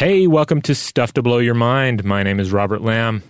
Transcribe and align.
Hey, 0.00 0.26
welcome 0.26 0.62
to 0.62 0.74
Stuff 0.74 1.12
to 1.12 1.22
Blow 1.22 1.40
Your 1.40 1.52
Mind. 1.52 2.04
My 2.04 2.22
name 2.22 2.40
is 2.40 2.52
Robert 2.52 2.80
Lamb. 2.80 3.22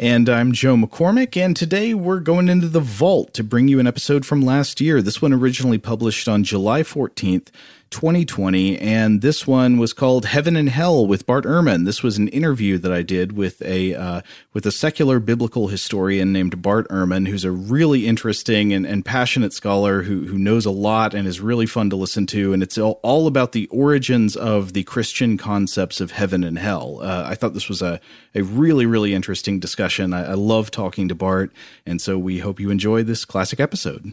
And 0.00 0.28
I'm 0.28 0.50
Joe 0.50 0.74
McCormick, 0.74 1.40
and 1.40 1.54
today 1.54 1.94
we're 1.94 2.18
going 2.18 2.48
into 2.48 2.66
the 2.66 2.80
vault 2.80 3.32
to 3.34 3.44
bring 3.44 3.68
you 3.68 3.78
an 3.78 3.86
episode 3.86 4.26
from 4.26 4.40
last 4.40 4.80
year. 4.80 5.00
This 5.00 5.22
one 5.22 5.32
originally 5.32 5.78
published 5.78 6.26
on 6.26 6.42
July 6.42 6.82
14th, 6.82 7.50
2020, 7.90 8.78
and 8.78 9.20
this 9.22 9.46
one 9.46 9.78
was 9.78 9.92
called 9.92 10.26
Heaven 10.26 10.56
and 10.56 10.68
Hell 10.68 11.06
with 11.06 11.26
Bart 11.26 11.44
Ehrman. 11.44 11.84
This 11.84 12.02
was 12.02 12.18
an 12.18 12.28
interview 12.28 12.78
that 12.78 12.92
I 12.92 13.02
did 13.02 13.32
with 13.32 13.62
a 13.62 13.94
uh, 13.94 14.20
with 14.52 14.66
a 14.66 14.72
secular 14.72 15.20
biblical 15.20 15.68
historian 15.68 16.32
named 16.32 16.60
Bart 16.62 16.88
Ehrman, 16.88 17.28
who's 17.28 17.44
a 17.44 17.50
really 17.50 18.06
interesting 18.06 18.72
and, 18.72 18.86
and 18.86 19.04
passionate 19.04 19.52
scholar 19.52 20.02
who 20.02 20.26
who 20.26 20.38
knows 20.38 20.66
a 20.66 20.70
lot 20.70 21.14
and 21.14 21.26
is 21.26 21.40
really 21.40 21.66
fun 21.66 21.90
to 21.90 21.96
listen 21.96 22.26
to. 22.26 22.52
And 22.52 22.62
it's 22.62 22.78
all, 22.78 23.00
all 23.02 23.26
about 23.26 23.52
the 23.52 23.66
origins 23.68 24.36
of 24.36 24.72
the 24.72 24.84
Christian 24.84 25.38
concepts 25.38 26.00
of 26.00 26.10
heaven 26.10 26.44
and 26.44 26.58
hell. 26.58 27.00
Uh, 27.02 27.24
I 27.26 27.34
thought 27.34 27.54
this 27.54 27.68
was 27.68 27.82
a 27.82 28.00
a 28.34 28.42
really 28.42 28.86
really 28.86 29.14
interesting 29.14 29.60
discussion. 29.60 30.12
I, 30.12 30.30
I 30.30 30.34
love 30.34 30.70
talking 30.70 31.08
to 31.08 31.14
Bart, 31.14 31.52
and 31.86 32.00
so 32.00 32.18
we 32.18 32.38
hope 32.38 32.60
you 32.60 32.70
enjoy 32.70 33.02
this 33.02 33.24
classic 33.24 33.60
episode. 33.60 34.12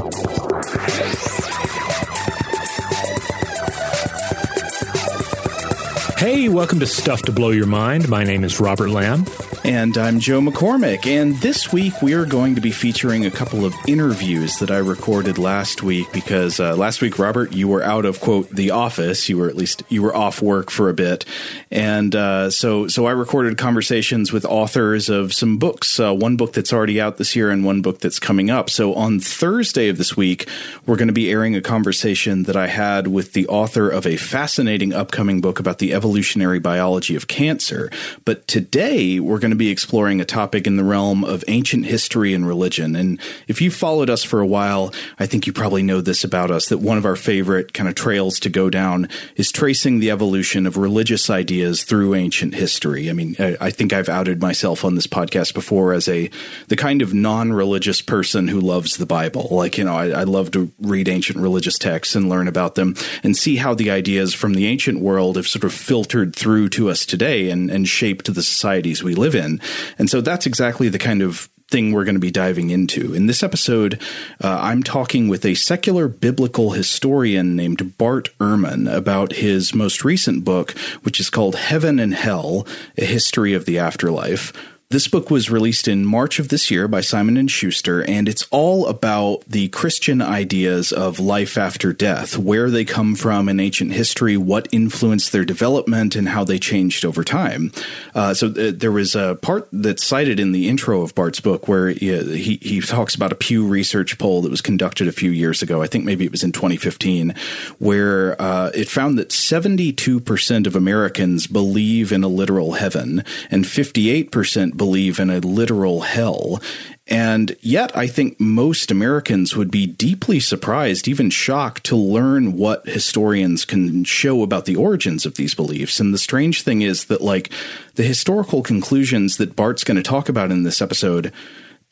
Hey, 6.21 6.49
welcome 6.49 6.79
to 6.81 6.85
Stuff 6.85 7.23
to 7.23 7.31
Blow 7.31 7.49
Your 7.49 7.65
Mind. 7.65 8.07
My 8.07 8.23
name 8.23 8.43
is 8.43 8.59
Robert 8.59 8.89
Lamb. 8.89 9.25
And 9.63 9.97
I'm 9.97 10.19
Joe 10.19 10.39
McCormick. 10.39 11.07
And 11.07 11.35
this 11.37 11.73
week 11.73 11.99
we 12.01 12.13
are 12.13 12.25
going 12.25 12.55
to 12.55 12.61
be 12.61 12.71
featuring 12.71 13.25
a 13.25 13.31
couple 13.31 13.65
of 13.65 13.75
interviews 13.87 14.55
that 14.57 14.69
I 14.69 14.77
recorded 14.77 15.39
last 15.39 15.81
week 15.81 16.11
because 16.11 16.59
uh, 16.59 16.75
last 16.75 17.01
week, 17.01 17.17
Robert, 17.19 17.53
you 17.53 17.67
were 17.67 17.83
out 17.83 18.05
of 18.05 18.19
quote 18.19 18.49
the 18.49 18.69
office. 18.69 19.29
You 19.29 19.37
were 19.37 19.49
at 19.49 19.55
least 19.55 19.81
you 19.89 20.03
were 20.03 20.15
off 20.15 20.41
work 20.43 20.69
for 20.69 20.89
a 20.89 20.93
bit, 20.93 21.25
and 21.69 22.15
uh, 22.15 22.49
so 22.49 22.87
so 22.87 23.05
I 23.05 23.11
recorded 23.11 23.57
conversations 23.57 24.31
with 24.31 24.45
authors 24.45 25.09
of 25.09 25.33
some 25.33 25.57
books. 25.57 25.99
Uh, 25.99 26.13
one 26.13 26.37
book 26.37 26.53
that's 26.53 26.73
already 26.73 26.99
out 26.99 27.17
this 27.17 27.35
year, 27.35 27.51
and 27.51 27.63
one 27.63 27.81
book 27.81 27.99
that's 27.99 28.19
coming 28.19 28.49
up. 28.49 28.69
So 28.69 28.93
on 28.95 29.19
Thursday 29.19 29.89
of 29.89 29.97
this 29.97 30.17
week, 30.17 30.47
we're 30.85 30.97
going 30.97 31.07
to 31.07 31.13
be 31.13 31.29
airing 31.31 31.55
a 31.55 31.61
conversation 31.61 32.43
that 32.43 32.55
I 32.55 32.67
had 32.67 33.07
with 33.07 33.33
the 33.33 33.47
author 33.47 33.89
of 33.89 34.07
a 34.07 34.17
fascinating 34.17 34.91
upcoming 34.91 35.41
book 35.41 35.59
about 35.59 35.77
the 35.77 35.93
evolutionary 36.11 36.59
biology 36.59 37.15
of 37.15 37.29
cancer. 37.29 37.89
But 38.25 38.45
today 38.45 39.21
we're 39.21 39.39
going 39.39 39.51
to 39.51 39.55
be 39.55 39.69
exploring 39.69 40.19
a 40.19 40.25
topic 40.25 40.67
in 40.67 40.75
the 40.75 40.83
realm 40.83 41.23
of 41.23 41.41
ancient 41.47 41.85
history 41.85 42.33
and 42.33 42.45
religion. 42.45 42.97
And 42.97 43.17
if 43.47 43.61
you 43.61 43.71
followed 43.71 44.09
us 44.09 44.25
for 44.25 44.41
a 44.41 44.45
while, 44.45 44.93
I 45.19 45.25
think 45.25 45.47
you 45.47 45.53
probably 45.53 45.83
know 45.83 46.01
this 46.01 46.25
about 46.25 46.51
us 46.51 46.67
that 46.67 46.79
one 46.79 46.97
of 46.97 47.05
our 47.05 47.15
favorite 47.15 47.73
kind 47.73 47.87
of 47.87 47.95
trails 47.95 48.41
to 48.41 48.49
go 48.49 48.69
down 48.69 49.07
is 49.37 49.53
tracing 49.53 49.99
the 49.99 50.11
evolution 50.11 50.67
of 50.67 50.75
religious 50.75 51.29
ideas 51.29 51.85
through 51.85 52.13
ancient 52.13 52.55
history. 52.55 53.09
I 53.09 53.13
mean, 53.13 53.37
I, 53.39 53.55
I 53.61 53.69
think 53.71 53.93
I've 53.93 54.09
outed 54.09 54.41
myself 54.41 54.83
on 54.83 54.95
this 54.95 55.07
podcast 55.07 55.53
before 55.53 55.93
as 55.93 56.09
a 56.09 56.29
the 56.67 56.75
kind 56.75 57.01
of 57.01 57.13
non-religious 57.13 58.01
person 58.01 58.49
who 58.49 58.59
loves 58.59 58.97
the 58.97 59.05
Bible. 59.05 59.47
Like, 59.49 59.77
you 59.77 59.85
know, 59.85 59.95
I, 59.95 60.09
I 60.09 60.23
love 60.23 60.51
to 60.51 60.73
read 60.81 61.07
ancient 61.07 61.39
religious 61.39 61.77
texts 61.77 62.15
and 62.15 62.27
learn 62.27 62.49
about 62.49 62.75
them 62.75 62.95
and 63.23 63.37
see 63.37 63.55
how 63.55 63.73
the 63.73 63.91
ideas 63.91 64.33
from 64.33 64.55
the 64.55 64.67
ancient 64.67 64.99
world 64.99 65.37
have 65.37 65.47
sort 65.47 65.63
of 65.63 65.73
filtered 66.01 66.35
through 66.35 66.67
to 66.67 66.89
us 66.89 67.05
today 67.05 67.51
and, 67.51 67.69
and 67.69 67.87
shaped 67.87 68.33
the 68.33 68.41
societies 68.41 69.03
we 69.03 69.13
live 69.13 69.35
in. 69.35 69.61
And 69.99 70.09
so 70.09 70.19
that's 70.19 70.47
exactly 70.47 70.89
the 70.89 70.97
kind 70.97 71.21
of 71.21 71.47
thing 71.69 71.91
we're 71.91 72.05
going 72.05 72.15
to 72.15 72.19
be 72.19 72.31
diving 72.31 72.71
into. 72.71 73.13
In 73.13 73.27
this 73.27 73.43
episode, 73.43 74.01
uh, 74.43 74.57
I'm 74.63 74.81
talking 74.81 75.27
with 75.27 75.45
a 75.45 75.53
secular 75.53 76.07
biblical 76.07 76.71
historian 76.71 77.55
named 77.55 77.99
Bart 77.99 78.29
Ehrman 78.39 78.91
about 78.91 79.33
his 79.33 79.75
most 79.75 80.03
recent 80.03 80.43
book, 80.43 80.71
which 81.03 81.19
is 81.19 81.29
called 81.29 81.53
Heaven 81.55 81.99
and 81.99 82.15
Hell 82.15 82.65
A 82.97 83.05
History 83.05 83.53
of 83.53 83.65
the 83.65 83.77
Afterlife. 83.77 84.51
This 84.91 85.07
book 85.07 85.31
was 85.31 85.49
released 85.49 85.87
in 85.87 86.03
March 86.03 86.37
of 86.37 86.49
this 86.49 86.69
year 86.69 86.85
by 86.85 86.99
Simon 86.99 87.37
and 87.37 87.49
Schuster, 87.49 88.03
and 88.03 88.27
it's 88.27 88.45
all 88.51 88.87
about 88.87 89.45
the 89.47 89.69
Christian 89.69 90.21
ideas 90.21 90.91
of 90.91 91.17
life 91.17 91.57
after 91.57 91.93
death, 91.93 92.37
where 92.37 92.69
they 92.69 92.83
come 92.83 93.15
from 93.15 93.47
in 93.47 93.61
ancient 93.61 93.93
history, 93.93 94.35
what 94.35 94.67
influenced 94.73 95.31
their 95.31 95.45
development, 95.45 96.17
and 96.17 96.27
how 96.27 96.43
they 96.43 96.59
changed 96.59 97.05
over 97.05 97.23
time. 97.23 97.71
Uh, 98.13 98.33
so 98.33 98.51
th- 98.51 98.79
there 98.79 98.91
was 98.91 99.15
a 99.15 99.35
part 99.41 99.69
that's 99.71 100.05
cited 100.05 100.41
in 100.41 100.51
the 100.51 100.67
intro 100.67 101.03
of 101.03 101.15
Bart's 101.15 101.39
book 101.39 101.69
where 101.69 101.87
he, 101.87 102.37
he, 102.37 102.59
he 102.61 102.81
talks 102.81 103.15
about 103.15 103.31
a 103.31 103.35
Pew 103.35 103.65
Research 103.65 104.17
poll 104.17 104.41
that 104.41 104.51
was 104.51 104.59
conducted 104.59 105.07
a 105.07 105.13
few 105.13 105.31
years 105.31 105.61
ago. 105.61 105.81
I 105.81 105.87
think 105.87 106.03
maybe 106.03 106.25
it 106.25 106.31
was 106.31 106.43
in 106.43 106.51
2015, 106.51 107.33
where 107.79 108.35
uh, 108.41 108.71
it 108.75 108.89
found 108.89 109.17
that 109.19 109.29
72% 109.29 110.67
of 110.67 110.75
Americans 110.75 111.47
believe 111.47 112.11
in 112.11 112.25
a 112.25 112.27
literal 112.27 112.73
heaven, 112.73 113.23
and 113.49 113.63
58% 113.63 114.80
believe 114.81 115.19
in 115.19 115.29
a 115.29 115.37
literal 115.37 116.01
hell. 116.01 116.59
And 117.05 117.55
yet, 117.61 117.95
I 117.95 118.07
think 118.07 118.39
most 118.39 118.89
Americans 118.89 119.55
would 119.55 119.69
be 119.69 119.85
deeply 119.85 120.39
surprised, 120.39 121.07
even 121.07 121.29
shocked, 121.29 121.83
to 121.83 121.95
learn 121.95 122.57
what 122.57 122.87
historians 122.87 123.63
can 123.63 124.03
show 124.05 124.41
about 124.41 124.65
the 124.65 124.75
origins 124.75 125.23
of 125.23 125.35
these 125.35 125.53
beliefs. 125.53 125.99
And 125.99 126.15
the 126.15 126.17
strange 126.17 126.63
thing 126.63 126.81
is 126.81 127.05
that, 127.05 127.21
like, 127.21 127.51
the 127.93 128.03
historical 128.03 128.63
conclusions 128.63 129.37
that 129.37 129.55
Bart's 129.55 129.83
going 129.83 129.97
to 129.97 130.03
talk 130.03 130.29
about 130.29 130.51
in 130.51 130.63
this 130.63 130.81
episode 130.81 131.31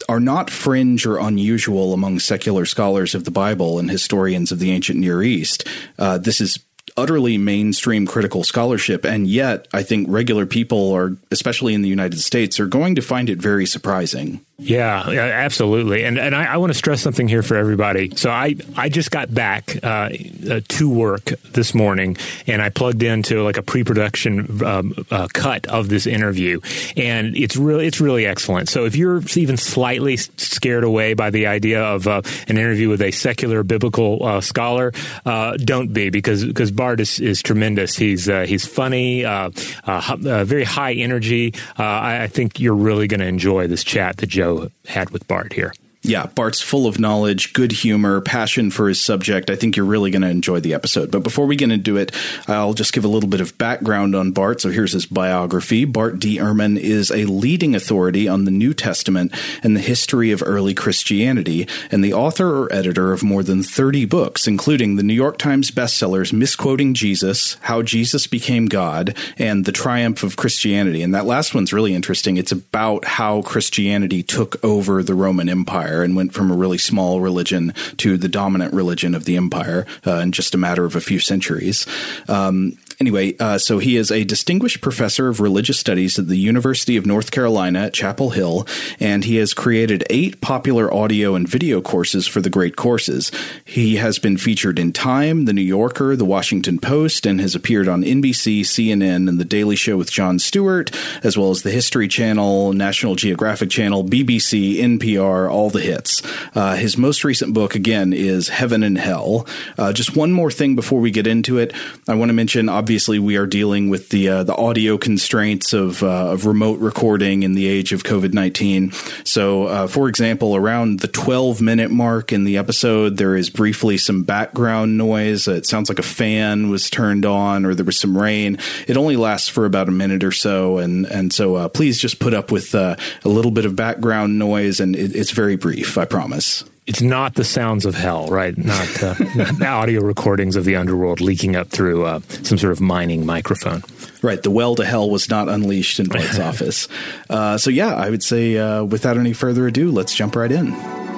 are 0.07 0.19
not 0.19 0.49
fringe 0.49 1.05
or 1.05 1.19
unusual 1.19 1.93
among 1.93 2.17
secular 2.17 2.65
scholars 2.65 3.13
of 3.13 3.23
the 3.23 3.31
Bible 3.45 3.77
and 3.77 3.91
historians 3.91 4.51
of 4.51 4.57
the 4.57 4.71
ancient 4.71 4.97
Near 4.97 5.21
East. 5.21 5.67
Uh, 5.99 6.17
this 6.17 6.41
is 6.41 6.57
utterly 6.99 7.37
mainstream 7.37 8.05
critical 8.05 8.43
scholarship, 8.43 9.05
and 9.05 9.25
yet 9.25 9.67
I 9.73 9.83
think 9.83 10.07
regular 10.09 10.45
people, 10.45 10.91
are, 10.93 11.15
especially 11.31 11.73
in 11.73 11.81
the 11.81 11.89
United 11.89 12.19
States, 12.19 12.59
are 12.59 12.67
going 12.67 12.95
to 12.95 13.01
find 13.01 13.29
it 13.29 13.39
very 13.39 13.65
surprising. 13.65 14.45
Yeah, 14.61 15.07
absolutely. 15.07 16.03
And 16.03 16.19
and 16.19 16.35
I, 16.35 16.43
I, 16.53 16.57
want 16.57 16.71
to 16.71 16.77
stress 16.77 17.01
something 17.01 17.29
here 17.29 17.41
for 17.41 17.55
everybody. 17.55 18.11
So 18.17 18.29
I 18.29 18.57
I 18.75 18.89
just 18.89 19.09
got 19.09 19.33
back 19.33 19.81
uh, 19.81 20.09
uh, 20.49 20.59
to 20.67 20.89
work 20.89 21.31
this 21.53 21.73
morning, 21.73 22.17
and 22.45 22.61
I 22.61 22.67
plugged 22.67 23.01
into 23.01 23.41
like 23.41 23.55
a 23.55 23.61
pre-production 23.61 24.61
um, 24.65 25.05
uh, 25.09 25.29
cut 25.33 25.65
of 25.67 25.87
this 25.87 26.05
interview, 26.05 26.59
and 26.97 27.37
it's 27.37 27.55
really 27.55 27.87
it's 27.87 28.01
really 28.01 28.25
excellent. 28.25 28.67
So 28.67 28.83
if 28.83 28.97
you're 28.97 29.23
even 29.37 29.55
slightly 29.55 30.17
scared 30.17 30.83
away 30.83 31.13
by 31.13 31.29
the 31.29 31.47
idea 31.47 31.81
of 31.81 32.05
uh, 32.05 32.21
an 32.49 32.57
interview 32.57 32.89
with 32.89 33.01
a 33.01 33.11
secular 33.11 33.63
biblical 33.63 34.25
uh, 34.25 34.41
scholar, 34.41 34.91
uh, 35.25 35.55
don't 35.55 35.93
be 35.93 36.09
because 36.09 36.43
because 36.43 36.69
Bart 36.89 36.99
is, 37.01 37.19
is 37.19 37.43
tremendous. 37.43 37.95
He's 37.95 38.27
uh, 38.27 38.47
he's 38.47 38.65
funny, 38.65 39.23
uh, 39.23 39.51
uh, 39.85 40.43
very 40.43 40.63
high 40.63 40.93
energy. 40.93 41.53
I, 41.77 42.23
I 42.23 42.27
think 42.27 42.59
you're 42.59 42.73
really 42.73 43.07
going 43.07 43.19
to 43.19 43.27
enjoy 43.27 43.67
this 43.67 43.83
chat 43.83 44.17
that 44.17 44.27
Joe 44.27 44.71
had 44.87 45.11
with 45.11 45.27
Bart 45.27 45.53
here. 45.53 45.71
Yeah, 46.01 46.27
Bart's 46.27 46.61
full 46.61 46.87
of 46.87 46.97
knowledge, 46.97 47.51
good 47.51 47.73
humor, 47.73 48.21
passion 48.21 48.71
for 48.71 48.87
his 48.87 49.01
subject. 49.01 49.49
I 49.49 49.57
think 49.57 49.75
you're 49.75 49.85
really 49.85 50.11
going 50.11 50.21
to 50.21 50.29
enjoy 50.29 50.61
the 50.61 50.73
episode. 50.73 51.11
But 51.11 51.23
before 51.23 51.45
we 51.45 51.57
get 51.57 51.71
into 51.71 51.97
it, 51.97 52.13
I'll 52.47 52.73
just 52.73 52.93
give 52.93 53.03
a 53.03 53.09
little 53.09 53.27
bit 53.27 53.41
of 53.41 53.57
background 53.57 54.15
on 54.15 54.31
Bart. 54.31 54.61
So 54.61 54.69
here's 54.69 54.93
his 54.93 55.05
biography. 55.05 55.83
Bart 55.83 56.17
D. 56.17 56.37
Ehrman 56.37 56.79
is 56.79 57.11
a 57.11 57.25
leading 57.25 57.75
authority 57.75 58.29
on 58.29 58.45
the 58.45 58.51
New 58.51 58.73
Testament 58.73 59.33
and 59.61 59.75
the 59.75 59.81
history 59.81 60.31
of 60.31 60.41
early 60.45 60.73
Christianity, 60.73 61.67
and 61.91 62.01
the 62.01 62.13
author 62.13 62.63
or 62.63 62.73
editor 62.73 63.11
of 63.11 63.21
more 63.21 63.43
than 63.43 63.61
30 63.61 64.05
books, 64.05 64.47
including 64.47 64.95
the 64.95 65.03
New 65.03 65.13
York 65.13 65.37
Times 65.37 65.69
bestsellers 65.69 66.31
Misquoting 66.31 66.93
Jesus, 66.93 67.57
How 67.63 67.81
Jesus 67.81 68.25
Became 68.25 68.67
God, 68.67 69.17
and 69.37 69.65
The 69.65 69.73
Triumph 69.73 70.23
of 70.23 70.37
Christianity. 70.37 71.03
And 71.03 71.13
that 71.13 71.25
last 71.25 71.53
one's 71.53 71.73
really 71.73 71.93
interesting. 71.93 72.37
It's 72.37 72.53
about 72.53 73.03
how 73.03 73.41
Christianity 73.41 74.23
took 74.23 74.63
over 74.63 75.03
the 75.03 75.13
Roman 75.13 75.49
Empire 75.49 75.88
empire 75.89 76.03
and 76.03 76.15
went 76.15 76.33
from 76.33 76.51
a 76.51 76.55
really 76.55 76.77
small 76.77 77.19
religion 77.19 77.73
to 77.97 78.17
the 78.17 78.29
dominant 78.29 78.73
religion 78.73 79.15
of 79.15 79.25
the 79.25 79.35
empire 79.35 79.85
uh, 80.05 80.17
in 80.17 80.31
just 80.31 80.53
a 80.53 80.57
matter 80.57 80.85
of 80.85 80.95
a 80.95 81.01
few 81.01 81.19
centuries. 81.19 81.87
Um, 82.27 82.77
Anyway, 83.01 83.33
uh, 83.39 83.57
so 83.57 83.79
he 83.79 83.95
is 83.95 84.11
a 84.11 84.25
distinguished 84.25 84.81
professor 84.81 85.29
of 85.29 85.39
religious 85.39 85.79
studies 85.79 86.19
at 86.19 86.27
the 86.27 86.35
University 86.35 86.97
of 86.97 87.05
North 87.05 87.31
Carolina 87.31 87.83
at 87.83 87.93
Chapel 87.93 88.31
Hill, 88.31 88.67
and 88.99 89.23
he 89.23 89.37
has 89.37 89.53
created 89.53 90.03
eight 90.09 90.41
popular 90.41 90.93
audio 90.93 91.33
and 91.33 91.47
video 91.47 91.79
courses 91.79 92.27
for 92.27 92.41
the 92.41 92.49
Great 92.49 92.75
Courses. 92.75 93.31
He 93.63 93.95
has 93.95 94.19
been 94.19 94.35
featured 94.35 94.77
in 94.77 94.91
Time, 94.91 95.45
The 95.45 95.53
New 95.53 95.61
Yorker, 95.61 96.17
The 96.17 96.25
Washington 96.25 96.77
Post, 96.77 97.25
and 97.25 97.39
has 97.39 97.55
appeared 97.55 97.87
on 97.87 98.03
NBC, 98.03 98.63
CNN, 98.65 99.29
and 99.29 99.39
The 99.39 99.45
Daily 99.45 99.77
Show 99.77 99.95
with 99.95 100.11
Jon 100.11 100.37
Stewart, 100.37 100.91
as 101.23 101.37
well 101.37 101.51
as 101.51 101.61
the 101.61 101.71
History 101.71 102.09
Channel, 102.09 102.73
National 102.73 103.15
Geographic 103.15 103.69
Channel, 103.69 104.03
BBC, 104.03 104.75
NPR, 104.75 105.49
all 105.49 105.69
the 105.69 105.79
hits. 105.79 106.21
Uh, 106.53 106.75
his 106.75 106.97
most 106.97 107.23
recent 107.23 107.53
book, 107.53 107.75
again, 107.75 108.11
is 108.11 108.49
Heaven 108.49 108.83
and 108.83 108.97
Hell. 108.97 109.47
Uh, 109.77 109.93
just 109.93 110.17
one 110.17 110.33
more 110.33 110.51
thing 110.51 110.75
before 110.75 110.99
we 110.99 111.11
get 111.11 111.27
into 111.27 111.57
it, 111.59 111.73
I 112.05 112.15
want 112.15 112.27
to 112.27 112.33
mention, 112.33 112.67
obviously, 112.67 112.88
obviously 112.89 113.19
we 113.19 113.37
are 113.37 113.45
dealing 113.45 113.87
with 113.87 114.09
the 114.09 114.27
uh, 114.27 114.43
the 114.43 114.55
audio 114.55 114.97
constraints 114.97 115.73
of 115.73 116.01
uh, 116.01 116.31
of 116.31 116.47
remote 116.47 116.79
recording 116.79 117.43
in 117.43 117.53
the 117.53 117.67
age 117.67 117.93
of 117.93 118.01
COVID 118.01 118.33
nineteen. 118.33 118.91
So, 119.23 119.65
uh, 119.65 119.85
for 119.85 120.09
example, 120.09 120.55
around 120.55 121.01
the 121.01 121.07
twelve 121.07 121.61
minute 121.61 121.91
mark 121.91 122.33
in 122.33 122.45
the 122.45 122.57
episode, 122.57 123.17
there 123.17 123.35
is 123.35 123.51
briefly 123.51 123.99
some 123.99 124.23
background 124.23 124.97
noise. 124.97 125.47
It 125.47 125.67
sounds 125.67 125.87
like 125.87 125.99
a 125.99 126.03
fan 126.03 126.71
was 126.71 126.89
turned 126.89 127.27
on, 127.27 127.63
or 127.63 127.75
there 127.75 127.85
was 127.85 127.99
some 127.99 128.17
rain. 128.17 128.57
It 128.87 128.97
only 128.97 129.17
lasts 129.17 129.49
for 129.49 129.65
about 129.65 129.87
a 129.87 129.91
minute 129.91 130.23
or 130.23 130.31
so, 130.31 130.79
and 130.79 131.05
and 131.05 131.31
so 131.31 131.57
uh, 131.57 131.69
please 131.69 131.99
just 131.99 132.17
put 132.17 132.33
up 132.33 132.51
with 132.51 132.73
uh, 132.73 132.95
a 133.23 133.29
little 133.29 133.51
bit 133.51 133.65
of 133.65 133.75
background 133.75 134.39
noise, 134.39 134.79
and 134.79 134.95
it, 134.95 135.15
it's 135.15 135.29
very 135.29 135.57
brief. 135.57 135.95
I 135.95 136.05
promise 136.05 136.63
it's 136.89 137.03
not 137.03 137.35
the 137.35 137.43
sounds 137.43 137.85
of 137.85 137.93
hell, 137.93 138.25
right? 138.29 138.57
Not, 138.57 139.03
uh, 139.03 139.13
not 139.35 139.61
audio 139.61 140.01
recordings 140.01 140.55
of 140.55 140.65
the 140.65 140.75
underworld 140.75 141.21
leaking 141.21 141.55
up 141.55 141.67
through 141.67 142.03
uh, 142.03 142.19
some 142.41 142.57
sort 142.57 142.71
of 142.71 142.81
mining 142.81 143.27
microphone. 143.27 143.83
Right. 144.23 144.41
The 144.41 144.49
well 144.49 144.73
to 144.73 144.83
hell 144.83 145.07
was 145.07 145.29
not 145.29 145.47
unleashed 145.49 145.99
in 145.99 146.07
Dwight's 146.07 146.39
office. 146.49 146.87
Uh, 147.29 147.59
so, 147.59 147.69
yeah, 147.69 147.93
I 147.93 148.09
would 148.09 148.23
say 148.23 148.57
uh, 148.57 148.83
without 148.83 149.17
any 149.17 149.33
further 149.33 149.67
ado, 149.67 149.91
let's 149.91 150.15
jump 150.15 150.35
right 150.35 150.51
in. 150.51 151.08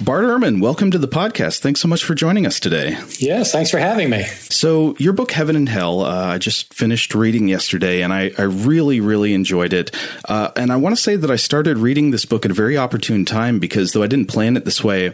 Bart 0.00 0.24
Ehrman, 0.24 0.60
welcome 0.60 0.92
to 0.92 0.98
the 0.98 1.08
podcast. 1.08 1.58
Thanks 1.58 1.80
so 1.80 1.88
much 1.88 2.04
for 2.04 2.14
joining 2.14 2.46
us 2.46 2.60
today. 2.60 2.96
Yes, 3.18 3.50
thanks 3.50 3.68
for 3.68 3.78
having 3.78 4.08
me. 4.08 4.22
So, 4.48 4.94
your 4.98 5.12
book, 5.12 5.32
Heaven 5.32 5.56
and 5.56 5.68
Hell, 5.68 6.02
uh, 6.02 6.34
I 6.34 6.38
just 6.38 6.72
finished 6.72 7.16
reading 7.16 7.48
yesterday 7.48 8.02
and 8.02 8.12
I, 8.12 8.30
I 8.38 8.42
really, 8.42 9.00
really 9.00 9.34
enjoyed 9.34 9.72
it. 9.72 9.90
Uh, 10.28 10.52
and 10.54 10.70
I 10.70 10.76
want 10.76 10.94
to 10.94 11.02
say 11.02 11.16
that 11.16 11.32
I 11.32 11.36
started 11.36 11.78
reading 11.78 12.12
this 12.12 12.24
book 12.24 12.44
at 12.44 12.52
a 12.52 12.54
very 12.54 12.78
opportune 12.78 13.24
time 13.24 13.58
because 13.58 13.92
though 13.92 14.04
I 14.04 14.06
didn't 14.06 14.26
plan 14.26 14.56
it 14.56 14.64
this 14.64 14.84
way, 14.84 15.12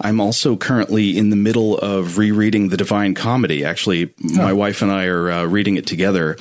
I'm 0.00 0.20
also 0.20 0.56
currently 0.56 1.16
in 1.16 1.30
the 1.30 1.36
middle 1.36 1.78
of 1.78 2.18
rereading 2.18 2.70
The 2.70 2.76
Divine 2.76 3.14
Comedy. 3.14 3.64
Actually, 3.64 4.06
oh. 4.06 4.36
my 4.38 4.52
wife 4.52 4.82
and 4.82 4.90
I 4.90 5.04
are 5.06 5.30
uh, 5.30 5.44
reading 5.44 5.76
it 5.76 5.86
together. 5.86 6.36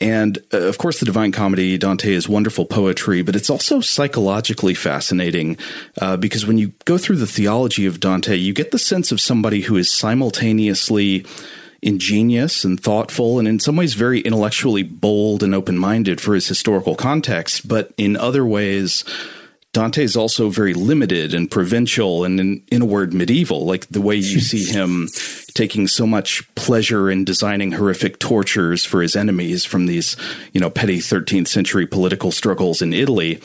And 0.00 0.38
uh, 0.52 0.58
of 0.58 0.78
course, 0.78 0.98
the 0.98 1.06
Divine 1.06 1.32
Comedy, 1.32 1.76
Dante 1.76 2.12
is 2.12 2.28
wonderful 2.28 2.64
poetry, 2.64 3.22
but 3.22 3.36
it's 3.36 3.50
also 3.50 3.80
psychologically 3.80 4.74
fascinating 4.74 5.58
uh, 6.00 6.16
because 6.16 6.46
when 6.46 6.58
you 6.58 6.72
go 6.86 6.96
through 6.96 7.16
the 7.16 7.26
theology 7.26 7.84
of 7.86 8.00
Dante, 8.00 8.34
you 8.36 8.54
get 8.54 8.70
the 8.70 8.78
sense 8.78 9.12
of 9.12 9.20
somebody 9.20 9.62
who 9.62 9.76
is 9.76 9.92
simultaneously 9.92 11.26
ingenious 11.82 12.64
and 12.64 12.80
thoughtful, 12.80 13.38
and 13.38 13.48
in 13.48 13.58
some 13.58 13.76
ways 13.76 13.94
very 13.94 14.20
intellectually 14.20 14.82
bold 14.82 15.42
and 15.42 15.54
open 15.54 15.78
minded 15.78 16.20
for 16.20 16.34
his 16.34 16.48
historical 16.48 16.94
context, 16.94 17.66
but 17.66 17.92
in 17.96 18.16
other 18.16 18.44
ways, 18.44 19.04
Dante 19.72 20.02
is 20.02 20.16
also 20.16 20.48
very 20.48 20.74
limited 20.74 21.32
and 21.32 21.48
provincial 21.48 22.24
and, 22.24 22.40
in, 22.40 22.62
in, 22.72 22.82
a 22.82 22.86
word, 22.86 23.14
medieval, 23.14 23.64
like 23.64 23.86
the 23.88 24.00
way 24.00 24.16
you 24.16 24.40
see 24.40 24.64
him 24.72 25.08
taking 25.54 25.86
so 25.86 26.06
much 26.06 26.42
pleasure 26.56 27.10
in 27.10 27.24
designing 27.24 27.72
horrific 27.72 28.18
tortures 28.18 28.84
for 28.84 29.00
his 29.00 29.14
enemies 29.14 29.64
from 29.64 29.86
these, 29.86 30.16
you 30.52 30.60
know, 30.60 30.70
petty 30.70 30.98
13th 30.98 31.48
century 31.48 31.86
political 31.86 32.32
struggles 32.32 32.82
in 32.82 32.92
Italy. 32.92 33.40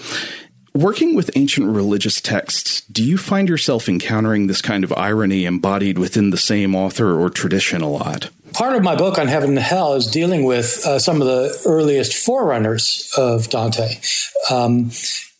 Working 0.73 1.15
with 1.15 1.31
ancient 1.35 1.67
religious 1.67 2.19
texts, 2.19 2.81
do 2.81 3.03
you 3.03 3.17
find 3.17 3.47
yourself 3.47 3.87
encountering 3.87 4.47
this 4.47 4.61
kind 4.61 4.83
of 4.83 4.91
irony 4.93 5.45
embodied 5.45 5.97
within 5.97 6.31
the 6.31 6.37
same 6.37 6.75
author 6.75 7.17
or 7.17 7.29
tradition 7.29 7.81
a 7.81 7.87
lot? 7.87 8.29
Part 8.51 8.75
of 8.75 8.83
my 8.83 8.95
book 8.95 9.17
on 9.17 9.27
heaven 9.27 9.51
and 9.51 9.59
hell 9.59 9.93
is 9.93 10.07
dealing 10.07 10.43
with 10.43 10.85
uh, 10.85 10.99
some 10.99 11.21
of 11.21 11.27
the 11.27 11.61
earliest 11.65 12.13
forerunners 12.13 13.09
of 13.15 13.49
Dante. 13.49 13.99
Um, 14.49 14.91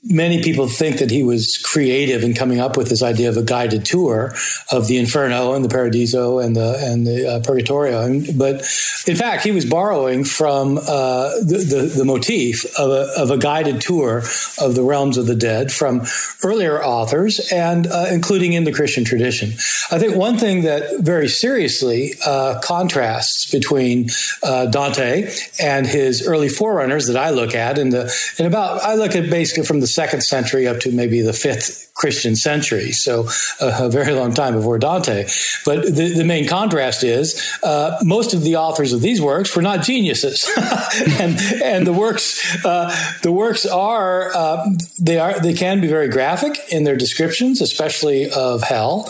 many 0.06 0.44
people 0.44 0.68
think 0.68 1.00
that 1.00 1.10
he 1.10 1.24
was 1.24 1.57
creative 1.57 2.24
in 2.24 2.34
coming 2.34 2.60
up 2.60 2.78
with 2.78 2.90
this 2.90 3.02
idea 3.02 3.30
of 3.30 3.38
a 3.38 3.44
guided 3.44 3.86
tour 3.86 4.34
of 4.72 4.88
the 4.88 4.98
Inferno 4.98 5.54
and 5.54 5.66
the 5.66 5.69
Paradiso 5.69 6.40
and 6.40 6.56
the 6.56 6.78
and 6.81 7.06
the 7.07 7.28
uh, 7.28 7.40
Purgatorio. 7.42 8.02
And, 8.04 8.38
but 8.38 8.56
in 9.07 9.16
fact, 9.16 9.44
he 9.44 9.52
was 9.52 9.66
borrowing 9.66 10.24
from 10.24 10.78
uh, 10.78 11.30
the, 11.42 11.66
the, 11.68 11.94
the 11.98 12.06
motif 12.06 12.66
of 12.78 12.92
a, 12.92 13.10
of 13.18 13.31
a 13.31 13.38
guided 13.38 13.81
tour 13.81 14.24
of 14.60 14.75
the 14.75 14.84
realms 14.84 15.18
of 15.18 15.25
the 15.25 15.36
dead 15.36 15.72
from 15.72 16.06
earlier 16.44 16.84
authors 16.84 17.52
and 17.52 17.88
uh, 17.88 18.07
including 18.12 18.54
in 18.54 18.63
the 18.63 18.72
Christian 18.72 19.04
tradition. 19.04 19.50
I 19.92 20.00
think 20.00 20.16
one 20.16 20.38
thing 20.38 20.63
that 20.63 21.00
very 21.00 21.28
seriously 21.28 22.13
uh, 22.25 22.60
contrasts 22.62 23.50
between 23.52 24.10
uh, 24.44 24.68
Dante 24.68 25.31
and 25.60 25.86
his 25.86 26.28
early 26.28 26.50
forerunners 26.50 27.07
that 27.07 27.18
I 27.18 27.31
look 27.31 27.56
at 27.56 27.78
in 27.78 27.90
the 27.90 28.13
in 28.38 28.46
about 28.46 28.84
I 28.84 28.96
look 28.96 29.16
at 29.16 29.30
basically 29.30 29.63
from 29.63 29.80
the 29.80 29.88
second 29.95 30.21
century 30.21 30.68
up 30.68 30.80
to 30.81 30.92
maybe 30.92 31.21
the 31.21 31.33
fifth 31.33 31.92
Christian 31.95 32.36
century, 32.36 32.92
so 32.92 33.30
a, 33.62 33.86
a 33.86 33.89
very 33.89 34.13
long 34.13 34.33
time 34.33 34.53
before 34.53 34.77
Dante. 34.77 35.27
But 35.65 35.86
the, 35.86 36.13
the 36.18 36.25
main 36.25 36.45
contrast 36.47 37.03
is 37.03 37.42
uh, 37.63 37.97
most 38.03 38.33
of 38.33 38.42
the 38.44 38.57
authors 38.57 38.92
of 38.92 39.01
these 39.01 39.21
works 39.21 39.56
were 39.56 39.62
not 39.62 39.81
geniuses, 39.83 40.50
and 41.19 41.39
and 41.63 41.88
the 41.88 41.94
works 41.94 42.65
uh, 42.65 42.94
the 43.24 43.31
works 43.31 43.65
are 43.65 44.36
uh, 44.36 44.69
they 45.00 45.18
are 45.19 45.39
they 45.39 45.53
can 45.53 45.80
be 45.80 45.88
very 45.88 46.09
graphic 46.09 46.59
in 46.69 46.83
their 46.83 46.97
descriptions, 46.97 47.62
especially 47.62 48.30
of 48.30 48.62
hell 48.63 49.09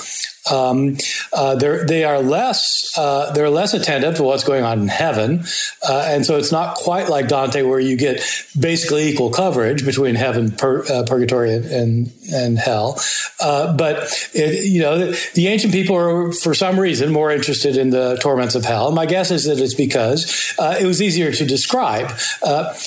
um, 0.51 0.97
uh, 1.33 1.55
they 1.55 2.03
are 2.03 2.19
less 2.19 2.95
uh, 2.97 3.31
they're 3.33 3.49
less 3.49 3.73
attentive 3.73 4.15
to 4.15 4.23
what's 4.23 4.43
going 4.43 4.63
on 4.63 4.79
in 4.79 4.87
heaven, 4.87 5.43
uh, 5.87 6.05
and 6.07 6.25
so 6.25 6.37
it's 6.37 6.51
not 6.51 6.75
quite 6.75 7.09
like 7.09 7.27
Dante, 7.27 7.63
where 7.63 7.79
you 7.79 7.97
get 7.97 8.21
basically 8.59 9.07
equal 9.09 9.31
coverage 9.31 9.83
between 9.85 10.13
heaven, 10.15 10.51
pur- 10.51 10.85
uh, 10.87 11.03
purgatory, 11.03 11.53
and 11.55 12.11
and 12.31 12.59
hell. 12.59 12.99
Uh, 13.39 13.75
but 13.75 14.03
it, 14.33 14.65
you 14.65 14.81
know, 14.81 14.97
the, 14.99 15.29
the, 15.33 15.47
ancient 15.47 15.73
people 15.73 15.95
are 15.95 16.31
for 16.31 16.53
some 16.53 16.79
reason 16.79 17.11
more 17.11 17.31
interested 17.31 17.75
in 17.75 17.89
the 17.89 18.17
torments 18.21 18.55
of 18.55 18.63
hell. 18.63 18.91
My 18.91 19.05
guess 19.05 19.31
is 19.31 19.45
that 19.45 19.59
it's 19.59 19.73
because 19.73 20.53
uh, 20.59 20.77
it 20.79 20.85
was 20.85 21.01
easier 21.01 21.31
to 21.31 21.45
describe. 21.45 22.09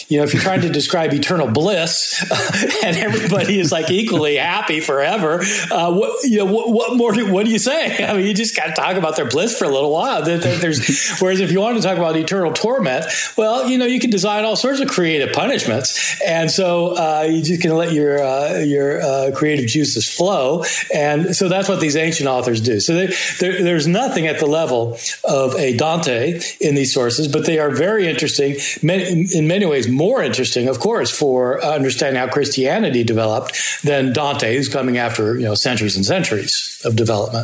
you 0.09 0.19
know, 0.19 0.25
if 0.25 0.33
you're 0.33 0.43
trying 0.43 0.61
to 0.63 0.71
describe 0.79 1.13
eternal 1.13 1.49
bliss 1.49 2.25
and 2.85 2.97
everybody 2.97 3.59
is 3.59 3.73
like 3.73 3.91
equally 3.91 4.37
happy 4.37 4.81
forever, 4.81 5.43
what 5.71 6.25
you 6.25 6.39
know, 6.39 6.45
what, 6.47 6.71
what 6.71 6.97
more? 6.97 7.15
What 7.31 7.48
do 7.49 7.53
you 7.53 7.59
say? 7.59 8.05
I 8.09 8.17
mean, 8.17 8.27
you 8.27 8.35
just 8.35 8.57
got 8.57 8.67
to 8.67 8.73
talk 8.73 8.97
about 8.97 9.17
their 9.17 9.29
bliss 9.29 9.59
for 9.59 9.65
a 9.65 9.69
little 9.69 9.91
while. 9.91 10.23
There's, 10.23 11.17
whereas 11.21 11.41
if 11.41 11.51
you 11.51 11.61
want 11.61 11.77
to 11.77 11.83
talk 11.83 11.97
about 11.97 12.17
eternal 12.17 12.53
torment, 12.53 13.07
well, 13.37 13.69
you 13.69 13.79
know, 13.79 13.87
you 13.87 13.99
can 13.99 14.11
design 14.11 14.45
all 14.45 14.57
sorts 14.57 14.81
of 14.81 14.89
creative 14.89 15.33
punishments, 15.33 16.21
and 16.23 16.51
so 16.51 16.97
uh, 16.97 17.27
you 17.29 17.43
just 17.43 17.63
can 17.63 17.75
let 17.75 17.93
your 17.93 18.23
uh, 18.23 18.59
your 18.59 19.01
uh, 19.01 19.31
creative 19.35 19.67
juices 19.67 20.09
flow, 20.09 20.65
and 20.95 21.35
so 21.35 21.49
that's 21.49 21.69
what 21.69 21.81
these 21.81 21.97
ancient 21.97 22.29
authors 22.29 22.61
do. 22.61 22.81
So 22.81 22.95
they, 22.95 23.07
there's 23.41 23.87
nothing 23.87 24.27
at 24.27 24.39
the 24.39 24.47
level 24.47 24.99
of 25.25 25.55
a 25.55 25.77
Dante 25.77 26.41
in 26.61 26.75
these 26.75 26.93
sources, 26.93 27.29
but 27.29 27.47
they 27.47 27.59
are 27.59 27.71
very 27.71 28.07
interesting, 28.07 28.57
in 28.83 29.49
many 29.49 29.67
ways 29.67 29.89
more 29.89 30.23
interesting, 30.23 30.69
of 30.69 30.79
course, 30.79 31.11
for 31.11 31.65
understanding 31.65 32.21
how 32.21 32.29
Christianity 32.29 33.05
developed 33.05 33.83
than 33.85 34.13
Dante, 34.13 34.57
who's 34.57 34.69
coming 34.69 34.99
after 34.99 35.39
you 35.39 35.45
know 35.45 35.55
centuries 35.55 35.97
and 35.97 36.05
centuries 36.05 36.81
of 36.85 36.97
development. 36.97 37.38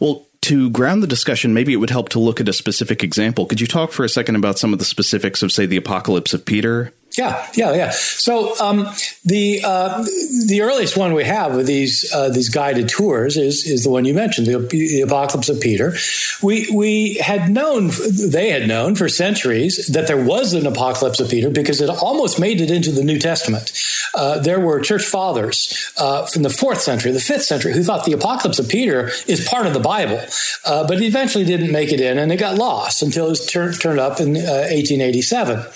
Well, 0.00 0.26
to 0.42 0.70
ground 0.70 1.02
the 1.02 1.06
discussion, 1.06 1.54
maybe 1.54 1.72
it 1.72 1.76
would 1.76 1.90
help 1.90 2.08
to 2.10 2.18
look 2.18 2.40
at 2.40 2.48
a 2.48 2.52
specific 2.52 3.04
example. 3.04 3.46
Could 3.46 3.60
you 3.60 3.66
talk 3.66 3.92
for 3.92 4.04
a 4.04 4.08
second 4.08 4.36
about 4.36 4.58
some 4.58 4.72
of 4.72 4.78
the 4.78 4.84
specifics 4.84 5.42
of, 5.42 5.52
say, 5.52 5.66
the 5.66 5.76
Apocalypse 5.76 6.34
of 6.34 6.44
Peter? 6.44 6.92
Yeah, 7.18 7.46
yeah, 7.54 7.74
yeah. 7.74 7.90
So 7.90 8.58
um, 8.58 8.88
the 9.24 9.60
uh, 9.62 10.02
the 10.46 10.62
earliest 10.62 10.96
one 10.96 11.12
we 11.12 11.24
have 11.24 11.54
with 11.54 11.66
these 11.66 12.10
uh, 12.12 12.30
these 12.30 12.48
guided 12.48 12.88
tours 12.88 13.36
is 13.36 13.66
is 13.66 13.84
the 13.84 13.90
one 13.90 14.06
you 14.06 14.14
mentioned, 14.14 14.46
the, 14.46 14.58
the, 14.58 15.02
Apocalypse 15.02 15.50
of 15.50 15.60
Peter. 15.60 15.94
We 16.42 16.68
we 16.72 17.14
had 17.14 17.50
known 17.50 17.90
they 18.30 18.50
had 18.50 18.66
known 18.66 18.94
for 18.94 19.10
centuries 19.10 19.88
that 19.88 20.06
there 20.06 20.22
was 20.22 20.54
an 20.54 20.66
Apocalypse 20.66 21.20
of 21.20 21.28
Peter 21.28 21.50
because 21.50 21.82
it 21.82 21.90
almost 21.90 22.40
made 22.40 22.62
it 22.62 22.70
into 22.70 22.90
the 22.90 23.04
New 23.04 23.18
Testament. 23.18 23.72
Uh, 24.14 24.38
there 24.38 24.60
were 24.60 24.80
church 24.80 25.04
fathers 25.04 25.92
uh, 25.98 26.26
from 26.26 26.42
the 26.42 26.50
fourth 26.50 26.80
century, 26.80 27.12
the 27.12 27.20
fifth 27.20 27.44
century, 27.44 27.74
who 27.74 27.82
thought 27.82 28.06
the 28.06 28.12
Apocalypse 28.12 28.58
of 28.58 28.68
Peter 28.68 29.10
is 29.26 29.46
part 29.46 29.66
of 29.66 29.74
the 29.74 29.80
Bible, 29.80 30.20
uh, 30.64 30.86
but 30.86 31.02
eventually 31.02 31.44
didn't 31.44 31.72
make 31.72 31.92
it 31.92 32.00
in, 32.00 32.16
and 32.16 32.32
it 32.32 32.38
got 32.38 32.56
lost 32.56 33.02
until 33.02 33.26
it 33.26 33.30
was 33.30 33.46
tur- 33.46 33.72
turned 33.72 34.00
up 34.00 34.18
in 34.18 34.32
1887. 34.34 35.66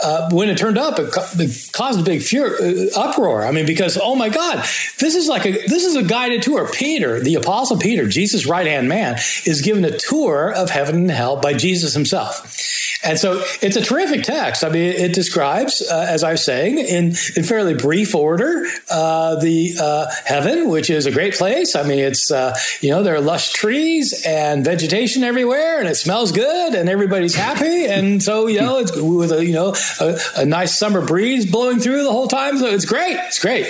Uh, 0.00 0.30
when 0.30 0.48
it 0.48 0.56
turned 0.56 0.77
up, 0.78 0.98
it, 0.98 1.14
it 1.38 1.72
caused 1.72 2.00
a 2.00 2.02
big 2.02 2.22
fur- 2.22 2.56
uh, 2.60 3.00
uproar. 3.00 3.44
I 3.44 3.52
mean, 3.52 3.66
because 3.66 3.98
oh 4.00 4.14
my 4.14 4.28
God, 4.28 4.58
this 4.98 5.14
is 5.14 5.28
like 5.28 5.46
a 5.46 5.52
this 5.52 5.84
is 5.84 5.96
a 5.96 6.02
guided 6.02 6.42
tour. 6.42 6.68
Peter, 6.70 7.20
the 7.20 7.34
Apostle 7.34 7.78
Peter, 7.78 8.06
Jesus' 8.06 8.46
right 8.46 8.66
hand 8.66 8.88
man, 8.88 9.14
is 9.44 9.62
given 9.62 9.84
a 9.84 9.96
tour 9.96 10.52
of 10.52 10.70
heaven 10.70 10.96
and 10.96 11.10
hell 11.10 11.36
by 11.40 11.54
Jesus 11.54 11.94
himself. 11.94 12.97
And 13.04 13.18
so 13.18 13.42
it's 13.62 13.76
a 13.76 13.80
terrific 13.80 14.24
text. 14.24 14.64
I 14.64 14.70
mean, 14.70 14.90
it 14.90 15.14
describes, 15.14 15.82
uh, 15.82 16.06
as 16.08 16.24
I 16.24 16.32
was 16.32 16.44
saying, 16.44 16.78
in, 16.78 17.14
in 17.36 17.44
fairly 17.44 17.74
brief 17.74 18.14
order, 18.14 18.66
uh, 18.90 19.36
the 19.36 19.74
uh, 19.80 20.06
heaven, 20.24 20.68
which 20.68 20.90
is 20.90 21.06
a 21.06 21.12
great 21.12 21.34
place. 21.34 21.76
I 21.76 21.84
mean, 21.84 21.98
it's, 21.98 22.30
uh, 22.30 22.56
you 22.80 22.90
know, 22.90 23.02
there 23.02 23.14
are 23.14 23.20
lush 23.20 23.52
trees 23.52 24.24
and 24.26 24.64
vegetation 24.64 25.22
everywhere 25.22 25.78
and 25.78 25.88
it 25.88 25.94
smells 25.94 26.32
good 26.32 26.74
and 26.74 26.88
everybody's 26.88 27.34
happy. 27.34 27.86
And 27.86 28.22
so, 28.22 28.46
you 28.48 28.60
know, 28.60 28.78
it's 28.78 28.92
with 28.94 29.32
a, 29.32 29.44
you 29.44 29.52
know, 29.52 29.74
a, 30.00 30.18
a 30.36 30.44
nice 30.44 30.76
summer 30.76 31.04
breeze 31.04 31.50
blowing 31.50 31.78
through 31.78 32.02
the 32.02 32.12
whole 32.12 32.28
time. 32.28 32.58
So 32.58 32.66
it's 32.66 32.84
great. 32.84 33.16
It's 33.16 33.38
great. 33.38 33.66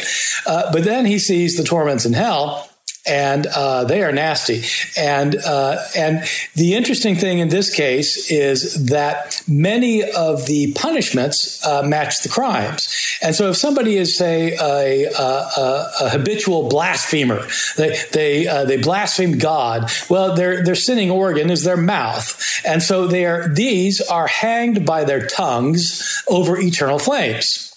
Uh, 0.46 0.72
but 0.72 0.84
then 0.84 1.04
he 1.04 1.18
sees 1.18 1.56
the 1.56 1.64
torments 1.64 2.06
in 2.06 2.14
hell 2.14 2.68
and 3.06 3.46
uh, 3.46 3.84
they 3.84 4.02
are 4.02 4.12
nasty. 4.12 4.62
And 4.96 5.36
uh, 5.36 5.82
and 5.96 6.24
the 6.54 6.74
interesting 6.74 7.16
thing 7.16 7.38
in 7.38 7.48
this 7.48 7.74
case 7.74 8.30
is 8.30 8.86
that 8.86 9.42
many 9.48 10.10
of 10.10 10.46
the 10.46 10.72
punishments 10.74 11.64
uh, 11.66 11.82
match 11.82 12.22
the 12.22 12.28
crimes. 12.28 12.94
And 13.22 13.34
so, 13.34 13.50
if 13.50 13.56
somebody 13.56 13.96
is 13.96 14.16
say 14.16 14.56
a, 14.56 15.10
a, 15.10 15.90
a, 16.00 16.08
habitual 16.10 16.68
blasphemer, 16.68 17.46
they 17.76 17.98
they 18.12 18.46
uh, 18.46 18.64
they 18.64 18.76
blaspheme 18.76 19.38
God. 19.38 19.90
Well, 20.08 20.34
their 20.34 20.64
their 20.64 20.74
sinning 20.74 21.10
organ 21.10 21.50
is 21.50 21.64
their 21.64 21.76
mouth, 21.76 22.60
and 22.64 22.82
so 22.82 23.06
they 23.06 23.26
are 23.26 23.48
these 23.48 24.00
are 24.00 24.26
hanged 24.26 24.84
by 24.84 25.04
their 25.04 25.26
tongues 25.26 26.22
over 26.28 26.58
eternal 26.58 26.98
flames 26.98 27.67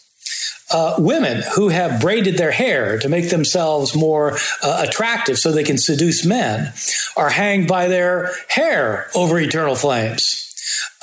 uh, 0.74 0.96
women 0.98 1.44
who 1.56 1.70
have 1.70 2.02
braided 2.02 2.38
their 2.38 2.52
hair 2.52 3.00
to 3.00 3.10
make 3.10 3.30
themselves 3.30 3.96
more 3.96 4.38
uh, 4.62 4.86
attractive 4.88 5.38
so 5.38 5.52
they 5.52 5.64
can 5.64 5.78
seduce 5.78 6.26
men 6.26 6.74
are 7.16 7.30
hanged 7.30 7.68
by 7.68 7.88
their 7.88 8.32
hair 8.48 9.10
over 9.16 9.40
eternal 9.40 9.76
flames. 9.76 10.48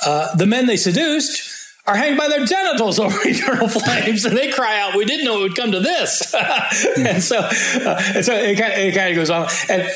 Uh, 0.05 0.35
the 0.35 0.45
men 0.45 0.65
they 0.65 0.77
seduced 0.77 1.59
are 1.89 1.95
hanged 1.95 2.17
by 2.17 2.27
their 2.27 2.45
genitals 2.45 2.99
over 2.99 3.17
eternal 3.23 3.67
flames, 3.67 4.23
and 4.25 4.37
they 4.37 4.51
cry 4.51 4.79
out, 4.79 4.95
"We 4.95 5.05
didn't 5.05 5.25
know 5.25 5.39
it 5.39 5.41
would 5.41 5.55
come 5.55 5.71
to 5.71 5.79
this." 5.79 6.33
and 6.97 7.21
so, 7.21 7.39
uh, 7.39 8.01
and 8.15 8.25
so 8.25 8.33
it, 8.35 8.59
it, 8.59 8.95
kind 8.95 9.09
of 9.09 9.15
goes 9.15 9.29
on. 9.29 9.47
And 9.69 9.89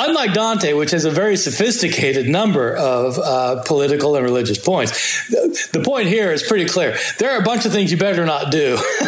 unlike 0.00 0.32
Dante, 0.34 0.72
which 0.72 0.90
has 0.90 1.04
a 1.04 1.10
very 1.10 1.36
sophisticated 1.36 2.28
number 2.28 2.74
of 2.76 3.18
uh, 3.18 3.62
political 3.64 4.16
and 4.16 4.24
religious 4.24 4.58
points, 4.58 5.28
the, 5.28 5.82
point 5.84 6.08
here 6.08 6.32
is 6.32 6.42
pretty 6.42 6.66
clear. 6.66 6.96
There 7.18 7.30
are 7.30 7.38
a 7.38 7.44
bunch 7.44 7.64
of 7.64 7.72
things 7.72 7.90
you 7.90 7.96
better 7.96 8.26
not 8.26 8.50
do, 8.50 8.76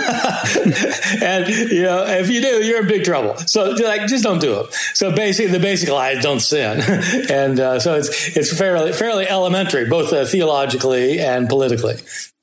and 1.22 1.48
you 1.48 1.82
know 1.82 2.04
if 2.06 2.30
you 2.30 2.40
do, 2.40 2.64
you're 2.64 2.80
in 2.82 2.88
big 2.88 3.04
trouble. 3.04 3.36
So, 3.38 3.70
like, 3.70 4.06
just 4.06 4.24
don't 4.24 4.40
do 4.40 4.54
them. 4.54 4.66
So, 4.94 5.14
basically, 5.14 5.52
the 5.52 5.60
basic 5.60 5.88
lie 5.88 6.12
is 6.12 6.22
don't 6.22 6.40
sin, 6.40 6.80
and 7.30 7.60
uh, 7.60 7.80
so 7.80 7.96
it's 7.96 8.36
it's 8.36 8.56
fairly 8.56 8.92
fairly 8.92 9.28
elementary, 9.28 9.86
both 9.86 10.12
uh, 10.12 10.24
theologically 10.24 11.20
and 11.20 11.48
politically. 11.48 11.96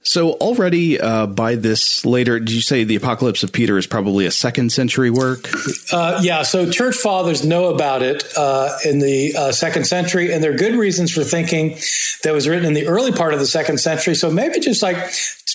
So 0.08 0.32
already 0.36 1.02
uh, 1.02 1.28
by 1.28 1.56
this 1.56 2.06
later, 2.06 2.40
did 2.40 2.52
you 2.52 2.62
say 2.62 2.86
the 2.86 2.96
Apocalypse 2.96 3.44
of 3.44 3.52
Peter 3.52 3.78
is 3.78 3.86
probably 3.86 4.26
a 4.26 4.32
second 4.32 4.72
century 4.72 5.10
work? 5.10 5.50
Uh, 5.92 6.22
yeah. 6.24 6.44
So 6.44 6.72
church 6.72 6.96
fathers 6.96 7.44
know 7.44 7.74
about 7.76 8.04
it 8.04 8.24
uh, 8.38 8.78
in 8.86 9.00
the 9.00 9.36
uh, 9.38 9.52
second 9.52 9.86
century, 9.86 10.32
and 10.34 10.42
there 10.42 10.54
are 10.54 10.58
good 10.58 10.76
reasons 10.76 11.12
for 11.12 11.26
thinking 11.26 11.78
that 12.24 12.34
was 12.34 12.48
written 12.48 12.66
in 12.66 12.74
the 12.74 12.88
early 12.88 13.12
part 13.12 13.34
of 13.34 13.42
the 13.42 13.46
second 13.46 13.80
century. 13.80 14.16
So 14.16 14.32
maybe 14.32 14.62
just 14.62 14.82
like 14.82 14.96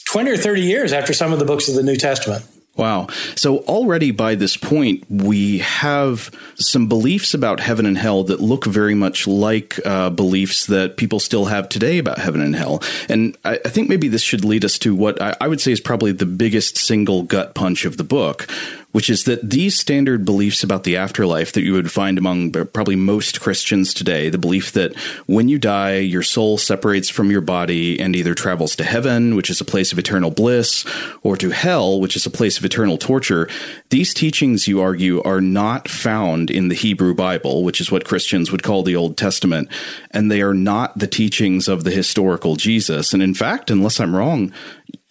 twenty 0.04 0.30
or 0.30 0.36
thirty 0.36 0.62
years 0.62 0.92
after 0.92 1.14
some 1.14 1.32
of 1.32 1.38
the 1.38 1.46
books 1.46 1.70
of 1.70 1.74
the 1.74 1.82
New 1.82 1.96
Testament. 1.96 2.44
Wow. 2.74 3.08
So 3.34 3.58
already 3.58 4.12
by 4.12 4.34
this 4.34 4.56
point, 4.56 5.04
we 5.10 5.58
have 5.58 6.30
some 6.54 6.88
beliefs 6.88 7.34
about 7.34 7.60
heaven 7.60 7.84
and 7.84 7.98
hell 7.98 8.24
that 8.24 8.40
look 8.40 8.64
very 8.64 8.94
much 8.94 9.26
like 9.26 9.78
uh, 9.84 10.08
beliefs 10.08 10.66
that 10.66 10.96
people 10.96 11.20
still 11.20 11.46
have 11.46 11.68
today 11.68 11.98
about 11.98 12.18
heaven 12.18 12.40
and 12.40 12.56
hell. 12.56 12.82
And 13.10 13.36
I, 13.44 13.60
I 13.62 13.68
think 13.68 13.90
maybe 13.90 14.08
this 14.08 14.22
should 14.22 14.42
lead 14.42 14.64
us 14.64 14.78
to 14.78 14.94
what 14.94 15.20
I, 15.20 15.36
I 15.38 15.48
would 15.48 15.60
say 15.60 15.72
is 15.72 15.82
probably 15.82 16.12
the 16.12 16.24
biggest 16.24 16.78
single 16.78 17.24
gut 17.24 17.54
punch 17.54 17.84
of 17.84 17.98
the 17.98 18.04
book, 18.04 18.48
which 18.92 19.10
is 19.10 19.24
that 19.24 19.50
these 19.50 19.78
standard 19.78 20.24
beliefs 20.24 20.62
about 20.62 20.84
the 20.84 20.96
afterlife 20.96 21.52
that 21.52 21.62
you 21.62 21.72
would 21.72 21.90
find 21.90 22.18
among 22.18 22.52
probably 22.52 22.96
most 22.96 23.40
Christians 23.40 23.92
today, 23.92 24.28
the 24.28 24.38
belief 24.38 24.72
that 24.72 24.94
when 25.26 25.48
you 25.48 25.58
die, 25.58 25.96
your 25.96 26.22
soul 26.22 26.58
separates 26.58 27.10
from 27.10 27.30
your 27.30 27.40
body 27.40 27.98
and 27.98 28.14
either 28.14 28.34
travels 28.34 28.76
to 28.76 28.84
heaven, 28.84 29.34
which 29.34 29.50
is 29.50 29.60
a 29.60 29.64
place 29.64 29.92
of 29.92 29.98
eternal 29.98 30.30
bliss, 30.30 30.84
or 31.22 31.36
to 31.36 31.50
hell, 31.50 32.00
which 32.00 32.16
is 32.16 32.26
a 32.26 32.30
place 32.30 32.58
of 32.58 32.64
eternal 32.64 32.98
torture, 32.98 33.48
these 33.90 34.14
teachings, 34.14 34.68
you 34.68 34.80
argue, 34.80 35.22
are 35.22 35.40
not 35.40 35.88
found 35.88 36.50
in 36.50 36.68
the 36.68 36.74
Hebrew 36.74 37.14
Bible, 37.14 37.64
which 37.64 37.80
is 37.80 37.90
what 37.90 38.04
Christians 38.04 38.52
would 38.52 38.62
call 38.62 38.82
the 38.82 38.96
Old 38.96 39.16
Testament, 39.16 39.68
and 40.10 40.30
they 40.30 40.42
are 40.42 40.54
not 40.54 40.98
the 40.98 41.06
teachings 41.06 41.68
of 41.68 41.84
the 41.84 41.90
historical 41.90 42.56
Jesus. 42.56 43.12
And 43.12 43.22
in 43.22 43.34
fact, 43.34 43.70
unless 43.70 44.00
I'm 44.00 44.14
wrong, 44.14 44.52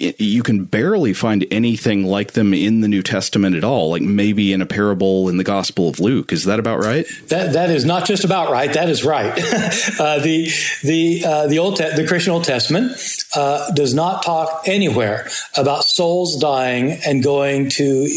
you 0.02 0.44
can 0.44 0.66
barely 0.66 1.14
find 1.14 1.46
anything 1.52 2.06
like 2.06 2.34
them 2.34 2.54
in 2.54 2.82
the 2.82 2.88
New 2.88 3.02
Testament 3.02 3.56
at 3.56 3.64
all, 3.64 3.92
like 3.92 4.02
maybe 4.02 4.54
in 4.54 4.62
a 4.62 4.66
parable 4.66 5.30
in 5.30 5.38
the 5.38 5.44
Gospel 5.44 5.90
of 5.90 6.00
Luke. 6.00 6.32
Is 6.32 6.46
that 6.46 6.60
about 6.60 6.80
right? 6.80 7.06
That 7.28 7.54
that 7.54 7.70
is 7.70 7.86
not 7.86 8.06
just 8.06 8.24
about 8.24 8.52
right. 8.52 8.72
That 8.74 8.90
is 8.90 9.04
right. 9.04 9.32
uh, 10.00 10.20
the 10.20 10.50
the 10.84 11.24
uh, 11.26 11.48
the 11.48 11.60
old 11.60 11.78
Te- 11.78 11.96
the 11.96 12.06
Christian 12.08 12.34
Old 12.34 12.44
Testament 12.44 12.98
uh, 13.36 13.72
does 13.72 13.94
not 13.94 14.24
talk 14.24 14.64
anywhere 14.66 15.30
about 15.56 15.84
souls 15.84 16.38
dying 16.40 17.00
and 17.06 17.24
going 17.24 17.70
to 17.70 18.08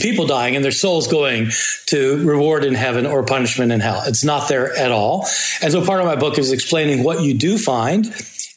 people 0.00 0.26
dying 0.26 0.56
and 0.56 0.64
their 0.64 0.72
souls 0.72 1.08
going 1.08 1.50
to 1.86 2.24
reward 2.26 2.64
in 2.64 2.74
heaven 2.74 3.06
or 3.06 3.22
punishment 3.22 3.72
in 3.72 3.80
hell. 3.80 4.02
It's 4.06 4.24
not 4.24 4.48
there 4.48 4.74
at 4.76 4.90
all. 4.90 5.26
And 5.62 5.72
so 5.72 5.84
part 5.84 6.00
of 6.00 6.06
my 6.06 6.16
book 6.16 6.38
is 6.38 6.52
explaining 6.52 7.02
what 7.04 7.22
you 7.22 7.34
do 7.34 7.58
find 7.58 8.06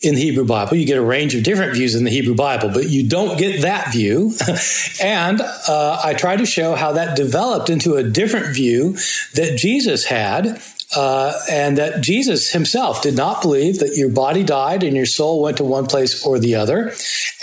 in 0.02 0.16
the 0.16 0.22
Hebrew 0.22 0.46
Bible. 0.46 0.78
You 0.78 0.86
get 0.86 0.98
a 0.98 1.04
range 1.04 1.34
of 1.34 1.44
different 1.44 1.74
views 1.74 1.96
in 1.96 2.04
the 2.04 2.12
Hebrew 2.12 2.36
Bible, 2.36 2.70
but 2.70 2.90
you 2.90 3.08
don't 3.08 3.38
get 3.38 3.62
that 3.62 3.92
view. 3.92 4.34
and 5.02 5.42
uh, 5.42 6.02
I 6.04 6.14
try 6.14 6.36
to 6.36 6.46
show 6.46 6.76
how 6.76 6.94
that 6.94 7.16
developed 7.16 7.70
into 7.70 7.96
a 7.96 8.04
different 8.04 8.54
view 8.54 8.94
that 9.34 9.58
Jesus 9.58 10.06
had 10.06 10.62
uh, 10.96 11.34
and 11.50 11.78
that 11.78 12.02
Jesus 12.02 12.52
himself 12.52 13.02
did 13.02 13.16
not 13.16 13.42
believe 13.42 13.80
that 13.80 13.98
your 13.98 14.10
body 14.10 14.44
died 14.44 14.84
and 14.84 14.96
your 14.96 15.06
soul 15.06 15.42
went 15.42 15.58
to 15.58 15.66
one 15.66 15.86
place 15.86 16.26
or 16.26 16.40
the 16.40 16.56
other. 16.56 16.94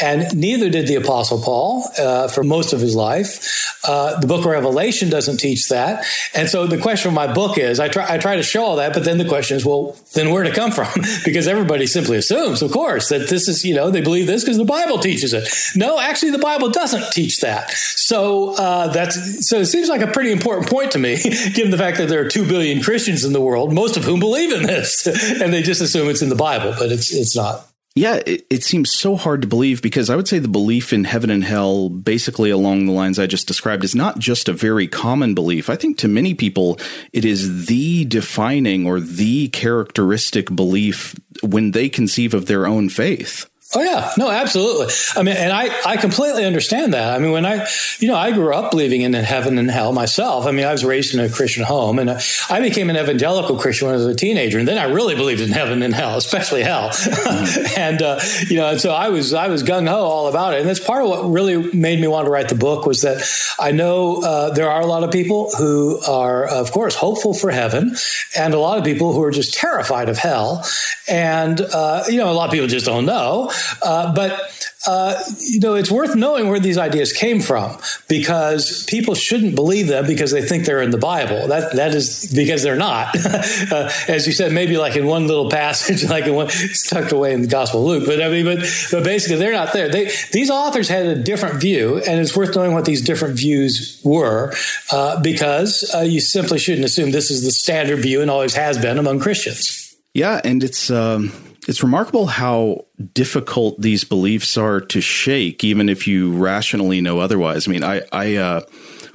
And 0.00 0.34
neither 0.34 0.70
did 0.70 0.86
the 0.86 0.94
Apostle 0.94 1.40
Paul 1.42 1.88
uh, 1.98 2.28
for 2.28 2.42
most 2.42 2.72
of 2.72 2.80
his 2.80 2.96
life. 2.96 3.78
Uh, 3.86 4.18
the 4.18 4.26
book 4.26 4.40
of 4.40 4.46
Revelation 4.46 5.10
doesn't 5.10 5.36
teach 5.36 5.68
that. 5.68 6.06
And 6.34 6.48
so 6.48 6.66
the 6.66 6.78
question 6.78 7.08
of 7.08 7.14
my 7.14 7.32
book 7.32 7.58
is 7.58 7.78
I 7.78 7.88
try, 7.88 8.14
I 8.14 8.16
try 8.16 8.36
to 8.36 8.42
show 8.42 8.64
all 8.64 8.76
that, 8.76 8.94
but 8.94 9.04
then 9.04 9.18
the 9.18 9.28
question 9.28 9.58
is, 9.58 9.64
well, 9.64 9.96
then 10.14 10.30
where 10.30 10.42
to 10.42 10.50
come 10.50 10.72
from? 10.72 10.88
because 11.24 11.46
everybody 11.46 11.86
simply 11.86 12.16
assumes, 12.16 12.62
of 12.62 12.72
course, 12.72 13.10
that 13.10 13.28
this 13.28 13.46
is, 13.46 13.64
you 13.64 13.74
know, 13.74 13.90
they 13.90 14.00
believe 14.00 14.26
this 14.26 14.42
because 14.42 14.56
the 14.56 14.64
Bible 14.64 14.98
teaches 14.98 15.34
it. 15.34 15.46
No, 15.76 16.00
actually, 16.00 16.30
the 16.30 16.38
Bible 16.38 16.70
doesn't 16.70 17.12
teach 17.12 17.40
that. 17.40 17.70
So 17.70 18.54
uh, 18.56 18.88
that's 18.88 19.48
so 19.48 19.58
it 19.58 19.66
seems 19.66 19.88
like 19.88 20.00
a 20.00 20.06
pretty 20.06 20.32
important 20.32 20.68
point 20.68 20.92
to 20.92 20.98
me, 20.98 21.16
given 21.54 21.70
the 21.70 21.78
fact 21.78 21.98
that 21.98 22.08
there 22.08 22.24
are 22.24 22.28
two 22.28 22.46
billion 22.46 22.82
Christians 22.82 23.24
in 23.24 23.33
the 23.34 23.40
world, 23.40 23.74
most 23.74 23.98
of 23.98 24.04
whom 24.04 24.20
believe 24.20 24.52
in 24.52 24.62
this, 24.62 25.06
and 25.42 25.52
they 25.52 25.62
just 25.62 25.82
assume 25.82 26.08
it's 26.08 26.22
in 26.22 26.30
the 26.30 26.34
Bible, 26.34 26.74
but 26.78 26.90
it's 26.90 27.12
it's 27.12 27.36
not. 27.36 27.68
Yeah, 27.96 28.20
it, 28.26 28.44
it, 28.50 28.64
seems 28.64 28.90
so 28.90 29.14
hard 29.14 29.42
to 29.42 29.46
believe 29.46 29.80
because 29.80 30.10
I 30.10 30.16
would 30.16 30.26
say 30.26 30.40
the 30.40 30.48
belief 30.48 30.92
in 30.92 31.04
heaven 31.04 31.30
and 31.30 31.44
hell, 31.44 31.88
basically 31.88 32.50
along 32.50 32.86
the 32.86 32.92
lines 32.92 33.20
I 33.20 33.28
just 33.28 33.46
described, 33.46 33.84
is 33.84 33.94
not 33.94 34.18
just 34.18 34.48
a 34.48 34.52
very 34.52 34.88
common 34.88 35.32
belief. 35.32 35.70
I 35.70 35.76
think 35.76 35.98
to 35.98 36.08
many 36.08 36.34
people, 36.34 36.80
it 37.12 37.24
is 37.24 37.66
the 37.66 38.04
defining 38.06 38.84
or 38.84 38.98
the 38.98 39.46
characteristic 39.50 40.52
belief 40.56 41.14
when 41.44 41.70
they 41.70 41.88
conceive 41.88 42.34
of 42.34 42.46
their 42.46 42.66
own 42.66 42.88
faith. 42.88 43.48
Oh 43.76 43.82
yeah, 43.82 44.10
no, 44.16 44.30
absolutely. 44.30 44.92
I 45.16 45.22
mean, 45.22 45.36
and 45.36 45.52
I, 45.52 45.68
I 45.84 45.96
completely 45.96 46.44
understand 46.44 46.94
that. 46.94 47.12
I 47.12 47.18
mean, 47.18 47.32
when 47.32 47.44
I, 47.44 47.66
you 47.98 48.06
know, 48.06 48.14
I 48.16 48.30
grew 48.30 48.54
up 48.54 48.70
believing 48.70 49.02
in 49.02 49.12
heaven 49.14 49.58
and 49.58 49.68
hell 49.70 49.92
myself. 49.92 50.46
I 50.46 50.52
mean, 50.52 50.64
I 50.64 50.70
was 50.70 50.84
raised 50.84 51.14
in 51.14 51.20
a 51.20 51.28
Christian 51.28 51.64
home 51.64 51.98
and 51.98 52.10
I 52.50 52.60
became 52.60 52.88
an 52.88 52.96
evangelical 52.96 53.58
Christian 53.58 53.88
when 53.88 53.94
I 53.94 53.98
was 53.98 54.06
a 54.06 54.14
teenager. 54.14 54.58
And 54.58 54.68
then 54.68 54.78
I 54.78 54.84
really 54.84 55.16
believed 55.16 55.40
in 55.40 55.50
heaven 55.50 55.82
and 55.82 55.92
hell, 55.92 56.16
especially 56.24 56.62
hell. 56.62 56.90
Mm-hmm. 56.90 57.80
and, 57.80 58.02
uh, 58.02 58.20
you 58.48 58.56
know, 58.56 58.68
and 58.68 58.80
so 58.80 58.92
I 58.92 59.08
was, 59.08 59.34
I 59.34 59.48
was 59.48 59.62
gung 59.62 59.88
ho 59.88 59.96
all 59.96 60.28
about 60.28 60.54
it. 60.54 60.60
And 60.60 60.68
that's 60.68 60.80
part 60.80 61.02
of 61.02 61.08
what 61.08 61.24
really 61.24 61.72
made 61.72 62.00
me 62.00 62.06
want 62.06 62.26
to 62.26 62.30
write 62.30 62.48
the 62.48 62.54
book 62.54 62.86
was 62.86 63.02
that 63.02 63.22
I 63.58 63.72
know, 63.72 64.22
uh, 64.22 64.50
there 64.50 64.70
are 64.70 64.80
a 64.80 64.86
lot 64.86 65.02
of 65.02 65.10
people 65.10 65.50
who 65.58 66.00
are, 66.06 66.46
of 66.46 66.70
course, 66.70 66.94
hopeful 66.94 67.34
for 67.34 67.50
heaven 67.50 67.96
and 68.36 68.54
a 68.54 68.58
lot 68.58 68.78
of 68.78 68.84
people 68.84 69.12
who 69.12 69.22
are 69.22 69.32
just 69.32 69.54
terrified 69.54 70.08
of 70.08 70.18
hell. 70.18 70.64
And, 71.08 71.60
uh, 71.60 72.04
you 72.08 72.18
know, 72.18 72.30
a 72.30 72.34
lot 72.34 72.46
of 72.46 72.52
people 72.52 72.66
just 72.66 72.86
don't 72.86 73.04
know. 73.04 73.50
Uh, 73.82 74.14
but 74.14 74.40
uh, 74.86 75.18
you 75.40 75.60
know, 75.60 75.74
it's 75.74 75.90
worth 75.90 76.14
knowing 76.14 76.48
where 76.48 76.60
these 76.60 76.76
ideas 76.76 77.12
came 77.12 77.40
from 77.40 77.78
because 78.08 78.84
people 78.84 79.14
shouldn't 79.14 79.54
believe 79.54 79.88
them 79.88 80.06
because 80.06 80.30
they 80.30 80.42
think 80.42 80.66
they're 80.66 80.82
in 80.82 80.90
the 80.90 80.98
Bible. 80.98 81.48
That 81.48 81.74
that 81.76 81.94
is 81.94 82.32
because 82.34 82.62
they're 82.62 82.76
not. 82.76 83.14
uh, 83.72 83.90
as 84.08 84.26
you 84.26 84.32
said, 84.32 84.52
maybe 84.52 84.76
like 84.76 84.96
in 84.96 85.06
one 85.06 85.26
little 85.26 85.50
passage, 85.50 86.04
like 86.10 86.26
in 86.26 86.34
one 86.34 86.48
it's 86.48 86.88
tucked 86.88 87.12
away 87.12 87.32
in 87.32 87.42
the 87.42 87.48
Gospel 87.48 87.80
of 87.80 87.86
Luke. 87.86 88.06
But 88.06 88.22
I 88.22 88.28
mean, 88.28 88.44
but 88.44 88.58
but 88.90 89.04
basically, 89.04 89.36
they're 89.36 89.52
not 89.52 89.72
there. 89.72 89.88
They 89.88 90.10
these 90.32 90.50
authors 90.50 90.88
had 90.88 91.06
a 91.06 91.14
different 91.14 91.60
view, 91.60 91.98
and 92.06 92.20
it's 92.20 92.36
worth 92.36 92.54
knowing 92.54 92.74
what 92.74 92.84
these 92.84 93.00
different 93.00 93.38
views 93.38 94.00
were 94.04 94.52
uh, 94.92 95.20
because 95.22 95.90
uh, 95.94 96.00
you 96.00 96.20
simply 96.20 96.58
shouldn't 96.58 96.84
assume 96.84 97.10
this 97.10 97.30
is 97.30 97.42
the 97.42 97.52
standard 97.52 98.00
view 98.00 98.20
and 98.20 98.30
always 98.30 98.54
has 98.54 98.76
been 98.76 98.98
among 98.98 99.20
Christians. 99.20 99.96
Yeah, 100.12 100.40
and 100.44 100.62
it's. 100.62 100.90
Um 100.90 101.32
it's 101.66 101.82
remarkable 101.82 102.26
how 102.26 102.86
difficult 103.12 103.80
these 103.80 104.04
beliefs 104.04 104.56
are 104.56 104.80
to 104.80 105.00
shake, 105.00 105.64
even 105.64 105.88
if 105.88 106.06
you 106.06 106.36
rationally 106.36 107.00
know 107.00 107.20
otherwise. 107.20 107.66
I 107.66 107.70
mean, 107.70 107.84
I, 107.84 108.02
I 108.12 108.36
uh, 108.36 108.60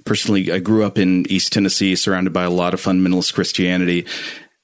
personally, 0.06 0.51
I 0.51 0.60
grew 0.60 0.84
up 0.84 0.98
in 0.98 1.25
East 1.29 1.53
Tennessee, 1.53 1.96
surrounded 1.96 2.34
by 2.34 2.44
a 2.44 2.50
lot 2.50 2.74
of 2.74 2.82
fundamentalist 2.82 3.34
Christianity. 3.34 4.06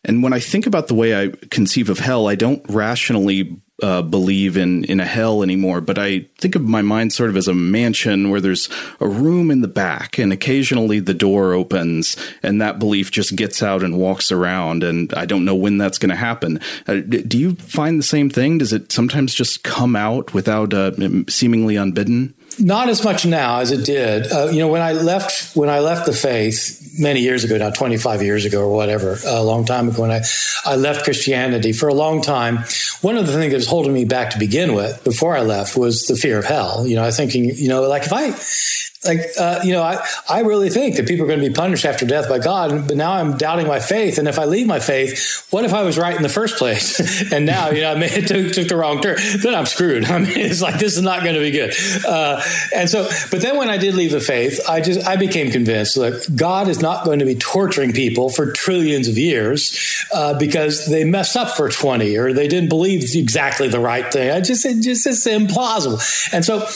And 0.03 0.21
when 0.21 0.33
I 0.33 0.39
think 0.39 0.67
about 0.67 0.87
the 0.87 0.95
way 0.95 1.19
I 1.19 1.29
conceive 1.49 1.89
of 1.89 1.99
hell, 1.99 2.27
I 2.27 2.35
don't 2.35 2.63
rationally 2.69 3.61
uh, 3.83 4.01
believe 4.01 4.55
in 4.55 4.85
in 4.85 4.99
a 4.99 5.05
hell 5.05 5.43
anymore, 5.43 5.81
but 5.81 5.99
I 5.99 6.27
think 6.37 6.55
of 6.55 6.61
my 6.61 6.81
mind 6.81 7.11
sort 7.11 7.29
of 7.29 7.35
as 7.35 7.47
a 7.47 7.53
mansion 7.53 8.29
where 8.29 8.39
there's 8.39 8.69
a 8.99 9.07
room 9.07 9.51
in 9.51 9.61
the 9.61 9.67
back, 9.67 10.17
and 10.17 10.31
occasionally 10.31 10.99
the 10.99 11.13
door 11.13 11.53
opens, 11.53 12.15
and 12.41 12.61
that 12.61 12.79
belief 12.79 13.11
just 13.11 13.35
gets 13.35 13.61
out 13.61 13.83
and 13.83 13.97
walks 13.97 14.31
around, 14.31 14.83
and 14.83 15.13
I 15.13 15.25
don't 15.25 15.45
know 15.45 15.55
when 15.55 15.77
that's 15.77 15.97
going 15.97 16.09
to 16.09 16.15
happen. 16.15 16.59
Uh, 16.87 17.01
do 17.01 17.37
you 17.37 17.55
find 17.55 17.99
the 17.99 18.03
same 18.03 18.29
thing? 18.29 18.59
Does 18.59 18.71
it 18.71 18.91
sometimes 18.91 19.33
just 19.33 19.63
come 19.63 19.95
out 19.95 20.33
without 20.33 20.73
uh, 20.73 20.91
seemingly 21.27 21.75
unbidden? 21.75 22.33
Not 22.59 22.89
as 22.89 23.03
much 23.03 23.25
now 23.25 23.59
as 23.59 23.71
it 23.71 23.85
did. 23.85 24.31
Uh, 24.31 24.47
you 24.47 24.59
know, 24.59 24.67
when 24.67 24.81
I 24.81 24.93
left 24.93 25.55
when 25.55 25.69
I 25.69 25.79
left 25.79 26.05
the 26.05 26.13
faith 26.13 26.95
many 26.97 27.19
years 27.21 27.43
ago, 27.43 27.57
now 27.57 27.69
twenty 27.69 27.97
five 27.97 28.21
years 28.21 28.45
ago 28.45 28.61
or 28.61 28.73
whatever, 28.73 29.17
a 29.25 29.43
long 29.43 29.65
time 29.65 29.89
ago, 29.89 30.01
when 30.01 30.11
I 30.11 30.21
I 30.65 30.75
left 30.75 31.03
Christianity 31.03 31.73
for 31.73 31.89
a 31.89 31.93
long 31.93 32.21
time, 32.21 32.59
one 33.01 33.17
of 33.17 33.27
the 33.27 33.33
things 33.33 33.51
that 33.51 33.57
was 33.57 33.67
holding 33.67 33.93
me 33.93 34.05
back 34.05 34.31
to 34.31 34.39
begin 34.39 34.73
with 34.73 35.03
before 35.03 35.35
I 35.35 35.41
left 35.41 35.75
was 35.75 36.07
the 36.07 36.15
fear 36.15 36.37
of 36.37 36.45
hell. 36.45 36.87
You 36.87 36.95
know, 36.95 37.03
I 37.03 37.11
thinking, 37.11 37.45
you 37.45 37.67
know, 37.67 37.81
like 37.83 38.03
if 38.03 38.13
I 38.13 38.31
like 39.05 39.21
uh, 39.39 39.61
you 39.63 39.71
know 39.73 39.81
I, 39.81 40.05
I 40.29 40.41
really 40.41 40.69
think 40.69 40.95
that 40.97 41.07
people 41.07 41.25
are 41.25 41.27
going 41.27 41.41
to 41.41 41.47
be 41.47 41.53
punished 41.53 41.85
after 41.85 42.05
death 42.05 42.29
by 42.29 42.39
god 42.39 42.87
but 42.87 42.97
now 42.97 43.13
i'm 43.13 43.37
doubting 43.37 43.67
my 43.67 43.79
faith 43.79 44.17
and 44.17 44.27
if 44.27 44.39
i 44.39 44.45
leave 44.45 44.67
my 44.67 44.79
faith 44.79 45.45
what 45.51 45.65
if 45.65 45.73
i 45.73 45.83
was 45.83 45.97
right 45.97 46.15
in 46.15 46.23
the 46.23 46.29
first 46.29 46.57
place? 46.57 46.85
And 47.35 47.45
now 47.45 47.69
you 47.69 47.81
know 47.81 47.93
i 47.93 47.95
made, 47.95 48.27
took, 48.27 48.51
took 48.51 48.67
the 48.67 48.75
wrong 48.75 49.01
turn 49.01 49.17
then 49.41 49.55
i'm 49.55 49.65
screwed. 49.65 50.05
I 50.11 50.19
mean 50.19 50.37
it's 50.37 50.61
like 50.61 50.79
this 50.79 50.95
is 50.95 51.01
not 51.01 51.23
going 51.23 51.35
to 51.35 51.41
be 51.41 51.51
good. 51.51 51.73
Uh, 52.05 52.41
and 52.73 52.89
so 52.89 53.09
but 53.31 53.41
then 53.41 53.57
when 53.57 53.69
i 53.69 53.77
did 53.77 53.95
leave 53.95 54.11
the 54.11 54.19
faith 54.19 54.59
i 54.69 54.81
just 54.81 55.05
i 55.07 55.15
became 55.15 55.51
convinced 55.51 55.95
that 55.95 56.27
god 56.35 56.67
is 56.67 56.81
not 56.81 57.05
going 57.05 57.19
to 57.19 57.25
be 57.25 57.35
torturing 57.35 57.93
people 57.93 58.29
for 58.29 58.51
trillions 58.51 59.07
of 59.07 59.17
years 59.17 60.05
uh, 60.13 60.37
because 60.37 60.85
they 60.87 61.03
messed 61.03 61.35
up 61.35 61.55
for 61.55 61.69
20 61.69 62.17
or 62.17 62.33
they 62.33 62.47
didn't 62.47 62.69
believe 62.69 63.03
exactly 63.15 63.67
the 63.67 63.79
right 63.79 64.11
thing. 64.11 64.31
I 64.31 64.41
just 64.41 64.65
it 64.65 64.81
just 64.81 65.07
it's 65.07 65.27
implausible. 65.27 66.01
And 66.33 66.43
so 66.43 66.67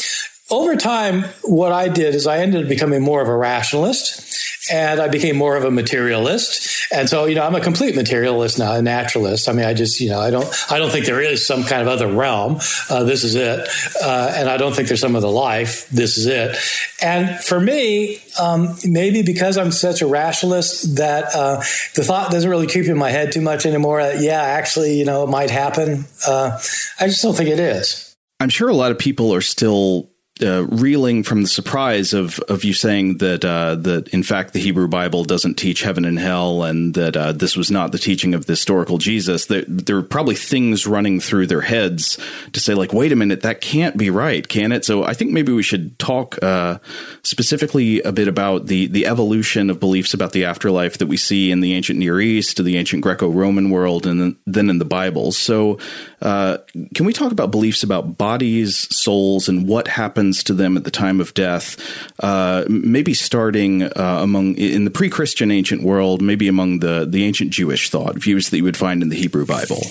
over 0.51 0.75
time, 0.75 1.23
what 1.43 1.71
I 1.71 1.89
did 1.89 2.15
is 2.15 2.27
I 2.27 2.39
ended 2.39 2.63
up 2.63 2.69
becoming 2.69 3.01
more 3.01 3.21
of 3.21 3.27
a 3.27 3.35
rationalist 3.35 4.29
and 4.71 4.99
I 4.99 5.07
became 5.07 5.35
more 5.35 5.55
of 5.55 5.63
a 5.63 5.71
materialist. 5.71 6.87
And 6.91 7.09
so, 7.09 7.25
you 7.25 7.35
know, 7.35 7.43
I'm 7.43 7.55
a 7.55 7.61
complete 7.61 7.95
materialist 7.95 8.59
now, 8.59 8.73
a 8.73 8.81
naturalist. 8.81 9.47
I 9.47 9.53
mean, 9.53 9.65
I 9.65 9.73
just, 9.73 9.99
you 9.99 10.09
know, 10.09 10.19
I 10.19 10.29
don't, 10.29 10.47
I 10.71 10.79
don't 10.79 10.91
think 10.91 11.05
there 11.05 11.21
is 11.21 11.45
some 11.45 11.63
kind 11.63 11.81
of 11.81 11.87
other 11.87 12.07
realm. 12.07 12.59
Uh, 12.89 13.03
this 13.03 13.23
is 13.23 13.35
it. 13.35 13.67
Uh, 14.01 14.33
and 14.35 14.49
I 14.49 14.57
don't 14.57 14.75
think 14.75 14.87
there's 14.87 15.01
some 15.01 15.15
other 15.15 15.27
life. 15.27 15.87
This 15.89 16.17
is 16.17 16.25
it. 16.25 16.57
And 17.01 17.39
for 17.39 17.59
me, 17.59 18.17
um, 18.39 18.75
maybe 18.85 19.21
because 19.21 19.57
I'm 19.57 19.71
such 19.71 20.01
a 20.01 20.07
rationalist 20.07 20.97
that 20.97 21.35
uh, 21.35 21.57
the 21.95 22.03
thought 22.03 22.31
doesn't 22.31 22.49
really 22.49 22.67
creep 22.67 22.85
in 22.85 22.97
my 22.97 23.11
head 23.11 23.31
too 23.31 23.41
much 23.41 23.65
anymore. 23.65 23.99
yeah, 24.01 24.41
actually, 24.41 24.97
you 24.97 25.05
know, 25.05 25.23
it 25.23 25.29
might 25.29 25.49
happen. 25.49 26.05
Uh, 26.27 26.59
I 26.99 27.07
just 27.07 27.21
don't 27.21 27.35
think 27.35 27.49
it 27.49 27.59
is. 27.59 28.15
I'm 28.39 28.49
sure 28.49 28.69
a 28.69 28.73
lot 28.73 28.91
of 28.91 28.97
people 28.97 29.33
are 29.33 29.41
still 29.41 30.09
uh, 30.41 30.65
reeling 30.67 31.23
from 31.23 31.41
the 31.41 31.47
surprise 31.47 32.13
of 32.13 32.39
of 32.47 32.63
you 32.63 32.73
saying 32.73 33.17
that 33.17 33.43
uh, 33.43 33.75
that 33.75 34.07
in 34.09 34.23
fact 34.23 34.53
the 34.53 34.59
Hebrew 34.59 34.87
Bible 34.87 35.23
doesn't 35.23 35.55
teach 35.55 35.81
heaven 35.81 36.05
and 36.05 36.17
hell, 36.17 36.63
and 36.63 36.93
that 36.93 37.17
uh, 37.17 37.31
this 37.31 37.57
was 37.57 37.69
not 37.69 37.91
the 37.91 37.97
teaching 37.97 38.33
of 38.33 38.45
the 38.45 38.53
historical 38.53 38.97
Jesus. 38.97 39.47
There, 39.47 39.65
there 39.67 39.97
are 39.97 40.03
probably 40.03 40.35
things 40.35 40.87
running 40.87 41.19
through 41.19 41.47
their 41.47 41.61
heads 41.61 42.17
to 42.53 42.59
say, 42.59 42.73
like, 42.73 42.93
wait 42.93 43.11
a 43.11 43.15
minute, 43.15 43.41
that 43.41 43.61
can't 43.61 43.97
be 43.97 44.09
right, 44.09 44.47
can 44.47 44.71
it? 44.71 44.85
So 44.85 45.03
I 45.03 45.13
think 45.13 45.31
maybe 45.31 45.51
we 45.51 45.63
should 45.63 45.97
talk 45.99 46.41
uh, 46.41 46.79
specifically 47.23 48.01
a 48.01 48.11
bit 48.11 48.27
about 48.27 48.67
the 48.67 48.87
the 48.87 49.07
evolution 49.07 49.69
of 49.69 49.79
beliefs 49.79 50.13
about 50.13 50.31
the 50.31 50.45
afterlife 50.45 50.99
that 50.99 51.07
we 51.07 51.17
see 51.17 51.51
in 51.51 51.59
the 51.59 51.73
ancient 51.73 51.99
Near 51.99 52.21
East, 52.21 52.63
the 52.63 52.77
ancient 52.77 53.01
Greco-Roman 53.01 53.69
world, 53.69 54.05
and 54.05 54.35
then 54.45 54.69
in 54.69 54.79
the 54.79 54.85
Bible. 54.85 55.31
So, 55.31 55.79
uh, 56.21 56.59
can 56.95 57.05
we 57.05 57.13
talk 57.13 57.31
about 57.31 57.51
beliefs 57.51 57.83
about 57.83 58.17
bodies, 58.17 58.87
souls, 58.95 59.49
and 59.49 59.67
what 59.67 59.87
happens 59.87 60.28
happens 60.29 60.43
to 60.43 60.53
them 60.53 60.77
at 60.77 60.83
the 60.83 60.91
time 60.91 61.19
of 61.19 61.33
death, 61.33 61.75
uh, 62.19 62.63
maybe 62.67 63.13
starting 63.13 63.83
uh, 63.83 64.19
among 64.21 64.55
in 64.55 64.85
the 64.85 64.91
pre-Christian 64.91 65.51
ancient 65.51 65.81
world, 65.81 66.21
maybe 66.21 66.47
among 66.47 66.79
the 66.79 67.07
the 67.09 67.23
ancient 67.23 67.51
Jewish 67.51 67.89
thought 67.89 68.15
views 68.15 68.49
that 68.49 68.57
you 68.57 68.63
would 68.63 68.77
find 68.77 69.01
in 69.01 69.09
the 69.09 69.15
Hebrew 69.15 69.45
Bible. 69.45 69.81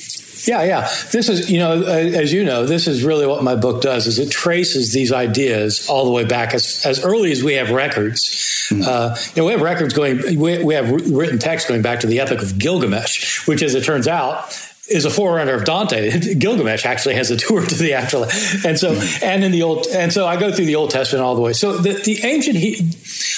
Yeah, 0.46 0.62
yeah. 0.62 0.88
This 1.10 1.28
is, 1.28 1.50
you 1.50 1.58
know, 1.58 1.82
as 1.82 2.32
you 2.32 2.44
know, 2.44 2.64
this 2.64 2.86
is 2.86 3.02
really 3.02 3.26
what 3.26 3.42
my 3.42 3.56
book 3.56 3.82
does. 3.82 4.06
Is 4.06 4.20
it 4.20 4.30
traces 4.30 4.92
these 4.92 5.12
ideas 5.12 5.88
all 5.88 6.04
the 6.04 6.12
way 6.12 6.24
back 6.24 6.54
as, 6.54 6.86
as 6.86 7.04
early 7.04 7.32
as 7.32 7.42
we 7.42 7.54
have 7.54 7.70
records. 7.70 8.68
Mm-hmm. 8.70 8.82
Uh, 8.86 9.16
you 9.34 9.42
know, 9.42 9.46
we 9.46 9.52
have 9.52 9.62
records 9.62 9.94
going. 9.94 10.38
We, 10.38 10.62
we 10.62 10.74
have 10.74 10.90
written 11.10 11.38
text 11.38 11.66
going 11.68 11.82
back 11.82 12.00
to 12.00 12.06
the 12.06 12.20
Epic 12.20 12.40
of 12.40 12.56
Gilgamesh, 12.56 13.48
which, 13.48 13.62
as 13.62 13.74
it 13.74 13.82
turns 13.82 14.06
out, 14.06 14.54
is 14.90 15.04
a 15.04 15.10
forerunner 15.10 15.54
of 15.54 15.64
Dante. 15.64 16.34
Gilgamesh 16.34 16.86
actually 16.86 17.14
has 17.14 17.30
a 17.30 17.36
tour 17.36 17.64
to 17.64 17.74
the 17.74 17.94
afterlife, 17.94 18.64
and 18.64 18.78
so 18.78 18.92
and 19.22 19.44
in 19.44 19.52
the 19.52 19.62
old 19.62 19.86
and 19.88 20.12
so 20.12 20.26
I 20.26 20.36
go 20.36 20.52
through 20.52 20.66
the 20.66 20.76
Old 20.76 20.90
Testament 20.90 21.24
all 21.24 21.34
the 21.34 21.42
way. 21.42 21.52
So 21.52 21.76
the, 21.76 21.92
the 21.92 22.20
ancient 22.24 22.56
he, 22.56 22.90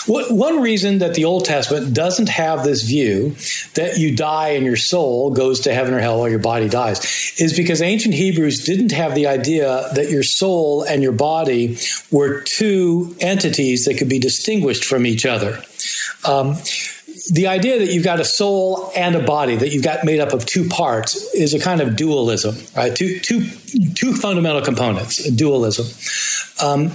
one 0.07 0.61
reason 0.61 0.99
that 0.99 1.15
the 1.15 1.25
Old 1.25 1.45
Testament 1.45 1.95
doesn't 1.95 2.29
have 2.29 2.65
this 2.65 2.83
view 2.83 3.35
that 3.75 3.99
you 3.99 4.17
die 4.17 4.51
and 4.51 4.65
your 4.65 4.77
soul 4.77 5.33
goes 5.33 5.61
to 5.61 5.75
heaven 5.75 5.95
or 5.95 6.01
hell 6.01 6.19
while 6.19 6.29
your 6.29 6.39
body 6.39 6.69
dies 6.69 7.35
is 7.39 7.57
because 7.57 7.83
ancient 7.83 8.15
Hebrews 8.15 8.65
didn't 8.65 8.93
have 8.93 9.15
the 9.15 9.27
idea 9.27 9.89
that 9.95 10.11
your 10.11 10.23
soul 10.23 10.83
and 10.83 11.03
your 11.03 11.13
body 11.13 11.79
were 12.11 12.43
two 12.43 13.17
entities 13.21 13.85
that 13.85 13.99
could 13.99 14.09
be 14.09 14.19
distinguished 14.19 14.85
from 14.85 15.07
each 15.07 15.27
other. 15.27 15.63
Um, 16.25 16.57
the 17.31 17.47
idea 17.47 17.79
that 17.79 17.93
you've 17.93 18.05
got 18.05 18.21
a 18.21 18.25
soul 18.25 18.91
and 18.97 19.15
a 19.15 19.23
body 19.23 19.57
that 19.57 19.71
you've 19.71 19.85
got 19.85 20.05
made 20.05 20.21
up 20.21 20.33
of 20.33 20.47
two 20.47 20.69
parts 20.69 21.17
is 21.35 21.55
a 21.55 21.61
kind 21.61 21.81
of 21.81 21.97
dualism, 21.97 22.57
right? 22.77 22.95
Two, 22.95 23.21
two, 23.21 23.47
two 23.95 24.15
fundamental 24.15 24.63
components, 24.63 25.29
dualism. 25.31 25.87
Um, 26.63 26.93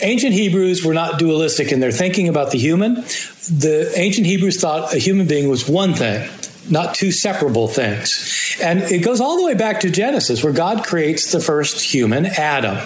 ancient 0.00 0.32
Hebrews 0.32 0.84
were 0.84 0.94
not 0.94 1.18
dualistic 1.18 1.72
in 1.72 1.80
their 1.80 1.92
thinking 1.92 2.28
about 2.28 2.50
the 2.50 2.58
human. 2.58 2.94
The 2.94 3.92
ancient 3.96 4.26
Hebrews 4.26 4.60
thought 4.60 4.94
a 4.94 4.98
human 4.98 5.26
being 5.26 5.48
was 5.48 5.68
one 5.68 5.94
thing 5.94 6.28
not 6.70 6.94
two 6.94 7.12
separable 7.12 7.68
things. 7.68 8.56
And 8.62 8.80
it 8.82 9.00
goes 9.00 9.20
all 9.20 9.36
the 9.36 9.44
way 9.44 9.54
back 9.54 9.80
to 9.80 9.90
Genesis, 9.90 10.42
where 10.42 10.52
God 10.52 10.84
creates 10.84 11.32
the 11.32 11.40
first 11.40 11.80
human, 11.80 12.26
Adam. 12.26 12.78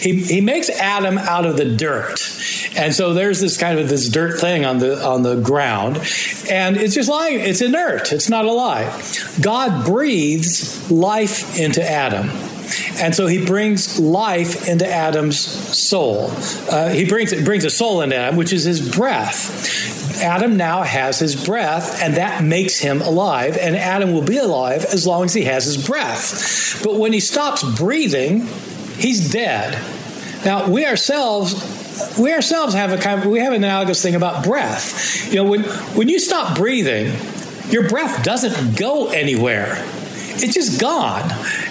He, 0.00 0.22
he 0.22 0.40
makes 0.40 0.70
Adam 0.70 1.18
out 1.18 1.44
of 1.44 1.56
the 1.56 1.64
dirt. 1.64 2.20
And 2.76 2.94
so 2.94 3.14
there's 3.14 3.40
this 3.40 3.56
kind 3.56 3.78
of 3.78 3.88
this 3.88 4.08
dirt 4.08 4.40
thing 4.40 4.64
on 4.64 4.78
the 4.78 5.04
on 5.04 5.22
the 5.22 5.36
ground. 5.36 5.96
And 6.50 6.76
it's 6.76 6.94
just 6.94 7.08
lying, 7.08 7.40
it's 7.40 7.60
inert, 7.60 8.12
it's 8.12 8.28
not 8.28 8.44
alive. 8.44 9.38
God 9.40 9.84
breathes 9.84 10.90
life 10.90 11.58
into 11.58 11.82
Adam. 11.82 12.30
And 13.00 13.14
so 13.14 13.26
he 13.26 13.44
brings 13.44 13.98
life 13.98 14.68
into 14.68 14.86
Adam's 14.86 15.38
soul. 15.38 16.30
Uh, 16.70 16.90
he 16.90 17.04
brings 17.04 17.32
brings 17.42 17.64
a 17.64 17.70
soul 17.70 18.02
into 18.02 18.16
Adam, 18.16 18.36
which 18.36 18.52
is 18.52 18.64
his 18.64 18.94
breath. 18.94 19.97
Adam 20.18 20.56
now 20.56 20.82
has 20.82 21.18
his 21.18 21.44
breath, 21.44 22.02
and 22.02 22.16
that 22.16 22.42
makes 22.42 22.78
him 22.78 23.00
alive. 23.00 23.56
And 23.56 23.76
Adam 23.76 24.12
will 24.12 24.22
be 24.22 24.38
alive 24.38 24.84
as 24.84 25.06
long 25.06 25.24
as 25.24 25.34
he 25.34 25.44
has 25.44 25.64
his 25.64 25.84
breath. 25.86 26.82
But 26.84 26.96
when 26.96 27.12
he 27.12 27.20
stops 27.20 27.62
breathing, 27.76 28.46
he's 28.96 29.30
dead. 29.30 29.74
Now, 30.44 30.68
we 30.68 30.86
ourselves 30.86 31.76
we 32.18 32.32
ourselves 32.32 32.74
have 32.74 32.92
a 32.92 32.98
kind 32.98 33.20
of, 33.20 33.26
we 33.26 33.40
have 33.40 33.52
an 33.52 33.64
analogous 33.64 34.00
thing 34.02 34.14
about 34.14 34.44
breath. 34.44 35.28
You 35.28 35.36
know, 35.36 35.44
when 35.44 35.62
when 35.64 36.08
you 36.08 36.18
stop 36.18 36.56
breathing, 36.56 37.12
your 37.70 37.88
breath 37.88 38.22
doesn't 38.22 38.78
go 38.78 39.08
anywhere. 39.08 39.84
It's 40.42 40.54
just 40.54 40.80
gone. 40.80 41.30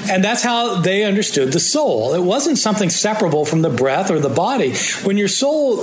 And 0.10 0.24
that's 0.24 0.44
how 0.44 0.80
they 0.82 1.04
understood 1.04 1.52
the 1.52 1.60
soul. 1.60 2.14
It 2.14 2.24
wasn't 2.24 2.58
something 2.58 2.90
separable 2.90 3.46
from 3.46 3.62
the 3.62 3.70
breath 3.70 4.12
or 4.12 4.20
the 4.20 4.30
body. 4.30 4.74
When 5.04 5.18
your 5.18 5.28
soul 5.28 5.78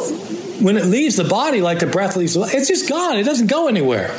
when 0.60 0.76
it 0.76 0.86
leaves 0.86 1.16
the 1.16 1.24
body, 1.24 1.60
like 1.60 1.80
the 1.80 1.86
breath 1.86 2.16
leaves, 2.16 2.36
it's 2.36 2.68
just 2.68 2.88
gone. 2.88 3.16
It 3.16 3.24
doesn't 3.24 3.48
go 3.48 3.68
anywhere. 3.68 4.10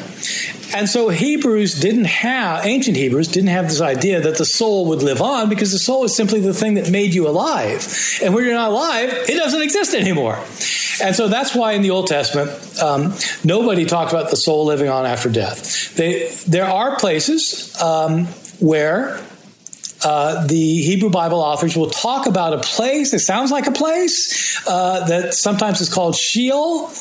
And 0.75 0.89
so 0.89 1.09
Hebrews 1.09 1.79
didn't 1.79 2.05
have, 2.05 2.65
ancient 2.65 2.97
Hebrews 2.97 3.29
didn't 3.29 3.49
have 3.49 3.69
this 3.69 3.81
idea 3.81 4.21
that 4.21 4.37
the 4.37 4.45
soul 4.45 4.87
would 4.87 5.01
live 5.01 5.21
on 5.21 5.47
because 5.47 5.71
the 5.71 5.79
soul 5.79 6.03
is 6.03 6.15
simply 6.15 6.41
the 6.41 6.53
thing 6.53 6.73
that 6.73 6.91
made 6.91 7.13
you 7.13 7.27
alive. 7.27 7.87
And 8.21 8.33
when 8.33 8.43
you're 8.43 8.53
not 8.53 8.71
alive, 8.71 9.09
it 9.09 9.35
doesn't 9.35 9.61
exist 9.61 9.93
anymore. 9.93 10.35
And 11.01 11.15
so 11.15 11.27
that's 11.27 11.55
why 11.55 11.73
in 11.73 11.81
the 11.81 11.91
Old 11.91 12.07
Testament, 12.07 12.51
um, 12.81 13.13
nobody 13.43 13.85
talked 13.85 14.11
about 14.11 14.29
the 14.29 14.37
soul 14.37 14.65
living 14.65 14.89
on 14.89 15.05
after 15.05 15.29
death. 15.29 15.95
They, 15.95 16.29
there 16.47 16.65
are 16.65 16.97
places 16.97 17.79
um, 17.81 18.27
where 18.59 19.21
uh, 20.03 20.45
the 20.45 20.81
Hebrew 20.81 21.09
Bible 21.09 21.39
authors 21.39 21.75
will 21.75 21.89
talk 21.89 22.27
about 22.27 22.53
a 22.53 22.59
place 22.59 23.13
It 23.13 23.19
sounds 23.19 23.51
like 23.51 23.65
a 23.65 23.71
place 23.71 24.61
uh, 24.67 25.07
that 25.07 25.33
sometimes 25.33 25.81
is 25.81 25.91
called 25.91 26.15
Sheol. 26.15 26.91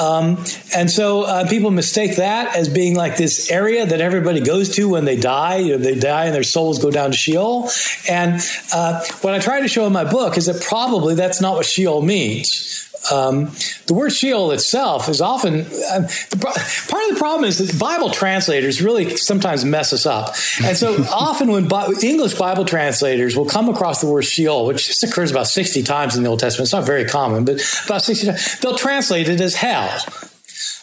Um, 0.00 0.44
and 0.74 0.90
so 0.90 1.22
uh, 1.22 1.48
people 1.48 1.70
mistake 1.70 2.16
that 2.16 2.56
as 2.56 2.68
being 2.68 2.94
like 2.94 3.16
this 3.16 3.50
area 3.50 3.86
that 3.86 4.00
everybody 4.00 4.40
goes 4.40 4.74
to 4.76 4.88
when 4.88 5.04
they 5.04 5.16
die. 5.16 5.56
You 5.56 5.72
know, 5.72 5.78
they 5.78 5.98
die 5.98 6.26
and 6.26 6.34
their 6.34 6.42
souls 6.44 6.78
go 6.80 6.90
down 6.90 7.10
to 7.10 7.16
Sheol. 7.16 7.68
And 8.08 8.40
uh, 8.72 9.04
what 9.22 9.34
I 9.34 9.40
try 9.40 9.60
to 9.60 9.68
show 9.68 9.86
in 9.86 9.92
my 9.92 10.04
book 10.04 10.36
is 10.36 10.46
that 10.46 10.62
probably 10.62 11.14
that's 11.14 11.40
not 11.40 11.56
what 11.56 11.66
Sheol 11.66 12.02
means. 12.02 12.88
Um, 13.12 13.52
the 13.86 13.94
word 13.94 14.10
Sheol 14.10 14.52
itself 14.52 15.08
is 15.08 15.20
often 15.20 15.60
uh, 15.60 16.08
part 16.38 17.02
of 17.04 17.10
the 17.10 17.16
problem 17.18 17.44
is 17.44 17.58
that 17.58 17.78
Bible 17.78 18.10
translators 18.10 18.80
really 18.82 19.16
sometimes 19.16 19.64
mess 19.64 19.92
us 19.92 20.06
up, 20.06 20.34
and 20.62 20.76
so 20.76 21.02
often 21.12 21.50
when 21.50 21.68
Bi- 21.68 21.92
English 22.02 22.34
Bible 22.34 22.64
translators 22.64 23.36
will 23.36 23.46
come 23.46 23.68
across 23.68 24.00
the 24.00 24.06
word 24.06 24.22
Sheol, 24.22 24.66
which 24.66 24.86
just 24.86 25.04
occurs 25.04 25.30
about 25.30 25.46
sixty 25.46 25.82
times 25.82 26.16
in 26.16 26.22
the 26.22 26.28
Old 26.28 26.40
Testament, 26.40 26.66
it's 26.66 26.72
not 26.72 26.86
very 26.86 27.04
common, 27.04 27.44
but 27.44 27.62
about 27.86 28.02
sixty 28.02 28.26
times, 28.26 28.58
they'll 28.60 28.76
translate 28.76 29.28
it 29.28 29.40
as 29.40 29.54
hell. 29.54 30.00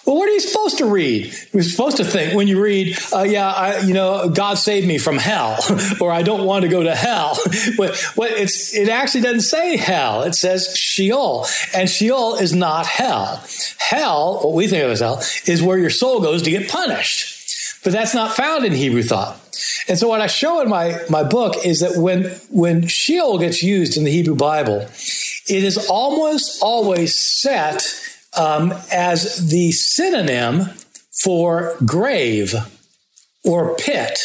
Well, 0.05 0.15
what 0.17 0.27
are 0.27 0.31
you 0.31 0.39
supposed 0.39 0.79
to 0.79 0.85
read? 0.85 1.33
You're 1.53 1.61
supposed 1.61 1.97
to 1.97 2.03
think 2.03 2.33
when 2.33 2.47
you 2.47 2.61
read, 2.61 2.97
uh, 3.13 3.21
yeah, 3.21 3.51
I, 3.51 3.79
you 3.81 3.93
know, 3.93 4.29
God 4.29 4.55
saved 4.55 4.87
me 4.87 4.97
from 4.97 5.17
hell, 5.17 5.59
or 6.01 6.11
I 6.11 6.23
don't 6.23 6.45
want 6.45 6.63
to 6.63 6.69
go 6.69 6.81
to 6.81 6.95
hell. 6.95 7.37
but 7.77 7.95
what 8.15 8.31
it's, 8.31 8.75
it 8.75 8.89
actually 8.89 9.21
doesn't 9.21 9.41
say 9.41 9.77
hell. 9.77 10.23
It 10.23 10.33
says 10.33 10.75
Sheol, 10.75 11.45
and 11.75 11.87
Sheol 11.87 12.35
is 12.35 12.53
not 12.53 12.87
hell. 12.87 13.43
Hell, 13.77 14.39
what 14.43 14.53
we 14.53 14.67
think 14.67 14.83
of 14.83 14.89
as 14.89 15.01
hell, 15.01 15.21
is 15.45 15.61
where 15.61 15.77
your 15.77 15.91
soul 15.91 16.19
goes 16.19 16.41
to 16.43 16.49
get 16.49 16.67
punished. 16.69 17.37
But 17.83 17.93
that's 17.93 18.15
not 18.15 18.35
found 18.35 18.65
in 18.65 18.73
Hebrew 18.73 19.03
thought. 19.03 19.37
And 19.87 19.97
so 19.97 20.07
what 20.07 20.21
I 20.21 20.27
show 20.27 20.61
in 20.61 20.69
my, 20.69 20.99
my 21.09 21.23
book 21.23 21.65
is 21.65 21.79
that 21.81 21.97
when, 21.97 22.25
when 22.49 22.87
Sheol 22.87 23.37
gets 23.39 23.61
used 23.61 23.97
in 23.97 24.03
the 24.03 24.11
Hebrew 24.11 24.35
Bible, 24.35 24.87
it 25.47 25.63
is 25.63 25.89
almost 25.89 26.61
always 26.61 27.15
set 27.15 27.83
um, 28.37 28.73
as 28.91 29.49
the 29.49 29.71
synonym 29.71 30.69
for 31.23 31.75
grave 31.85 32.55
or 33.43 33.75
pit 33.75 34.19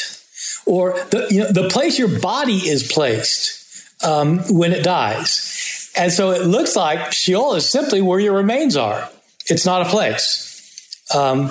or 0.67 0.93
the, 1.11 1.27
you 1.31 1.41
know, 1.41 1.53
the 1.53 1.69
place 1.69 1.99
your 1.99 2.21
body 2.21 2.69
is 2.69 2.91
placed 2.91 4.05
um, 4.05 4.39
when 4.51 4.73
it 4.73 4.83
dies. 4.83 5.93
And 5.97 6.13
so 6.13 6.31
it 6.31 6.47
looks 6.47 6.77
like 6.77 7.13
Sheol 7.13 7.55
is 7.55 7.69
simply 7.69 8.03
where 8.03 8.21
your 8.21 8.35
remains 8.35 8.77
are. 8.77 9.09
It's 9.49 9.65
not 9.65 9.83
a 9.83 9.89
place. 9.89 11.07
Um, 11.15 11.51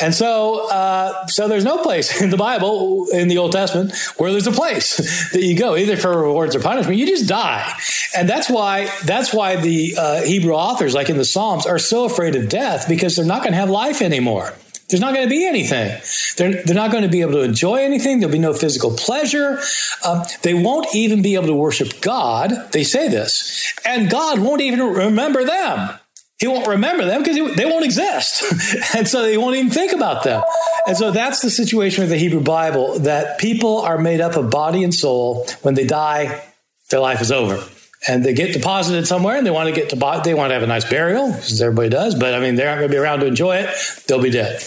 and 0.00 0.14
so, 0.14 0.68
uh, 0.70 1.26
so 1.26 1.46
there's 1.48 1.64
no 1.64 1.78
place 1.78 2.20
in 2.22 2.30
the 2.30 2.36
Bible, 2.36 3.06
in 3.12 3.28
the 3.28 3.38
Old 3.38 3.52
Testament, 3.52 3.94
where 4.16 4.32
there's 4.32 4.46
a 4.46 4.52
place 4.52 4.96
that 5.32 5.42
you 5.42 5.56
go, 5.56 5.76
either 5.76 5.96
for 5.96 6.16
rewards 6.16 6.56
or 6.56 6.60
punishment. 6.60 6.98
You 6.98 7.06
just 7.06 7.28
die, 7.28 7.72
and 8.16 8.28
that's 8.28 8.50
why 8.50 8.90
that's 9.04 9.32
why 9.32 9.56
the 9.56 9.94
uh, 9.96 10.22
Hebrew 10.22 10.54
authors, 10.54 10.94
like 10.94 11.10
in 11.10 11.18
the 11.18 11.24
Psalms, 11.24 11.66
are 11.66 11.78
so 11.78 12.04
afraid 12.04 12.34
of 12.36 12.48
death 12.48 12.88
because 12.88 13.16
they're 13.16 13.24
not 13.24 13.42
going 13.42 13.52
to 13.52 13.58
have 13.58 13.70
life 13.70 14.02
anymore. 14.02 14.52
There's 14.88 15.00
not 15.00 15.14
going 15.14 15.26
to 15.26 15.30
be 15.30 15.46
anything. 15.46 15.98
They're, 16.36 16.62
they're 16.62 16.74
not 16.74 16.90
going 16.90 17.04
to 17.04 17.08
be 17.08 17.22
able 17.22 17.32
to 17.32 17.40
enjoy 17.40 17.76
anything. 17.76 18.20
There'll 18.20 18.32
be 18.32 18.38
no 18.38 18.52
physical 18.52 18.90
pleasure. 18.90 19.58
Um, 20.04 20.24
they 20.42 20.52
won't 20.52 20.94
even 20.94 21.22
be 21.22 21.36
able 21.36 21.46
to 21.46 21.54
worship 21.54 22.02
God. 22.02 22.52
They 22.72 22.84
say 22.84 23.08
this. 23.08 23.72
And 23.86 24.10
God 24.10 24.40
won't 24.40 24.60
even 24.60 24.80
remember 24.80 25.44
them 25.44 25.98
he 26.44 26.48
won't 26.48 26.66
remember 26.66 27.06
them 27.06 27.22
because 27.22 27.56
they 27.56 27.64
won't 27.64 27.86
exist. 27.86 28.44
and 28.94 29.08
so 29.08 29.26
he 29.26 29.38
won't 29.38 29.56
even 29.56 29.70
think 29.70 29.94
about 29.94 30.24
them. 30.24 30.42
And 30.86 30.94
so 30.94 31.10
that's 31.10 31.40
the 31.40 31.48
situation 31.48 32.02
with 32.02 32.10
the 32.10 32.18
Hebrew 32.18 32.42
Bible 32.42 32.98
that 32.98 33.38
people 33.38 33.78
are 33.78 33.96
made 33.96 34.20
up 34.20 34.36
of 34.36 34.50
body 34.50 34.84
and 34.84 34.92
soul. 34.94 35.46
When 35.62 35.72
they 35.72 35.86
die, 35.86 36.44
their 36.90 37.00
life 37.00 37.22
is 37.22 37.32
over. 37.32 37.66
And 38.06 38.22
they 38.22 38.34
get 38.34 38.52
deposited 38.52 39.06
somewhere 39.06 39.38
and 39.38 39.46
they 39.46 39.50
want 39.50 39.70
to 39.70 39.74
get 39.74 39.88
to, 39.88 40.20
they 40.22 40.34
want 40.34 40.50
to 40.50 40.54
have 40.54 40.62
a 40.62 40.66
nice 40.66 40.84
burial, 40.84 41.28
as 41.32 41.62
everybody 41.62 41.88
does. 41.88 42.14
But 42.14 42.34
I 42.34 42.40
mean, 42.40 42.56
they 42.56 42.66
aren't 42.66 42.80
going 42.80 42.90
to 42.90 42.94
be 42.94 42.98
around 42.98 43.20
to 43.20 43.26
enjoy 43.26 43.56
it. 43.56 43.74
They'll 44.06 44.20
be 44.20 44.30
dead. 44.30 44.62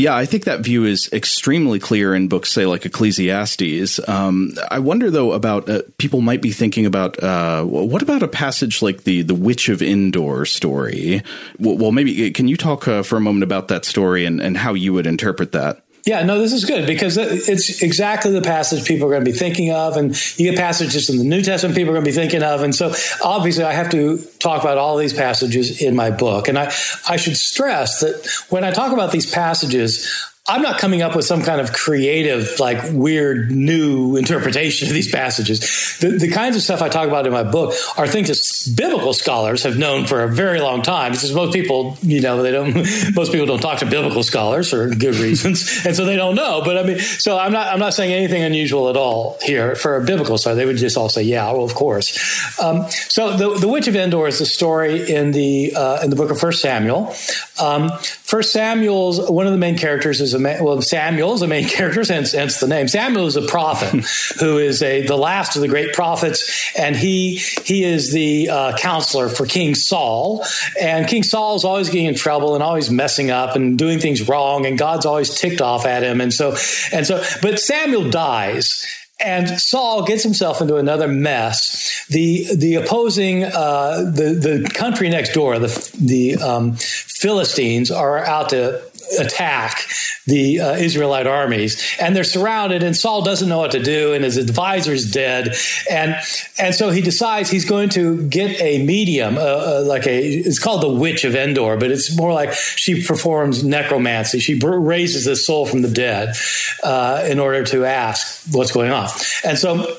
Yeah, 0.00 0.16
I 0.16 0.24
think 0.24 0.44
that 0.44 0.60
view 0.60 0.86
is 0.86 1.10
extremely 1.12 1.78
clear 1.78 2.14
in 2.14 2.28
books, 2.28 2.50
say 2.50 2.64
like 2.64 2.86
Ecclesiastes. 2.86 4.08
Um, 4.08 4.54
I 4.70 4.78
wonder 4.78 5.10
though 5.10 5.32
about 5.32 5.68
uh, 5.68 5.82
people 5.98 6.22
might 6.22 6.40
be 6.40 6.52
thinking 6.52 6.86
about 6.86 7.22
uh, 7.22 7.64
what 7.64 8.00
about 8.00 8.22
a 8.22 8.28
passage 8.28 8.80
like 8.80 9.04
the 9.04 9.20
the 9.20 9.34
Witch 9.34 9.68
of 9.68 9.82
Endor 9.82 10.46
story? 10.46 11.22
Well, 11.58 11.92
maybe 11.92 12.30
can 12.30 12.48
you 12.48 12.56
talk 12.56 12.88
uh, 12.88 13.02
for 13.02 13.18
a 13.18 13.20
moment 13.20 13.42
about 13.42 13.68
that 13.68 13.84
story 13.84 14.24
and, 14.24 14.40
and 14.40 14.56
how 14.56 14.72
you 14.72 14.94
would 14.94 15.06
interpret 15.06 15.52
that? 15.52 15.84
Yeah, 16.06 16.22
no, 16.22 16.38
this 16.38 16.52
is 16.52 16.64
good 16.64 16.86
because 16.86 17.18
it's 17.18 17.82
exactly 17.82 18.32
the 18.32 18.40
passage 18.40 18.86
people 18.86 19.06
are 19.06 19.10
going 19.10 19.24
to 19.24 19.30
be 19.30 19.36
thinking 19.36 19.70
of. 19.70 19.96
And 19.96 20.10
you 20.38 20.50
get 20.50 20.58
passages 20.58 21.10
in 21.10 21.18
the 21.18 21.24
New 21.24 21.42
Testament 21.42 21.76
people 21.76 21.90
are 21.90 21.94
going 21.94 22.04
to 22.04 22.10
be 22.10 22.14
thinking 22.14 22.42
of. 22.42 22.62
And 22.62 22.74
so 22.74 22.94
obviously 23.22 23.64
I 23.64 23.72
have 23.72 23.90
to 23.90 24.18
talk 24.38 24.62
about 24.62 24.78
all 24.78 24.96
these 24.96 25.12
passages 25.12 25.82
in 25.82 25.94
my 25.94 26.10
book. 26.10 26.48
And 26.48 26.58
I, 26.58 26.72
I 27.08 27.16
should 27.16 27.36
stress 27.36 28.00
that 28.00 28.26
when 28.48 28.64
I 28.64 28.70
talk 28.70 28.92
about 28.92 29.12
these 29.12 29.30
passages, 29.30 30.29
I'm 30.48 30.62
not 30.62 30.80
coming 30.80 31.02
up 31.02 31.14
with 31.14 31.26
some 31.26 31.42
kind 31.42 31.60
of 31.60 31.72
creative, 31.72 32.58
like 32.58 32.82
weird 32.92 33.50
new 33.52 34.16
interpretation 34.16 34.88
of 34.88 34.94
these 34.94 35.10
passages. 35.10 35.98
The, 36.00 36.08
the, 36.08 36.28
kinds 36.28 36.56
of 36.56 36.62
stuff 36.62 36.82
I 36.82 36.88
talk 36.88 37.06
about 37.06 37.26
in 37.26 37.32
my 37.32 37.44
book 37.44 37.74
are 37.96 38.08
things 38.08 38.28
that 38.28 38.76
biblical 38.76 39.12
scholars 39.12 39.62
have 39.62 39.78
known 39.78 40.06
for 40.06 40.22
a 40.22 40.28
very 40.28 40.60
long 40.60 40.82
time. 40.82 41.12
Because 41.12 41.32
most 41.34 41.52
people, 41.52 41.96
you 42.00 42.20
know, 42.20 42.42
they 42.42 42.50
don't. 42.50 42.74
Most 43.14 43.32
people 43.32 43.46
don't 43.46 43.60
talk 43.60 43.78
to 43.80 43.86
biblical 43.86 44.22
scholars 44.22 44.70
for 44.70 44.88
good 44.88 45.16
reasons, 45.16 45.82
and 45.86 45.94
so 45.94 46.04
they 46.04 46.16
don't 46.16 46.34
know. 46.34 46.62
But 46.64 46.78
I 46.78 46.82
mean, 46.84 46.98
so 46.98 47.38
I'm 47.38 47.52
not. 47.52 47.68
I'm 47.68 47.78
not 47.78 47.94
saying 47.94 48.12
anything 48.12 48.42
unusual 48.42 48.88
at 48.88 48.96
all 48.96 49.38
here 49.42 49.76
for 49.76 49.96
a 49.96 50.04
biblical 50.04 50.38
scholar. 50.38 50.56
They 50.56 50.66
would 50.66 50.78
just 50.78 50.96
all 50.96 51.08
say, 51.08 51.22
"Yeah, 51.22 51.50
well, 51.52 51.64
of 51.64 51.74
course." 51.74 52.58
Um, 52.60 52.88
so 52.90 53.36
the 53.36 53.58
the 53.58 53.68
witch 53.68 53.88
of 53.88 53.94
Endor 53.94 54.26
is 54.26 54.40
a 54.40 54.46
story 54.46 55.08
in 55.12 55.32
the 55.32 55.74
uh, 55.76 56.02
in 56.02 56.10
the 56.10 56.16
book 56.16 56.30
of 56.30 56.40
First 56.40 56.62
Samuel. 56.62 57.14
Um, 57.60 57.90
First 58.00 58.52
Samuel's 58.52 59.28
one 59.30 59.46
of 59.46 59.52
the 59.52 59.58
main 59.58 59.76
characters 59.76 60.20
is 60.20 60.29
a 60.34 60.38
man, 60.38 60.62
well, 60.62 60.80
Samuel 60.82 61.34
is 61.34 61.40
the 61.40 61.46
main 61.46 61.68
character, 61.68 62.02
hence, 62.04 62.32
hence 62.32 62.60
the 62.60 62.66
name. 62.66 62.88
Samuel 62.88 63.26
is 63.26 63.36
a 63.36 63.42
prophet 63.42 64.04
who 64.40 64.58
is 64.58 64.82
a 64.82 65.06
the 65.06 65.16
last 65.16 65.56
of 65.56 65.62
the 65.62 65.68
great 65.68 65.92
prophets, 65.92 66.72
and 66.76 66.96
he 66.96 67.36
he 67.64 67.84
is 67.84 68.12
the 68.12 68.48
uh, 68.48 68.76
counselor 68.76 69.28
for 69.28 69.46
King 69.46 69.74
Saul. 69.74 70.44
And 70.80 71.06
King 71.06 71.22
Saul 71.22 71.56
is 71.56 71.64
always 71.64 71.88
getting 71.88 72.06
in 72.06 72.14
trouble 72.14 72.54
and 72.54 72.62
always 72.62 72.90
messing 72.90 73.30
up 73.30 73.56
and 73.56 73.78
doing 73.78 73.98
things 73.98 74.28
wrong, 74.28 74.66
and 74.66 74.78
God's 74.78 75.06
always 75.06 75.34
ticked 75.34 75.60
off 75.60 75.86
at 75.86 76.02
him. 76.02 76.20
And 76.20 76.32
so 76.32 76.56
and 76.92 77.06
so, 77.06 77.22
but 77.42 77.58
Samuel 77.58 78.10
dies 78.10 78.86
and 79.22 79.60
Saul 79.60 80.04
gets 80.04 80.22
himself 80.22 80.60
into 80.60 80.76
another 80.76 81.08
mess. 81.08 82.06
The 82.08 82.54
the 82.54 82.76
opposing 82.76 83.44
uh, 83.44 84.10
the 84.12 84.62
the 84.62 84.70
country 84.72 85.08
next 85.08 85.32
door, 85.32 85.58
the 85.58 85.96
the 86.00 86.36
um, 86.36 86.76
Philistines, 86.76 87.90
are 87.90 88.24
out 88.24 88.50
to 88.50 88.82
attack 89.18 89.86
the 90.26 90.60
uh, 90.60 90.72
Israelite 90.74 91.26
armies, 91.26 91.96
and 92.00 92.14
they're 92.14 92.24
surrounded. 92.24 92.82
And 92.82 92.96
Saul 92.96 93.22
doesn't 93.22 93.48
know 93.48 93.58
what 93.58 93.72
to 93.72 93.82
do, 93.82 94.12
and 94.12 94.24
his 94.24 94.36
advisor's 94.36 95.10
dead, 95.10 95.54
and 95.90 96.16
and 96.58 96.74
so 96.74 96.90
he 96.90 97.00
decides 97.00 97.50
he's 97.50 97.64
going 97.64 97.88
to 97.90 98.26
get 98.28 98.60
a 98.60 98.84
medium, 98.84 99.36
uh, 99.36 99.40
uh, 99.40 99.84
like 99.86 100.06
a 100.06 100.18
it's 100.22 100.58
called 100.58 100.82
the 100.82 100.88
Witch 100.88 101.24
of 101.24 101.34
Endor, 101.34 101.76
but 101.76 101.90
it's 101.90 102.16
more 102.16 102.32
like 102.32 102.52
she 102.52 103.04
performs 103.04 103.64
necromancy. 103.64 104.40
She 104.40 104.58
raises 104.58 105.24
the 105.24 105.36
soul 105.36 105.66
from 105.66 105.82
the 105.82 105.90
dead 105.90 106.34
uh, 106.82 107.26
in 107.28 107.38
order 107.38 107.64
to 107.66 107.84
ask 107.84 108.46
what's 108.52 108.72
going 108.72 108.90
on, 108.90 109.08
and 109.44 109.58
so 109.58 109.96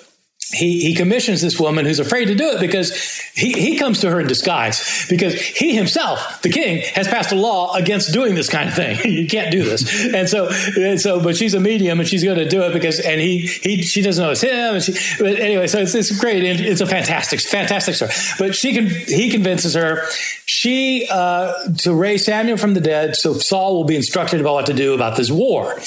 he, 0.54 0.82
he 0.82 0.96
commissions 0.96 1.42
this 1.42 1.60
woman 1.60 1.86
who's 1.86 2.00
afraid 2.00 2.26
to 2.26 2.36
do 2.36 2.50
it 2.52 2.60
because 2.60 2.94
he, 3.34 3.54
he 3.54 3.78
comes 3.78 4.02
to 4.02 4.10
her 4.10 4.20
in 4.20 4.28
disguise 4.28 5.06
because 5.10 5.34
he 5.34 5.74
himself, 5.74 6.42
the 6.42 6.50
king, 6.50 6.82
has 6.94 7.08
passed 7.08 7.32
a 7.32 7.36
law 7.36 7.74
against 7.74 8.12
doing 8.12 8.36
this 8.36 8.50
kind 8.50 8.68
of 8.68 8.76
thing. 8.76 9.00
you 9.12 9.28
can't 9.28 9.52
do 9.52 9.64
this. 9.64 10.14
And 10.14 10.28
so, 10.28 10.50
and 10.78 11.00
so, 11.00 11.24
but 11.24 11.38
she's 11.38 11.54
a 11.54 11.60
medium 11.60 12.00
and 12.00 12.08
she's 12.08 12.24
going 12.24 12.38
to 12.38 12.50
do 12.50 12.64
it 12.64 12.74
because, 12.74 13.00
and 13.00 13.22
he, 13.22 13.40
he, 13.40 13.82
she 13.82 14.02
doesn't 14.02 14.24
know 14.24 14.32
it's 14.32 14.42
him. 14.42 14.76
And 14.76 14.84
she, 14.84 14.94
but 15.20 15.40
anyway, 15.40 15.68
so 15.68 15.80
it's, 15.80 15.96
it's 15.96 16.20
great. 16.20 16.44
It's 16.44 16.82
a 16.82 16.86
fantastic, 16.86 17.40
fantastic 17.40 17.96
story. 17.96 18.12
But 18.38 18.56
she 18.56 18.74
can, 18.74 18.88
he 18.88 19.30
convinces 19.30 19.74
her, 19.76 20.04
she, 20.46 21.08
uh, 21.10 21.54
to 21.80 21.94
raise 21.94 22.26
Samuel 22.26 22.58
from 22.58 22.74
the 22.74 22.82
dead. 22.82 23.16
So 23.16 23.34
Saul 23.34 23.76
will 23.76 23.86
be 23.86 23.96
instructed 23.96 24.42
about 24.42 24.54
what 24.54 24.66
to 24.66 24.74
do 24.74 24.94
about 24.94 25.16
this 25.16 25.32
war. 25.32 25.80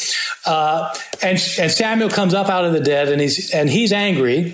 Uh, 0.47 0.95
and, 1.23 1.39
and 1.59 1.71
Samuel 1.71 2.09
comes 2.09 2.33
up 2.33 2.49
out 2.49 2.65
of 2.65 2.73
the 2.73 2.81
dead 2.81 3.09
and 3.09 3.21
he's, 3.21 3.51
and 3.53 3.69
he's 3.69 3.93
angry 3.93 4.54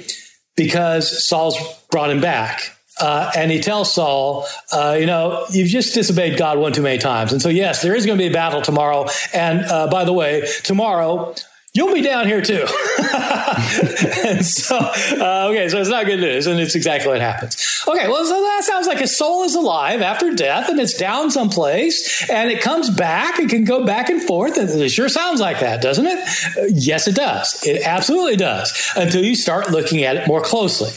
because 0.61 1.27
Saul's 1.27 1.57
brought 1.91 2.11
him 2.11 2.21
back. 2.21 2.77
Uh, 3.01 3.33
and 3.35 3.51
he 3.51 3.63
tells 3.63 3.95
Saul, 3.95 4.47
uh, 4.73 4.95
you 5.01 5.07
know, 5.07 5.47
you've 5.51 5.69
just 5.69 5.95
disobeyed 5.95 6.37
God 6.37 6.59
one 6.59 6.75
too 6.75 6.83
many 6.83 6.99
times. 6.99 7.33
And 7.33 7.41
so, 7.41 7.49
yes, 7.49 7.81
there 7.81 7.95
is 7.95 8.05
going 8.05 8.19
to 8.19 8.23
be 8.23 8.29
a 8.29 8.33
battle 8.33 8.61
tomorrow. 8.61 9.07
And 9.33 9.65
uh, 9.65 9.89
by 9.89 10.05
the 10.05 10.13
way, 10.13 10.47
tomorrow, 10.65 11.35
you'll 11.73 11.95
be 11.95 12.03
down 12.03 12.27
here 12.27 12.43
too. 12.43 12.65
and 14.25 14.45
so, 14.45 14.77
uh, 14.77 15.49
okay, 15.51 15.69
so 15.69 15.81
it's 15.81 15.89
not 15.89 16.07
good 16.07 16.21
news, 16.21 16.47
and 16.47 16.59
it's 16.59 16.75
exactly 16.75 17.09
what 17.09 17.21
happens. 17.21 17.57
Okay, 17.87 18.09
well, 18.09 18.25
so 18.25 18.41
that 18.41 18.65
sounds 18.65 18.87
like 18.87 18.99
his 18.99 19.17
soul 19.17 19.45
is 19.45 19.55
alive 19.55 20.03
after 20.03 20.35
death, 20.35 20.69
and 20.69 20.81
it's 20.81 20.95
down 20.95 21.31
someplace, 21.31 22.29
and 22.29 22.51
it 22.51 22.61
comes 22.61 22.91
back. 22.91 23.39
It 23.39 23.51
can 23.51 23.65
go 23.65 23.85
back 23.85 24.09
and 24.09 24.23
forth, 24.23 24.57
and 24.57 24.69
it 24.69 24.91
sure 24.91 25.09
sounds 25.09 25.41
like 25.41 25.61
that, 25.61 25.83
doesn't 25.83 26.07
it? 26.07 26.19
Uh, 26.59 26.67
yes, 26.71 27.07
it 27.07 27.15
does. 27.15 27.65
It 27.67 27.83
absolutely 27.83 28.37
does. 28.37 28.93
Until 28.97 29.25
you 29.25 29.37
start 29.37 29.71
looking 29.71 30.05
at 30.05 30.17
it 30.17 30.27
more 30.27 30.43
closely. 30.43 30.91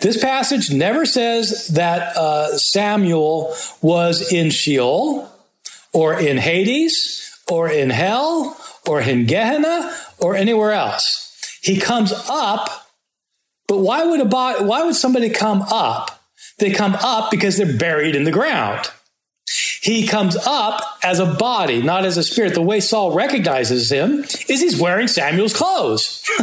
This 0.00 0.20
passage 0.20 0.70
never 0.70 1.04
says 1.04 1.68
that 1.68 2.16
uh, 2.16 2.56
Samuel 2.56 3.54
was 3.82 4.32
in 4.32 4.50
Sheol 4.50 5.28
or 5.92 6.18
in 6.18 6.36
Hades 6.36 7.42
or 7.50 7.68
in 7.68 7.90
hell 7.90 8.56
or 8.88 9.00
in 9.00 9.26
Gehenna 9.26 9.94
or 10.18 10.34
anywhere 10.34 10.72
else. 10.72 11.26
He 11.62 11.78
comes 11.78 12.12
up, 12.28 12.88
but 13.66 13.78
why 13.78 14.04
would 14.04 14.20
a 14.20 14.26
why 14.64 14.82
would 14.82 14.96
somebody 14.96 15.30
come 15.30 15.62
up 15.70 16.22
They 16.58 16.70
come 16.70 16.96
up 17.00 17.30
because 17.30 17.56
they're 17.56 17.78
buried 17.78 18.16
in 18.16 18.24
the 18.24 18.32
ground. 18.32 18.90
He 19.80 20.06
comes 20.06 20.36
up 20.36 20.82
as 21.04 21.20
a 21.20 21.26
body, 21.26 21.82
not 21.82 22.04
as 22.04 22.16
a 22.16 22.22
spirit. 22.24 22.54
The 22.54 22.62
way 22.62 22.80
Saul 22.80 23.12
recognizes 23.12 23.90
him 23.90 24.24
is 24.48 24.60
he's 24.60 24.78
wearing 24.78 25.06
Samuel's 25.06 25.54
clothes. 25.54 26.22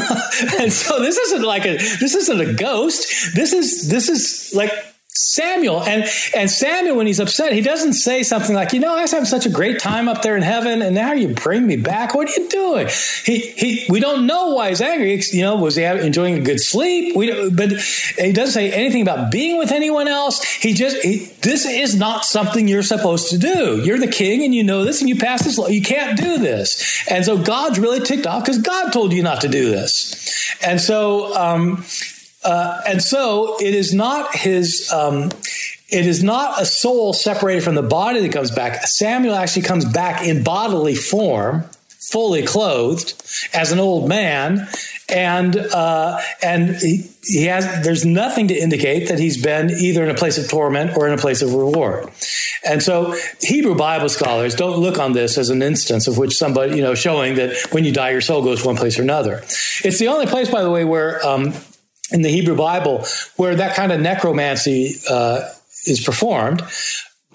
and 0.59 0.71
so 0.71 0.99
this 1.01 1.17
isn't 1.17 1.43
like 1.43 1.65
a 1.65 1.77
this 1.77 2.15
isn't 2.15 2.41
a 2.41 2.53
ghost. 2.53 3.35
This 3.35 3.53
is 3.53 3.89
this 3.89 4.09
is 4.09 4.53
like 4.55 4.71
Samuel. 5.17 5.81
And 5.81 6.05
and 6.35 6.51
Samuel, 6.51 6.97
when 6.97 7.07
he's 7.07 7.21
upset, 7.21 7.53
he 7.53 7.61
doesn't 7.61 7.93
say 7.93 8.21
something 8.21 8.53
like, 8.53 8.73
you 8.73 8.81
know, 8.81 8.95
I 8.95 9.01
was 9.01 9.11
having 9.11 9.25
such 9.25 9.45
a 9.45 9.49
great 9.49 9.79
time 9.79 10.09
up 10.09 10.21
there 10.21 10.35
in 10.35 10.43
heaven, 10.43 10.81
and 10.81 10.93
now 10.93 11.13
you 11.13 11.29
bring 11.29 11.65
me 11.65 11.77
back. 11.77 12.13
What 12.13 12.27
are 12.27 12.41
you 12.41 12.49
doing? 12.49 12.89
He 13.23 13.39
he. 13.39 13.85
We 13.89 14.01
don't 14.01 14.27
know 14.27 14.49
why 14.49 14.69
he's 14.69 14.81
angry. 14.81 15.21
You 15.31 15.41
know, 15.41 15.55
was 15.55 15.77
he 15.77 15.83
enjoying 15.83 16.35
a 16.35 16.41
good 16.41 16.59
sleep? 16.59 17.15
We 17.15 17.49
but 17.49 17.71
he 17.71 18.33
doesn't 18.33 18.53
say 18.53 18.71
anything 18.71 19.01
about 19.01 19.31
being 19.31 19.57
with 19.57 19.71
anyone 19.71 20.09
else. 20.09 20.43
He 20.43 20.73
just 20.73 20.97
he, 20.97 21.31
this 21.41 21.65
is 21.65 21.95
not 21.95 22.25
something 22.25 22.67
you're 22.67 22.83
supposed 22.83 23.29
to 23.29 23.37
do. 23.37 23.81
You're 23.81 23.99
the 23.99 24.07
king, 24.07 24.43
and 24.43 24.53
you 24.53 24.63
know 24.63 24.83
this, 24.83 24.99
and 24.99 25.09
you 25.09 25.15
pass 25.15 25.43
this 25.45 25.57
law. 25.57 25.67
You 25.67 25.81
can't 25.81 26.17
do 26.17 26.39
this. 26.39 27.09
And 27.09 27.23
so 27.23 27.37
God's 27.37 27.79
really 27.79 28.01
ticked 28.01 28.27
off 28.27 28.43
because 28.43 28.57
God 28.57 28.91
told 28.91 29.13
you 29.13 29.23
not 29.23 29.41
to 29.41 29.47
do 29.47 29.69
this. 29.69 30.57
And 30.61 30.81
so. 30.81 31.33
Um, 31.35 31.85
uh, 32.45 32.81
and 32.87 33.01
so 33.01 33.57
it 33.59 33.73
is 33.73 33.93
not 33.93 34.35
his. 34.35 34.91
Um, 34.91 35.31
it 35.89 36.07
is 36.07 36.23
not 36.23 36.61
a 36.61 36.65
soul 36.65 37.13
separated 37.13 37.63
from 37.63 37.75
the 37.75 37.83
body 37.83 38.19
that 38.21 38.31
comes 38.31 38.51
back. 38.51 38.87
Samuel 38.87 39.35
actually 39.35 39.61
comes 39.63 39.85
back 39.85 40.27
in 40.27 40.43
bodily 40.43 40.95
form, 40.95 41.63
fully 42.11 42.43
clothed, 42.43 43.13
as 43.53 43.71
an 43.71 43.79
old 43.79 44.09
man, 44.09 44.67
and 45.09 45.55
uh, 45.55 46.19
and 46.43 46.75
he, 46.77 47.09
he, 47.23 47.45
has. 47.45 47.83
There's 47.83 48.05
nothing 48.05 48.47
to 48.49 48.55
indicate 48.55 49.09
that 49.09 49.19
he's 49.19 49.41
been 49.41 49.69
either 49.69 50.03
in 50.03 50.09
a 50.09 50.15
place 50.15 50.37
of 50.37 50.49
torment 50.49 50.97
or 50.97 51.07
in 51.07 51.13
a 51.13 51.17
place 51.17 51.41
of 51.41 51.53
reward. 51.53 52.09
And 52.67 52.81
so 52.81 53.15
Hebrew 53.41 53.75
Bible 53.75 54.09
scholars 54.09 54.55
don't 54.55 54.79
look 54.79 54.97
on 54.97 55.13
this 55.13 55.37
as 55.37 55.49
an 55.49 55.61
instance 55.61 56.07
of 56.07 56.17
which 56.17 56.35
somebody, 56.35 56.75
you 56.75 56.81
know, 56.81 56.95
showing 56.95 57.35
that 57.35 57.55
when 57.71 57.85
you 57.85 57.91
die, 57.91 58.09
your 58.09 58.21
soul 58.21 58.41
goes 58.41 58.65
one 58.65 58.75
place 58.75 58.97
or 58.97 59.03
another. 59.03 59.43
It's 59.83 59.99
the 59.99 60.07
only 60.07 60.25
place, 60.25 60.49
by 60.49 60.63
the 60.63 60.71
way, 60.71 60.83
where 60.83 61.23
um, 61.25 61.53
in 62.11 62.21
the 62.21 62.29
Hebrew 62.29 62.55
Bible 62.55 63.05
where 63.35 63.55
that 63.55 63.75
kind 63.75 63.91
of 63.91 63.99
necromancy 63.99 64.95
uh, 65.09 65.49
is 65.85 66.03
performed. 66.03 66.63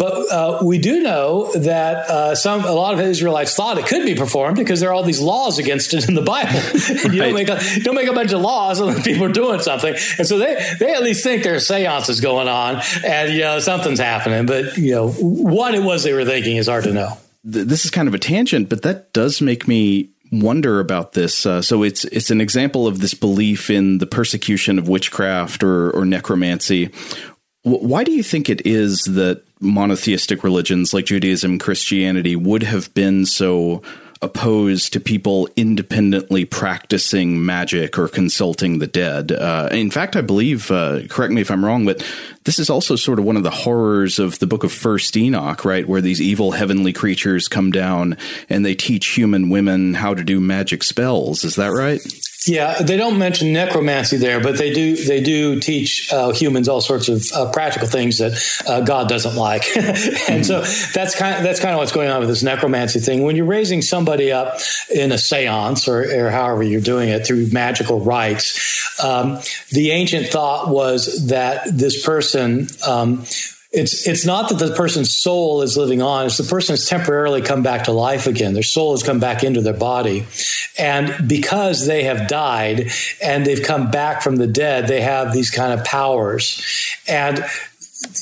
But 0.01 0.33
uh, 0.33 0.61
we 0.63 0.79
do 0.79 1.03
know 1.03 1.53
that 1.53 2.09
uh, 2.09 2.35
some 2.35 2.65
a 2.65 2.73
lot 2.73 2.95
of 2.95 3.01
Israelites 3.01 3.55
thought 3.55 3.77
it 3.77 3.85
could 3.85 4.07
be 4.07 4.15
performed 4.15 4.57
because 4.57 4.81
there 4.81 4.89
are 4.89 4.95
all 4.95 5.03
these 5.03 5.21
laws 5.21 5.59
against 5.59 5.93
it 5.93 6.09
in 6.09 6.15
the 6.15 6.23
Bible. 6.23 6.59
right. 6.59 7.13
you 7.13 7.21
don't 7.21 7.35
make 7.35 7.51
a 7.51 7.61
don't 7.83 7.95
make 7.95 8.09
a 8.09 8.15
bunch 8.15 8.33
of 8.33 8.41
laws 8.41 8.81
and 8.81 9.05
people 9.05 9.27
are 9.27 9.33
doing 9.33 9.61
something, 9.61 9.95
and 10.17 10.27
so 10.27 10.39
they 10.39 10.75
they 10.79 10.95
at 10.95 11.03
least 11.03 11.23
think 11.23 11.43
there's 11.43 11.69
seances 11.69 12.23
going 12.23 12.49
on 12.49 12.81
and 13.05 13.35
you 13.35 13.41
know 13.41 13.59
something's 13.59 14.01
happening. 14.01 14.47
But 14.47 14.79
you 14.79 14.93
know 14.93 15.11
what 15.11 15.75
it 15.75 15.83
was 15.83 16.03
they 16.03 16.15
were 16.15 16.25
thinking 16.25 16.57
is 16.57 16.67
hard 16.67 16.85
to 16.85 16.95
know. 16.95 17.19
This 17.45 17.85
is 17.85 17.91
kind 17.91 18.09
of 18.09 18.15
a 18.15 18.19
tangent, 18.19 18.71
but 18.71 18.81
that 18.81 19.13
does 19.13 19.43
make 19.43 19.69
me 19.69 20.09
wonder 20.31 20.81
about 20.81 21.13
this. 21.13 21.45
Uh, 21.45 21.63
so 21.63 21.83
it's 21.83 22.05
it's 22.07 22.31
an 22.31 22.41
example 22.41 22.87
of 22.87 23.01
this 23.01 23.15
belief 23.15 23.71
in 23.71 23.99
the 23.99 24.07
persecution 24.07 24.79
of 24.79 24.89
witchcraft 24.89 25.63
or, 25.63 25.91
or 25.91 26.05
necromancy. 26.05 26.91
W- 27.65 27.87
why 27.87 28.05
do 28.05 28.13
you 28.13 28.23
think 28.23 28.49
it 28.49 28.67
is 28.67 29.03
that 29.03 29.43
monotheistic 29.61 30.43
religions 30.43 30.95
like 30.95 31.07
Judaism, 31.07 31.59
Christianity 31.59 32.37
would 32.37 32.63
have 32.63 32.93
been 32.95 33.27
so 33.27 33.83
opposed 34.23 34.93
to 34.93 35.01
people 35.01 35.49
independently 35.57 36.45
practicing 36.45 37.45
magic 37.45 37.99
or 37.99 38.07
consulting 38.07 38.79
the 38.79 38.87
dead. 38.87 39.33
Uh, 39.33 39.69
in 39.73 39.91
fact, 39.91 40.15
I 40.15 40.21
believe, 40.21 40.71
uh, 40.71 41.01
correct 41.09 41.33
me 41.33 41.41
if 41.41 41.51
I'm 41.51 41.65
wrong, 41.65 41.87
but 41.87 42.05
this 42.45 42.59
is 42.59 42.69
also 42.69 42.97
sort 42.97 43.19
of 43.19 43.25
one 43.25 43.37
of 43.37 43.45
the 43.45 43.51
horrors 43.51 44.19
of 44.19 44.39
the 44.39 44.47
book 44.47 44.63
of 44.63 44.73
First 44.73 45.17
Enoch, 45.17 45.65
right? 45.65 45.89
Where 45.89 46.03
these 46.03 46.21
evil 46.21 46.53
heavenly 46.53 46.93
creatures 46.93 47.49
come 47.49 47.71
down 47.71 48.19
and 48.51 48.65
they 48.65 48.75
teach 48.75 49.09
human 49.09 49.49
women 49.49 49.95
how 49.95 50.15
to 50.15 50.23
do 50.23 50.39
magic 50.39 50.83
spells. 50.83 51.43
Is 51.43 51.57
that 51.57 51.69
right? 51.69 52.01
Yeah, 52.47 52.81
they 52.81 52.97
don't 52.97 53.19
mention 53.19 53.53
necromancy 53.53 54.17
there, 54.17 54.41
but 54.41 54.57
they 54.57 54.73
do 54.73 54.97
they 54.97 55.21
do 55.21 55.61
teach 55.61 56.11
uh, 56.11 56.33
humans 56.33 56.69
all 56.69 56.81
sorts 56.81 57.11
of 57.11 57.27
uh, 57.35 57.53
practical 57.53 57.87
things 57.87 58.17
that 58.17 58.33
uh, 58.67 58.81
God 58.81 59.11
doesn't 59.11 59.37
like, 59.37 59.65
and 59.77 60.47
so 60.47 60.63
that's 60.95 61.15
kind 61.15 61.37
of, 61.37 61.43
that's 61.43 61.61
kind 61.61 61.75
of 61.75 61.79
what's 61.79 61.93
going 61.93 62.09
on 62.09 62.21
with 62.21 62.31
this 62.31 62.43
necromancy 62.43 62.99
thing. 62.99 63.25
When 63.25 63.37
you're 63.37 63.45
raising 63.45 63.83
somebody 63.83 64.33
up 64.33 64.59
in 64.89 65.13
a 65.13 65.17
séance 65.17 65.87
or, 65.87 66.29
or 66.29 66.31
however 66.31 66.63
you're 66.63 66.81
doing 66.81 67.11
it 67.11 67.27
through 67.27 67.49
magical 67.51 68.01
rites, 68.01 68.99
um, 69.05 69.41
the 69.69 69.91
ancient 69.91 70.29
thought 70.29 70.69
was 70.69 71.27
that 71.27 71.67
this 71.71 72.03
person. 72.03 72.69
Um, 72.87 73.27
it's 73.73 74.07
it's 74.07 74.27
not 74.27 74.49
that 74.49 74.59
the 74.59 74.75
person's 74.75 75.17
soul 75.17 75.63
is 75.63 75.77
living 75.77 76.03
on 76.03 76.27
it's 76.27 76.37
the 76.37 76.43
person 76.43 76.73
has 76.73 76.87
temporarily 76.87 77.41
come 77.41 77.63
back 77.63 77.85
to 77.85 77.93
life 77.93 78.27
again. 78.27 78.53
Their 78.53 78.65
soul 78.65 78.93
has 78.93 79.03
come 79.03 79.21
back 79.21 79.45
into 79.45 79.61
their 79.61 79.75
body. 79.75 80.27
And 80.79 81.29
because 81.29 81.87
they 81.87 82.05
have 82.05 82.29
died 82.29 82.91
and 83.23 83.47
they've 83.47 83.63
come 83.63 83.91
back 83.91 84.23
from 84.23 84.37
the 84.37 84.47
dead 84.47 84.89
they 84.89 85.01
have 85.01 85.33
these 85.33 85.51
kind 85.51 85.73
of 85.73 85.85
powers. 85.85 86.61
And 87.07 87.45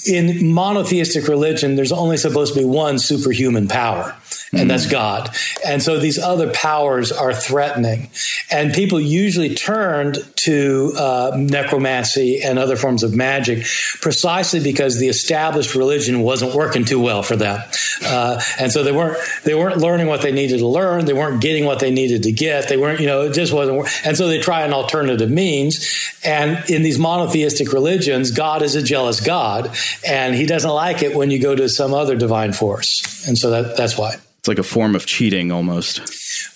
in 0.06 0.52
monotheistic 0.52 1.28
religion, 1.28 1.76
there's 1.76 1.92
only 1.92 2.16
supposed 2.16 2.54
to 2.54 2.60
be 2.60 2.64
one 2.64 2.98
superhuman 2.98 3.68
power, 3.68 4.16
and 4.52 4.62
mm. 4.62 4.68
that's 4.68 4.86
God. 4.86 5.34
And 5.66 5.82
so 5.82 5.98
these 5.98 6.18
other 6.18 6.50
powers 6.52 7.12
are 7.12 7.34
threatening. 7.34 8.10
And 8.50 8.72
people 8.72 9.00
usually 9.00 9.54
turned 9.54 10.18
to 10.36 10.92
uh, 10.96 11.32
necromancy 11.36 12.40
and 12.42 12.58
other 12.58 12.76
forms 12.76 13.02
of 13.02 13.14
magic 13.14 13.64
precisely 14.00 14.60
because 14.60 14.98
the 14.98 15.08
established 15.08 15.74
religion 15.74 16.20
wasn't 16.20 16.54
working 16.54 16.84
too 16.84 17.00
well 17.00 17.22
for 17.22 17.36
them. 17.36 17.60
Uh, 18.04 18.40
and 18.58 18.72
so 18.72 18.82
they 18.82 18.92
weren't 18.92 19.18
they 19.44 19.54
weren't 19.54 19.78
learning 19.78 20.06
what 20.06 20.22
they 20.22 20.32
needed 20.32 20.58
to 20.58 20.66
learn. 20.66 21.04
They 21.04 21.12
weren't 21.12 21.42
getting 21.42 21.64
what 21.64 21.80
they 21.80 21.90
needed 21.90 22.22
to 22.24 22.32
get. 22.32 22.68
They 22.68 22.76
weren't, 22.76 23.00
you 23.00 23.06
know, 23.06 23.22
it 23.22 23.34
just 23.34 23.52
wasn't. 23.52 23.88
And 24.04 24.16
so 24.16 24.28
they 24.28 24.40
try 24.40 24.62
an 24.62 24.72
alternative 24.72 25.30
means. 25.30 26.18
And 26.24 26.68
in 26.70 26.82
these 26.82 26.98
monotheistic 26.98 27.72
religions, 27.72 28.30
God 28.30 28.62
is 28.62 28.74
a 28.74 28.82
jealous 28.82 29.20
God 29.20 29.76
and 30.06 30.34
he 30.34 30.46
doesn't 30.46 30.70
like 30.70 31.02
it 31.02 31.14
when 31.14 31.30
you 31.30 31.40
go 31.40 31.54
to 31.54 31.68
some 31.68 31.94
other 31.94 32.16
divine 32.16 32.52
force. 32.52 33.26
And 33.26 33.36
so 33.36 33.50
that, 33.50 33.76
that's 33.76 33.98
why. 33.98 34.16
It's 34.48 34.56
like 34.56 34.64
a 34.64 34.66
form 34.66 34.94
of 34.94 35.04
cheating 35.04 35.52
almost. 35.52 36.00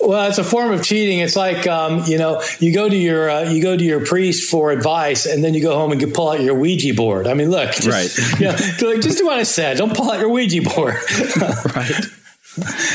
Well, 0.01 0.27
it's 0.27 0.39
a 0.39 0.45
form 0.45 0.73
of 0.73 0.83
cheating. 0.83 1.19
It's 1.19 1.37
like 1.37 1.67
um, 1.67 2.05
you 2.07 2.17
know, 2.17 2.43
you 2.59 2.73
go 2.73 2.89
to 2.89 2.97
your 2.97 3.29
uh, 3.29 3.51
you 3.51 3.63
go 3.63 3.77
to 3.77 3.85
your 3.85 4.03
priest 4.03 4.51
for 4.51 4.71
advice, 4.71 5.27
and 5.27 5.45
then 5.45 5.53
you 5.53 5.61
go 5.61 5.75
home 5.75 5.93
and 5.93 6.01
you 6.01 6.07
pull 6.07 6.31
out 6.31 6.41
your 6.41 6.55
Ouija 6.55 6.95
board. 6.95 7.27
I 7.27 7.35
mean, 7.35 7.51
look, 7.51 7.71
just, 7.73 7.87
right? 7.87 8.41
You 8.41 8.47
know, 8.47 9.01
just 9.01 9.19
do 9.19 9.27
what 9.27 9.39
I 9.39 9.43
said. 9.43 9.77
Don't 9.77 9.95
pull 9.95 10.11
out 10.11 10.21
your 10.21 10.31
Ouija 10.31 10.63
board. 10.63 10.95
right. 11.77 11.93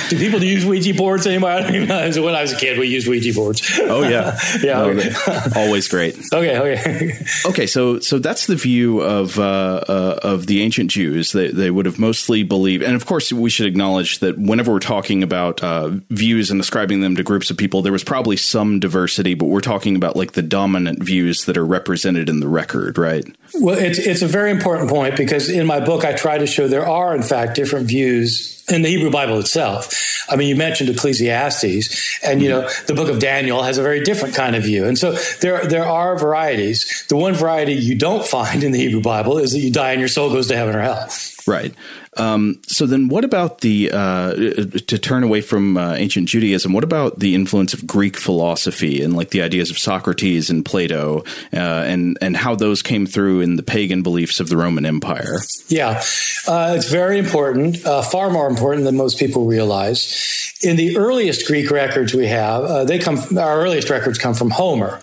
Do 0.09 0.19
people 0.19 0.43
use 0.43 0.65
Ouija 0.65 0.93
boards 0.93 1.25
anymore? 1.25 1.49
I 1.51 1.61
don't 1.61 1.75
even 1.75 1.87
know. 1.87 2.23
When 2.23 2.35
I 2.35 2.41
was 2.41 2.53
a 2.53 2.57
kid, 2.57 2.77
we 2.77 2.87
used 2.87 3.07
Ouija 3.07 3.33
boards. 3.33 3.79
Oh 3.81 4.07
yeah, 4.07 4.37
yeah, 4.61 4.81
okay. 4.81 5.11
always 5.55 5.87
great. 5.87 6.15
Okay, 6.31 6.57
okay, 6.57 7.25
okay. 7.45 7.67
So, 7.67 7.99
so 7.99 8.19
that's 8.19 8.45
the 8.45 8.55
view 8.55 9.01
of 9.01 9.39
uh, 9.39 9.81
uh, 9.87 10.19
of 10.21 10.45
the 10.45 10.61
ancient 10.61 10.91
Jews. 10.91 11.31
They 11.31 11.49
they 11.49 11.71
would 11.71 11.87
have 11.87 11.97
mostly 11.97 12.43
believed, 12.43 12.83
and 12.83 12.95
of 12.95 13.05
course, 13.07 13.33
we 13.33 13.49
should 13.49 13.65
acknowledge 13.65 14.19
that 14.19 14.37
whenever 14.37 14.71
we're 14.71 14.79
talking 14.79 15.23
about 15.23 15.63
uh, 15.63 15.89
views 16.11 16.51
and 16.51 16.61
ascribing 16.61 17.01
them 17.01 17.15
to 17.15 17.23
groups 17.23 17.49
of 17.49 17.57
people, 17.57 17.81
there 17.81 17.91
was 17.91 18.03
probably 18.03 18.37
some 18.37 18.79
diversity, 18.79 19.33
but 19.33 19.45
we're 19.45 19.59
talking 19.59 19.95
about 19.95 20.15
like 20.15 20.33
the 20.33 20.43
dominant 20.43 21.01
views 21.01 21.45
that 21.45 21.57
are 21.57 21.65
represented 21.65 22.29
in 22.29 22.41
the 22.41 22.47
record, 22.47 22.99
right? 22.99 23.25
Well, 23.55 23.77
it's 23.77 23.97
it's 23.97 24.21
a 24.21 24.27
very 24.27 24.51
important 24.51 24.89
point 24.89 25.17
because 25.17 25.49
in 25.49 25.65
my 25.65 25.79
book 25.79 26.05
I 26.05 26.13
try 26.13 26.37
to 26.37 26.45
show 26.45 26.67
there 26.67 26.87
are 26.87 27.15
in 27.15 27.23
fact 27.23 27.55
different 27.55 27.87
views 27.87 28.56
in 28.69 28.81
the 28.81 28.89
Hebrew 28.89 29.09
Bible 29.09 29.39
itself. 29.39 30.25
I 30.29 30.35
mean, 30.35 30.49
you 30.49 30.55
mentioned 30.55 30.89
Ecclesiastes, 30.89 32.19
and 32.23 32.41
you 32.41 32.49
know 32.49 32.69
the 32.87 32.93
Book 32.93 33.09
of 33.09 33.19
Daniel 33.19 33.63
has 33.63 33.77
a 33.77 33.81
very 33.81 34.03
different 34.03 34.35
kind 34.35 34.55
of 34.55 34.63
view, 34.63 34.85
and 34.85 34.97
so 34.97 35.13
there 35.41 35.65
there 35.65 35.85
are 35.85 36.17
varieties. 36.17 37.05
The 37.07 37.17
one 37.17 37.33
variety 37.33 37.73
you 37.73 37.95
don't 37.95 38.25
find 38.25 38.63
in 38.63 38.71
the 38.71 38.79
Hebrew 38.79 39.01
Bible 39.01 39.37
is 39.37 39.53
that 39.53 39.59
you 39.59 39.71
die 39.71 39.91
and 39.91 39.99
your 39.99 40.09
soul 40.09 40.29
goes 40.29 40.47
to 40.47 40.55
heaven 40.55 40.75
or 40.75 40.81
hell. 40.81 41.09
Right. 41.47 41.73
Um, 42.17 42.61
so 42.67 42.85
then, 42.85 43.07
what 43.09 43.23
about 43.23 43.61
the 43.61 43.91
uh, 43.91 44.33
to 44.33 44.97
turn 44.97 45.23
away 45.23 45.41
from 45.41 45.77
uh, 45.77 45.93
ancient 45.93 46.27
Judaism? 46.27 46.73
What 46.73 46.83
about 46.83 47.19
the 47.19 47.35
influence 47.35 47.73
of 47.73 47.85
Greek 47.85 48.17
philosophy 48.17 49.01
and 49.01 49.15
like 49.15 49.29
the 49.29 49.41
ideas 49.41 49.69
of 49.69 49.77
Socrates 49.77 50.49
and 50.49 50.65
Plato, 50.65 51.23
uh, 51.53 51.57
and 51.57 52.17
and 52.21 52.35
how 52.35 52.55
those 52.55 52.81
came 52.81 53.05
through 53.05 53.41
in 53.41 53.55
the 53.55 53.63
pagan 53.63 54.01
beliefs 54.01 54.39
of 54.39 54.49
the 54.49 54.57
Roman 54.57 54.85
Empire? 54.85 55.39
Yeah, 55.67 56.03
uh, 56.47 56.73
it's 56.75 56.89
very 56.89 57.19
important, 57.19 57.85
uh, 57.85 58.01
far 58.01 58.29
more 58.29 58.47
important 58.47 58.85
than 58.85 58.97
most 58.97 59.19
people 59.19 59.45
realize. 59.45 60.33
In 60.63 60.75
the 60.75 60.97
earliest 60.97 61.45
Greek 61.45 61.69
records 61.69 62.15
we 62.15 62.27
have, 62.27 62.63
uh, 62.63 62.83
they 62.83 62.97
come. 62.97 63.19
Our 63.37 63.61
earliest 63.61 63.89
records 63.89 64.17
come 64.17 64.33
from 64.33 64.49
Homer, 64.49 64.99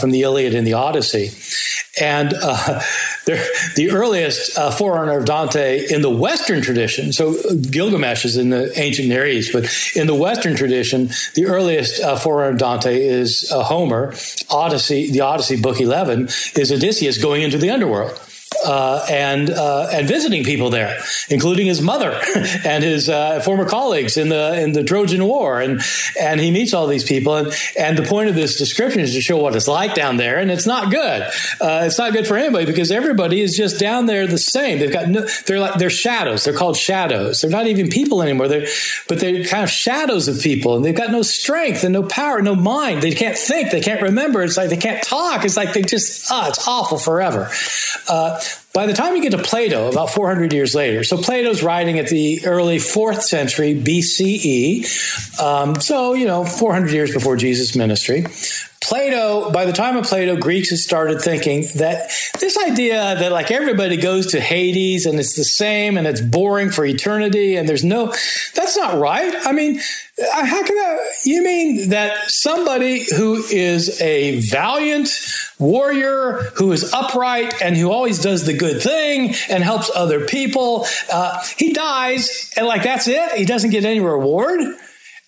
from 0.00 0.10
the 0.10 0.22
Iliad 0.22 0.54
and 0.54 0.66
the 0.66 0.72
Odyssey, 0.72 1.30
and 2.00 2.30
the 3.26 3.90
earliest 3.92 4.52
forerunner 4.76 5.18
of 5.18 5.24
Dante 5.24 5.86
in 5.92 6.02
the 6.02 6.10
Western 6.10 6.60
tradition, 6.62 7.12
so 7.12 7.34
Gilgamesh 7.70 8.24
is 8.24 8.36
in 8.36 8.50
the 8.50 8.72
ancient 8.78 9.08
Near 9.08 9.26
East, 9.26 9.52
but 9.52 9.68
in 9.94 10.06
the 10.06 10.14
Western 10.14 10.56
tradition, 10.56 11.10
the 11.34 11.46
earliest 11.46 12.02
uh, 12.02 12.16
forerunner 12.16 12.52
of 12.52 12.58
Dante 12.58 13.00
is 13.00 13.50
uh, 13.52 13.62
Homer. 13.62 14.14
Odyssey, 14.50 15.10
the 15.10 15.20
Odyssey, 15.20 15.60
book 15.60 15.80
11, 15.80 16.24
is 16.56 16.72
Odysseus 16.72 17.18
going 17.18 17.42
into 17.42 17.58
the 17.58 17.70
underworld. 17.70 18.20
Uh, 18.64 19.04
and 19.10 19.50
uh, 19.50 19.88
and 19.92 20.08
visiting 20.08 20.44
people 20.44 20.70
there, 20.70 20.98
including 21.28 21.66
his 21.66 21.80
mother 21.82 22.18
and 22.64 22.82
his 22.82 23.08
uh, 23.08 23.40
former 23.40 23.68
colleagues 23.68 24.16
in 24.16 24.28
the 24.28 24.60
in 24.60 24.72
the 24.72 24.82
Trojan 24.82 25.24
War, 25.24 25.60
and 25.60 25.80
and 26.20 26.40
he 26.40 26.50
meets 26.50 26.74
all 26.74 26.86
these 26.86 27.04
people, 27.04 27.36
and 27.36 27.52
and 27.78 27.98
the 27.98 28.02
point 28.02 28.28
of 28.28 28.34
this 28.34 28.56
description 28.56 29.00
is 29.00 29.12
to 29.14 29.20
show 29.20 29.36
what 29.36 29.54
it's 29.54 29.68
like 29.68 29.94
down 29.94 30.16
there, 30.16 30.38
and 30.38 30.50
it's 30.50 30.66
not 30.66 30.90
good. 30.90 31.22
Uh, 31.60 31.82
it's 31.84 31.98
not 31.98 32.12
good 32.12 32.26
for 32.26 32.36
anybody 32.36 32.66
because 32.66 32.90
everybody 32.90 33.40
is 33.40 33.56
just 33.56 33.78
down 33.78 34.06
there 34.06 34.26
the 34.26 34.38
same. 34.38 34.78
They've 34.78 34.92
got 34.92 35.08
no, 35.08 35.26
they're 35.46 35.60
like 35.60 35.78
they're 35.78 35.90
shadows. 35.90 36.44
They're 36.44 36.56
called 36.56 36.76
shadows. 36.76 37.40
They're 37.40 37.50
not 37.50 37.66
even 37.66 37.88
people 37.88 38.22
anymore. 38.22 38.48
They're 38.48 38.66
but 39.08 39.20
they're 39.20 39.44
kind 39.44 39.64
of 39.64 39.70
shadows 39.70 40.28
of 40.28 40.40
people, 40.40 40.76
and 40.76 40.84
they've 40.84 40.94
got 40.94 41.10
no 41.10 41.22
strength 41.22 41.84
and 41.84 41.92
no 41.92 42.02
power, 42.02 42.40
no 42.42 42.54
mind. 42.54 43.02
They 43.02 43.12
can't 43.12 43.36
think. 43.36 43.70
They 43.70 43.80
can't 43.80 44.02
remember. 44.02 44.42
It's 44.42 44.56
like 44.56 44.70
they 44.70 44.76
can't 44.76 45.02
talk. 45.02 45.44
It's 45.44 45.56
like 45.56 45.72
they 45.72 45.82
just 45.82 46.30
ah, 46.30 46.48
it's 46.48 46.66
awful 46.66 46.98
forever. 46.98 47.50
Uh, 48.08 48.40
by 48.72 48.86
the 48.86 48.92
time 48.92 49.14
you 49.14 49.22
get 49.22 49.30
to 49.30 49.42
Plato, 49.42 49.88
about 49.88 50.10
400 50.10 50.52
years 50.52 50.74
later, 50.74 51.04
so 51.04 51.16
Plato's 51.16 51.62
writing 51.62 51.98
at 51.98 52.08
the 52.08 52.44
early 52.44 52.78
fourth 52.78 53.22
century 53.22 53.74
BCE, 53.74 55.40
um, 55.40 55.80
so, 55.80 56.14
you 56.14 56.26
know, 56.26 56.44
400 56.44 56.90
years 56.90 57.12
before 57.12 57.36
Jesus' 57.36 57.76
ministry. 57.76 58.26
Plato, 58.84 59.50
by 59.50 59.64
the 59.64 59.72
time 59.72 59.96
of 59.96 60.04
Plato, 60.04 60.36
Greeks 60.36 60.68
had 60.68 60.78
started 60.78 61.22
thinking 61.22 61.66
that 61.76 62.10
this 62.38 62.58
idea 62.58 63.14
that 63.14 63.32
like 63.32 63.50
everybody 63.50 63.96
goes 63.96 64.32
to 64.32 64.40
Hades 64.40 65.06
and 65.06 65.18
it's 65.18 65.36
the 65.36 65.44
same 65.44 65.96
and 65.96 66.06
it's 66.06 66.20
boring 66.20 66.68
for 66.68 66.84
eternity 66.84 67.56
and 67.56 67.66
there's 67.66 67.82
no, 67.82 68.08
that's 68.54 68.76
not 68.76 68.98
right. 68.98 69.34
I 69.46 69.52
mean, 69.52 69.78
uh, 69.78 70.44
how 70.44 70.62
can 70.62 70.76
that, 70.76 70.98
you 71.24 71.42
mean 71.42 71.88
that 71.90 72.30
somebody 72.30 73.06
who 73.16 73.42
is 73.50 74.00
a 74.02 74.40
valiant 74.40 75.08
warrior, 75.58 76.50
who 76.56 76.72
is 76.72 76.92
upright 76.92 77.62
and 77.62 77.76
who 77.76 77.90
always 77.90 78.20
does 78.20 78.44
the 78.46 78.56
good 78.56 78.82
thing 78.82 79.34
and 79.48 79.62
helps 79.62 79.90
other 79.94 80.26
people, 80.26 80.86
uh, 81.12 81.42
he 81.56 81.72
dies 81.72 82.52
and 82.56 82.66
like 82.66 82.82
that's 82.82 83.08
it? 83.08 83.32
He 83.32 83.44
doesn't 83.44 83.70
get 83.70 83.84
any 83.84 84.00
reward? 84.00 84.60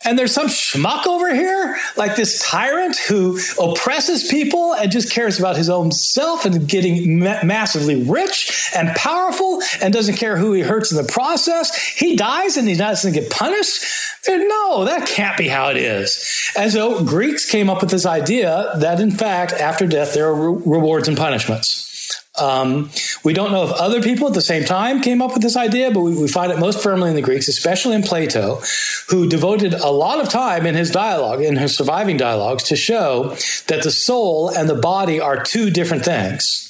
And 0.06 0.18
there's 0.18 0.32
some 0.32 0.46
schmuck 0.46 1.06
over 1.06 1.34
here, 1.34 1.76
like 1.96 2.14
this 2.14 2.40
tyrant 2.40 2.96
who 2.96 3.38
oppresses 3.60 4.28
people 4.28 4.72
and 4.74 4.90
just 4.90 5.12
cares 5.12 5.38
about 5.38 5.56
his 5.56 5.68
own 5.68 5.90
self 5.90 6.44
and 6.44 6.68
getting 6.68 7.18
ma- 7.18 7.42
massively 7.42 8.04
rich 8.04 8.70
and 8.74 8.94
powerful 8.96 9.60
and 9.82 9.92
doesn't 9.92 10.16
care 10.16 10.36
who 10.36 10.52
he 10.52 10.62
hurts 10.62 10.92
in 10.92 10.96
the 10.96 11.12
process. 11.12 11.76
He 11.76 12.16
dies 12.16 12.56
and 12.56 12.68
he 12.68 12.74
doesn't 12.74 13.12
get 13.12 13.30
punished. 13.30 13.84
No, 14.28 14.84
that 14.84 15.08
can't 15.08 15.36
be 15.36 15.48
how 15.48 15.70
it 15.70 15.76
is. 15.76 16.52
And 16.56 16.70
so 16.70 17.04
Greeks 17.04 17.50
came 17.50 17.68
up 17.68 17.80
with 17.80 17.90
this 17.90 18.06
idea 18.06 18.72
that 18.76 19.00
in 19.00 19.10
fact, 19.10 19.52
after 19.52 19.86
death, 19.86 20.14
there 20.14 20.28
are 20.28 20.34
re- 20.34 20.62
rewards 20.66 21.08
and 21.08 21.16
punishments. 21.16 21.95
Um, 22.38 22.90
we 23.24 23.32
don't 23.32 23.50
know 23.50 23.64
if 23.64 23.72
other 23.72 24.02
people 24.02 24.28
at 24.28 24.34
the 24.34 24.42
same 24.42 24.64
time 24.64 25.00
came 25.00 25.22
up 25.22 25.32
with 25.32 25.42
this 25.42 25.56
idea, 25.56 25.90
but 25.90 26.00
we, 26.00 26.20
we, 26.20 26.28
find 26.28 26.52
it 26.52 26.58
most 26.58 26.82
firmly 26.82 27.08
in 27.08 27.16
the 27.16 27.22
Greeks, 27.22 27.48
especially 27.48 27.94
in 27.94 28.02
Plato, 28.02 28.60
who 29.08 29.26
devoted 29.26 29.72
a 29.72 29.90
lot 29.90 30.20
of 30.20 30.28
time 30.28 30.66
in 30.66 30.74
his 30.74 30.90
dialogue, 30.90 31.40
in 31.40 31.56
his 31.56 31.74
surviving 31.74 32.18
dialogues, 32.18 32.64
to 32.64 32.76
show 32.76 33.30
that 33.68 33.82
the 33.82 33.90
soul 33.90 34.50
and 34.50 34.68
the 34.68 34.74
body 34.74 35.18
are 35.18 35.42
two 35.42 35.70
different 35.70 36.04
things. 36.04 36.62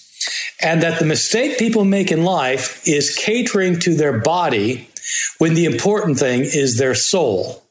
And 0.61 0.83
that 0.83 0.99
the 0.99 1.05
mistake 1.05 1.59
people 1.59 1.85
make 1.85 2.11
in 2.11 2.25
life 2.25 2.87
is 2.87 3.14
catering 3.14 3.79
to 3.81 3.94
their 3.94 4.20
body 4.20 4.88
when 5.38 5.55
the 5.55 5.66
important 5.66 6.18
thing 6.18 6.40
is 6.40 6.79
their 6.79 6.94
soul. 6.94 7.65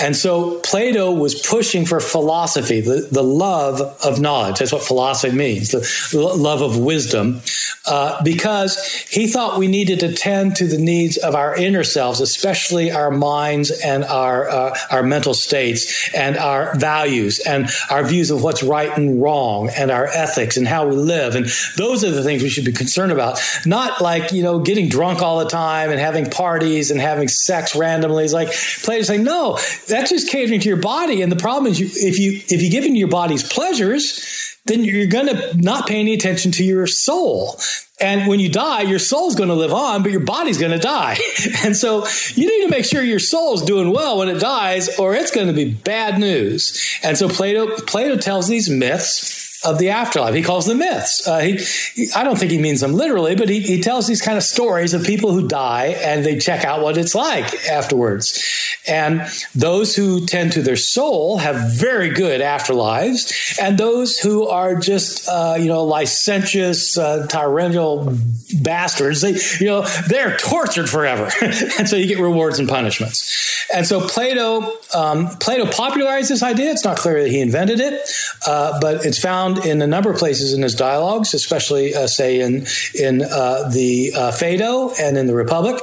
And 0.00 0.16
so 0.16 0.60
Plato 0.60 1.12
was 1.12 1.34
pushing 1.40 1.84
for 1.84 2.00
philosophy, 2.00 2.80
the, 2.80 3.08
the 3.10 3.22
love 3.22 3.80
of 4.04 4.20
knowledge. 4.20 4.58
That's 4.58 4.72
what 4.72 4.82
philosophy 4.82 5.34
means, 5.34 5.70
the 5.70 6.18
love 6.18 6.62
of 6.62 6.78
wisdom, 6.78 7.40
uh, 7.86 8.22
because 8.22 8.84
he 9.08 9.26
thought 9.26 9.58
we 9.58 9.66
needed 9.66 10.00
to 10.00 10.12
tend 10.12 10.56
to 10.56 10.66
the 10.66 10.78
needs 10.78 11.16
of 11.16 11.34
our 11.34 11.56
inner 11.56 11.84
selves, 11.84 12.20
especially 12.20 12.90
our 12.90 13.10
minds 13.10 13.70
and 13.70 14.04
our, 14.04 14.48
uh, 14.48 14.78
our 14.90 15.02
mental 15.02 15.34
states 15.34 16.10
and 16.14 16.36
our 16.36 16.76
values 16.76 17.40
and 17.40 17.68
our 17.90 18.04
views 18.04 18.30
of 18.30 18.42
what's 18.42 18.62
right 18.62 18.96
and 18.96 19.20
wrong 19.20 19.70
and 19.76 19.90
our 19.90 20.06
ethics 20.06 20.56
and 20.56 20.68
how 20.68 20.86
we 20.86 20.96
live. 20.96 21.34
And 21.34 21.46
those 21.76 22.04
are 22.04 22.10
the 22.10 22.22
things 22.22 22.42
we 22.42 22.50
should 22.50 22.64
be 22.64 22.72
concerned 22.72 23.12
about, 23.12 23.40
not 23.66 24.00
like, 24.00 24.32
you 24.32 24.42
know, 24.42 24.60
getting 24.60 24.88
drunk 24.88 25.22
all 25.22 25.38
the 25.38 25.48
time 25.48 25.90
and 25.90 25.98
having 25.98 26.30
parties 26.30 26.90
and 26.90 27.00
having 27.00 27.28
sex 27.28 27.74
randomly. 27.74 28.24
It's 28.24 28.32
like 28.32 28.52
Plato's 28.84 29.08
saying, 29.08 29.24
no, 29.24 29.58
that's 29.88 30.10
just 30.10 30.30
catering 30.30 30.60
to 30.60 30.68
your 30.68 30.78
body. 30.78 31.22
And 31.22 31.32
the 31.32 31.36
problem 31.36 31.70
is, 31.70 31.80
you, 31.80 31.86
if 31.86 32.18
you 32.18 32.40
if 32.48 32.62
you 32.62 32.70
give 32.70 32.84
into 32.84 32.98
your 32.98 33.08
body's 33.08 33.42
pleasures, 33.42 34.56
then 34.66 34.84
you're 34.84 35.06
going 35.06 35.26
to 35.26 35.56
not 35.56 35.88
pay 35.88 35.98
any 36.00 36.14
attention 36.14 36.52
to 36.52 36.64
your 36.64 36.86
soul. 36.86 37.58
And 38.00 38.28
when 38.28 38.38
you 38.38 38.48
die, 38.48 38.82
your 38.82 39.00
soul's 39.00 39.34
going 39.34 39.48
to 39.48 39.56
live 39.56 39.72
on, 39.72 40.04
but 40.04 40.12
your 40.12 40.20
body's 40.20 40.58
going 40.58 40.70
to 40.70 40.78
die. 40.78 41.18
And 41.64 41.76
so 41.76 42.06
you 42.34 42.46
need 42.46 42.66
to 42.66 42.70
make 42.70 42.84
sure 42.84 43.02
your 43.02 43.18
soul's 43.18 43.64
doing 43.64 43.90
well 43.90 44.18
when 44.18 44.28
it 44.28 44.38
dies, 44.38 44.96
or 44.98 45.14
it's 45.14 45.30
going 45.32 45.48
to 45.48 45.52
be 45.52 45.72
bad 45.72 46.20
news. 46.20 46.98
And 47.02 47.18
so 47.18 47.28
Plato 47.28 47.76
Plato 47.86 48.16
tells 48.16 48.46
these 48.46 48.70
myths 48.70 49.37
of 49.64 49.78
the 49.78 49.90
afterlife. 49.90 50.34
He 50.34 50.42
calls 50.42 50.66
them 50.66 50.78
myths. 50.78 51.26
Uh, 51.26 51.38
he, 51.38 51.58
he, 51.94 52.08
I 52.14 52.24
don't 52.24 52.38
think 52.38 52.50
he 52.50 52.58
means 52.58 52.80
them 52.80 52.92
literally, 52.92 53.34
but 53.34 53.48
he, 53.48 53.60
he 53.60 53.80
tells 53.80 54.06
these 54.06 54.22
kind 54.22 54.38
of 54.38 54.44
stories 54.44 54.94
of 54.94 55.04
people 55.04 55.32
who 55.32 55.48
die 55.48 55.86
and 55.86 56.24
they 56.24 56.38
check 56.38 56.64
out 56.64 56.82
what 56.82 56.96
it's 56.96 57.14
like 57.14 57.66
afterwards. 57.66 58.42
And 58.86 59.22
those 59.54 59.94
who 59.94 60.26
tend 60.26 60.52
to 60.52 60.62
their 60.62 60.76
soul 60.76 61.38
have 61.38 61.72
very 61.72 62.10
good 62.10 62.40
afterlives, 62.40 63.58
and 63.60 63.76
those 63.76 64.18
who 64.18 64.46
are 64.48 64.76
just 64.76 65.28
uh, 65.28 65.56
you 65.58 65.66
know 65.66 65.84
licentious, 65.84 66.96
uh, 66.96 67.26
tyrannical 67.26 68.16
bastards, 68.62 69.20
they 69.20 69.34
you 69.60 69.66
know 69.66 69.82
they're 70.08 70.36
tortured 70.38 70.88
forever, 70.88 71.30
and 71.42 71.88
so 71.88 71.96
you 71.96 72.06
get 72.06 72.18
rewards 72.18 72.58
and 72.58 72.68
punishments. 72.68 73.66
And 73.74 73.86
so 73.86 74.06
Plato 74.06 74.72
um, 74.94 75.28
Plato 75.38 75.70
popularized 75.70 76.30
this 76.30 76.42
idea. 76.42 76.70
It's 76.70 76.84
not 76.84 76.96
clear 76.96 77.22
that 77.22 77.30
he 77.30 77.40
invented 77.40 77.80
it, 77.80 78.00
uh, 78.46 78.80
but 78.80 79.04
it's 79.04 79.18
found 79.18 79.47
in 79.56 79.80
a 79.80 79.86
number 79.86 80.10
of 80.10 80.18
places 80.18 80.52
in 80.52 80.60
his 80.60 80.74
dialogues, 80.74 81.32
especially 81.32 81.94
uh, 81.94 82.06
say 82.06 82.40
in 82.40 82.66
in 82.94 83.22
uh, 83.22 83.70
the 83.72 84.10
Phaedo 84.36 84.90
and 85.00 85.16
in 85.16 85.26
the 85.26 85.34
Republic. 85.34 85.80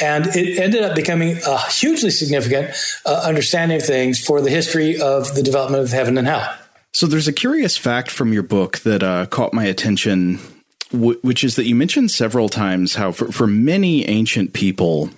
And 0.00 0.26
it 0.26 0.58
ended 0.58 0.82
up 0.82 0.94
becoming 0.94 1.38
a 1.46 1.58
hugely 1.70 2.10
significant 2.10 2.70
uh, 3.06 3.22
understanding 3.24 3.78
of 3.78 3.86
things 3.86 4.22
for 4.22 4.40
the 4.40 4.50
history 4.50 5.00
of 5.00 5.34
the 5.34 5.42
development 5.42 5.82
of 5.82 5.90
heaven 5.90 6.18
and 6.18 6.26
hell. 6.26 6.54
So 6.92 7.06
there's 7.06 7.28
a 7.28 7.32
curious 7.32 7.76
fact 7.76 8.10
from 8.10 8.32
your 8.32 8.42
book 8.42 8.78
that 8.80 9.02
uh, 9.02 9.26
caught 9.26 9.52
my 9.52 9.64
attention, 9.64 10.38
w- 10.92 11.18
which 11.22 11.44
is 11.44 11.56
that 11.56 11.64
you 11.64 11.74
mentioned 11.74 12.10
several 12.10 12.48
times 12.48 12.94
how 12.94 13.12
for, 13.12 13.30
for 13.32 13.46
many 13.46 14.06
ancient 14.08 14.52
people, 14.52 15.10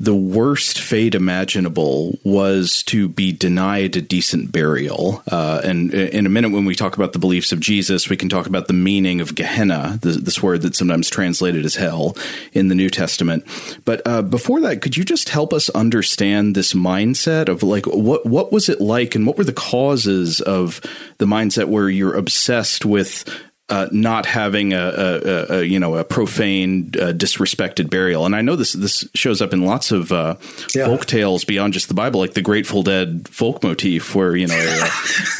the 0.00 0.14
worst 0.14 0.80
fate 0.80 1.14
imaginable 1.14 2.18
was 2.24 2.82
to 2.84 3.08
be 3.08 3.32
denied 3.32 3.96
a 3.96 4.00
decent 4.00 4.50
burial. 4.52 5.22
Uh, 5.30 5.60
and 5.64 5.94
in 5.94 6.26
a 6.26 6.28
minute, 6.28 6.50
when 6.50 6.64
we 6.64 6.74
talk 6.74 6.96
about 6.96 7.12
the 7.12 7.18
beliefs 7.18 7.52
of 7.52 7.60
Jesus, 7.60 8.08
we 8.08 8.16
can 8.16 8.28
talk 8.28 8.46
about 8.46 8.66
the 8.66 8.74
meaning 8.74 9.20
of 9.20 9.34
Gehenna, 9.34 9.98
this 10.02 10.42
word 10.42 10.62
that's 10.62 10.78
sometimes 10.78 11.08
translated 11.08 11.64
as 11.64 11.76
hell 11.76 12.16
in 12.52 12.68
the 12.68 12.74
New 12.74 12.90
Testament. 12.90 13.44
But 13.84 14.02
uh, 14.06 14.22
before 14.22 14.60
that, 14.62 14.82
could 14.82 14.96
you 14.96 15.04
just 15.04 15.28
help 15.28 15.52
us 15.52 15.70
understand 15.70 16.54
this 16.54 16.72
mindset 16.72 17.48
of 17.48 17.62
like 17.62 17.86
what 17.86 18.26
what 18.26 18.52
was 18.52 18.68
it 18.68 18.80
like, 18.80 19.14
and 19.14 19.26
what 19.26 19.38
were 19.38 19.44
the 19.44 19.52
causes 19.52 20.40
of 20.40 20.80
the 21.18 21.26
mindset 21.26 21.68
where 21.68 21.88
you're 21.88 22.16
obsessed 22.16 22.84
with 22.84 23.24
uh, 23.70 23.88
not 23.92 24.26
having 24.26 24.74
a, 24.74 24.76
a, 24.76 25.46
a, 25.56 25.62
you 25.62 25.80
know 25.80 25.96
a 25.96 26.04
profane, 26.04 26.90
uh, 27.00 27.12
disrespected 27.12 27.88
burial. 27.88 28.26
And 28.26 28.36
I 28.36 28.42
know 28.42 28.56
this 28.56 28.74
this 28.74 29.08
shows 29.14 29.40
up 29.40 29.54
in 29.54 29.64
lots 29.64 29.90
of 29.90 30.12
uh, 30.12 30.36
yeah. 30.74 30.84
folk 30.84 31.06
tales 31.06 31.44
beyond 31.44 31.72
just 31.72 31.88
the 31.88 31.94
Bible, 31.94 32.20
like 32.20 32.34
the 32.34 32.42
Grateful 32.42 32.82
Dead 32.82 33.26
folk 33.28 33.62
motif, 33.62 34.14
where 34.14 34.36
you 34.36 34.48
know 34.48 34.54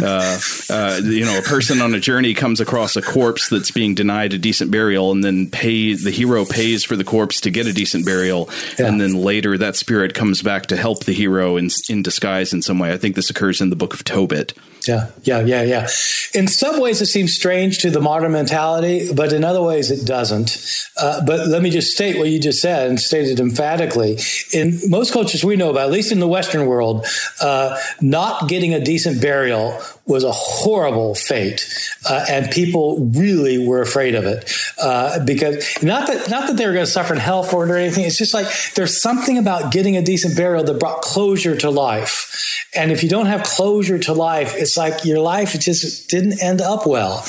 uh, 0.00 0.38
uh, 0.70 1.00
you 1.04 1.26
know 1.26 1.38
a 1.38 1.42
person 1.42 1.82
on 1.82 1.94
a 1.94 2.00
journey 2.00 2.32
comes 2.32 2.60
across 2.60 2.96
a 2.96 3.02
corpse 3.02 3.50
that's 3.50 3.70
being 3.70 3.94
denied 3.94 4.32
a 4.32 4.38
decent 4.38 4.70
burial, 4.70 5.12
and 5.12 5.22
then 5.22 5.50
pay 5.50 5.92
the 5.92 6.10
hero 6.10 6.46
pays 6.46 6.82
for 6.82 6.96
the 6.96 7.04
corpse 7.04 7.42
to 7.42 7.50
get 7.50 7.66
a 7.66 7.74
decent 7.74 8.06
burial, 8.06 8.48
yeah. 8.78 8.87
and 8.87 8.98
then 8.98 9.12
later 9.12 9.58
that 9.58 9.76
spirit 9.76 10.14
comes 10.14 10.40
back 10.40 10.66
to 10.66 10.76
help 10.76 11.04
the 11.04 11.12
hero 11.12 11.58
in 11.58 11.68
in 11.90 12.02
disguise 12.02 12.54
in 12.54 12.62
some 12.62 12.78
way. 12.78 12.90
I 12.90 12.96
think 12.96 13.16
this 13.16 13.28
occurs 13.28 13.60
in 13.60 13.68
the 13.68 13.76
Book 13.76 13.92
of 13.92 14.02
Tobit. 14.02 14.54
Yeah, 14.88 15.11
yeah, 15.23 15.40
yeah, 15.40 15.62
yeah. 15.62 15.88
In 16.35 16.49
some 16.49 16.81
ways, 16.81 17.01
it 17.01 17.07
seems 17.07 17.35
strange 17.35 17.79
to 17.79 17.90
the 17.90 18.01
modern 18.01 18.33
mentality, 18.33 19.12
but 19.12 19.33
in 19.33 19.44
other 19.44 19.62
ways, 19.62 19.90
it 19.90 20.07
doesn't. 20.07 20.59
Uh, 21.01 21.25
but 21.25 21.47
let 21.49 21.62
me 21.62 21.70
just 21.70 21.92
state 21.92 22.18
what 22.18 22.29
you 22.29 22.40
just 22.40 22.61
said 22.61 22.88
and 22.88 23.01
state 23.01 23.29
it 23.29 23.40
emphatically. 23.40 24.18
In 24.53 24.79
most 24.88 25.12
cultures 25.12 25.44
we 25.44 25.57
know 25.57 25.70
about, 25.70 25.87
at 25.87 25.92
least 25.92 26.12
in 26.12 26.20
the 26.20 26.29
Western 26.29 26.66
world, 26.66 27.07
uh, 27.40 27.79
not 28.01 28.49
getting 28.49 28.75
a 28.75 28.81
decent 28.81 29.20
burial 29.20 29.81
was 30.07 30.23
a 30.23 30.33
horrible 30.33 31.14
fate, 31.14 31.66
uh, 32.09 32.26
and 32.28 32.51
people 32.51 32.99
really 33.14 33.66
were 33.66 33.80
afraid 33.80 34.14
of 34.14 34.24
it 34.24 34.53
uh, 34.78 35.24
because 35.24 35.82
not 35.82 36.07
that 36.07 36.28
not 36.28 36.47
that 36.47 36.57
they 36.57 36.66
were 36.66 36.74
going 36.74 36.85
to 36.85 36.91
suffer 36.91 37.14
in 37.14 37.20
hell 37.20 37.43
for 37.43 37.64
it 37.64 37.70
or 37.70 37.76
anything. 37.76 38.05
It's 38.05 38.18
just 38.18 38.35
like 38.35 38.47
there's 38.74 39.01
something 39.01 39.39
about 39.39 39.72
getting 39.72 39.97
a 39.97 40.03
decent 40.03 40.37
burial 40.37 40.62
that 40.64 40.78
brought 40.78 41.01
closure 41.01 41.57
to 41.57 41.70
life, 41.70 42.68
and 42.74 42.93
if 42.93 43.03
you 43.03 43.09
don't 43.09 43.26
have 43.26 43.45
closure 43.45 43.99
to 44.01 44.12
life, 44.12 44.55
it's 44.57 44.74
like 44.77 45.05
your 45.05 45.20
life 45.20 45.59
just 45.59 46.11
didn't 46.11 46.43
end 46.43 46.61
up 46.61 46.87
well. 46.87 47.25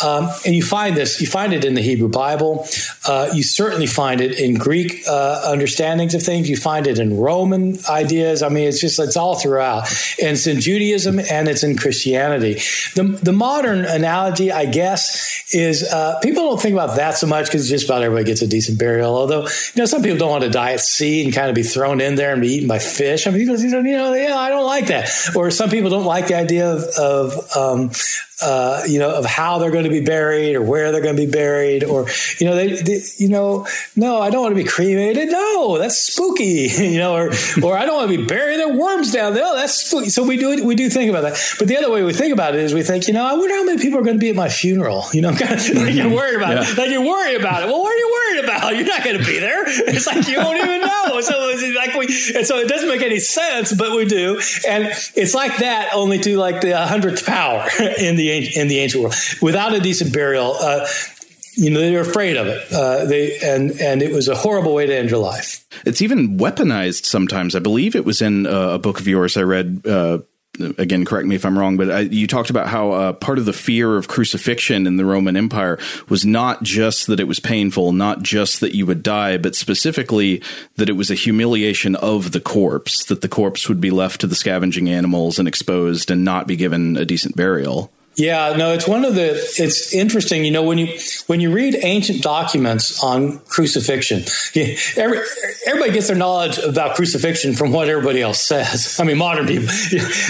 Um, 0.00 0.30
and 0.46 0.54
you 0.54 0.62
find 0.62 0.96
this, 0.96 1.20
you 1.20 1.26
find 1.26 1.52
it 1.52 1.64
in 1.64 1.74
the 1.74 1.80
Hebrew 1.80 2.08
Bible. 2.08 2.68
Uh, 3.04 3.30
you 3.34 3.42
certainly 3.42 3.88
find 3.88 4.20
it 4.20 4.38
in 4.38 4.54
Greek 4.54 5.02
uh, 5.08 5.42
understandings 5.46 6.14
of 6.14 6.22
things. 6.22 6.48
You 6.48 6.56
find 6.56 6.86
it 6.86 7.00
in 7.00 7.18
Roman 7.18 7.78
ideas. 7.90 8.44
I 8.44 8.48
mean, 8.48 8.68
it's 8.68 8.80
just, 8.80 9.00
it's 9.00 9.16
all 9.16 9.34
throughout. 9.34 9.88
And 10.22 10.36
it's 10.36 10.46
in 10.46 10.60
Judaism 10.60 11.18
and 11.18 11.48
it's 11.48 11.64
in 11.64 11.76
Christianity. 11.76 12.60
The, 12.94 13.18
the 13.22 13.32
modern 13.32 13.84
analogy, 13.84 14.52
I 14.52 14.66
guess, 14.66 15.52
is 15.52 15.82
uh, 15.82 16.20
people 16.20 16.44
don't 16.44 16.62
think 16.62 16.74
about 16.74 16.94
that 16.96 17.16
so 17.16 17.26
much 17.26 17.46
because 17.46 17.68
just 17.68 17.86
about 17.86 18.02
everybody 18.02 18.24
gets 18.24 18.42
a 18.42 18.46
decent 18.46 18.78
burial. 18.78 19.16
Although, 19.16 19.42
you 19.42 19.78
know, 19.78 19.86
some 19.86 20.02
people 20.02 20.18
don't 20.18 20.30
want 20.30 20.44
to 20.44 20.50
die 20.50 20.74
at 20.74 20.80
sea 20.80 21.24
and 21.24 21.34
kind 21.34 21.48
of 21.48 21.56
be 21.56 21.64
thrown 21.64 22.00
in 22.00 22.14
there 22.14 22.32
and 22.32 22.40
be 22.40 22.48
eaten 22.48 22.68
by 22.68 22.78
fish. 22.78 23.26
I 23.26 23.30
mean, 23.30 23.40
you 23.40 23.96
know, 23.96 24.12
yeah, 24.12 24.36
I 24.36 24.48
don't 24.48 24.66
like 24.66 24.86
that. 24.88 25.10
Or 25.34 25.50
some 25.50 25.70
people 25.70 25.90
don't 25.90 26.04
like 26.04 26.28
the 26.28 26.36
idea 26.36 26.70
of, 26.72 26.84
of 26.96 27.56
um, 27.56 27.90
uh, 28.40 28.84
you 28.86 28.98
know, 28.98 29.10
of 29.10 29.24
how 29.24 29.58
they're 29.58 29.70
going 29.70 29.84
to 29.84 29.90
be 29.90 30.00
buried 30.00 30.54
or 30.54 30.62
where 30.62 30.92
they're 30.92 31.00
going 31.00 31.16
to 31.16 31.26
be 31.26 31.30
buried, 31.30 31.82
or 31.82 32.06
you 32.38 32.46
know, 32.46 32.54
they, 32.54 32.80
they, 32.80 33.00
you 33.16 33.28
know, 33.28 33.66
no, 33.96 34.20
I 34.20 34.30
don't 34.30 34.42
want 34.42 34.56
to 34.56 34.62
be 34.62 34.68
cremated. 34.68 35.30
No, 35.30 35.78
that's 35.78 35.98
spooky. 35.98 36.44
you 36.78 36.98
know, 36.98 37.14
or 37.14 37.30
or 37.62 37.76
I 37.76 37.84
don't 37.84 37.96
want 37.96 38.10
to 38.10 38.16
be 38.16 38.24
buried. 38.24 38.58
There 38.58 38.72
are 38.72 38.76
worms 38.76 39.12
down 39.12 39.34
there. 39.34 39.42
Oh, 39.44 39.56
that's 39.56 39.74
spooky. 39.74 40.10
So 40.10 40.22
we 40.22 40.36
do 40.36 40.64
we 40.64 40.76
do 40.76 40.88
think 40.88 41.10
about 41.10 41.22
that. 41.22 41.56
But 41.58 41.66
the 41.68 41.76
other 41.76 41.90
way 41.90 42.02
we 42.04 42.12
think 42.12 42.32
about 42.32 42.54
it 42.54 42.60
is 42.62 42.74
we 42.74 42.82
think, 42.82 43.08
you 43.08 43.14
know, 43.14 43.24
I 43.24 43.34
wonder 43.34 43.54
how 43.54 43.64
many 43.64 43.82
people 43.82 43.98
are 43.98 44.04
going 44.04 44.16
to 44.16 44.20
be 44.20 44.30
at 44.30 44.36
my 44.36 44.48
funeral. 44.48 45.06
You 45.12 45.22
know, 45.22 45.34
kind 45.34 45.54
of 45.54 45.68
like 45.70 45.94
you're 45.94 46.08
worried 46.08 46.36
about 46.36 46.54
yeah. 46.54 46.62
it. 46.64 46.78
Like 46.78 46.90
you're 46.90 47.04
worried 47.04 47.40
about 47.40 47.62
it. 47.62 47.66
Well, 47.66 47.80
what 47.80 47.92
are 47.92 47.98
you 47.98 48.12
worried 48.12 48.27
about? 48.44 48.76
You're 48.76 48.86
not 48.86 49.04
going 49.04 49.18
to 49.18 49.24
be 49.24 49.38
there. 49.38 49.64
It's 49.66 50.06
like 50.06 50.26
you 50.28 50.36
don't 50.36 50.56
even 50.56 50.80
know. 50.80 51.20
So 51.20 51.48
it's 51.48 51.76
like 51.76 51.94
we, 51.94 52.06
and 52.36 52.46
so 52.46 52.58
it 52.58 52.68
doesn't 52.68 52.88
make 52.88 53.02
any 53.02 53.20
sense, 53.20 53.72
but 53.72 53.92
we 53.92 54.04
do, 54.04 54.40
and 54.66 54.86
it's 55.16 55.34
like 55.34 55.58
that 55.58 55.90
only 55.94 56.18
to 56.20 56.36
like 56.36 56.60
the 56.60 56.76
hundredth 56.76 57.26
power 57.26 57.68
in 57.98 58.16
the 58.16 58.58
in 58.58 58.68
the 58.68 58.78
ancient 58.78 59.02
world. 59.02 59.14
Without 59.42 59.74
a 59.74 59.80
decent 59.80 60.12
burial, 60.12 60.54
uh, 60.60 60.86
you 61.54 61.70
know 61.70 61.80
they're 61.80 62.00
afraid 62.00 62.36
of 62.36 62.46
it. 62.46 62.72
Uh, 62.72 63.04
they 63.04 63.38
and 63.40 63.72
and 63.80 64.02
it 64.02 64.12
was 64.12 64.28
a 64.28 64.34
horrible 64.34 64.74
way 64.74 64.86
to 64.86 64.96
end 64.96 65.10
your 65.10 65.20
life. 65.20 65.66
It's 65.84 66.02
even 66.02 66.38
weaponized 66.38 67.04
sometimes. 67.04 67.54
I 67.54 67.58
believe 67.58 67.96
it 67.96 68.04
was 68.04 68.22
in 68.22 68.46
uh, 68.46 68.70
a 68.70 68.78
book 68.78 69.00
of 69.00 69.08
yours 69.08 69.36
I 69.36 69.42
read. 69.42 69.82
Uh, 69.86 70.18
again, 70.78 71.04
correct 71.04 71.26
me 71.26 71.34
if 71.36 71.44
I'm 71.44 71.58
wrong, 71.58 71.76
but 71.76 71.90
I, 71.90 72.00
you 72.00 72.26
talked 72.26 72.50
about 72.50 72.68
how 72.68 72.92
uh, 72.92 73.12
part 73.12 73.38
of 73.38 73.44
the 73.44 73.52
fear 73.52 73.96
of 73.96 74.08
crucifixion 74.08 74.86
in 74.86 74.96
the 74.96 75.04
Roman 75.04 75.36
Empire 75.36 75.78
was 76.08 76.24
not 76.24 76.62
just 76.62 77.06
that 77.06 77.20
it 77.20 77.28
was 77.28 77.40
painful, 77.40 77.92
not 77.92 78.22
just 78.22 78.60
that 78.60 78.74
you 78.74 78.86
would 78.86 79.02
die, 79.02 79.38
but 79.38 79.54
specifically 79.54 80.42
that 80.76 80.88
it 80.88 80.94
was 80.94 81.10
a 81.10 81.14
humiliation 81.14 81.96
of 81.96 82.32
the 82.32 82.40
corpse, 82.40 83.04
that 83.04 83.20
the 83.20 83.28
corpse 83.28 83.68
would 83.68 83.80
be 83.80 83.90
left 83.90 84.20
to 84.20 84.26
the 84.26 84.34
scavenging 84.34 84.88
animals 84.88 85.38
and 85.38 85.48
exposed 85.48 86.10
and 86.10 86.24
not 86.24 86.46
be 86.46 86.56
given 86.56 86.96
a 86.96 87.04
decent 87.04 87.36
burial. 87.36 87.90
Yeah, 88.18 88.56
no, 88.56 88.72
it's 88.72 88.88
one 88.88 89.04
of 89.04 89.14
the. 89.14 89.34
It's 89.58 89.94
interesting, 89.94 90.44
you 90.44 90.50
know, 90.50 90.64
when 90.64 90.76
you 90.76 90.98
when 91.28 91.38
you 91.38 91.52
read 91.52 91.76
ancient 91.80 92.20
documents 92.20 93.00
on 93.00 93.38
crucifixion, 93.46 94.24
every, 94.96 95.20
everybody 95.68 95.92
gets 95.92 96.08
their 96.08 96.16
knowledge 96.16 96.58
about 96.58 96.96
crucifixion 96.96 97.54
from 97.54 97.70
what 97.70 97.88
everybody 97.88 98.20
else 98.20 98.42
says. 98.42 98.98
I 99.00 99.04
mean, 99.04 99.18
modern 99.18 99.46
people, 99.46 99.68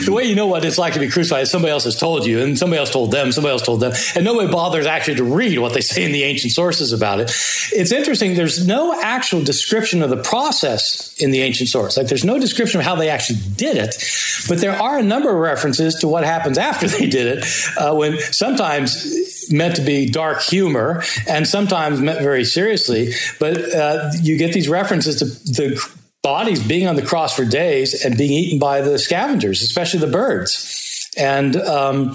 the 0.04 0.12
way 0.12 0.24
you 0.24 0.34
know 0.34 0.46
what 0.46 0.66
it's 0.66 0.76
like 0.76 0.92
to 0.94 1.00
be 1.00 1.08
crucified 1.08 1.44
is 1.44 1.50
somebody 1.50 1.72
else 1.72 1.84
has 1.84 1.98
told 1.98 2.26
you, 2.26 2.42
and 2.42 2.58
somebody 2.58 2.78
else 2.78 2.90
told 2.90 3.10
them, 3.10 3.32
somebody 3.32 3.52
else 3.52 3.62
told 3.62 3.80
them, 3.80 3.94
and 4.14 4.22
nobody 4.22 4.52
bothers 4.52 4.84
actually 4.84 5.16
to 5.16 5.24
read 5.24 5.58
what 5.58 5.72
they 5.72 5.80
say 5.80 6.04
in 6.04 6.12
the 6.12 6.24
ancient 6.24 6.52
sources 6.52 6.92
about 6.92 7.20
it. 7.20 7.30
It's 7.72 7.90
interesting. 7.90 8.34
There's 8.34 8.66
no 8.66 9.00
actual 9.00 9.42
description 9.42 10.02
of 10.02 10.10
the 10.10 10.18
process 10.18 11.16
in 11.16 11.30
the 11.30 11.40
ancient 11.40 11.70
source. 11.70 11.96
Like, 11.96 12.08
there's 12.08 12.24
no 12.24 12.38
description 12.38 12.80
of 12.80 12.84
how 12.84 12.96
they 12.96 13.08
actually 13.08 13.38
did 13.56 13.78
it, 13.78 13.96
but 14.46 14.58
there 14.58 14.78
are 14.78 14.98
a 14.98 15.02
number 15.02 15.30
of 15.30 15.36
references 15.36 15.94
to 16.00 16.08
what 16.08 16.24
happens 16.24 16.58
after 16.58 16.86
they 16.98 17.06
did 17.06 17.38
it 17.38 17.46
uh, 17.78 17.94
when 17.94 18.18
sometimes 18.18 19.50
meant 19.50 19.76
to 19.76 19.82
be 19.82 20.08
dark 20.08 20.42
humor 20.42 21.02
and 21.26 21.46
sometimes 21.46 22.00
meant 22.00 22.20
very 22.20 22.44
seriously. 22.44 23.12
But 23.38 23.74
uh, 23.74 24.10
you 24.20 24.36
get 24.36 24.52
these 24.52 24.68
references 24.68 25.16
to 25.16 25.24
the 25.52 25.98
bodies 26.22 26.62
being 26.66 26.86
on 26.86 26.96
the 26.96 27.02
cross 27.02 27.34
for 27.34 27.44
days 27.44 28.04
and 28.04 28.16
being 28.16 28.32
eaten 28.32 28.58
by 28.58 28.80
the 28.80 28.98
scavengers, 28.98 29.62
especially 29.62 30.00
the 30.00 30.06
birds. 30.06 30.87
And 31.18 31.56
um, 31.56 32.14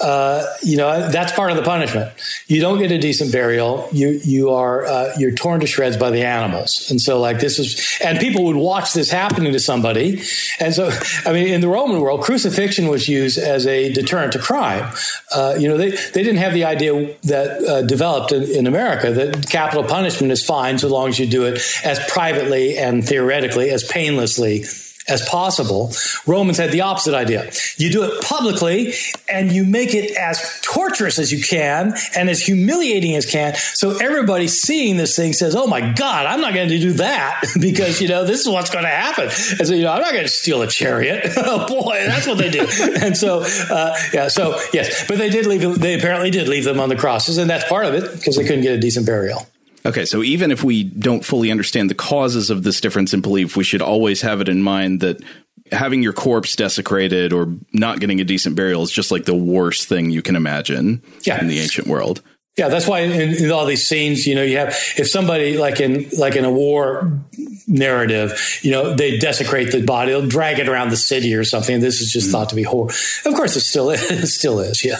uh, 0.00 0.46
you 0.62 0.76
know 0.76 1.08
that's 1.10 1.32
part 1.32 1.50
of 1.50 1.56
the 1.56 1.62
punishment. 1.62 2.12
You 2.46 2.60
don't 2.60 2.78
get 2.78 2.92
a 2.92 2.98
decent 2.98 3.32
burial. 3.32 3.88
You 3.92 4.20
you 4.22 4.50
are 4.50 4.84
uh, 4.84 5.14
you're 5.18 5.34
torn 5.34 5.60
to 5.60 5.66
shreds 5.66 5.96
by 5.96 6.10
the 6.10 6.22
animals. 6.22 6.90
And 6.90 7.00
so 7.00 7.20
like 7.20 7.40
this 7.40 7.58
is 7.58 7.98
and 8.04 8.18
people 8.18 8.44
would 8.44 8.56
watch 8.56 8.92
this 8.92 9.10
happening 9.10 9.52
to 9.52 9.60
somebody. 9.60 10.22
And 10.60 10.74
so 10.74 10.90
I 11.24 11.32
mean 11.32 11.48
in 11.48 11.60
the 11.60 11.68
Roman 11.68 12.00
world, 12.00 12.22
crucifixion 12.22 12.88
was 12.88 13.08
used 13.08 13.38
as 13.38 13.66
a 13.66 13.92
deterrent 13.92 14.32
to 14.34 14.38
crime. 14.38 14.92
Uh, 15.34 15.56
you 15.58 15.68
know 15.68 15.76
they 15.76 15.90
they 15.90 16.22
didn't 16.22 16.36
have 16.36 16.52
the 16.52 16.64
idea 16.64 17.16
that 17.24 17.64
uh, 17.64 17.82
developed 17.82 18.32
in, 18.32 18.42
in 18.44 18.66
America 18.66 19.10
that 19.12 19.48
capital 19.48 19.84
punishment 19.84 20.30
is 20.32 20.44
fine 20.44 20.78
so 20.78 20.88
long 20.88 21.08
as 21.08 21.18
you 21.18 21.26
do 21.26 21.44
it 21.44 21.60
as 21.84 21.98
privately 22.08 22.76
and 22.76 23.06
theoretically 23.06 23.70
as 23.70 23.82
painlessly 23.84 24.64
as 25.08 25.26
possible. 25.28 25.92
Romans 26.26 26.58
had 26.58 26.72
the 26.72 26.82
opposite 26.82 27.14
idea. 27.14 27.50
You 27.76 27.90
do 27.90 28.04
it 28.04 28.22
publicly 28.22 28.94
and 29.28 29.52
you 29.52 29.64
make 29.64 29.94
it 29.94 30.16
as 30.16 30.60
torturous 30.62 31.18
as 31.18 31.32
you 31.32 31.42
can 31.42 31.94
and 32.16 32.28
as 32.28 32.40
humiliating 32.40 33.14
as 33.14 33.26
can. 33.26 33.54
So 33.54 33.96
everybody 33.98 34.48
seeing 34.48 34.96
this 34.96 35.14
thing 35.16 35.32
says, 35.32 35.54
Oh 35.54 35.66
my 35.66 35.92
God, 35.92 36.26
I'm 36.26 36.40
not 36.40 36.54
going 36.54 36.68
to 36.68 36.78
do 36.78 36.92
that 36.94 37.44
because, 37.60 38.00
you 38.00 38.08
know, 38.08 38.24
this 38.24 38.40
is 38.40 38.48
what's 38.48 38.70
going 38.70 38.84
to 38.84 38.90
happen. 38.90 39.24
And 39.24 39.66
so, 39.66 39.74
you 39.74 39.82
know, 39.82 39.92
I'm 39.92 40.02
not 40.02 40.12
going 40.12 40.24
to 40.24 40.30
steal 40.30 40.62
a 40.62 40.66
chariot. 40.66 41.32
oh 41.36 41.66
boy, 41.66 42.04
that's 42.06 42.26
what 42.26 42.38
they 42.38 42.50
do. 42.50 42.60
and 43.00 43.16
so, 43.16 43.44
uh, 43.70 43.96
yeah, 44.12 44.28
so 44.28 44.60
yes, 44.72 45.06
but 45.06 45.18
they 45.18 45.30
did 45.30 45.46
leave, 45.46 45.78
they 45.78 45.94
apparently 45.94 46.30
did 46.30 46.48
leave 46.48 46.64
them 46.64 46.80
on 46.80 46.88
the 46.88 46.96
crosses 46.96 47.38
and 47.38 47.48
that's 47.48 47.68
part 47.68 47.86
of 47.86 47.94
it 47.94 48.12
because 48.12 48.36
they 48.36 48.44
couldn't 48.44 48.62
get 48.62 48.74
a 48.74 48.78
decent 48.78 49.06
burial. 49.06 49.46
Okay, 49.86 50.04
so 50.04 50.22
even 50.22 50.50
if 50.50 50.64
we 50.64 50.82
don't 50.82 51.24
fully 51.24 51.50
understand 51.50 51.88
the 51.88 51.94
causes 51.94 52.50
of 52.50 52.64
this 52.64 52.80
difference 52.80 53.14
in 53.14 53.20
belief, 53.20 53.56
we 53.56 53.64
should 53.64 53.82
always 53.82 54.20
have 54.22 54.40
it 54.40 54.48
in 54.48 54.60
mind 54.60 55.00
that 55.00 55.22
having 55.70 56.02
your 56.02 56.12
corpse 56.12 56.56
desecrated 56.56 57.32
or 57.32 57.48
not 57.72 58.00
getting 58.00 58.20
a 58.20 58.24
decent 58.24 58.56
burial 58.56 58.82
is 58.82 58.90
just 58.90 59.10
like 59.10 59.24
the 59.24 59.34
worst 59.34 59.88
thing 59.88 60.10
you 60.10 60.22
can 60.22 60.36
imagine 60.36 61.02
yeah. 61.22 61.40
in 61.40 61.46
the 61.46 61.60
ancient 61.60 61.86
world. 61.86 62.20
Yeah, 62.56 62.68
that's 62.68 62.88
why 62.88 63.00
in, 63.00 63.12
in, 63.12 63.50
all 63.50 63.66
these 63.66 63.86
scenes, 63.86 64.26
you 64.26 64.34
know, 64.34 64.42
you 64.42 64.56
have 64.56 64.68
if 64.96 65.08
somebody 65.08 65.58
like 65.58 65.78
in 65.78 66.08
like 66.18 66.36
in 66.36 66.44
a 66.44 66.50
war 66.50 67.20
narrative, 67.68 68.60
you 68.62 68.70
know, 68.70 68.94
they 68.94 69.18
desecrate 69.18 69.72
the 69.72 69.84
body, 69.84 70.12
they'll 70.12 70.26
drag 70.26 70.58
it 70.58 70.68
around 70.68 70.88
the 70.88 70.96
city 70.96 71.34
or 71.34 71.44
something. 71.44 71.80
This 71.80 72.00
is 72.00 72.10
just 72.10 72.28
mm 72.28 72.32
thought 72.32 72.48
to 72.48 72.56
be 72.56 72.62
horror. 72.62 72.90
Of 73.24 73.34
course, 73.34 73.56
it 73.56 73.60
still 73.60 73.90
is. 73.90 74.10
It 74.10 74.26
still 74.26 74.60
is. 74.60 74.84
Yeah. 74.84 74.98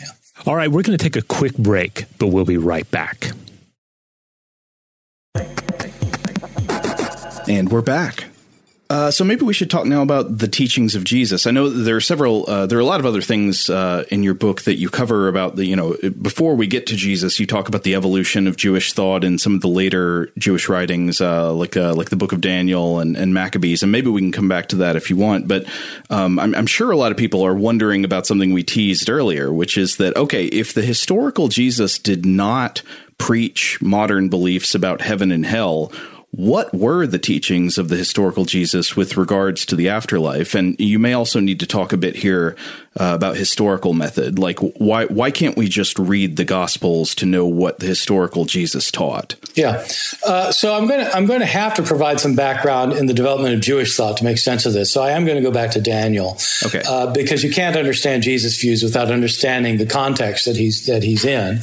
yeah. 0.00 0.06
All 0.46 0.54
right, 0.54 0.68
we're 0.68 0.82
going 0.82 0.98
to 0.98 1.02
take 1.02 1.16
a 1.16 1.22
quick 1.22 1.56
break, 1.56 2.04
but 2.18 2.28
we'll 2.28 2.44
be 2.44 2.56
right 2.56 2.88
back. 2.90 3.30
And 7.48 7.70
we're 7.70 7.82
back. 7.82 8.24
Uh, 8.90 9.10
so 9.10 9.22
maybe 9.22 9.44
we 9.44 9.52
should 9.52 9.70
talk 9.70 9.84
now 9.84 10.00
about 10.00 10.38
the 10.38 10.48
teachings 10.48 10.94
of 10.94 11.04
Jesus. 11.04 11.46
I 11.46 11.50
know 11.50 11.68
there 11.68 11.96
are 11.96 12.00
several, 12.00 12.48
uh, 12.48 12.66
there 12.66 12.78
are 12.78 12.80
a 12.80 12.86
lot 12.86 13.00
of 13.00 13.06
other 13.06 13.20
things 13.20 13.68
uh, 13.68 14.04
in 14.10 14.22
your 14.22 14.32
book 14.32 14.62
that 14.62 14.76
you 14.76 14.88
cover 14.88 15.28
about 15.28 15.56
the, 15.56 15.66
you 15.66 15.76
know, 15.76 15.94
before 16.22 16.54
we 16.54 16.66
get 16.66 16.86
to 16.86 16.96
Jesus, 16.96 17.38
you 17.38 17.46
talk 17.46 17.68
about 17.68 17.82
the 17.82 17.94
evolution 17.94 18.46
of 18.46 18.56
Jewish 18.56 18.94
thought 18.94 19.24
in 19.24 19.38
some 19.38 19.54
of 19.54 19.60
the 19.60 19.68
later 19.68 20.32
Jewish 20.38 20.70
writings, 20.70 21.20
uh, 21.20 21.52
like 21.52 21.76
uh, 21.76 21.92
like 21.94 22.08
the 22.08 22.16
Book 22.16 22.32
of 22.32 22.40
Daniel 22.40 22.98
and, 22.98 23.14
and, 23.14 23.34
Maccabees, 23.34 23.82
and 23.82 23.92
maybe 23.92 24.08
we 24.08 24.22
can 24.22 24.32
come 24.32 24.48
back 24.48 24.68
to 24.68 24.76
that 24.76 24.96
if 24.96 25.10
you 25.10 25.16
want. 25.16 25.46
But 25.46 25.66
um, 26.08 26.38
I'm, 26.38 26.54
I'm 26.54 26.66
sure 26.66 26.90
a 26.90 26.96
lot 26.96 27.12
of 27.12 27.18
people 27.18 27.44
are 27.44 27.54
wondering 27.54 28.06
about 28.06 28.26
something 28.26 28.54
we 28.54 28.62
teased 28.62 29.10
earlier, 29.10 29.52
which 29.52 29.76
is 29.76 29.98
that 29.98 30.16
okay, 30.16 30.46
if 30.46 30.72
the 30.72 30.82
historical 30.82 31.48
Jesus 31.48 31.98
did 31.98 32.24
not 32.24 32.82
preach 33.18 33.80
modern 33.82 34.28
beliefs 34.28 34.74
about 34.74 35.00
heaven 35.00 35.30
and 35.30 35.44
hell 35.44 35.92
what 36.30 36.74
were 36.74 37.06
the 37.06 37.18
teachings 37.18 37.78
of 37.78 37.88
the 37.88 37.96
historical 37.96 38.44
Jesus 38.44 38.94
with 38.94 39.16
regards 39.16 39.64
to 39.66 39.76
the 39.76 39.88
afterlife? 39.88 40.54
And 40.54 40.78
you 40.78 40.98
may 40.98 41.14
also 41.14 41.40
need 41.40 41.58
to 41.60 41.66
talk 41.66 41.92
a 41.92 41.96
bit 41.96 42.16
here 42.16 42.54
uh, 42.98 43.14
about 43.14 43.36
historical 43.36 43.92
method. 43.92 44.38
Like, 44.38 44.58
why 44.58 45.06
why 45.06 45.30
can't 45.30 45.56
we 45.56 45.68
just 45.68 45.98
read 45.98 46.36
the 46.36 46.44
Gospels 46.44 47.14
to 47.16 47.26
know 47.26 47.46
what 47.46 47.78
the 47.78 47.86
historical 47.86 48.44
Jesus 48.44 48.90
taught? 48.90 49.36
Yeah. 49.54 49.86
Uh, 50.26 50.50
so 50.50 50.74
I'm 50.74 50.86
going 50.86 51.04
to 51.04 51.16
I'm 51.16 51.26
going 51.26 51.40
to 51.40 51.46
have 51.46 51.74
to 51.74 51.82
provide 51.82 52.20
some 52.20 52.34
background 52.34 52.92
in 52.92 53.06
the 53.06 53.14
development 53.14 53.54
of 53.54 53.60
Jewish 53.60 53.96
thought 53.96 54.16
to 54.18 54.24
make 54.24 54.38
sense 54.38 54.66
of 54.66 54.72
this. 54.72 54.92
So 54.92 55.02
I 55.02 55.10
am 55.12 55.24
going 55.24 55.36
to 55.36 55.42
go 55.42 55.52
back 55.52 55.70
to 55.72 55.80
Daniel, 55.80 56.38
okay, 56.64 56.82
uh, 56.88 57.12
because 57.12 57.44
you 57.44 57.52
can't 57.52 57.76
understand 57.76 58.22
Jesus' 58.22 58.60
views 58.60 58.82
without 58.82 59.10
understanding 59.10 59.78
the 59.78 59.86
context 59.86 60.44
that 60.46 60.56
he's 60.56 60.86
that 60.86 61.02
he's 61.02 61.24
in. 61.24 61.60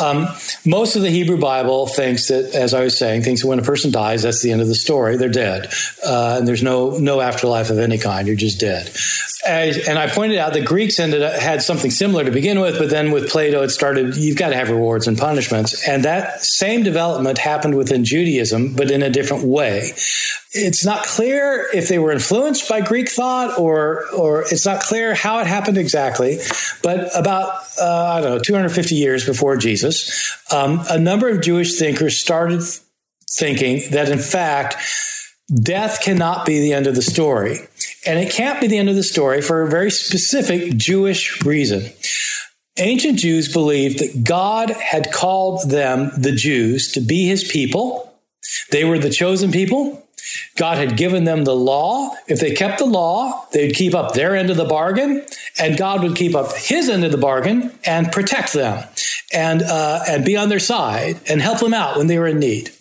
Um, 0.00 0.28
most 0.64 0.96
of 0.96 1.02
the 1.02 1.10
Hebrew 1.10 1.38
Bible 1.38 1.86
thinks 1.86 2.28
that, 2.28 2.54
as 2.54 2.72
I 2.72 2.82
was 2.82 2.98
saying, 2.98 3.22
thinks 3.22 3.42
that 3.42 3.48
when 3.48 3.58
a 3.58 3.62
person 3.62 3.90
dies, 3.90 4.22
that's 4.22 4.42
the 4.42 4.50
end 4.50 4.62
of 4.62 4.68
the 4.68 4.74
story. 4.74 5.16
They're 5.16 5.28
dead, 5.28 5.72
uh, 6.06 6.36
and 6.38 6.48
there's 6.48 6.62
no 6.62 6.96
no 6.98 7.20
afterlife 7.20 7.70
of 7.70 7.78
any 7.78 7.98
kind. 7.98 8.26
You're 8.26 8.36
just 8.36 8.60
dead. 8.60 8.90
And 9.44 9.98
I 9.98 10.08
pointed 10.08 10.38
out 10.38 10.52
the 10.52 10.60
Greeks 10.60 11.00
ended 11.00 11.22
up, 11.22 11.38
had 11.40 11.62
something 11.62 11.90
similar 11.90 12.24
to 12.24 12.30
begin 12.30 12.60
with, 12.60 12.78
but 12.78 12.90
then 12.90 13.10
with 13.10 13.28
Plato, 13.28 13.62
it 13.62 13.70
started. 13.70 14.16
You've 14.16 14.36
got 14.36 14.50
to 14.50 14.56
have 14.56 14.70
rewards 14.70 15.08
and 15.08 15.18
punishments, 15.18 15.86
and 15.86 16.04
that 16.04 16.44
same 16.44 16.82
development 16.82 17.38
happened 17.38 17.76
within 17.76 18.04
Judaism, 18.04 18.74
but 18.74 18.90
in 18.90 19.02
a 19.02 19.10
different 19.10 19.44
way. 19.44 19.92
It's 20.54 20.84
not 20.84 21.04
clear 21.04 21.68
if 21.72 21.88
they 21.88 21.98
were 21.98 22.12
influenced 22.12 22.68
by 22.68 22.82
Greek 22.82 23.08
thought, 23.08 23.58
or 23.58 24.04
or 24.16 24.42
it's 24.42 24.66
not 24.66 24.82
clear 24.82 25.14
how 25.14 25.38
it 25.40 25.46
happened 25.46 25.78
exactly. 25.78 26.38
But 26.82 27.08
about 27.16 27.54
uh, 27.80 28.12
I 28.16 28.20
don't 28.20 28.30
know, 28.30 28.38
250 28.38 28.94
years 28.94 29.24
before 29.24 29.56
Jesus, 29.56 30.36
um, 30.52 30.84
a 30.88 30.98
number 30.98 31.28
of 31.28 31.40
Jewish 31.40 31.78
thinkers 31.78 32.18
started 32.18 32.62
thinking 33.30 33.90
that 33.92 34.08
in 34.08 34.18
fact 34.18 34.76
death 35.62 36.00
cannot 36.02 36.46
be 36.46 36.60
the 36.60 36.72
end 36.72 36.86
of 36.86 36.94
the 36.94 37.02
story. 37.02 37.58
And 38.04 38.18
it 38.18 38.32
can't 38.32 38.60
be 38.60 38.66
the 38.66 38.78
end 38.78 38.88
of 38.88 38.96
the 38.96 39.02
story 39.02 39.40
for 39.42 39.62
a 39.62 39.68
very 39.68 39.90
specific 39.90 40.76
Jewish 40.76 41.44
reason. 41.44 41.92
Ancient 42.78 43.18
Jews 43.18 43.52
believed 43.52 43.98
that 43.98 44.24
God 44.24 44.70
had 44.70 45.12
called 45.12 45.70
them, 45.70 46.10
the 46.16 46.32
Jews, 46.32 46.90
to 46.92 47.00
be 47.00 47.26
his 47.26 47.44
people. 47.44 48.12
They 48.70 48.84
were 48.84 48.98
the 48.98 49.10
chosen 49.10 49.52
people. 49.52 50.04
God 50.56 50.78
had 50.78 50.96
given 50.96 51.24
them 51.24 51.44
the 51.44 51.54
law. 51.54 52.14
If 52.26 52.40
they 52.40 52.52
kept 52.52 52.78
the 52.78 52.86
law, 52.86 53.46
they'd 53.52 53.74
keep 53.74 53.94
up 53.94 54.14
their 54.14 54.34
end 54.34 54.50
of 54.50 54.56
the 54.56 54.64
bargain, 54.64 55.24
and 55.60 55.76
God 55.76 56.02
would 56.02 56.16
keep 56.16 56.34
up 56.34 56.56
his 56.56 56.88
end 56.88 57.04
of 57.04 57.12
the 57.12 57.18
bargain 57.18 57.72
and 57.84 58.10
protect 58.10 58.52
them 58.52 58.88
and, 59.32 59.62
uh, 59.62 60.00
and 60.08 60.24
be 60.24 60.36
on 60.36 60.48
their 60.48 60.58
side 60.58 61.20
and 61.28 61.42
help 61.42 61.60
them 61.60 61.74
out 61.74 61.98
when 61.98 62.06
they 62.06 62.18
were 62.18 62.26
in 62.26 62.38
need 62.38 62.72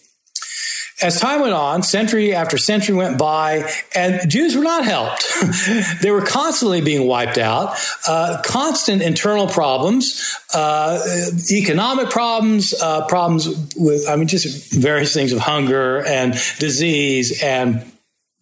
as 1.01 1.19
time 1.19 1.41
went 1.41 1.53
on, 1.53 1.83
century 1.83 2.33
after 2.33 2.57
century 2.57 2.95
went 2.95 3.17
by, 3.17 3.69
and 3.95 4.29
Jews 4.29 4.55
were 4.55 4.63
not 4.63 4.85
helped. 4.85 5.25
they 6.01 6.11
were 6.11 6.21
constantly 6.21 6.81
being 6.81 7.07
wiped 7.07 7.37
out, 7.37 7.75
uh, 8.07 8.41
constant 8.43 9.01
internal 9.01 9.47
problems, 9.47 10.37
uh, 10.53 10.99
economic 11.51 12.09
problems, 12.09 12.73
uh, 12.73 13.05
problems 13.07 13.47
with, 13.75 14.07
I 14.07 14.15
mean, 14.15 14.27
just 14.27 14.71
various 14.73 15.13
things 15.13 15.33
of 15.33 15.39
hunger 15.39 16.05
and 16.05 16.33
disease 16.59 17.41
and 17.41 17.90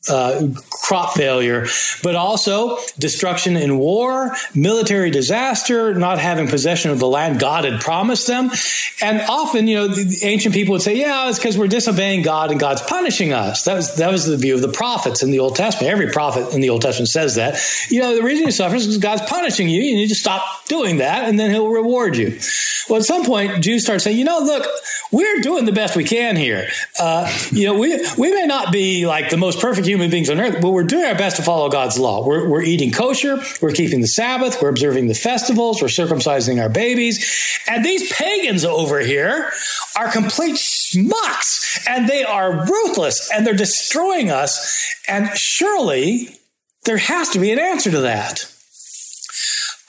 uh, 0.07 0.47
crop 0.69 1.13
failure, 1.13 1.67
but 2.01 2.15
also 2.15 2.77
destruction 2.97 3.57
in 3.57 3.77
war, 3.77 4.33
military 4.55 5.11
disaster, 5.11 5.93
not 5.93 6.19
having 6.19 6.47
possession 6.47 6.91
of 6.91 6.99
the 6.99 7.07
land 7.07 7.39
God 7.39 7.65
had 7.65 7.81
promised 7.81 8.25
them. 8.25 8.49
And 9.01 9.21
often, 9.21 9.67
you 9.67 9.75
know, 9.75 9.87
the 9.87 10.19
ancient 10.23 10.55
people 10.55 10.73
would 10.73 10.81
say, 10.81 10.95
yeah, 10.95 11.27
it's 11.29 11.37
because 11.37 11.57
we're 11.57 11.67
disobeying 11.67 12.21
God 12.21 12.51
and 12.51 12.59
God's 12.59 12.81
punishing 12.81 13.33
us. 13.33 13.65
That 13.65 13.75
was, 13.75 13.95
that 13.95 14.11
was 14.11 14.25
the 14.25 14.37
view 14.37 14.55
of 14.55 14.61
the 14.61 14.71
prophets 14.71 15.21
in 15.21 15.31
the 15.31 15.39
Old 15.39 15.55
Testament. 15.55 15.91
Every 15.91 16.11
prophet 16.11 16.53
in 16.53 16.61
the 16.61 16.69
Old 16.69 16.81
Testament 16.81 17.09
says 17.09 17.35
that. 17.35 17.59
You 17.89 18.01
know, 18.01 18.15
the 18.15 18.23
reason 18.23 18.45
you 18.45 18.51
suffer 18.51 18.75
is 18.75 18.85
because 18.85 19.01
God's 19.01 19.29
punishing 19.29 19.67
you. 19.67 19.81
You 19.81 19.95
need 19.95 20.09
to 20.09 20.15
stop 20.15 20.65
doing 20.67 20.97
that 20.97 21.27
and 21.27 21.37
then 21.37 21.51
he'll 21.51 21.69
reward 21.69 22.15
you. 22.15 22.39
Well, 22.89 22.99
at 22.99 23.05
some 23.05 23.25
point, 23.25 23.61
Jews 23.61 23.83
start 23.83 24.01
saying, 24.01 24.17
you 24.17 24.25
know, 24.25 24.39
look, 24.39 24.65
we're 25.11 25.41
doing 25.41 25.65
the 25.65 25.71
best 25.71 25.95
we 25.95 26.03
can 26.03 26.35
here. 26.35 26.69
Uh, 26.99 27.31
you 27.51 27.65
know, 27.65 27.77
we, 27.77 27.99
we 28.17 28.33
may 28.33 28.45
not 28.45 28.71
be 28.71 29.05
like 29.05 29.29
the 29.29 29.37
most 29.37 29.59
perfect 29.59 29.87
human 29.89 30.11
beings 30.11 30.29
on 30.29 30.39
earth, 30.39 30.61
but 30.61 30.69
we're 30.69 30.83
doing 30.83 31.05
our 31.05 31.15
best 31.15 31.37
to 31.37 31.43
follow 31.43 31.69
God's 31.69 31.97
law. 31.97 32.25
We're, 32.25 32.47
we're 32.47 32.61
eating 32.61 32.91
kosher, 32.91 33.39
we're 33.61 33.71
keeping 33.71 34.01
the 34.01 34.07
Sabbath, 34.07 34.61
we're 34.61 34.69
observing 34.69 35.07
the 35.07 35.15
festivals, 35.15 35.81
we're 35.81 35.87
circumcising 35.87 36.61
our 36.61 36.69
babies. 36.69 37.59
And 37.67 37.83
these 37.83 38.11
pagans 38.11 38.63
over 38.63 38.99
here 38.99 39.51
are 39.97 40.11
complete 40.11 40.55
schmucks 40.55 41.87
and 41.89 42.07
they 42.07 42.23
are 42.23 42.65
ruthless 42.65 43.31
and 43.33 43.45
they're 43.45 43.55
destroying 43.55 44.29
us. 44.29 44.95
And 45.07 45.29
surely 45.35 46.29
there 46.85 46.97
has 46.97 47.29
to 47.29 47.39
be 47.39 47.51
an 47.51 47.59
answer 47.59 47.91
to 47.91 48.01
that. 48.01 48.45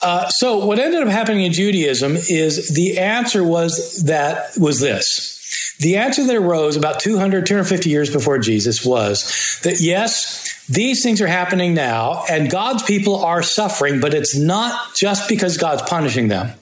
Uh, 0.01 0.29
so 0.29 0.65
what 0.65 0.79
ended 0.79 1.03
up 1.03 1.09
happening 1.09 1.45
in 1.45 1.53
Judaism 1.53 2.15
is 2.15 2.73
the 2.73 2.97
answer 2.97 3.43
was 3.43 4.03
that 4.05 4.57
was 4.57 4.79
this. 4.79 5.40
The 5.81 5.97
answer 5.97 6.23
that 6.25 6.35
arose 6.35 6.77
about 6.77 6.99
200, 6.99 7.47
250 7.47 7.89
years 7.89 8.11
before 8.11 8.37
Jesus 8.37 8.85
was 8.85 9.59
that 9.63 9.81
yes, 9.81 10.65
these 10.67 11.01
things 11.01 11.21
are 11.21 11.27
happening 11.27 11.73
now 11.73 12.23
and 12.29 12.51
God's 12.51 12.83
people 12.83 13.25
are 13.25 13.41
suffering, 13.41 13.99
but 13.99 14.13
it's 14.13 14.37
not 14.37 14.93
just 14.95 15.27
because 15.27 15.57
God's 15.57 15.81
punishing 15.81 16.27
them. 16.27 16.53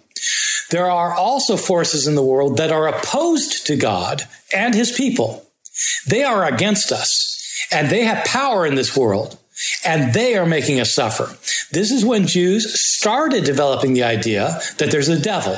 There 0.72 0.90
are 0.90 1.14
also 1.14 1.58
forces 1.58 2.08
in 2.08 2.16
the 2.16 2.24
world 2.24 2.58
that 2.58 2.72
are 2.72 2.88
opposed 2.88 3.68
to 3.68 3.76
God 3.76 4.24
and 4.56 4.74
his 4.74 4.92
people. 4.92 5.46
They 6.08 6.24
are 6.24 6.46
against 6.46 6.94
us 6.94 7.68
and 7.74 7.90
they 7.90 8.06
have 8.06 8.24
power 8.26 8.66
in 8.66 8.76
this 8.76 8.96
world 8.96 9.38
and 9.86 10.14
they 10.14 10.38
are 10.38 10.46
making 10.46 10.80
us 10.80 10.94
suffer. 10.94 11.36
This 11.72 11.92
is 11.92 12.06
when 12.06 12.26
Jews 12.26 12.80
started 12.80 13.44
developing 13.44 13.94
the 13.94 14.04
idea 14.04 14.62
that 14.78 14.92
there's 14.92 15.10
a 15.10 15.20
devil 15.20 15.58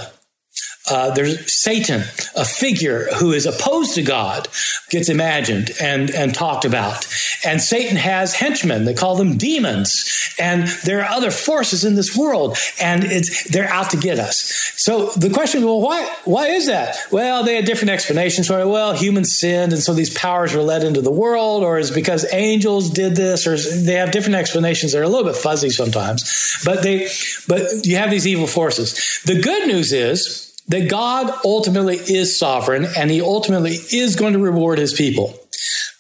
uh, 0.90 1.12
there's 1.12 1.54
Satan, 1.54 2.02
a 2.36 2.44
figure 2.44 3.08
who 3.20 3.32
is 3.32 3.46
opposed 3.46 3.96
to 3.96 4.02
God, 4.02 4.48
gets 4.90 5.10
imagined 5.10 5.72
and, 5.82 6.10
and 6.10 6.34
talked 6.34 6.66
about. 6.66 7.08
And 7.46 7.62
Satan 7.62 7.98
has 7.98 8.34
henchmen. 8.34 8.86
They 8.86 8.94
call 8.94 9.16
them 9.16 9.38
demons. 9.38 10.34
And 10.40 10.68
there 10.86 11.02
are 11.02 11.10
other 11.10 11.32
forces 11.32 11.86
in 11.86 11.96
this 11.96 12.16
world, 12.18 12.58
and 12.80 13.04
it's, 13.04 13.50
they're 13.52 13.70
out 13.70 13.92
to 13.92 13.98
get 13.98 14.18
us. 14.18 14.72
So 14.76 15.12
the 15.12 15.30
question, 15.30 15.64
well, 15.64 15.82
why, 15.82 16.12
why 16.26 16.48
is 16.48 16.68
that? 16.68 16.98
Well, 17.12 17.44
they 17.44 17.56
had 17.56 17.66
different 17.66 17.92
explanations 17.92 18.48
for 18.48 18.60
it. 18.60 18.68
Well, 18.68 18.94
humans 18.94 19.38
sinned, 19.38 19.74
and 19.74 19.82
so 19.82 19.94
these 19.94 20.14
powers 20.14 20.54
were 20.56 20.64
led 20.64 20.84
into 20.84 21.02
the 21.02 21.12
world, 21.12 21.64
or 21.64 21.78
is 21.78 21.92
because 21.92 22.26
angels 22.34 22.90
did 22.90 23.16
this, 23.16 23.46
or 23.46 23.56
they 23.58 23.94
have 23.94 24.12
different 24.12 24.36
explanations. 24.36 24.94
They're 24.94 25.04
a 25.04 25.10
little 25.10 25.26
bit 25.26 25.36
fuzzy 25.36 25.70
sometimes, 25.70 26.60
but 26.66 26.82
they, 26.82 27.10
but 27.48 27.86
you 27.86 27.98
have 27.98 28.10
these 28.10 28.26
evil 28.26 28.48
forces. 28.48 29.22
The 29.26 29.42
good 29.42 29.68
news 29.68 29.94
is, 29.94 30.51
that 30.72 30.90
God 30.90 31.34
ultimately 31.46 31.98
is 31.98 32.38
sovereign 32.38 32.86
and 32.98 33.12
he 33.12 33.22
ultimately 33.22 33.76
is 33.92 34.16
going 34.16 34.34
to 34.34 34.40
reward 34.40 34.80
his 34.80 34.94
people. 34.94 35.38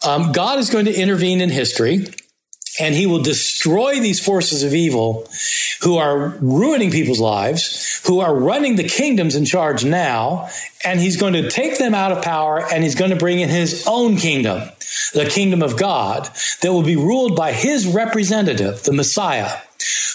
Um, 0.06 0.32
God 0.32 0.60
is 0.60 0.70
going 0.70 0.86
to 0.86 0.94
intervene 0.94 1.42
in 1.42 1.50
history 1.50 2.08
and 2.80 2.96
he 2.96 3.06
will 3.06 3.22
destroy 3.22 4.00
these 4.00 4.24
forces 4.24 4.64
of 4.64 4.74
evil 4.74 5.28
who 5.82 5.98
are 5.98 6.30
ruining 6.42 6.90
people's 6.90 7.20
lives, 7.20 8.02
who 8.08 8.22
are 8.22 8.34
running 8.34 8.76
the 8.76 8.88
kingdoms 8.88 9.36
in 9.36 9.46
charge 9.46 9.84
now, 9.84 10.50
and 10.84 11.00
he's 11.00 11.18
going 11.18 11.34
to 11.34 11.50
take 11.50 11.78
them 11.78 11.94
out 11.94 12.12
of 12.12 12.24
power 12.24 12.66
and 12.72 12.84
he's 12.84 12.96
going 12.96 13.12
to 13.12 13.18
bring 13.18 13.40
in 13.40 13.50
his 13.50 13.86
own 13.88 14.16
kingdom, 14.16 14.68
the 15.14 15.26
kingdom 15.26 15.62
of 15.62 15.78
God, 15.78 16.30
that 16.62 16.72
will 16.72 16.84
be 16.84 16.96
ruled 16.96 17.36
by 17.36 17.52
his 17.52 17.86
representative, 17.86 18.84
the 18.84 18.94
Messiah, 18.94 19.52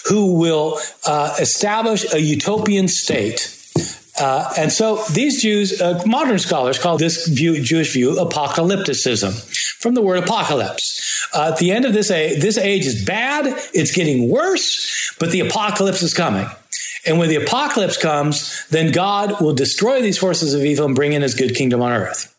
who 0.09 0.39
will 0.39 0.79
uh, 1.05 1.35
establish 1.39 2.11
a 2.11 2.19
utopian 2.19 2.87
state 2.87 3.56
uh, 4.19 4.51
and 4.57 4.71
so 4.71 5.03
these 5.13 5.41
Jews, 5.41 5.79
uh, 5.81 6.01
modern 6.05 6.39
scholars 6.39 6.79
call 6.79 6.97
this 6.97 7.27
view, 7.27 7.61
Jewish 7.61 7.93
view 7.93 8.15
apocalypticism 8.15 9.33
from 9.79 9.93
the 9.93 10.01
word 10.01 10.23
apocalypse. 10.23 11.29
Uh, 11.33 11.51
at 11.53 11.59
the 11.59 11.71
end 11.71 11.85
of 11.85 11.93
this 11.93 12.09
age, 12.09 12.41
this 12.41 12.57
age 12.57 12.85
is 12.85 13.05
bad. 13.05 13.45
It's 13.73 13.95
getting 13.95 14.29
worse, 14.29 15.15
but 15.19 15.31
the 15.31 15.41
apocalypse 15.41 16.01
is 16.01 16.13
coming. 16.13 16.47
And 17.05 17.19
when 17.19 17.29
the 17.29 17.35
apocalypse 17.35 17.97
comes, 17.97 18.67
then 18.67 18.91
God 18.91 19.39
will 19.39 19.53
destroy 19.53 20.01
these 20.01 20.17
forces 20.17 20.53
of 20.53 20.65
evil 20.65 20.85
and 20.85 20.95
bring 20.95 21.13
in 21.13 21.21
his 21.21 21.35
good 21.35 21.55
kingdom 21.55 21.81
on 21.81 21.93
earth. 21.93 22.33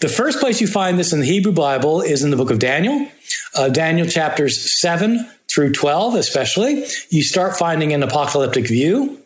The 0.00 0.08
first 0.08 0.40
place 0.40 0.60
you 0.60 0.66
find 0.66 0.98
this 0.98 1.12
in 1.12 1.20
the 1.20 1.26
Hebrew 1.26 1.52
Bible 1.52 2.00
is 2.00 2.22
in 2.22 2.30
the 2.30 2.36
book 2.36 2.50
of 2.50 2.58
Daniel, 2.58 3.08
uh, 3.54 3.68
Daniel 3.68 4.06
chapters 4.06 4.80
7 4.80 5.28
through 5.48 5.72
12, 5.72 6.14
especially. 6.14 6.84
You 7.10 7.22
start 7.22 7.56
finding 7.56 7.92
an 7.92 8.02
apocalyptic 8.02 8.66
view. 8.66 9.20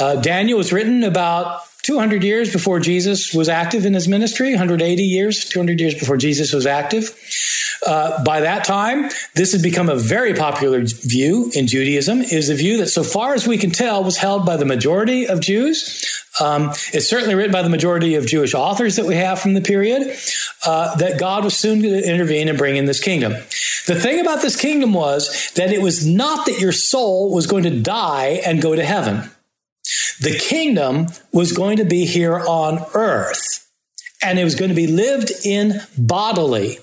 Uh, 0.00 0.16
Daniel 0.16 0.58
was 0.58 0.72
written 0.72 1.04
about 1.04 1.62
200 1.82 2.24
years 2.24 2.50
before 2.50 2.80
Jesus 2.80 3.34
was 3.34 3.48
active 3.48 3.84
in 3.84 3.92
his 3.92 4.08
ministry, 4.08 4.50
180 4.50 5.02
years, 5.02 5.44
200 5.44 5.78
years 5.78 5.94
before 5.94 6.16
Jesus 6.16 6.52
was 6.52 6.66
active. 6.66 7.14
Uh, 7.86 8.24
by 8.24 8.40
that 8.40 8.64
time, 8.64 9.10
this 9.34 9.52
had 9.52 9.62
become 9.62 9.90
a 9.90 9.94
very 9.94 10.32
popular 10.32 10.80
view 10.82 11.50
in 11.54 11.66
Judaism. 11.66 12.22
is 12.22 12.48
a 12.48 12.54
view 12.54 12.78
that, 12.78 12.86
so 12.86 13.02
far 13.02 13.34
as 13.34 13.46
we 13.46 13.58
can 13.58 13.70
tell, 13.70 14.02
was 14.02 14.16
held 14.16 14.46
by 14.46 14.56
the 14.56 14.64
majority 14.64 15.26
of 15.26 15.40
Jews. 15.40 16.22
Um, 16.40 16.70
it's 16.92 17.08
certainly 17.08 17.34
written 17.34 17.52
by 17.52 17.60
the 17.60 17.68
majority 17.68 18.14
of 18.14 18.26
Jewish 18.26 18.54
authors 18.54 18.96
that 18.96 19.04
we 19.04 19.16
have 19.16 19.38
from 19.38 19.52
the 19.52 19.60
period 19.60 20.16
uh, 20.64 20.96
that 20.96 21.20
God 21.20 21.44
was 21.44 21.54
soon 21.54 21.82
going 21.82 22.00
to 22.00 22.10
intervene 22.10 22.48
and 22.48 22.56
bring 22.56 22.76
in 22.76 22.86
this 22.86 23.00
kingdom. 23.00 23.32
The 23.86 24.00
thing 24.00 24.20
about 24.20 24.40
this 24.40 24.56
kingdom 24.56 24.94
was 24.94 25.52
that 25.54 25.70
it 25.70 25.82
was 25.82 26.06
not 26.06 26.46
that 26.46 26.58
your 26.58 26.72
soul 26.72 27.32
was 27.34 27.46
going 27.46 27.64
to 27.64 27.80
die 27.80 28.40
and 28.46 28.62
go 28.62 28.74
to 28.74 28.84
heaven. 28.84 29.30
The 30.20 30.36
kingdom 30.38 31.08
was 31.32 31.52
going 31.52 31.78
to 31.78 31.84
be 31.84 32.06
here 32.06 32.38
on 32.38 32.84
earth 32.94 33.68
and 34.22 34.38
it 34.38 34.44
was 34.44 34.54
going 34.54 34.70
to 34.70 34.74
be 34.74 34.86
lived 34.86 35.30
in 35.44 35.80
bodily. 35.98 36.78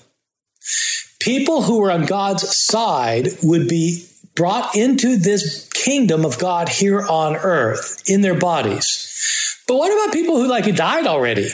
People 1.18 1.62
who 1.62 1.80
were 1.80 1.90
on 1.90 2.06
God's 2.06 2.56
side 2.56 3.28
would 3.42 3.68
be 3.68 4.06
brought 4.34 4.76
into 4.76 5.16
this 5.16 5.68
kingdom 5.70 6.24
of 6.24 6.38
God 6.38 6.68
here 6.68 7.00
on 7.06 7.36
earth 7.36 8.02
in 8.06 8.20
their 8.22 8.38
bodies. 8.38 9.08
But 9.66 9.76
what 9.76 9.92
about 9.92 10.12
people 10.12 10.36
who 10.36 10.46
like 10.46 10.72
died 10.74 11.06
already? 11.06 11.50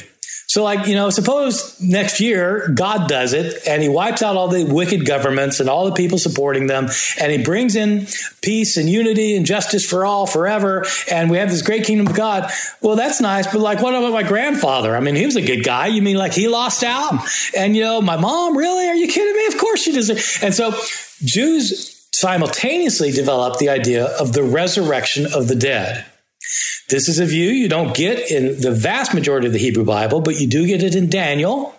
So, 0.48 0.64
like, 0.64 0.86
you 0.86 0.94
know, 0.94 1.10
suppose 1.10 1.78
next 1.78 2.20
year 2.20 2.72
God 2.74 3.06
does 3.06 3.34
it 3.34 3.66
and 3.66 3.82
he 3.82 3.90
wipes 3.90 4.22
out 4.22 4.34
all 4.34 4.48
the 4.48 4.64
wicked 4.64 5.04
governments 5.04 5.60
and 5.60 5.68
all 5.68 5.84
the 5.84 5.92
people 5.92 6.16
supporting 6.16 6.66
them 6.66 6.88
and 7.20 7.30
he 7.30 7.44
brings 7.44 7.76
in 7.76 8.06
peace 8.40 8.78
and 8.78 8.88
unity 8.88 9.36
and 9.36 9.44
justice 9.44 9.84
for 9.84 10.06
all 10.06 10.26
forever. 10.26 10.86
And 11.10 11.30
we 11.30 11.36
have 11.36 11.50
this 11.50 11.60
great 11.60 11.84
kingdom 11.84 12.06
of 12.06 12.14
God. 12.14 12.50
Well, 12.80 12.96
that's 12.96 13.20
nice. 13.20 13.46
But, 13.46 13.60
like, 13.60 13.82
what 13.82 13.94
about 13.94 14.12
my 14.12 14.22
grandfather? 14.22 14.96
I 14.96 15.00
mean, 15.00 15.16
he 15.16 15.26
was 15.26 15.36
a 15.36 15.42
good 15.42 15.64
guy. 15.64 15.88
You 15.88 16.00
mean 16.00 16.16
like 16.16 16.32
he 16.32 16.48
lost 16.48 16.82
out? 16.82 17.12
And, 17.54 17.76
you 17.76 17.82
know, 17.82 18.00
my 18.00 18.16
mom, 18.16 18.56
really? 18.56 18.88
Are 18.88 18.94
you 18.94 19.08
kidding 19.08 19.36
me? 19.36 19.46
Of 19.48 19.58
course 19.58 19.82
she 19.82 19.92
does. 19.92 20.08
And 20.42 20.54
so 20.54 20.72
Jews 21.22 22.08
simultaneously 22.12 23.12
developed 23.12 23.58
the 23.58 23.68
idea 23.68 24.06
of 24.06 24.32
the 24.32 24.42
resurrection 24.42 25.26
of 25.26 25.46
the 25.46 25.54
dead. 25.54 26.06
This 26.88 27.08
is 27.08 27.18
a 27.18 27.26
view 27.26 27.50
you 27.50 27.68
don't 27.68 27.94
get 27.94 28.30
in 28.30 28.60
the 28.60 28.72
vast 28.72 29.12
majority 29.12 29.46
of 29.46 29.52
the 29.52 29.58
Hebrew 29.58 29.84
Bible, 29.84 30.20
but 30.20 30.40
you 30.40 30.46
do 30.46 30.66
get 30.66 30.82
it 30.82 30.94
in 30.94 31.10
Daniel, 31.10 31.74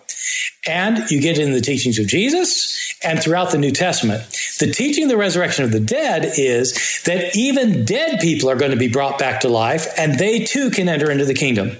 and 0.66 1.10
you 1.10 1.20
get 1.20 1.38
it 1.38 1.42
in 1.42 1.52
the 1.52 1.60
teachings 1.60 1.98
of 1.98 2.06
Jesus 2.06 2.96
and 3.02 3.20
throughout 3.20 3.50
the 3.50 3.58
New 3.58 3.72
Testament. 3.72 4.22
The 4.60 4.70
teaching 4.70 5.04
of 5.04 5.10
the 5.10 5.16
resurrection 5.16 5.64
of 5.64 5.72
the 5.72 5.80
dead 5.80 6.32
is 6.36 7.02
that 7.06 7.34
even 7.34 7.84
dead 7.84 8.20
people 8.20 8.50
are 8.50 8.56
going 8.56 8.70
to 8.70 8.76
be 8.76 8.88
brought 8.88 9.18
back 9.18 9.40
to 9.40 9.48
life, 9.48 9.86
and 9.98 10.18
they 10.18 10.44
too 10.44 10.70
can 10.70 10.88
enter 10.88 11.10
into 11.10 11.24
the 11.24 11.34
kingdom. 11.34 11.76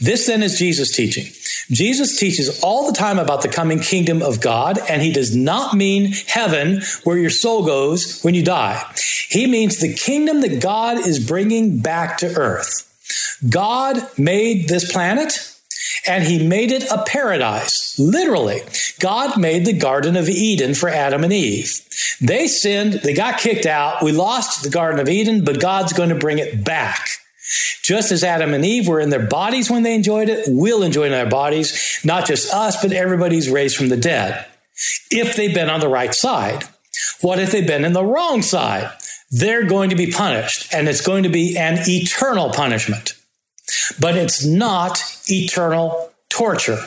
This 0.00 0.26
then 0.26 0.42
is 0.42 0.58
Jesus' 0.58 0.94
teaching. 0.94 1.26
Jesus 1.70 2.18
teaches 2.18 2.60
all 2.62 2.86
the 2.86 2.96
time 2.96 3.18
about 3.18 3.42
the 3.42 3.48
coming 3.48 3.80
kingdom 3.80 4.22
of 4.22 4.40
God, 4.40 4.78
and 4.88 5.02
he 5.02 5.12
does 5.12 5.36
not 5.36 5.74
mean 5.74 6.12
heaven 6.26 6.82
where 7.04 7.18
your 7.18 7.30
soul 7.30 7.64
goes 7.64 8.22
when 8.22 8.34
you 8.34 8.42
die. 8.42 8.82
He 9.28 9.46
means 9.46 9.78
the 9.78 9.92
kingdom 9.92 10.40
that 10.40 10.62
God 10.62 10.98
is 10.98 11.24
bringing 11.24 11.80
back 11.80 12.18
to 12.18 12.26
earth. 12.26 12.84
God 13.48 14.06
made 14.18 14.68
this 14.68 14.90
planet 14.90 15.54
and 16.06 16.24
he 16.24 16.46
made 16.46 16.72
it 16.72 16.90
a 16.90 17.04
paradise. 17.04 17.98
Literally, 17.98 18.60
God 18.98 19.38
made 19.38 19.64
the 19.64 19.72
Garden 19.72 20.16
of 20.16 20.28
Eden 20.28 20.74
for 20.74 20.88
Adam 20.88 21.24
and 21.24 21.32
Eve. 21.32 21.80
They 22.20 22.48
sinned, 22.48 22.94
they 22.94 23.14
got 23.14 23.38
kicked 23.38 23.66
out, 23.66 24.02
we 24.02 24.12
lost 24.12 24.62
the 24.62 24.70
Garden 24.70 25.00
of 25.00 25.08
Eden, 25.08 25.44
but 25.44 25.60
God's 25.60 25.92
going 25.92 26.08
to 26.08 26.14
bring 26.14 26.38
it 26.38 26.64
back. 26.64 27.08
Just 27.82 28.12
as 28.12 28.22
Adam 28.22 28.52
and 28.52 28.64
Eve 28.64 28.86
were 28.86 29.00
in 29.00 29.10
their 29.10 29.26
bodies 29.26 29.70
when 29.70 29.82
they 29.82 29.94
enjoyed 29.94 30.28
it, 30.28 30.44
we'll 30.48 30.82
enjoy 30.82 31.04
it 31.04 31.12
in 31.12 31.18
our 31.18 31.28
bodies, 31.28 32.00
not 32.04 32.26
just 32.26 32.52
us, 32.52 32.80
but 32.82 32.92
everybody's 32.92 33.48
raised 33.48 33.76
from 33.76 33.88
the 33.88 33.96
dead. 33.96 34.46
If 35.10 35.36
they've 35.36 35.54
been 35.54 35.70
on 35.70 35.80
the 35.80 35.88
right 35.88 36.14
side. 36.14 36.64
What 37.20 37.38
if 37.38 37.52
they've 37.52 37.66
been 37.66 37.84
in 37.84 37.92
the 37.92 38.04
wrong 38.04 38.42
side? 38.42 38.90
They're 39.30 39.64
going 39.64 39.90
to 39.90 39.96
be 39.96 40.10
punished, 40.10 40.72
and 40.72 40.88
it's 40.88 41.00
going 41.00 41.24
to 41.24 41.28
be 41.28 41.56
an 41.56 41.78
eternal 41.86 42.50
punishment. 42.50 43.14
But 44.00 44.16
it's 44.16 44.44
not 44.44 45.02
eternal 45.28 46.12
torture. 46.28 46.78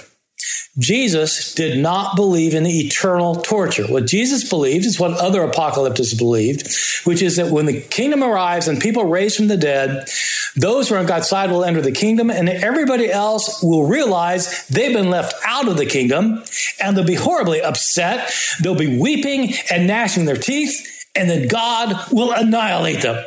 Jesus 0.78 1.53
did 1.53 1.80
not 1.80 2.15
believe 2.15 2.53
in 2.53 2.65
eternal 2.65 3.36
torture. 3.36 3.86
What 3.88 4.07
Jesus 4.07 4.49
believed 4.49 4.86
is 4.86 4.99
what 4.99 5.11
other 5.11 5.41
apocalyptists 5.41 6.17
believed, 6.17 6.67
which 7.03 7.22
is 7.22 7.36
that 7.36 7.51
when 7.51 7.65
the 7.65 7.82
kingdom 7.82 8.24
arrives 8.24 8.69
and 8.69 8.80
people 8.80 9.03
raised 9.05 9.36
from 9.36 9.47
the 9.47 9.57
dead, 9.57 10.07
those 10.55 10.88
who 10.88 10.95
are 10.95 10.99
on 10.99 11.05
God's 11.05 11.28
side 11.28 11.51
will 11.51 11.63
enter 11.63 11.82
the 11.82 11.91
kingdom, 11.91 12.30
and 12.30 12.49
everybody 12.49 13.09
else 13.09 13.61
will 13.63 13.86
realize 13.86 14.67
they've 14.67 14.93
been 14.93 15.09
left 15.09 15.34
out 15.45 15.67
of 15.67 15.78
the 15.78 15.86
kingdom, 15.86 16.43
and 16.82 16.95
they'll 16.95 17.05
be 17.05 17.15
horribly 17.15 17.61
upset. 17.61 18.32
They'll 18.61 18.76
be 18.76 18.99
weeping 18.99 19.53
and 19.69 19.88
gnashing 19.88 20.26
their 20.26 20.38
teeth, 20.38 21.05
and 21.15 21.30
then 21.30 21.47
God 21.47 22.11
will 22.11 22.32
annihilate 22.32 23.01
them. 23.01 23.24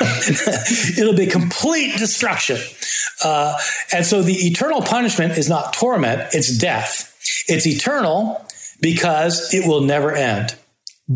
It'll 0.98 1.14
be 1.14 1.26
complete 1.26 1.96
destruction. 1.98 2.58
Uh, 3.24 3.58
and 3.92 4.06
so 4.06 4.22
the 4.22 4.34
eternal 4.46 4.82
punishment 4.82 5.36
is 5.38 5.48
not 5.48 5.72
torment, 5.72 6.28
it's 6.32 6.56
death. 6.56 7.14
It's 7.48 7.66
eternal 7.66 8.44
because 8.80 9.52
it 9.52 9.66
will 9.66 9.80
never 9.80 10.12
end. 10.12 10.54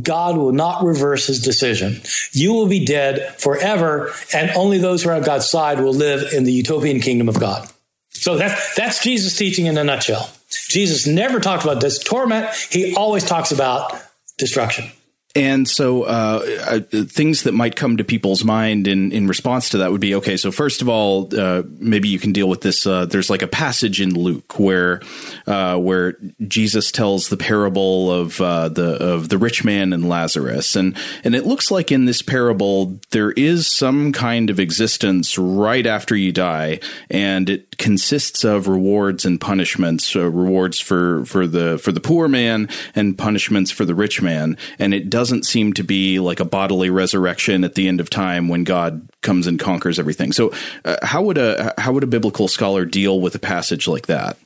God 0.00 0.38
will 0.38 0.52
not 0.52 0.82
reverse 0.82 1.26
his 1.26 1.42
decision. 1.42 2.00
You 2.32 2.54
will 2.54 2.66
be 2.66 2.84
dead 2.84 3.34
forever, 3.38 4.12
and 4.32 4.50
only 4.52 4.78
those 4.78 5.02
who 5.02 5.10
are 5.10 5.14
on 5.14 5.22
God's 5.22 5.50
side 5.50 5.80
will 5.80 5.92
live 5.92 6.32
in 6.32 6.44
the 6.44 6.52
utopian 6.52 7.00
kingdom 7.00 7.28
of 7.28 7.38
God. 7.38 7.68
So 8.08 8.36
that's, 8.36 8.74
that's 8.74 9.02
Jesus' 9.02 9.36
teaching 9.36 9.66
in 9.66 9.76
a 9.76 9.84
nutshell. 9.84 10.30
Jesus 10.68 11.06
never 11.06 11.40
talked 11.40 11.64
about 11.64 11.80
this 11.80 11.98
torment. 11.98 12.48
He 12.70 12.94
always 12.94 13.24
talks 13.24 13.52
about 13.52 14.00
destruction. 14.38 14.90
And 15.34 15.66
so, 15.66 16.02
uh, 16.02 16.58
uh, 16.66 16.80
things 17.06 17.44
that 17.44 17.52
might 17.52 17.74
come 17.74 17.96
to 17.96 18.04
people's 18.04 18.44
mind 18.44 18.86
in, 18.86 19.12
in 19.12 19.26
response 19.26 19.70
to 19.70 19.78
that 19.78 19.90
would 19.90 20.00
be 20.00 20.14
okay. 20.16 20.36
So, 20.36 20.52
first 20.52 20.82
of 20.82 20.90
all, 20.90 21.34
uh, 21.34 21.62
maybe 21.78 22.08
you 22.08 22.18
can 22.18 22.32
deal 22.32 22.50
with 22.50 22.60
this. 22.60 22.86
Uh, 22.86 23.06
there's 23.06 23.30
like 23.30 23.40
a 23.40 23.46
passage 23.46 24.02
in 24.02 24.14
Luke 24.14 24.58
where 24.58 25.00
uh, 25.46 25.78
where 25.78 26.18
Jesus 26.46 26.92
tells 26.92 27.30
the 27.30 27.38
parable 27.38 28.12
of 28.12 28.42
uh, 28.42 28.68
the 28.68 29.02
of 29.02 29.30
the 29.30 29.38
rich 29.38 29.64
man 29.64 29.94
and 29.94 30.06
Lazarus, 30.06 30.76
and 30.76 30.94
and 31.24 31.34
it 31.34 31.46
looks 31.46 31.70
like 31.70 31.90
in 31.90 32.04
this 32.04 32.20
parable 32.20 33.00
there 33.10 33.32
is 33.32 33.66
some 33.66 34.12
kind 34.12 34.50
of 34.50 34.60
existence 34.60 35.38
right 35.38 35.86
after 35.86 36.14
you 36.14 36.32
die, 36.32 36.78
and 37.08 37.48
it 37.48 37.78
consists 37.78 38.44
of 38.44 38.68
rewards 38.68 39.24
and 39.24 39.40
punishments. 39.40 40.14
rewards 40.14 40.78
for 40.78 41.24
for 41.24 41.46
the 41.46 41.78
for 41.78 41.90
the 41.90 42.00
poor 42.00 42.28
man 42.28 42.68
and 42.94 43.16
punishments 43.16 43.70
for 43.70 43.86
the 43.86 43.94
rich 43.94 44.20
man, 44.20 44.58
and 44.78 44.92
it 44.92 45.08
does 45.08 45.21
doesn't 45.22 45.46
seem 45.46 45.72
to 45.72 45.84
be 45.84 46.18
like 46.18 46.40
a 46.40 46.44
bodily 46.44 46.90
resurrection 46.90 47.62
at 47.62 47.76
the 47.76 47.86
end 47.86 48.00
of 48.00 48.10
time 48.10 48.48
when 48.48 48.64
God 48.64 49.08
comes 49.20 49.46
and 49.46 49.56
conquers 49.56 50.00
everything. 50.00 50.32
So, 50.32 50.52
uh, 50.84 50.96
how 51.04 51.22
would 51.22 51.38
a 51.38 51.72
how 51.78 51.92
would 51.92 52.02
a 52.02 52.08
biblical 52.08 52.48
scholar 52.48 52.84
deal 52.84 53.20
with 53.20 53.32
a 53.36 53.38
passage 53.38 53.86
like 53.86 54.08
that? 54.08 54.36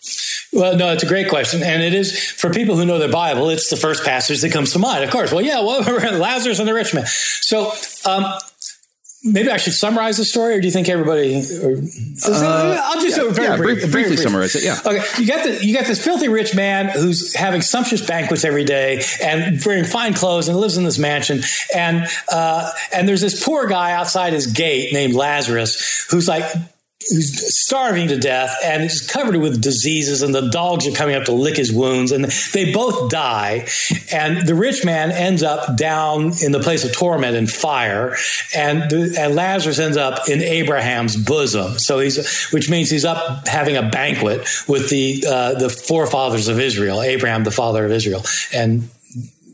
Well, 0.53 0.77
no, 0.77 0.93
it's 0.93 1.03
a 1.03 1.07
great 1.07 1.31
question, 1.31 1.63
and 1.63 1.83
it 1.83 1.95
is 1.95 2.21
for 2.33 2.51
people 2.51 2.77
who 2.77 2.85
know 2.85 2.99
their 2.99 3.11
Bible. 3.11 3.49
It's 3.49 3.71
the 3.71 3.77
first 3.77 4.05
passage 4.05 4.43
that 4.43 4.53
comes 4.53 4.75
to 4.75 4.79
mind. 4.79 5.03
Of 5.03 5.11
course, 5.11 5.33
well, 5.33 5.41
yeah, 5.41 5.61
well, 5.61 5.81
Lazarus 6.19 6.59
and 6.59 6.69
the 6.69 6.75
rich 6.75 6.93
man. 6.93 7.07
So, 7.07 7.73
um, 8.05 8.27
Maybe 9.27 9.51
I 9.51 9.57
should 9.57 9.73
summarize 9.73 10.17
the 10.17 10.25
story, 10.25 10.55
or 10.55 10.61
do 10.61 10.67
you 10.67 10.73
think 10.73 10.89
everybody? 10.89 11.37
Or, 11.63 11.77
uh, 12.27 12.81
I'll 12.85 13.01
just 13.01 13.17
yeah, 13.17 13.31
very, 13.31 13.49
yeah, 13.49 13.57
brief, 13.57 13.81
briefly 13.81 13.91
very 13.91 14.07
brief. 14.09 14.21
summarize 14.21 14.55
it. 14.55 14.63
Yeah. 14.63 14.79
Okay. 14.85 15.03
You 15.19 15.27
got 15.27 15.45
the 15.45 15.67
you 15.67 15.75
got 15.75 15.87
this 15.87 16.03
filthy 16.03 16.29
rich 16.29 16.55
man 16.55 16.89
who's 16.89 17.35
having 17.35 17.61
sumptuous 17.63 18.07
banquets 18.07 18.45
every 18.45 18.65
day 18.65 19.03
and 19.23 19.61
wearing 19.65 19.85
fine 19.85 20.15
clothes 20.15 20.49
and 20.49 20.57
lives 20.59 20.77
in 20.77 20.85
this 20.85 20.99
mansion. 20.99 21.41
And 21.75 22.07
uh, 22.31 22.71
and 22.93 23.09
there's 23.09 23.21
this 23.21 23.45
poor 23.45 23.67
guy 23.67 23.93
outside 23.93 24.33
his 24.33 24.47
gate 24.47 24.93
named 24.93 25.15
Lazarus 25.15 26.07
who's 26.11 26.29
like 26.29 26.45
who's 27.11 27.57
starving 27.57 28.09
to 28.09 28.19
death 28.19 28.57
and 28.65 28.83
is 28.83 29.07
covered 29.07 29.37
with 29.37 29.61
diseases 29.61 30.23
and 30.23 30.35
the 30.35 30.49
dogs 30.51 30.87
are 30.87 30.93
coming 30.93 31.15
up 31.15 31.25
to 31.25 31.33
lick 31.33 31.57
his 31.57 31.73
wounds 31.73 32.11
and 32.11 32.25
they 32.53 32.73
both 32.73 33.11
die. 33.11 33.67
And 34.13 34.47
the 34.47 34.55
rich 34.55 34.85
man 34.85 35.13
ends 35.13 35.43
up 35.43 35.77
down 35.77 36.33
in 36.43 36.53
the 36.53 36.61
place 36.61 36.85
of 36.85 36.93
torment 36.93 37.37
and 37.37 37.51
fire 37.51 38.17
and, 38.55 38.91
the, 38.91 39.17
and 39.19 39.35
lazarus 39.35 39.79
ends 39.79 39.97
up 39.97 40.29
in 40.29 40.41
abraham's 40.43 41.17
bosom. 41.17 41.79
So 41.79 41.99
he's 42.01 42.51
which 42.51 42.71
means 42.71 42.91
he's 42.91 43.05
up 43.05 43.47
having 43.47 43.77
a 43.77 43.89
banquet 43.89 44.47
with 44.69 44.91
the 44.91 45.25
uh, 45.29 45.55
the 45.55 45.69
forefathers 45.69 46.49
of 46.49 46.59
israel 46.59 47.03
abraham 47.03 47.45
the 47.45 47.51
father 47.51 47.85
of 47.85 47.93
israel 47.93 48.23
and 48.53 48.89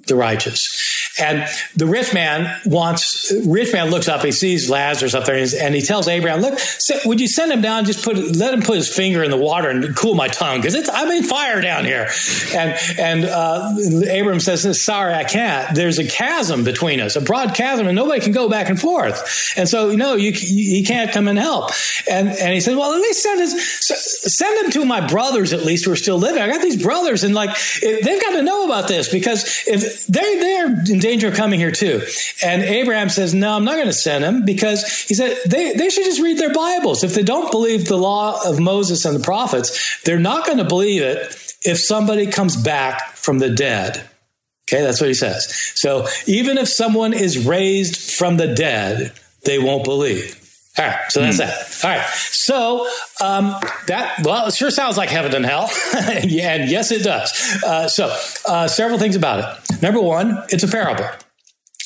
the 0.07 0.17
righteous 0.17 0.92
and 1.19 1.47
the 1.77 1.87
rich 1.87 2.15
man 2.15 2.61
wants, 2.65 3.33
rich 3.45 3.73
man 3.73 3.91
looks 3.91 4.09
up, 4.09 4.25
he 4.25 4.33
sees 4.33 4.71
Lazarus 4.71 5.15
up 5.15 5.27
there 5.27 5.37
and 5.37 5.75
he 5.75 5.83
tells 5.83 6.09
Abraham, 6.09 6.41
look, 6.41 6.59
would 7.05 7.21
you 7.21 7.29
send 7.29 7.53
him 7.53 7.61
down, 7.61 7.85
just 7.85 8.05
put, 8.05 8.17
let 8.17 8.55
him 8.55 8.63
put 8.63 8.77
his 8.77 8.95
finger 8.95 9.23
in 9.23 9.31
the 9.31 9.37
water 9.37 9.69
and 9.69 9.95
cool 9.95 10.15
my 10.15 10.29
tongue? 10.29 10.63
Cause 10.63 10.75
it's, 10.75 10.89
I'm 10.89 11.11
in 11.11 11.23
fire 11.23 11.61
down 11.61 11.85
here. 11.85 12.09
And, 12.55 12.79
and, 12.99 13.25
uh, 13.25 13.75
Abraham 14.07 14.41
says, 14.41 14.81
sorry, 14.81 15.13
I 15.13 15.25
can't. 15.25 15.75
There's 15.75 15.99
a 15.99 16.07
chasm 16.07 16.65
between 16.65 17.01
us, 17.01 17.15
a 17.17 17.21
broad 17.21 17.55
chasm 17.55 17.87
and 17.87 17.95
nobody 17.95 18.21
can 18.21 18.33
go 18.33 18.49
back 18.49 18.71
and 18.71 18.81
forth. 18.81 19.53
And 19.57 19.69
so, 19.69 19.93
no, 19.95 20.15
you, 20.15 20.33
he 20.33 20.83
can't 20.83 21.13
come 21.13 21.29
and 21.29 21.39
help. 21.39 21.73
And, 22.11 22.29
and 22.29 22.55
he 22.55 22.61
said, 22.61 22.77
well, 22.77 22.95
at 22.95 23.01
least 23.01 23.23
send 23.23 23.41
his, 23.41 23.81
send 24.35 24.65
him 24.65 24.71
to 24.73 24.87
my 24.87 25.07
brothers 25.07 25.53
at 25.53 25.63
least 25.63 25.85
who 25.85 25.93
are 25.93 25.97
still 25.97 26.19
living. 26.19 26.43
I 26.43 26.49
got 26.49 26.63
these 26.63 26.83
brothers 26.83 27.23
and 27.23 27.35
like, 27.35 27.51
they've 27.83 28.21
got 28.21 28.33
to 28.33 28.43
know 28.43 28.65
about 28.65 28.89
this 28.89 29.11
because 29.11 29.63
if 29.67 30.07
they, 30.07 30.39
they're 30.39 30.67
in 30.67 31.02
danger 31.03 31.29
of 31.29 31.35
coming 31.35 31.61
here 31.61 31.71
too. 31.71 32.03
And 32.43 32.63
Abraham 32.63 33.09
says, 33.09 33.35
No, 33.35 33.55
I'm 33.55 33.65
not 33.65 33.75
going 33.75 33.87
to 33.87 33.93
send 33.93 34.25
him 34.25 34.45
because 34.45 34.87
he 35.03 35.15
said 35.15 35.37
they, 35.47 35.75
they 35.75 35.91
should 35.91 36.05
just 36.05 36.21
read 36.21 36.39
their 36.39 36.53
Bibles. 36.53 37.05
If 37.05 37.15
they 37.15 37.23
don't 37.23 37.51
believe 37.51 37.87
the 37.87 37.99
law 37.99 38.41
of 38.49 38.59
Moses 38.61 39.05
and 39.05 39.15
the 39.15 39.25
prophets, 39.25 40.01
they're 40.05 40.19
not 40.19 40.47
going 40.47 40.59
to 40.59 40.65
believe 40.65 41.03
it 41.03 41.55
if 41.65 41.79
somebody 41.79 42.27
comes 42.27 42.57
back 42.57 43.13
from 43.13 43.39
the 43.39 43.51
dead. 43.51 44.09
Okay, 44.69 44.83
that's 44.83 45.01
what 45.01 45.09
he 45.09 45.15
says. 45.15 45.55
So 45.75 46.07
even 46.27 46.57
if 46.57 46.69
someone 46.69 47.13
is 47.13 47.45
raised 47.45 48.13
from 48.13 48.37
the 48.37 48.55
dead, 48.55 49.13
they 49.45 49.59
won't 49.59 49.85
believe. 49.85 50.39
All 50.79 50.87
right, 50.87 51.13
so 51.13 51.21
that's 51.21 51.37
mm. 51.37 51.41
that. 51.41 51.85
All 51.85 51.91
right, 51.91 52.09
so 52.09 52.89
um, 53.21 53.55
that 53.89 54.25
well, 54.25 54.47
it 54.47 54.55
sure 54.55 54.71
sounds 54.71 54.97
like 54.97 55.11
heaven 55.11 55.35
and 55.35 55.45
hell, 55.45 55.71
and 55.95 56.31
yes, 56.71 56.91
it 56.91 57.03
does. 57.03 57.31
Uh, 57.63 57.89
so, 57.89 58.17
uh, 58.49 58.67
several 58.69 58.99
things 58.99 59.15
about 59.15 59.41
it. 59.41 59.62
Number 59.83 60.01
one, 60.01 60.43
it's 60.49 60.63
a 60.63 60.69
parable. 60.69 61.07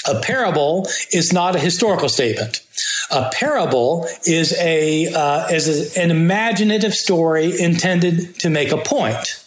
A 0.07 0.21
parable 0.21 0.87
is 1.13 1.33
not 1.33 1.57
a 1.57 1.59
historical 1.59 2.09
statement. 2.09 2.63
A 3.11 3.31
parable 3.33 4.07
is 4.25 4.57
a 4.59 5.13
uh, 5.13 5.49
is 5.49 5.97
an 5.97 6.11
imaginative 6.11 6.95
story 6.95 7.59
intended 7.59 8.39
to 8.41 8.51
make 8.51 8.71
a 8.71 8.77
point. 8.77 9.46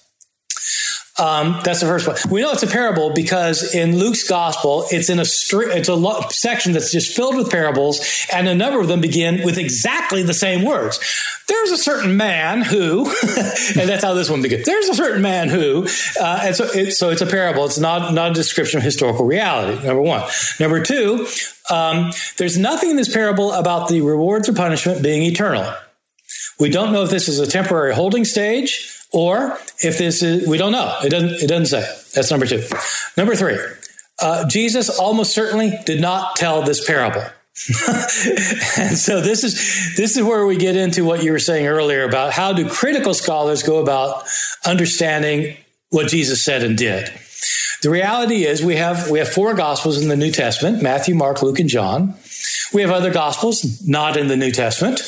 Um, 1.19 1.59
that's 1.63 1.81
the 1.81 1.85
first 1.85 2.07
one. 2.07 2.15
We 2.29 2.41
know 2.41 2.51
it's 2.51 2.63
a 2.63 2.67
parable 2.67 3.11
because 3.13 3.75
in 3.75 3.97
Luke's 3.97 4.27
gospel, 4.27 4.85
it's 4.89 5.09
in 5.09 5.19
a 5.19 5.23
stri- 5.23 5.75
it's 5.75 5.89
a 5.89 5.95
lo- 5.95 6.21
section 6.29 6.71
that's 6.71 6.91
just 6.91 7.15
filled 7.15 7.35
with 7.35 7.49
parables, 7.49 8.25
and 8.33 8.47
a 8.47 8.55
number 8.55 8.79
of 8.79 8.87
them 8.87 9.01
begin 9.01 9.43
with 9.43 9.57
exactly 9.57 10.23
the 10.23 10.33
same 10.33 10.63
words. 10.63 10.99
There's 11.47 11.71
a 11.71 11.77
certain 11.77 12.15
man 12.15 12.61
who, 12.61 13.05
and 13.21 13.89
that's 13.89 14.03
how 14.03 14.13
this 14.13 14.29
one 14.29 14.41
begins. 14.41 14.65
There's 14.65 14.87
a 14.87 14.95
certain 14.95 15.21
man 15.21 15.49
who, 15.49 15.87
uh, 16.21 16.39
and 16.43 16.55
so 16.55 16.65
it, 16.65 16.91
so 16.93 17.09
it's 17.09 17.21
a 17.21 17.27
parable. 17.27 17.65
It's 17.65 17.79
not 17.79 18.13
not 18.13 18.31
a 18.31 18.33
description 18.33 18.77
of 18.77 18.83
historical 18.83 19.25
reality. 19.25 19.85
Number 19.85 20.01
one. 20.01 20.23
Number 20.59 20.83
two. 20.83 21.27
Um, 21.69 22.11
there's 22.37 22.57
nothing 22.57 22.91
in 22.91 22.95
this 22.95 23.13
parable 23.13 23.51
about 23.51 23.89
the 23.89 24.01
rewards 24.01 24.49
or 24.49 24.53
punishment 24.53 25.03
being 25.03 25.21
eternal. 25.23 25.71
We 26.59 26.69
don't 26.69 26.91
know 26.91 27.03
if 27.03 27.09
this 27.09 27.27
is 27.27 27.39
a 27.39 27.45
temporary 27.45 27.93
holding 27.93 28.25
stage 28.25 28.98
or 29.11 29.57
if 29.79 29.97
this 29.97 30.21
is, 30.21 30.47
we 30.47 30.57
don't 30.57 30.71
know. 30.71 30.95
It 31.03 31.09
doesn't, 31.09 31.43
it 31.43 31.47
doesn't 31.47 31.67
say. 31.67 31.81
That's 32.13 32.31
number 32.31 32.45
two. 32.45 32.63
Number 33.17 33.35
three, 33.35 33.57
uh, 34.21 34.47
Jesus 34.47 34.89
almost 34.89 35.33
certainly 35.33 35.73
did 35.85 36.01
not 36.01 36.35
tell 36.35 36.61
this 36.61 36.85
parable. 36.85 37.23
and 38.77 38.97
so 38.97 39.19
this 39.19 39.43
is 39.43 39.95
this 39.97 40.15
is 40.15 40.23
where 40.23 40.45
we 40.45 40.55
get 40.55 40.77
into 40.77 41.03
what 41.03 41.23
you 41.23 41.33
were 41.33 41.39
saying 41.39 41.67
earlier 41.67 42.05
about 42.05 42.31
how 42.31 42.53
do 42.53 42.69
critical 42.69 43.13
scholars 43.13 43.63
go 43.63 43.79
about 43.79 44.23
understanding 44.65 45.57
what 45.89 46.07
Jesus 46.07 46.41
said 46.41 46.63
and 46.63 46.77
did. 46.77 47.11
The 47.81 47.89
reality 47.89 48.45
is 48.45 48.63
we 48.63 48.77
have 48.77 49.09
we 49.09 49.19
have 49.19 49.27
four 49.27 49.53
gospels 49.55 50.01
in 50.01 50.07
the 50.07 50.15
New 50.15 50.31
Testament: 50.31 50.81
Matthew, 50.81 51.15
Mark, 51.15 51.41
Luke, 51.41 51.59
and 51.59 51.69
John. 51.69 52.15
We 52.73 52.81
have 52.81 52.91
other 52.91 53.11
gospels 53.11 53.85
not 53.85 54.15
in 54.15 54.27
the 54.27 54.37
New 54.37 54.51
Testament, 54.51 55.01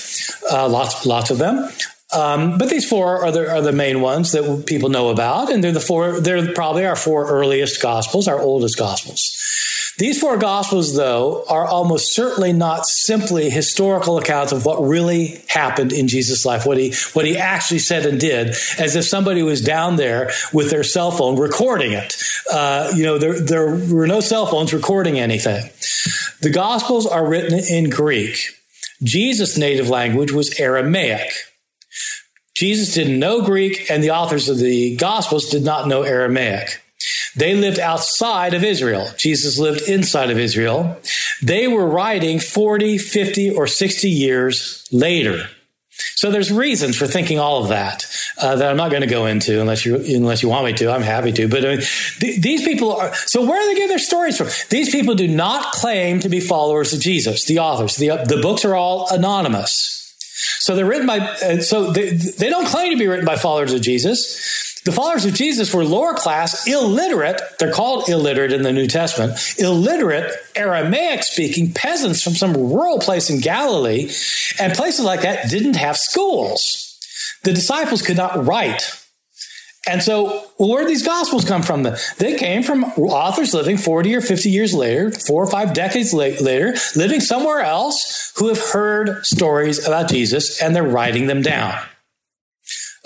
uh, 0.51 0.67
lots 0.67 1.05
lots 1.05 1.29
of 1.29 1.37
them. 1.37 1.69
Um, 2.13 2.57
but 2.57 2.69
these 2.69 2.87
four 2.87 3.23
are 3.23 3.31
the, 3.31 3.49
are 3.49 3.61
the 3.61 3.71
main 3.71 4.01
ones 4.01 4.31
that 4.33 4.65
people 4.65 4.89
know 4.89 5.09
about, 5.09 5.51
and 5.51 5.63
they're 5.63 5.71
the 5.71 5.79
four. 5.79 6.19
They're 6.19 6.53
probably 6.53 6.85
our 6.85 6.95
four 6.95 7.29
earliest 7.29 7.81
gospels, 7.81 8.27
our 8.27 8.39
oldest 8.39 8.77
gospels. 8.77 9.37
These 9.97 10.19
four 10.19 10.37
gospels, 10.37 10.95
though, 10.95 11.43
are 11.47 11.65
almost 11.65 12.15
certainly 12.15 12.53
not 12.53 12.85
simply 12.87 13.49
historical 13.49 14.17
accounts 14.17 14.51
of 14.51 14.65
what 14.65 14.81
really 14.81 15.43
happened 15.47 15.93
in 15.93 16.07
Jesus' 16.07 16.45
life, 16.45 16.65
what 16.65 16.77
he 16.77 16.93
what 17.13 17.25
he 17.25 17.37
actually 17.37 17.79
said 17.79 18.05
and 18.05 18.19
did, 18.19 18.55
as 18.79 18.95
if 18.95 19.05
somebody 19.05 19.43
was 19.43 19.61
down 19.61 19.97
there 19.97 20.31
with 20.53 20.71
their 20.71 20.83
cell 20.83 21.11
phone 21.11 21.37
recording 21.37 21.91
it. 21.91 22.15
Uh, 22.51 22.91
you 22.95 23.03
know, 23.03 23.17
there 23.17 23.39
there 23.39 23.75
were 23.75 24.07
no 24.07 24.21
cell 24.21 24.47
phones 24.47 24.73
recording 24.73 25.19
anything. 25.19 25.69
The 26.41 26.49
gospels 26.49 27.05
are 27.05 27.27
written 27.27 27.59
in 27.59 27.89
Greek. 27.89 28.39
Jesus' 29.03 29.57
native 29.57 29.89
language 29.89 30.31
was 30.31 30.59
Aramaic. 30.59 31.31
Jesus 32.61 32.93
didn't 32.93 33.17
know 33.17 33.41
Greek, 33.41 33.89
and 33.89 34.03
the 34.03 34.11
authors 34.11 34.47
of 34.47 34.59
the 34.59 34.95
Gospels 34.95 35.49
did 35.49 35.63
not 35.63 35.87
know 35.87 36.03
Aramaic. 36.03 36.79
They 37.35 37.55
lived 37.55 37.79
outside 37.79 38.53
of 38.53 38.63
Israel. 38.63 39.09
Jesus 39.17 39.57
lived 39.57 39.81
inside 39.89 40.29
of 40.29 40.37
Israel. 40.37 40.95
They 41.41 41.67
were 41.67 41.87
writing 41.87 42.39
40, 42.39 42.99
50, 42.99 43.55
or 43.55 43.65
60 43.65 44.07
years 44.07 44.87
later. 44.91 45.47
So 46.13 46.29
there's 46.29 46.51
reasons 46.51 46.95
for 46.95 47.07
thinking 47.07 47.39
all 47.39 47.63
of 47.63 47.69
that 47.69 48.05
uh, 48.39 48.55
that 48.57 48.69
I'm 48.69 48.77
not 48.77 48.91
going 48.91 49.01
to 49.01 49.07
go 49.07 49.25
into 49.25 49.59
unless 49.59 49.83
you 49.83 49.95
unless 49.95 50.43
you 50.43 50.49
want 50.49 50.65
me 50.67 50.73
to. 50.73 50.91
I'm 50.91 51.01
happy 51.01 51.31
to. 51.31 51.47
But 51.47 51.65
I 51.65 51.69
mean, 51.69 51.81
th- 52.19 52.41
these 52.41 52.63
people 52.63 52.95
are. 52.95 53.11
So 53.15 53.43
where 53.43 53.59
do 53.59 53.73
they 53.73 53.79
get 53.79 53.87
their 53.87 53.97
stories 53.97 54.37
from? 54.37 54.49
These 54.69 54.91
people 54.91 55.15
do 55.15 55.27
not 55.27 55.73
claim 55.73 56.19
to 56.19 56.29
be 56.29 56.39
followers 56.39 56.93
of 56.93 56.99
Jesus. 56.99 57.45
The 57.45 57.57
authors, 57.57 57.95
the 57.95 58.23
the 58.23 58.39
books 58.39 58.65
are 58.65 58.75
all 58.75 59.07
anonymous. 59.09 60.00
So 60.59 60.75
they're 60.75 60.85
written 60.85 61.07
by, 61.07 61.19
uh, 61.19 61.61
so 61.61 61.91
they, 61.91 62.11
they 62.11 62.49
don't 62.49 62.67
claim 62.67 62.91
to 62.91 62.97
be 62.97 63.07
written 63.07 63.25
by 63.25 63.35
followers 63.35 63.73
of 63.73 63.81
Jesus. 63.81 64.81
The 64.83 64.91
followers 64.91 65.25
of 65.25 65.35
Jesus 65.35 65.73
were 65.73 65.85
lower 65.85 66.15
class, 66.15 66.67
illiterate. 66.67 67.39
They're 67.59 67.71
called 67.71 68.09
illiterate 68.09 68.51
in 68.51 68.63
the 68.63 68.71
New 68.71 68.87
Testament. 68.87 69.39
Illiterate, 69.59 70.33
Aramaic 70.55 71.23
speaking 71.23 71.71
peasants 71.71 72.23
from 72.23 72.33
some 72.33 72.53
rural 72.53 72.97
place 72.97 73.29
in 73.29 73.41
Galilee. 73.41 74.11
And 74.59 74.73
places 74.73 75.05
like 75.05 75.21
that 75.21 75.51
didn't 75.51 75.75
have 75.75 75.97
schools. 75.97 76.97
The 77.43 77.53
disciples 77.53 78.01
could 78.01 78.17
not 78.17 78.45
write. 78.45 79.00
And 79.87 80.03
so, 80.03 80.45
where 80.57 80.85
these 80.85 81.03
gospels 81.03 81.43
come 81.43 81.63
from? 81.63 81.87
They 82.19 82.35
came 82.37 82.61
from 82.61 82.83
authors 82.83 83.53
living 83.53 83.77
40 83.77 84.15
or 84.15 84.21
50 84.21 84.49
years 84.49 84.75
later, 84.75 85.11
four 85.11 85.43
or 85.43 85.49
five 85.49 85.73
decades 85.73 86.13
later, 86.13 86.75
living 86.95 87.19
somewhere 87.19 87.61
else 87.61 88.31
who 88.37 88.49
have 88.49 88.59
heard 88.59 89.25
stories 89.25 89.85
about 89.85 90.09
Jesus 90.09 90.61
and 90.61 90.75
they're 90.75 90.83
writing 90.83 91.25
them 91.25 91.41
down. 91.41 91.79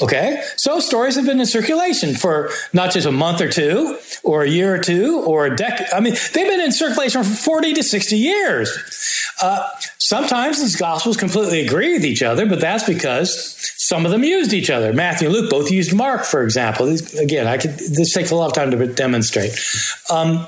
Okay. 0.02 0.44
So 0.58 0.82
stories 0.82 1.16
have 1.16 1.26
been 1.26 1.40
in 1.40 1.46
circulation 1.46 2.16
for 2.16 2.50
not 2.74 2.92
just 2.92 3.08
a 3.08 3.12
month 3.12 3.40
or 3.40 3.50
two 3.50 3.98
or 4.24 4.44
a 4.44 4.50
year 4.50 4.76
or 4.76 4.80
two 4.80 5.22
or 5.22 5.46
a 5.46 5.56
decade. 5.56 5.88
I 5.94 6.02
mean, 6.02 6.16
they've 6.34 6.48
been 6.48 6.60
in 6.60 6.74
circulation 6.74 7.24
for 7.24 7.30
40 7.30 7.76
to 7.76 7.84
60 7.84 8.18
years. 8.18 8.78
Uh, 9.42 9.66
sometimes 9.98 10.62
these 10.62 10.76
gospels 10.76 11.16
completely 11.16 11.62
agree 11.62 11.94
with 11.94 12.04
each 12.04 12.22
other, 12.22 12.46
but 12.46 12.60
that's 12.60 12.84
because 12.84 13.56
some 13.86 14.04
of 14.04 14.12
them 14.12 14.24
used 14.24 14.52
each 14.52 14.72
other. 14.72 14.94
Matthew 14.94 15.28
and 15.28 15.38
Luke 15.38 15.52
both 15.52 15.70
used 15.70 15.94
Mark, 15.94 16.26
for 16.26 16.42
example. 16.42 16.90
again, 17.20 17.46
I 17.46 17.60
could, 17.60 17.70
this 17.78 18.14
takes 18.14 18.32
a 18.32 18.36
lot 18.36 18.48
of 18.48 18.54
time 18.54 18.72
to 18.72 18.88
demonstrate. 18.88 19.52
Um, 20.10 20.48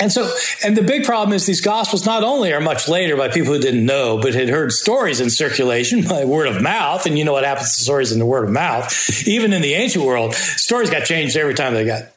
and 0.00 0.10
so, 0.10 0.28
and 0.64 0.76
the 0.76 0.82
big 0.82 1.04
problem 1.04 1.36
is 1.36 1.46
these 1.46 1.60
gospels 1.60 2.04
not 2.04 2.24
only 2.24 2.52
are 2.52 2.60
much 2.60 2.88
later 2.88 3.16
by 3.16 3.28
people 3.28 3.52
who 3.52 3.60
didn't 3.60 3.86
know, 3.86 4.18
but 4.20 4.34
had 4.34 4.48
heard 4.48 4.72
stories 4.72 5.20
in 5.20 5.30
circulation 5.30 6.02
by 6.02 6.24
word 6.24 6.48
of 6.48 6.60
mouth. 6.60 7.06
And 7.06 7.16
you 7.16 7.24
know 7.24 7.32
what 7.32 7.44
happens 7.44 7.76
to 7.76 7.84
stories 7.84 8.10
in 8.10 8.18
the 8.18 8.26
word 8.26 8.42
of 8.42 8.50
mouth. 8.50 9.24
Even 9.28 9.52
in 9.52 9.62
the 9.62 9.74
ancient 9.74 10.04
world, 10.04 10.34
stories 10.34 10.90
got 10.90 11.04
changed 11.04 11.36
every 11.36 11.54
time 11.54 11.74
they 11.74 11.84
got 11.84 12.10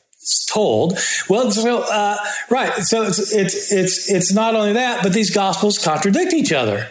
told. 0.50 0.98
Well, 1.30 1.52
so, 1.52 1.84
uh, 1.84 2.18
right. 2.50 2.74
So 2.80 3.04
it's, 3.04 3.32
it's, 3.32 3.72
it's, 3.72 4.10
it's 4.10 4.34
not 4.34 4.56
only 4.56 4.74
that, 4.74 5.04
but 5.04 5.14
these 5.14 5.30
gospels 5.30 5.78
contradict 5.78 6.34
each 6.34 6.52
other. 6.52 6.90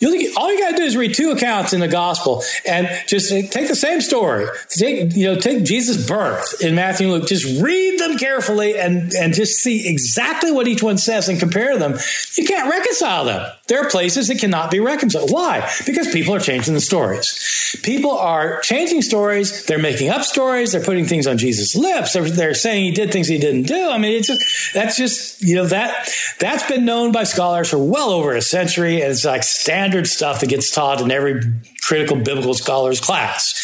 You, 0.00 0.32
all 0.36 0.50
you 0.50 0.58
got 0.58 0.70
to 0.70 0.76
do 0.76 0.82
is 0.82 0.96
read 0.96 1.14
two 1.14 1.30
accounts 1.30 1.74
in 1.74 1.80
the 1.80 1.88
gospel 1.88 2.42
and 2.66 2.88
just 3.06 3.28
take 3.28 3.68
the 3.68 3.74
same 3.74 4.00
story. 4.00 4.46
Take, 4.70 5.14
you 5.14 5.26
know, 5.26 5.38
take 5.38 5.62
Jesus' 5.64 6.06
birth 6.06 6.62
in 6.62 6.74
Matthew 6.74 7.12
and 7.12 7.20
Luke. 7.20 7.28
Just 7.28 7.60
read 7.62 8.00
them 8.00 8.16
carefully 8.16 8.78
and, 8.78 9.12
and 9.12 9.34
just 9.34 9.58
see 9.58 9.86
exactly 9.88 10.52
what 10.52 10.66
each 10.66 10.82
one 10.82 10.96
says 10.96 11.28
and 11.28 11.38
compare 11.38 11.78
them. 11.78 11.98
You 12.36 12.46
can't 12.46 12.70
reconcile 12.70 13.26
them. 13.26 13.52
There 13.70 13.80
are 13.80 13.88
places 13.88 14.28
that 14.28 14.38
cannot 14.38 14.70
be 14.70 14.80
reconciled. 14.80 15.30
Why? 15.30 15.70
Because 15.86 16.12
people 16.12 16.34
are 16.34 16.40
changing 16.40 16.74
the 16.74 16.80
stories. 16.80 17.78
People 17.82 18.18
are 18.18 18.60
changing 18.60 19.00
stories. 19.02 19.64
They're 19.64 19.78
making 19.78 20.10
up 20.10 20.22
stories. 20.22 20.72
They're 20.72 20.82
putting 20.82 21.06
things 21.06 21.26
on 21.26 21.38
Jesus' 21.38 21.76
lips. 21.76 22.12
They're, 22.12 22.28
they're 22.28 22.54
saying 22.54 22.84
he 22.84 22.90
did 22.90 23.12
things 23.12 23.28
he 23.28 23.38
didn't 23.38 23.62
do. 23.62 23.88
I 23.88 23.96
mean, 23.96 24.18
it's 24.18 24.26
just, 24.26 24.74
that's 24.74 24.96
just, 24.96 25.40
you 25.40 25.54
know, 25.54 25.66
that, 25.66 26.10
that's 26.38 26.68
been 26.68 26.84
known 26.84 27.12
by 27.12 27.24
scholars 27.24 27.70
for 27.70 27.78
well 27.78 28.10
over 28.10 28.34
a 28.34 28.42
century. 28.42 29.00
And 29.00 29.12
it's 29.12 29.24
like 29.24 29.44
standard 29.44 30.00
standard 30.00 30.06
stuff 30.06 30.40
that 30.40 30.48
gets 30.48 30.70
taught 30.70 31.00
in 31.00 31.10
every 31.10 31.40
critical 31.82 32.16
biblical 32.16 32.54
scholars 32.54 33.00
class 33.00 33.54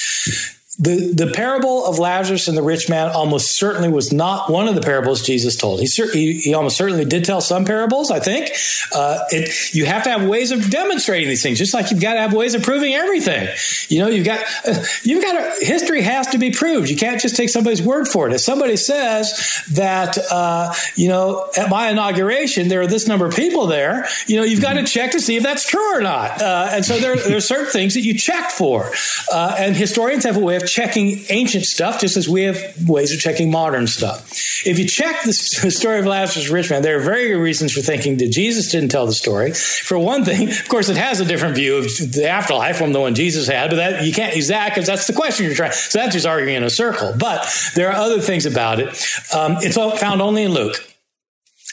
the, 0.78 1.12
the 1.14 1.32
parable 1.32 1.86
of 1.86 1.98
Lazarus 1.98 2.48
and 2.48 2.56
the 2.56 2.62
rich 2.62 2.90
man 2.90 3.10
almost 3.10 3.52
certainly 3.52 3.88
was 3.88 4.12
not 4.12 4.50
one 4.50 4.68
of 4.68 4.74
the 4.74 4.82
parables 4.82 5.22
Jesus 5.22 5.56
told. 5.56 5.80
He, 5.80 5.86
he, 5.86 6.34
he 6.34 6.54
almost 6.54 6.76
certainly 6.76 7.06
did 7.06 7.24
tell 7.24 7.40
some 7.40 7.64
parables, 7.64 8.10
I 8.10 8.20
think. 8.20 8.50
Uh, 8.94 9.20
it, 9.30 9.74
you 9.74 9.86
have 9.86 10.02
to 10.04 10.10
have 10.10 10.28
ways 10.28 10.50
of 10.50 10.68
demonstrating 10.68 11.28
these 11.28 11.42
things, 11.42 11.56
just 11.56 11.72
like 11.72 11.90
you've 11.90 12.02
got 12.02 12.14
to 12.14 12.20
have 12.20 12.34
ways 12.34 12.54
of 12.54 12.62
proving 12.62 12.94
everything. 12.94 13.48
You 13.88 14.00
know, 14.00 14.08
you've 14.08 14.26
got, 14.26 14.44
uh, 14.66 14.82
you've 15.02 15.22
got 15.22 15.32
to, 15.32 15.64
history 15.64 16.02
has 16.02 16.26
to 16.28 16.38
be 16.38 16.50
proved. 16.50 16.90
You 16.90 16.96
can't 16.96 17.20
just 17.22 17.36
take 17.36 17.48
somebody's 17.48 17.80
word 17.80 18.06
for 18.06 18.28
it. 18.28 18.34
If 18.34 18.42
somebody 18.42 18.76
says 18.76 19.64
that, 19.72 20.18
uh, 20.30 20.74
you 20.94 21.08
know, 21.08 21.48
at 21.56 21.70
my 21.70 21.88
inauguration, 21.88 22.68
there 22.68 22.82
are 22.82 22.86
this 22.86 23.08
number 23.08 23.24
of 23.24 23.34
people 23.34 23.66
there, 23.66 24.06
you 24.26 24.36
know, 24.36 24.42
you've 24.42 24.62
got 24.62 24.74
to 24.74 24.84
check 24.84 25.12
to 25.12 25.20
see 25.20 25.36
if 25.36 25.42
that's 25.42 25.66
true 25.66 25.96
or 25.96 26.02
not. 26.02 26.42
Uh, 26.42 26.68
and 26.72 26.84
so 26.84 26.98
there, 26.98 27.16
there, 27.16 27.38
are 27.38 27.40
certain 27.40 27.72
things 27.72 27.94
that 27.94 28.02
you 28.02 28.12
check 28.12 28.50
for. 28.50 28.90
Uh, 29.32 29.56
and 29.58 29.74
historians 29.74 30.24
have 30.24 30.36
a 30.36 30.40
way 30.40 30.56
of 30.56 30.65
checking 30.66 31.20
ancient 31.30 31.64
stuff 31.64 32.00
just 32.00 32.16
as 32.16 32.28
we 32.28 32.42
have 32.42 32.88
ways 32.88 33.12
of 33.12 33.18
checking 33.18 33.50
modern 33.50 33.86
stuff. 33.86 34.32
If 34.66 34.78
you 34.78 34.86
check 34.86 35.22
the 35.24 35.32
story 35.32 35.98
of 35.98 36.06
Lazarus 36.06 36.48
rich 36.48 36.70
man, 36.70 36.82
there 36.82 36.96
are 36.98 37.02
very 37.02 37.28
good 37.28 37.40
reasons 37.40 37.72
for 37.72 37.80
thinking 37.80 38.16
that 38.18 38.30
Jesus 38.30 38.70
didn't 38.70 38.90
tell 38.90 39.06
the 39.06 39.12
story. 39.12 39.52
For 39.52 39.98
one 39.98 40.24
thing, 40.24 40.48
of 40.48 40.68
course, 40.68 40.88
it 40.88 40.96
has 40.96 41.20
a 41.20 41.24
different 41.24 41.54
view 41.54 41.76
of 41.76 41.84
the 41.84 42.28
afterlife 42.28 42.76
from 42.76 42.92
the 42.92 43.00
one 43.00 43.14
Jesus 43.14 43.46
had, 43.46 43.70
but 43.70 43.76
that 43.76 44.04
you 44.04 44.12
can't 44.12 44.36
use 44.36 44.48
that 44.48 44.70
because 44.70 44.86
that's 44.86 45.06
the 45.06 45.12
question 45.12 45.46
you're 45.46 45.54
trying. 45.54 45.72
So 45.72 45.98
that's 45.98 46.12
just 46.12 46.26
arguing 46.26 46.56
in 46.56 46.62
a 46.62 46.70
circle. 46.70 47.14
But 47.18 47.48
there 47.74 47.88
are 47.88 47.96
other 47.96 48.20
things 48.20 48.46
about 48.46 48.80
it. 48.80 48.88
Um, 49.34 49.56
it's 49.60 49.76
found 49.76 50.20
only 50.20 50.42
in 50.42 50.52
Luke. 50.52 50.95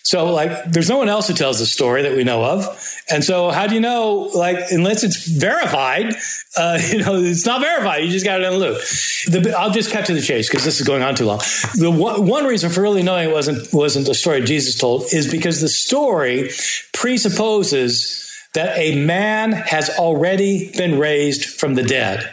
So, 0.05 0.25
like, 0.33 0.65
there's 0.65 0.89
no 0.89 0.97
one 0.97 1.07
else 1.07 1.29
who 1.29 1.33
tells 1.33 1.59
the 1.59 1.65
story 1.65 2.01
that 2.01 2.11
we 2.11 2.25
know 2.25 2.43
of. 2.43 2.65
And 3.09 3.23
so, 3.23 3.51
how 3.51 3.67
do 3.67 3.75
you 3.75 3.79
know, 3.79 4.29
like, 4.35 4.57
unless 4.69 5.01
it's 5.03 5.25
verified, 5.25 6.13
uh, 6.57 6.77
you 6.91 6.99
know, 6.99 7.15
it's 7.15 7.45
not 7.45 7.61
verified. 7.61 8.03
You 8.03 8.11
just 8.11 8.25
got 8.25 8.41
it 8.41 8.43
in 8.43 8.51
the 8.51 8.59
Luke. 8.59 8.81
The, 9.27 9.55
I'll 9.57 9.71
just 9.71 9.91
cut 9.91 10.05
to 10.07 10.13
the 10.13 10.21
chase 10.21 10.49
because 10.49 10.65
this 10.65 10.81
is 10.81 10.85
going 10.85 11.03
on 11.03 11.15
too 11.15 11.25
long. 11.25 11.39
The 11.75 11.89
one, 11.89 12.27
one 12.27 12.45
reason 12.45 12.69
for 12.69 12.81
really 12.81 13.01
knowing 13.01 13.29
it 13.29 13.33
wasn't, 13.33 13.73
wasn't 13.73 14.05
the 14.05 14.13
story 14.13 14.41
Jesus 14.41 14.77
told 14.77 15.05
is 15.13 15.31
because 15.31 15.61
the 15.61 15.69
story 15.69 16.49
presupposes 16.91 18.29
that 18.53 18.77
a 18.77 18.95
man 18.95 19.53
has 19.53 19.89
already 19.89 20.69
been 20.77 20.99
raised 20.99 21.45
from 21.45 21.75
the 21.75 21.83
dead. 21.83 22.29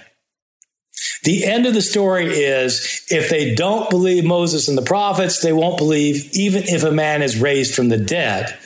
The 1.23 1.45
end 1.45 1.67
of 1.67 1.75
the 1.75 1.83
story 1.83 2.27
is 2.29 3.05
if 3.11 3.29
they 3.29 3.55
don't 3.55 3.91
believe 3.91 4.25
Moses 4.25 4.69
and 4.69 4.79
the 4.79 4.83
prophets, 4.83 5.41
they 5.41 5.53
won't 5.53 5.77
believe 5.77 6.31
even 6.33 6.63
if 6.65 6.83
a 6.83 6.93
man 6.93 7.23
is 7.23 7.39
raised 7.39 7.75
from 7.75 7.89
the 7.89 7.99
dead. 7.99 8.57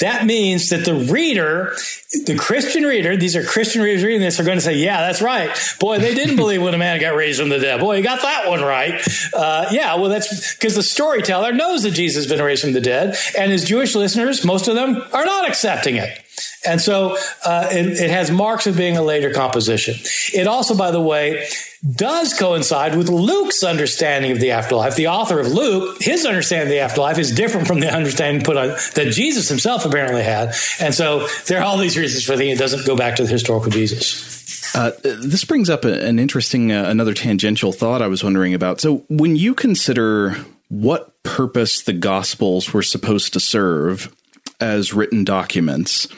That 0.00 0.24
means 0.24 0.70
that 0.70 0.84
the 0.84 0.94
reader, 0.94 1.76
the 2.24 2.36
Christian 2.38 2.84
reader, 2.84 3.16
these 3.16 3.36
are 3.36 3.42
Christian 3.42 3.82
readers 3.82 4.04
reading 4.04 4.20
this, 4.20 4.40
are 4.40 4.44
going 4.44 4.58
to 4.58 4.64
say, 4.64 4.76
yeah, 4.76 5.00
that's 5.02 5.20
right. 5.20 5.50
Boy, 5.80 5.98
they 5.98 6.14
didn't 6.14 6.36
believe 6.36 6.62
when 6.62 6.72
a 6.72 6.78
man 6.78 7.00
got 7.00 7.14
raised 7.14 7.40
from 7.40 7.50
the 7.50 7.58
dead. 7.58 7.80
Boy, 7.80 7.96
you 7.96 8.02
got 8.02 8.22
that 8.22 8.48
one 8.48 8.62
right. 8.62 9.06
Uh, 9.34 9.66
yeah, 9.70 9.96
well, 9.96 10.08
that's 10.08 10.54
because 10.54 10.76
the 10.76 10.82
storyteller 10.82 11.52
knows 11.52 11.82
that 11.82 11.90
Jesus 11.90 12.24
has 12.24 12.32
been 12.32 12.44
raised 12.44 12.62
from 12.62 12.72
the 12.72 12.80
dead, 12.80 13.16
and 13.36 13.50
his 13.50 13.64
Jewish 13.64 13.94
listeners, 13.94 14.44
most 14.44 14.68
of 14.68 14.76
them, 14.76 15.02
are 15.12 15.24
not 15.24 15.48
accepting 15.48 15.96
it. 15.96 16.22
And 16.68 16.80
so 16.80 17.16
uh, 17.44 17.68
it, 17.70 17.86
it, 17.98 18.10
has 18.10 18.30
marks 18.30 18.66
of 18.66 18.76
being 18.76 18.96
a 18.96 19.02
later 19.02 19.32
composition. 19.32 19.94
It 20.34 20.46
also, 20.46 20.76
by 20.76 20.90
the 20.90 21.00
way, 21.00 21.48
does 21.94 22.36
coincide 22.38 22.96
with 22.96 23.08
Luke's 23.08 23.62
understanding 23.62 24.32
of 24.32 24.40
the 24.40 24.50
afterlife. 24.50 24.96
The 24.96 25.08
author 25.08 25.40
of 25.40 25.48
Luke, 25.48 25.96
his 26.00 26.26
understanding 26.26 26.68
of 26.68 26.70
the 26.70 26.80
afterlife 26.80 27.18
is 27.18 27.32
different 27.32 27.66
from 27.66 27.80
the 27.80 27.92
understanding 27.92 28.42
put 28.42 28.56
on 28.56 28.68
that 28.94 29.12
Jesus 29.12 29.48
himself 29.48 29.84
apparently 29.84 30.22
had. 30.22 30.54
And 30.80 30.94
so 30.94 31.26
there 31.46 31.60
are 31.60 31.64
all 31.64 31.78
these 31.78 31.96
reasons 31.96 32.24
for 32.24 32.36
thinking 32.36 32.50
it 32.50 32.58
doesn't 32.58 32.86
go 32.86 32.96
back 32.96 33.16
to 33.16 33.22
the 33.22 33.28
historical 33.28 33.70
Jesus. 33.70 34.74
Uh, 34.74 34.90
this 35.02 35.44
brings 35.44 35.70
up 35.70 35.84
an 35.84 36.18
interesting, 36.18 36.72
uh, 36.72 36.84
another 36.88 37.14
tangential 37.14 37.72
thought 37.72 38.02
I 38.02 38.08
was 38.08 38.22
wondering 38.22 38.54
about. 38.54 38.80
So 38.80 39.04
when 39.08 39.36
you 39.36 39.54
consider 39.54 40.36
what 40.68 41.22
purpose 41.22 41.82
the 41.82 41.92
Gospels 41.92 42.72
were 42.72 42.82
supposed 42.82 43.32
to 43.32 43.40
serve 43.40 44.14
as 44.60 44.92
written 44.92 45.24
documents, 45.24 46.08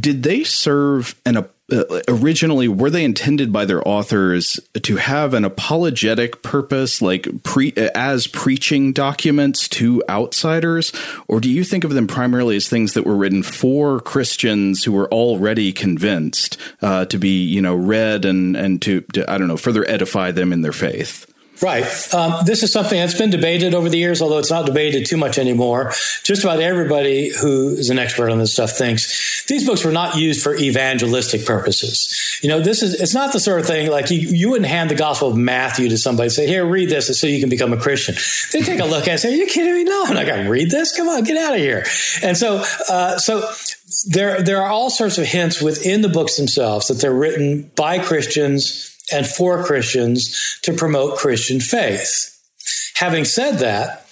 did 0.00 0.22
they 0.22 0.44
serve 0.44 1.20
an 1.24 1.36
uh, 1.72 2.00
originally 2.06 2.68
were 2.68 2.90
they 2.90 3.02
intended 3.02 3.52
by 3.52 3.64
their 3.64 3.86
authors 3.86 4.60
to 4.82 4.96
have 4.96 5.34
an 5.34 5.44
apologetic 5.44 6.40
purpose 6.42 7.02
like 7.02 7.42
pre 7.42 7.72
as 7.92 8.28
preaching 8.28 8.92
documents 8.92 9.66
to 9.68 10.00
outsiders? 10.08 10.92
Or 11.26 11.40
do 11.40 11.50
you 11.50 11.64
think 11.64 11.82
of 11.82 11.92
them 11.92 12.06
primarily 12.06 12.54
as 12.54 12.68
things 12.68 12.94
that 12.94 13.04
were 13.04 13.16
written 13.16 13.42
for 13.42 14.00
Christians 14.00 14.84
who 14.84 14.92
were 14.92 15.12
already 15.12 15.72
convinced 15.72 16.56
uh, 16.82 17.06
to 17.06 17.18
be 17.18 17.44
you 17.44 17.60
know 17.60 17.74
read 17.74 18.24
and 18.24 18.56
and 18.56 18.80
to, 18.82 19.00
to 19.14 19.28
I 19.28 19.36
don't 19.36 19.48
know 19.48 19.56
further 19.56 19.88
edify 19.88 20.30
them 20.30 20.52
in 20.52 20.62
their 20.62 20.72
faith 20.72 21.26
Right. 21.62 21.84
Um, 22.14 22.44
this 22.44 22.62
is 22.62 22.72
something 22.72 22.98
that's 22.98 23.16
been 23.16 23.30
debated 23.30 23.74
over 23.74 23.88
the 23.88 23.96
years, 23.96 24.20
although 24.20 24.38
it's 24.38 24.50
not 24.50 24.66
debated 24.66 25.06
too 25.06 25.16
much 25.16 25.38
anymore. 25.38 25.92
Just 26.22 26.44
about 26.44 26.60
everybody 26.60 27.30
who 27.30 27.70
is 27.70 27.88
an 27.88 27.98
expert 27.98 28.30
on 28.30 28.38
this 28.38 28.52
stuff 28.52 28.72
thinks 28.72 29.44
these 29.46 29.64
books 29.64 29.84
were 29.84 29.92
not 29.92 30.16
used 30.16 30.42
for 30.42 30.54
evangelistic 30.54 31.46
purposes. 31.46 32.38
You 32.42 32.50
know, 32.50 32.60
this 32.60 32.82
is, 32.82 33.00
it's 33.00 33.14
not 33.14 33.32
the 33.32 33.40
sort 33.40 33.60
of 33.60 33.66
thing 33.66 33.90
like 33.90 34.10
you, 34.10 34.18
you 34.18 34.50
wouldn't 34.50 34.68
hand 34.68 34.90
the 34.90 34.94
Gospel 34.94 35.28
of 35.28 35.36
Matthew 35.36 35.88
to 35.88 35.96
somebody 35.96 36.26
and 36.26 36.32
say, 36.32 36.46
here, 36.46 36.66
read 36.66 36.90
this 36.90 37.18
so 37.18 37.26
you 37.26 37.40
can 37.40 37.48
become 37.48 37.72
a 37.72 37.78
Christian. 37.78 38.14
They 38.52 38.60
take 38.60 38.80
a 38.80 38.84
look 38.84 39.02
at 39.02 39.08
it 39.08 39.10
and 39.12 39.20
say, 39.20 39.32
are 39.32 39.36
you 39.36 39.46
kidding 39.46 39.74
me? 39.74 39.84
No, 39.84 40.04
I'm 40.06 40.14
not 40.14 40.26
going 40.26 40.44
to 40.44 40.50
read 40.50 40.70
this. 40.70 40.94
Come 40.94 41.08
on, 41.08 41.24
get 41.24 41.38
out 41.38 41.54
of 41.54 41.60
here. 41.60 41.86
And 42.22 42.36
so, 42.36 42.64
uh, 42.90 43.18
so 43.18 43.50
there, 44.06 44.42
there 44.42 44.62
are 44.62 44.68
all 44.68 44.90
sorts 44.90 45.16
of 45.16 45.24
hints 45.26 45.62
within 45.62 46.02
the 46.02 46.08
books 46.08 46.36
themselves 46.36 46.88
that 46.88 47.00
they're 47.00 47.14
written 47.14 47.70
by 47.76 47.98
Christians 47.98 48.95
and 49.12 49.26
for 49.26 49.64
Christians 49.64 50.58
to 50.62 50.72
promote 50.72 51.18
Christian 51.18 51.60
faith. 51.60 52.32
Having 52.94 53.26
said 53.26 53.58
that, 53.58 54.06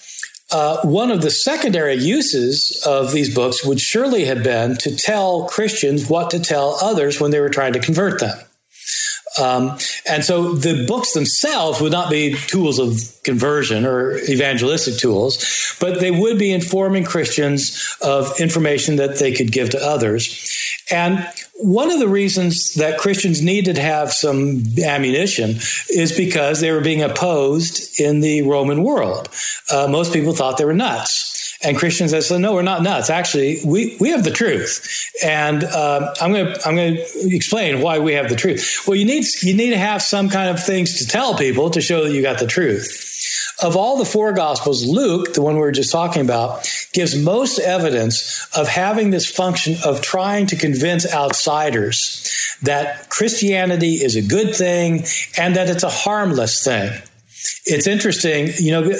uh, 0.51 0.81
one 0.83 1.11
of 1.11 1.21
the 1.21 1.31
secondary 1.31 1.95
uses 1.95 2.81
of 2.85 3.11
these 3.11 3.33
books 3.33 3.65
would 3.65 3.81
surely 3.81 4.25
have 4.25 4.43
been 4.43 4.77
to 4.77 4.95
tell 4.95 5.45
Christians 5.45 6.07
what 6.07 6.29
to 6.31 6.39
tell 6.39 6.77
others 6.81 7.19
when 7.19 7.31
they 7.31 7.39
were 7.39 7.49
trying 7.49 7.73
to 7.73 7.79
convert 7.79 8.19
them. 8.19 8.37
Um, 9.41 9.77
and 10.09 10.23
so 10.23 10.53
the 10.53 10.85
books 10.85 11.13
themselves 11.13 11.81
would 11.81 11.91
not 11.91 12.09
be 12.09 12.35
tools 12.47 12.79
of 12.79 13.21
conversion 13.23 13.85
or 13.85 14.17
evangelistic 14.29 14.97
tools, 14.97 15.75
but 15.79 15.99
they 15.99 16.11
would 16.11 16.39
be 16.39 16.53
informing 16.53 17.03
Christians 17.03 17.97
of 18.01 18.39
information 18.39 18.95
that 18.97 19.17
they 19.19 19.33
could 19.33 19.51
give 19.51 19.71
to 19.71 19.83
others. 19.83 20.51
And 20.91 21.27
one 21.55 21.91
of 21.91 21.99
the 21.99 22.07
reasons 22.07 22.75
that 22.75 22.99
Christians 22.99 23.41
needed 23.41 23.75
to 23.75 23.81
have 23.81 24.11
some 24.11 24.63
ammunition 24.83 25.55
is 25.89 26.15
because 26.15 26.59
they 26.59 26.71
were 26.71 26.81
being 26.81 27.01
opposed 27.01 27.99
in 27.99 28.19
the 28.19 28.43
Roman 28.43 28.83
world. 28.83 29.29
Uh, 29.71 29.87
most 29.87 30.13
people 30.13 30.33
thought 30.33 30.57
they 30.57 30.65
were 30.65 30.73
nuts. 30.73 31.34
And 31.63 31.77
Christians 31.77 32.11
said, 32.27 32.41
no, 32.41 32.53
we're 32.53 32.61
not 32.61 32.83
nuts. 32.83 33.09
Actually, 33.09 33.59
we, 33.65 33.97
we 33.99 34.09
have 34.09 34.23
the 34.23 34.31
truth. 34.31 35.11
And 35.23 35.63
uh, 35.63 36.13
I'm 36.21 36.31
going 36.31 36.53
to 36.53 36.67
I'm 36.67 36.75
going 36.75 36.95
to 36.95 37.35
explain 37.35 37.81
why 37.81 37.99
we 37.99 38.13
have 38.13 38.29
the 38.29 38.35
truth. 38.35 38.83
Well, 38.87 38.95
you 38.95 39.05
need 39.05 39.25
you 39.41 39.55
need 39.55 39.71
to 39.71 39.77
have 39.77 40.01
some 40.01 40.29
kind 40.29 40.49
of 40.49 40.63
things 40.63 40.99
to 40.99 41.07
tell 41.07 41.35
people 41.35 41.69
to 41.71 41.81
show 41.81 42.03
that 42.03 42.11
you 42.11 42.21
got 42.21 42.39
the 42.39 42.47
truth. 42.47 43.01
Of 43.63 43.77
all 43.77 43.97
the 43.97 44.05
four 44.05 44.33
gospels, 44.33 44.85
Luke, 44.85 45.33
the 45.33 45.41
one 45.41 45.55
we 45.55 45.61
were 45.61 45.71
just 45.71 45.91
talking 45.91 46.21
about, 46.21 46.69
gives 46.91 47.17
most 47.17 47.57
evidence 47.57 48.47
of 48.55 48.67
having 48.67 49.11
this 49.11 49.29
function 49.29 49.77
of 49.85 50.01
trying 50.01 50.47
to 50.47 50.57
convince 50.57 51.11
outsiders 51.11 52.57
that 52.63 53.09
Christianity 53.09 53.93
is 53.93 54.17
a 54.17 54.21
good 54.21 54.53
thing 54.53 55.05
and 55.37 55.55
that 55.55 55.69
it's 55.69 55.83
a 55.83 55.89
harmless 55.89 56.63
thing. 56.65 57.01
It's 57.65 57.87
interesting, 57.87 58.49
you 58.57 58.71
know, 58.71 58.91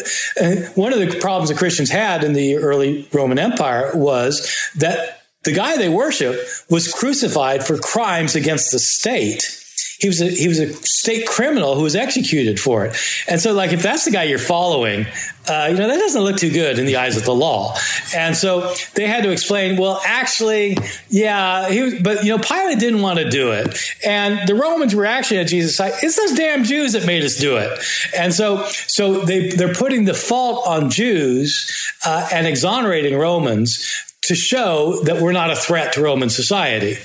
uh, 0.41 0.55
one 0.75 0.93
of 0.93 0.99
the 0.99 1.19
problems 1.19 1.49
the 1.49 1.55
Christians 1.55 1.89
had 1.89 2.23
in 2.23 2.33
the 2.33 2.55
early 2.55 3.07
Roman 3.13 3.39
Empire 3.39 3.91
was 3.93 4.71
that 4.75 5.21
the 5.43 5.53
guy 5.53 5.77
they 5.77 5.89
worship 5.89 6.39
was 6.69 6.91
crucified 6.91 7.65
for 7.65 7.77
crimes 7.77 8.35
against 8.35 8.71
the 8.71 8.79
state 8.79 9.61
he 9.99 10.07
was 10.07 10.21
a, 10.21 10.29
he 10.29 10.47
was 10.47 10.59
a 10.59 10.73
state 10.73 11.27
criminal 11.27 11.75
who 11.75 11.83
was 11.83 11.95
executed 11.95 12.59
for 12.59 12.85
it. 12.85 12.97
And 13.27 13.39
so, 13.39 13.53
like, 13.53 13.71
if 13.71 13.81
that's 13.81 14.05
the 14.05 14.11
guy 14.11 14.23
you're 14.23 14.39
following, 14.39 15.05
uh, 15.47 15.67
you 15.71 15.77
know, 15.77 15.87
that 15.87 15.97
doesn't 15.97 16.21
look 16.21 16.37
too 16.37 16.51
good 16.51 16.79
in 16.79 16.85
the 16.85 16.95
eyes 16.97 17.17
of 17.17 17.23
the 17.23 17.33
law. 17.33 17.75
And 18.15 18.35
so 18.35 18.73
they 18.95 19.07
had 19.07 19.23
to 19.23 19.31
explain, 19.31 19.77
well, 19.77 20.01
actually, 20.03 20.77
yeah, 21.09 21.69
he 21.69 21.81
was, 21.81 21.93
but, 22.01 22.23
you 22.23 22.35
know, 22.35 22.39
Pilate 22.39 22.79
didn't 22.79 23.01
want 23.01 23.19
to 23.19 23.29
do 23.29 23.51
it. 23.51 23.77
And 24.05 24.47
the 24.47 24.55
Romans 24.55 24.95
were 24.95 25.05
actually 25.05 25.39
at 25.39 25.47
Jesus' 25.47 25.77
side. 25.77 25.93
It's 26.01 26.17
those 26.17 26.33
damn 26.33 26.63
Jews 26.63 26.93
that 26.93 27.05
made 27.05 27.23
us 27.23 27.37
do 27.37 27.57
it. 27.57 27.79
And 28.17 28.33
so, 28.33 28.65
so 28.87 29.21
they, 29.21 29.49
they're 29.49 29.73
putting 29.73 30.05
the 30.05 30.13
fault 30.15 30.65
on 30.67 30.89
Jews 30.89 31.71
uh, 32.05 32.27
and 32.33 32.47
exonerating 32.47 33.17
Romans 33.17 34.03
to 34.23 34.33
show 34.33 35.03
that 35.03 35.21
we're 35.21 35.31
not 35.31 35.51
a 35.51 35.55
threat 35.55 35.93
to 35.93 36.01
Roman 36.01 36.29
society. 36.29 36.97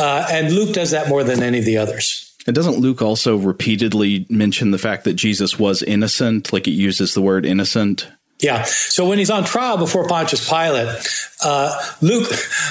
Uh, 0.00 0.26
and 0.30 0.50
Luke 0.52 0.72
does 0.72 0.92
that 0.92 1.08
more 1.08 1.22
than 1.22 1.42
any 1.42 1.58
of 1.58 1.66
the 1.66 1.76
others. 1.76 2.31
And 2.46 2.54
doesn't 2.56 2.78
Luke 2.78 3.02
also 3.02 3.36
repeatedly 3.36 4.26
mention 4.28 4.70
the 4.70 4.78
fact 4.78 5.04
that 5.04 5.14
Jesus 5.14 5.58
was 5.58 5.82
innocent? 5.82 6.52
Like 6.52 6.66
it 6.66 6.72
uses 6.72 7.14
the 7.14 7.22
word 7.22 7.46
innocent. 7.46 8.08
Yeah. 8.40 8.64
So 8.64 9.08
when 9.08 9.18
he's 9.18 9.30
on 9.30 9.44
trial 9.44 9.78
before 9.78 10.08
Pontius 10.08 10.48
Pilate, 10.48 10.88
uh, 11.44 11.80
Luke 12.00 12.28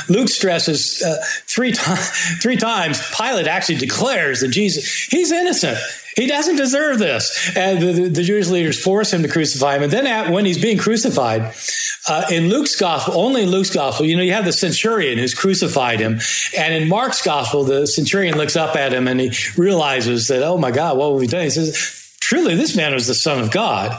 Luke 0.10 0.28
stresses 0.28 1.02
uh, 1.02 1.18
three 1.46 1.72
times 1.72 2.10
three 2.42 2.58
times. 2.58 3.02
Pilate 3.16 3.48
actually 3.48 3.78
declares 3.78 4.42
that 4.42 4.50
Jesus 4.50 5.08
he's 5.10 5.32
innocent. 5.32 5.78
He 6.18 6.28
doesn't 6.28 6.58
deserve 6.58 7.00
this. 7.00 7.56
And 7.56 7.82
the, 7.82 8.10
the, 8.10 8.24
Jewish 8.24 8.50
leaders 8.50 8.82
force 8.82 9.14
him 9.14 9.22
to 9.22 9.30
crucify 9.30 9.78
him. 9.78 9.84
And 9.84 9.94
then 9.94 10.06
at, 10.06 10.30
when 10.30 10.44
he's 10.44 10.62
being 10.62 10.78
crucified, 10.78 11.54
uh, 12.08 12.26
in 12.32 12.50
Luke's 12.50 12.76
gospel, 12.76 13.16
only 13.16 13.44
in 13.44 13.50
Luke's 13.52 13.70
gospel, 13.70 14.06
you 14.06 14.16
know, 14.16 14.24
you 14.24 14.34
have 14.34 14.46
the 14.46 14.54
centurion 14.54 15.18
who's 15.18 15.34
crucified 15.34 16.00
him. 16.00 16.20
And 16.58 16.74
in 16.74 16.90
Mark's 16.90 17.22
gospel, 17.22 17.64
the 17.64 17.86
centurion 17.86 18.38
looks 18.38 18.56
up 18.56 18.76
at 18.76 18.94
him 18.94 19.08
and 19.08 19.20
he 19.20 19.32
realizes 19.56 20.28
that, 20.28 20.42
oh 20.44 20.58
my 20.58 20.72
God, 20.72 20.98
what 20.98 21.12
have 21.12 21.20
we 21.20 21.28
done? 21.28 21.44
He 21.44 21.50
says, 21.52 22.16
truly, 22.20 22.56
this 22.56 22.76
man 22.76 22.94
was 22.94 23.08
the 23.08 23.14
son 23.14 23.40
of 23.40 23.52
God. 23.52 23.92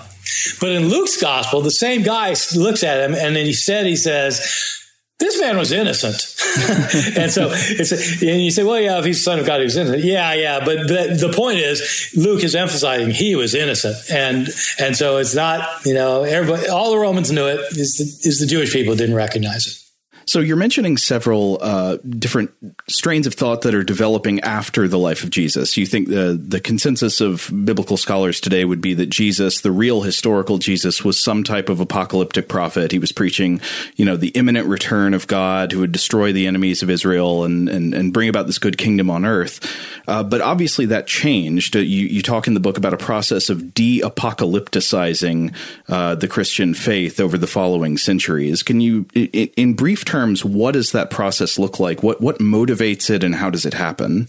But 0.61 0.71
in 0.71 0.89
Luke's 0.89 1.21
gospel, 1.21 1.61
the 1.61 1.71
same 1.71 2.03
guy 2.03 2.35
looks 2.55 2.83
at 2.83 3.09
him 3.09 3.15
and 3.15 3.37
then 3.37 3.47
he 3.47 3.53
said, 3.53 3.87
he 3.87 3.97
says, 3.97 4.82
this 5.23 5.41
man 5.41 5.57
was 5.57 5.73
innocent. 5.73 6.15
and 7.17 7.31
so 7.31 7.49
it's, 7.53 7.93
and 8.23 8.43
you 8.43 8.51
say, 8.51 8.63
well, 8.63 8.81
yeah, 8.81 8.99
if 8.99 9.05
he's 9.05 9.19
the 9.19 9.23
son 9.23 9.39
of 9.39 9.47
God, 9.47 9.59
he 9.59 9.65
was 9.65 9.77
innocent. 9.77 10.05
Yeah, 10.05 10.35
yeah. 10.35 10.65
But 10.65 10.89
the, 10.89 11.17
the 11.29 11.33
point 11.35 11.59
is, 11.59 12.13
Luke 12.17 12.43
is 12.45 12.55
emphasizing 12.55 13.11
he 13.11 13.35
was 13.35 13.55
innocent. 13.55 13.97
And, 14.11 14.49
and 14.79 14.97
so 14.97 15.19
it's 15.19 15.35
not, 15.35 15.87
you 15.87 15.95
know, 15.95 16.25
everybody, 16.25 16.69
all 16.69 16.91
the 16.91 16.99
Romans 16.99 17.31
knew 17.31 17.47
it 17.47 17.61
is 17.73 17.97
the, 17.97 18.29
is 18.29 18.39
the 18.39 18.47
Jewish 18.47 18.73
people 18.73 18.97
didn't 18.97 19.15
recognize 19.17 19.67
it. 19.67 19.82
So 20.27 20.41
you're 20.41 20.57
mentioning 20.57 20.97
several 20.97 21.59
uh, 21.61 21.99
different 22.09 22.53
strains 22.89 23.27
of 23.27 23.35
thought 23.35 23.63
that 23.63 23.75
are 23.75 23.83
developing 23.83 24.41
after 24.41 24.89
the 24.89 24.99
life 24.99 25.25
of 25.25 25.31
Jesus. 25.31 25.77
You 25.77 25.87
think 25.87 26.09
the 26.09 26.41
the 26.41 26.61
consensus 26.61 27.21
of 27.21 27.51
biblical 27.65 27.97
scholars 27.97 28.41
today 28.41 28.65
would 28.65 28.81
be 28.81 28.95
that 28.95 29.07
Jesus, 29.07 29.61
the 29.61 29.73
real 29.73 30.03
historical 30.03 30.59
Jesus, 30.59 31.05
was 31.05 31.19
some 31.19 31.45
type 31.45 31.69
of 31.69 31.81
apocalyptic 31.81 32.49
prophet. 32.49 32.93
He 32.93 32.99
was 32.99 33.13
preaching, 33.13 33.61
you 33.97 34.05
know, 34.05 34.17
the 34.17 34.29
imminent 34.29 34.69
return 34.69 35.15
of 35.15 35.27
God 35.27 35.73
who 35.73 35.81
would 35.81 35.93
destroy 35.93 36.33
the 36.33 36.47
enemies 36.47 36.83
of 36.83 36.91
Israel 36.91 37.45
and 37.45 37.69
and, 37.69 37.95
and 37.95 38.13
bring 38.13 38.29
about 38.29 38.47
this 38.47 38.59
good 38.59 38.79
kingdom 38.79 39.11
on 39.11 39.25
earth. 39.25 39.61
Uh, 40.09 40.23
but 40.23 40.41
obviously 40.41 40.87
that 40.87 41.07
changed. 41.07 41.77
Uh, 41.77 41.81
you, 41.81 42.07
you 42.07 42.23
talk 42.23 42.47
in 42.47 42.55
the 42.55 42.61
book 42.61 42.79
about 42.79 42.95
a 42.95 42.97
process 42.97 43.51
of 43.51 43.75
de-apocalypticizing 43.75 45.55
uh, 45.89 46.15
the 46.15 46.29
Christian 46.29 46.75
faith 46.75 47.21
over 47.21 47.39
the 47.39 47.47
following 47.47 47.97
centuries. 47.99 48.63
Can 48.63 48.81
you, 48.81 49.07
in, 49.15 49.51
in 49.57 49.75
brief 49.75 50.05
terms, 50.05 50.12
what 50.45 50.73
does 50.73 50.93
that 50.93 51.11
process 51.11 51.59
look 51.59 51.81
like? 51.81 52.03
What 52.03 52.21
what 52.21 52.39
motivates 52.39 53.11
it, 53.11 53.25
and 53.25 53.35
how 53.35 53.51
does 53.51 53.65
it 53.65 53.75
happen? 53.75 54.27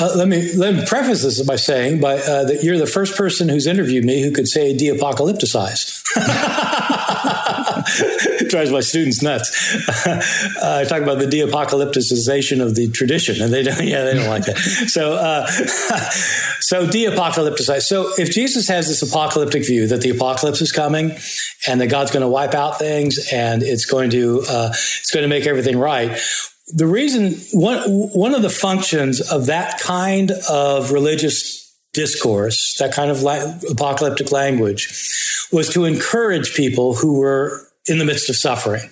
Uh, 0.00 0.12
let 0.16 0.28
me 0.28 0.52
let 0.54 0.74
me 0.74 0.84
preface 0.86 1.22
this 1.22 1.42
by 1.42 1.56
saying 1.56 2.00
by, 2.00 2.18
uh, 2.18 2.44
that 2.44 2.62
you're 2.62 2.78
the 2.78 2.86
first 2.86 3.16
person 3.16 3.48
who's 3.48 3.66
interviewed 3.66 4.04
me 4.04 4.22
who 4.22 4.30
could 4.30 4.48
say 4.48 4.76
de-apocalypticize. 4.76 6.02
drives 8.52 8.70
my 8.70 8.80
students 8.80 9.22
nuts. 9.22 10.06
uh, 10.06 10.22
I 10.62 10.84
talk 10.84 11.02
about 11.02 11.18
the 11.18 11.26
de-apocalypticization 11.26 12.62
of 12.62 12.74
the 12.74 12.90
tradition, 12.90 13.42
and 13.42 13.52
they 13.52 13.64
don't. 13.64 13.72
Yeah, 13.82 14.04
they 14.04 14.14
don't 14.14 14.28
like 14.28 14.44
that. 14.44 14.58
So, 14.58 15.14
uh, 15.14 15.46
so 16.60 16.88
de-apocalypticize. 16.88 17.82
So, 17.82 18.12
if 18.16 18.30
Jesus 18.30 18.68
has 18.68 18.86
this 18.86 19.02
apocalyptic 19.02 19.66
view 19.66 19.88
that 19.88 20.02
the 20.02 20.10
apocalypse 20.10 20.60
is 20.60 20.70
coming, 20.70 21.16
and 21.66 21.80
that 21.80 21.88
God's 21.88 22.10
going 22.10 22.22
to 22.22 22.28
wipe 22.28 22.54
out 22.54 22.78
things, 22.78 23.18
and 23.32 23.62
it's 23.62 23.86
going 23.86 24.10
to 24.10 24.42
uh, 24.48 24.68
it's 24.70 25.10
going 25.10 25.22
to 25.22 25.28
make 25.28 25.46
everything 25.46 25.78
right, 25.78 26.16
the 26.68 26.86
reason 26.86 27.34
one 27.52 27.78
one 27.88 28.34
of 28.34 28.42
the 28.42 28.50
functions 28.50 29.20
of 29.20 29.46
that 29.46 29.80
kind 29.80 30.32
of 30.48 30.92
religious 30.92 31.60
discourse, 31.92 32.76
that 32.78 32.92
kind 32.92 33.10
of 33.10 33.22
la- 33.22 33.54
apocalyptic 33.70 34.32
language, 34.32 34.88
was 35.52 35.68
to 35.70 35.84
encourage 35.84 36.54
people 36.54 36.94
who 36.94 37.18
were 37.18 37.68
in 37.86 37.98
the 37.98 38.04
midst 38.04 38.30
of 38.30 38.36
suffering, 38.36 38.88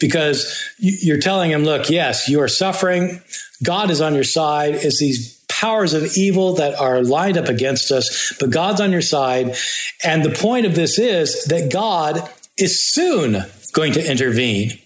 because 0.00 0.58
you're 0.78 1.20
telling 1.20 1.50
them, 1.50 1.64
"Look, 1.64 1.90
yes, 1.90 2.28
you 2.28 2.40
are 2.40 2.48
suffering. 2.48 3.22
God 3.62 3.90
is 3.90 4.00
on 4.00 4.14
your 4.14 4.24
side." 4.24 4.74
It's 4.74 4.98
these 4.98 5.38
powers 5.48 5.94
of 5.94 6.16
evil 6.16 6.54
that 6.54 6.74
are 6.74 7.02
lined 7.02 7.36
up 7.36 7.48
against 7.48 7.92
us, 7.92 8.32
but 8.40 8.50
God's 8.50 8.80
on 8.80 8.90
your 8.90 9.02
side, 9.02 9.54
and 10.02 10.24
the 10.24 10.30
point 10.30 10.66
of 10.66 10.74
this 10.74 10.98
is 10.98 11.44
that 11.44 11.70
God 11.70 12.28
is 12.56 12.92
soon 12.92 13.44
going 13.72 13.92
to 13.92 14.10
intervene 14.10 14.78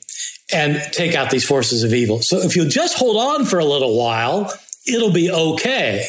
and 0.53 0.81
take 0.93 1.15
out 1.15 1.31
these 1.31 1.45
forces 1.45 1.83
of 1.83 1.93
evil. 1.93 2.23
So 2.23 2.39
if 2.39 2.57
you 2.57 2.69
just 2.69 2.97
hold 2.97 3.17
on 3.17 3.45
for 3.45 3.59
a 3.59 3.65
little 3.65 3.97
while, 3.99 4.53
it'll 4.87 5.13
be 5.13 5.31
okay. 5.31 6.07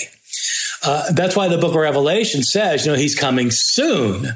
Uh, 0.83 1.11
that's 1.11 1.35
why 1.35 1.47
the 1.47 1.57
book 1.57 1.71
of 1.71 1.77
Revelation 1.77 2.43
says, 2.43 2.85
you 2.85 2.91
know, 2.91 2.97
he's 2.97 3.15
coming 3.15 3.49
soon. 3.49 4.27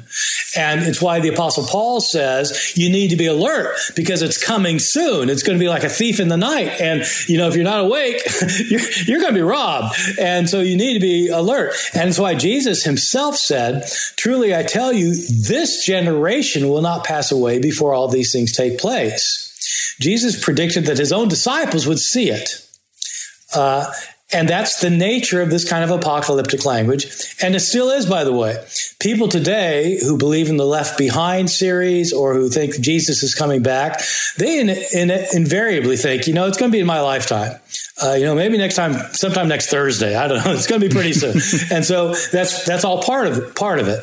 And 0.56 0.82
it's 0.82 1.00
why 1.00 1.20
the 1.20 1.28
apostle 1.28 1.64
Paul 1.64 2.00
says 2.00 2.76
you 2.76 2.90
need 2.90 3.08
to 3.08 3.16
be 3.16 3.26
alert 3.26 3.76
because 3.94 4.22
it's 4.22 4.42
coming 4.42 4.78
soon. 4.78 5.30
It's 5.30 5.42
going 5.42 5.56
to 5.56 5.62
be 5.62 5.68
like 5.68 5.84
a 5.84 5.88
thief 5.88 6.20
in 6.20 6.28
the 6.28 6.36
night. 6.36 6.80
And, 6.80 7.04
you 7.28 7.38
know, 7.38 7.48
if 7.48 7.54
you're 7.54 7.64
not 7.64 7.80
awake, 7.80 8.20
you're, 8.68 8.80
you're 9.06 9.20
going 9.20 9.32
to 9.32 9.38
be 9.38 9.40
robbed. 9.40 9.94
And 10.20 10.48
so 10.48 10.60
you 10.60 10.76
need 10.76 10.94
to 10.94 11.00
be 11.00 11.28
alert. 11.28 11.74
And 11.94 12.08
it's 12.08 12.18
why 12.18 12.34
Jesus 12.34 12.84
himself 12.84 13.36
said, 13.36 13.88
truly, 14.16 14.54
I 14.54 14.62
tell 14.62 14.92
you, 14.92 15.14
this 15.14 15.86
generation 15.86 16.68
will 16.68 16.82
not 16.82 17.04
pass 17.04 17.32
away 17.32 17.60
before 17.60 17.94
all 17.94 18.08
these 18.08 18.32
things 18.32 18.52
take 18.52 18.78
place. 18.78 19.51
Jesus 20.00 20.42
predicted 20.42 20.86
that 20.86 20.98
his 20.98 21.12
own 21.12 21.28
disciples 21.28 21.86
would 21.86 21.98
see 21.98 22.30
it. 22.30 22.66
Uh, 23.54 23.92
and 24.32 24.48
that's 24.48 24.80
the 24.80 24.88
nature 24.88 25.42
of 25.42 25.50
this 25.50 25.68
kind 25.68 25.84
of 25.84 25.90
apocalyptic 25.90 26.64
language. 26.64 27.06
And 27.42 27.54
it 27.54 27.60
still 27.60 27.90
is, 27.90 28.06
by 28.06 28.24
the 28.24 28.32
way. 28.32 28.64
People 28.98 29.28
today 29.28 29.98
who 30.00 30.16
believe 30.16 30.48
in 30.48 30.56
the 30.56 30.64
Left 30.64 30.96
Behind 30.96 31.50
series 31.50 32.12
or 32.12 32.34
who 32.34 32.48
think 32.48 32.80
Jesus 32.80 33.22
is 33.22 33.34
coming 33.34 33.62
back, 33.62 34.00
they 34.38 34.60
in, 34.60 34.70
in, 34.70 35.10
invariably 35.34 35.96
think, 35.98 36.26
you 36.26 36.32
know, 36.32 36.46
it's 36.46 36.56
going 36.56 36.70
to 36.70 36.74
be 36.74 36.80
in 36.80 36.86
my 36.86 37.00
lifetime. 37.00 37.60
Uh, 38.02 38.14
you 38.14 38.24
know, 38.24 38.34
maybe 38.34 38.56
next 38.56 38.74
time, 38.74 38.94
sometime 39.12 39.48
next 39.48 39.68
Thursday. 39.68 40.16
I 40.16 40.28
don't 40.28 40.44
know. 40.44 40.52
It's 40.54 40.66
going 40.66 40.80
to 40.80 40.88
be 40.88 40.94
pretty 40.94 41.12
soon. 41.12 41.32
and 41.76 41.84
so 41.84 42.14
that's 42.32 42.64
that's 42.64 42.84
all 42.84 43.02
part 43.02 43.26
of 43.26 43.36
it, 43.36 43.54
part 43.54 43.78
of 43.80 43.88
it. 43.88 44.00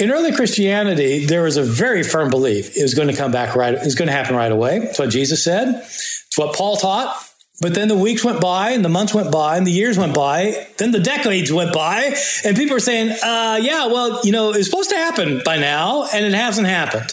In 0.00 0.10
early 0.10 0.32
Christianity, 0.32 1.26
there 1.26 1.42
was 1.42 1.56
a 1.56 1.62
very 1.62 2.02
firm 2.02 2.30
belief 2.30 2.76
it 2.76 2.82
was 2.82 2.94
going 2.94 3.08
to 3.08 3.16
come 3.16 3.32
back 3.32 3.56
right, 3.56 3.74
it 3.74 3.84
was 3.84 3.94
going 3.94 4.06
to 4.06 4.12
happen 4.12 4.36
right 4.36 4.52
away. 4.52 4.78
It's 4.78 4.98
what 4.98 5.10
Jesus 5.10 5.42
said. 5.42 5.68
It's 5.68 6.38
what 6.38 6.54
Paul 6.54 6.76
taught. 6.76 7.24
But 7.60 7.74
then 7.74 7.88
the 7.88 7.96
weeks 7.96 8.24
went 8.24 8.40
by 8.40 8.70
and 8.70 8.84
the 8.84 8.88
months 8.88 9.12
went 9.12 9.32
by 9.32 9.56
and 9.56 9.66
the 9.66 9.72
years 9.72 9.98
went 9.98 10.14
by. 10.14 10.68
Then 10.76 10.92
the 10.92 11.00
decades 11.00 11.52
went 11.52 11.72
by 11.72 12.14
and 12.44 12.56
people 12.56 12.74
were 12.74 12.80
saying, 12.80 13.10
uh, 13.10 13.58
yeah, 13.60 13.86
well, 13.86 14.20
you 14.22 14.30
know, 14.30 14.52
it's 14.52 14.70
supposed 14.70 14.90
to 14.90 14.96
happen 14.96 15.42
by 15.44 15.58
now 15.58 16.06
and 16.12 16.24
it 16.24 16.34
hasn't 16.34 16.68
happened. 16.68 17.12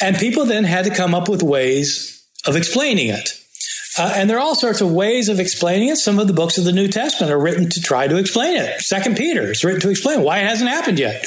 And 0.00 0.16
people 0.16 0.46
then 0.46 0.64
had 0.64 0.86
to 0.86 0.94
come 0.94 1.14
up 1.14 1.28
with 1.28 1.42
ways 1.42 2.26
of 2.46 2.56
explaining 2.56 3.08
it. 3.08 3.38
Uh, 3.98 4.14
and 4.16 4.30
there 4.30 4.38
are 4.38 4.40
all 4.40 4.54
sorts 4.54 4.80
of 4.80 4.90
ways 4.90 5.28
of 5.28 5.38
explaining 5.38 5.88
it. 5.88 5.96
Some 5.96 6.18
of 6.18 6.26
the 6.26 6.32
books 6.32 6.56
of 6.56 6.64
the 6.64 6.72
New 6.72 6.88
Testament 6.88 7.30
are 7.30 7.38
written 7.38 7.68
to 7.68 7.80
try 7.82 8.08
to 8.08 8.16
explain 8.16 8.56
it. 8.56 8.80
Second 8.80 9.18
Peter 9.18 9.50
is 9.50 9.62
written 9.62 9.82
to 9.82 9.90
explain 9.90 10.22
why 10.22 10.38
it 10.38 10.46
hasn't 10.46 10.70
happened 10.70 10.98
yet. 10.98 11.26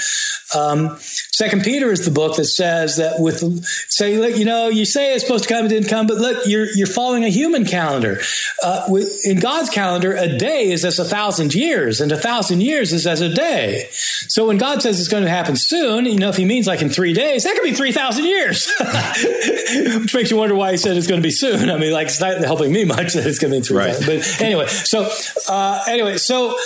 Um, 0.53 0.97
Second 0.99 1.63
Peter 1.63 1.91
is 1.91 2.05
the 2.05 2.11
book 2.11 2.37
that 2.37 2.45
says 2.45 2.95
that 2.97 3.19
with 3.19 3.43
say, 3.89 4.17
look, 4.17 4.37
you 4.37 4.45
know, 4.45 4.69
you 4.69 4.85
say 4.85 5.13
it's 5.13 5.25
supposed 5.25 5.45
to 5.45 5.53
come, 5.53 5.65
it 5.65 5.69
didn't 5.69 5.89
come, 5.89 6.07
but 6.07 6.15
look, 6.15 6.47
you're 6.47 6.67
you're 6.75 6.87
following 6.87 7.25
a 7.25 7.29
human 7.29 7.65
calendar. 7.65 8.19
Uh, 8.63 8.85
with, 8.87 9.19
in 9.25 9.39
God's 9.39 9.69
calendar, 9.69 10.15
a 10.15 10.37
day 10.37 10.71
is 10.71 10.85
as 10.85 10.97
a 10.97 11.03
thousand 11.03 11.53
years, 11.53 11.99
and 11.99 12.11
a 12.11 12.17
thousand 12.17 12.61
years 12.61 12.93
is 12.93 13.05
as 13.05 13.19
a 13.19 13.27
day. 13.27 13.87
So 13.91 14.47
when 14.47 14.57
God 14.57 14.81
says 14.81 14.99
it's 14.99 15.09
going 15.09 15.23
to 15.23 15.29
happen 15.29 15.57
soon, 15.57 16.05
you 16.05 16.17
know, 16.17 16.29
if 16.29 16.37
He 16.37 16.45
means 16.45 16.67
like 16.67 16.81
in 16.81 16.89
three 16.89 17.13
days, 17.13 17.43
that 17.43 17.53
could 17.55 17.63
be 17.63 17.73
three 17.73 17.91
thousand 17.91 18.23
years, 18.23 18.71
which 18.79 20.15
makes 20.15 20.31
you 20.31 20.37
wonder 20.37 20.55
why 20.55 20.71
He 20.71 20.77
said 20.77 20.95
it's 20.95 21.07
going 21.07 21.21
to 21.21 21.27
be 21.27 21.31
soon. 21.31 21.69
I 21.69 21.77
mean, 21.77 21.91
like 21.91 22.07
it's 22.07 22.21
not 22.21 22.37
helping 22.37 22.71
me 22.71 22.85
much 22.85 23.13
that 23.13 23.27
it's 23.27 23.39
going 23.39 23.51
to 23.51 23.59
be 23.59 23.65
three. 23.65 23.77
Right. 23.77 23.97
But 24.05 24.41
anyway, 24.41 24.67
so 24.67 25.09
uh, 25.49 25.83
anyway, 25.89 26.17
so 26.17 26.57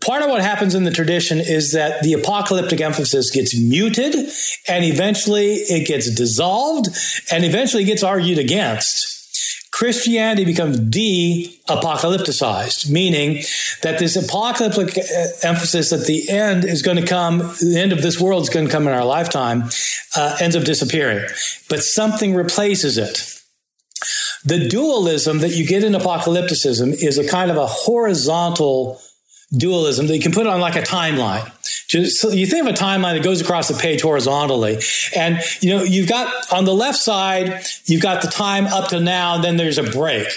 part 0.00 0.22
of 0.22 0.28
what 0.28 0.40
happens 0.40 0.74
in 0.74 0.84
the 0.84 0.90
tradition 0.90 1.38
is 1.38 1.72
that 1.72 2.02
the 2.02 2.12
apocalyptic 2.14 2.80
emphasis 2.80 3.30
gets 3.30 3.58
muted 3.58 4.14
and 4.66 4.84
eventually 4.84 5.54
it 5.54 5.86
gets 5.86 6.12
dissolved 6.14 6.88
and 7.30 7.44
eventually 7.44 7.84
gets 7.84 8.02
argued 8.02 8.38
against. 8.38 9.16
Christianity 9.70 10.44
becomes 10.44 10.80
de 10.80 11.56
apocalypticized, 11.68 12.90
meaning 12.90 13.44
that 13.82 14.00
this 14.00 14.16
apocalyptic 14.16 14.98
uh, 14.98 15.26
emphasis 15.44 15.92
at 15.92 16.06
the 16.06 16.28
end 16.28 16.64
is 16.64 16.82
going 16.82 16.96
to 16.96 17.06
come, 17.06 17.38
the 17.38 17.78
end 17.78 17.92
of 17.92 18.02
this 18.02 18.18
world 18.18 18.42
is 18.42 18.48
going 18.48 18.66
to 18.66 18.72
come 18.72 18.88
in 18.88 18.92
our 18.92 19.04
lifetime, 19.04 19.70
uh, 20.16 20.36
ends 20.40 20.56
up 20.56 20.64
disappearing. 20.64 21.24
But 21.68 21.84
something 21.84 22.34
replaces 22.34 22.98
it. 22.98 23.40
The 24.44 24.68
dualism 24.68 25.38
that 25.40 25.50
you 25.50 25.64
get 25.64 25.84
in 25.84 25.92
apocalypticism 25.92 26.92
is 26.92 27.16
a 27.16 27.28
kind 27.28 27.50
of 27.50 27.56
a 27.56 27.66
horizontal 27.66 29.00
dualism 29.56 30.06
that 30.06 30.16
you 30.16 30.22
can 30.22 30.32
put 30.32 30.46
on 30.46 30.60
like 30.60 30.76
a 30.76 30.82
timeline. 30.82 31.50
Just, 31.88 32.20
so 32.20 32.30
you 32.30 32.46
think 32.46 32.66
of 32.66 32.74
a 32.74 32.76
timeline 32.76 33.14
that 33.14 33.24
goes 33.24 33.40
across 33.40 33.68
the 33.68 33.74
page 33.74 34.02
horizontally. 34.02 34.78
And, 35.16 35.40
you 35.60 35.70
know, 35.70 35.82
you've 35.82 36.08
got 36.08 36.52
on 36.52 36.66
the 36.66 36.74
left 36.74 36.98
side, 36.98 37.64
you've 37.86 38.02
got 38.02 38.20
the 38.20 38.28
time 38.28 38.66
up 38.66 38.90
to 38.90 39.00
now, 39.00 39.36
and 39.36 39.44
then 39.44 39.56
there's 39.56 39.78
a 39.78 39.82
break. 39.82 40.28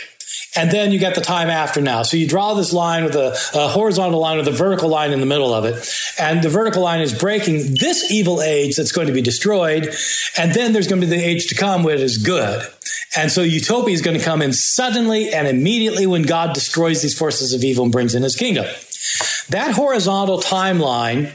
And 0.56 0.70
then 0.70 0.92
you 0.92 1.00
get 1.00 1.16
the 1.16 1.22
time 1.22 1.50
after 1.50 1.82
now. 1.82 2.04
So 2.04 2.18
you 2.18 2.28
draw 2.28 2.54
this 2.56 2.74
line 2.74 3.06
with 3.06 3.16
a, 3.16 3.38
a, 3.54 3.70
horizontal 3.70 4.20
line 4.20 4.38
with 4.38 4.48
a 4.50 4.52
vertical 4.52 4.90
line 4.90 5.12
in 5.12 5.22
the 5.22 5.26
middle 5.26 5.54
of 5.54 5.64
it. 5.64 5.88
And 6.20 6.42
the 6.42 6.50
vertical 6.50 6.82
line 6.82 7.00
is 7.00 7.18
breaking 7.18 7.76
this 7.80 8.12
evil 8.12 8.42
age 8.42 8.76
that's 8.76 8.92
going 8.92 9.08
to 9.08 9.14
be 9.14 9.22
destroyed. 9.22 9.94
And 10.38 10.54
then 10.54 10.74
there's 10.74 10.88
going 10.88 11.00
to 11.02 11.08
be 11.08 11.16
the 11.16 11.24
age 11.24 11.48
to 11.48 11.56
come 11.56 11.84
where 11.84 11.96
it 11.96 12.02
is 12.02 12.18
good. 12.18 12.68
And 13.16 13.32
so 13.32 13.44
utopia 13.44 13.94
is 13.94 14.02
going 14.02 14.18
to 14.18 14.24
come 14.24 14.42
in 14.42 14.52
suddenly 14.52 15.34
and 15.34 15.48
immediately 15.48 16.06
when 16.06 16.24
God 16.24 16.54
destroys 16.54 17.02
these 17.02 17.18
forces 17.18 17.54
of 17.54 17.64
evil 17.64 17.84
and 17.84 17.92
brings 17.92 18.14
in 18.14 18.24
his 18.24 18.36
kingdom. 18.36 18.66
That 19.50 19.74
horizontal 19.74 20.40
timeline, 20.40 21.34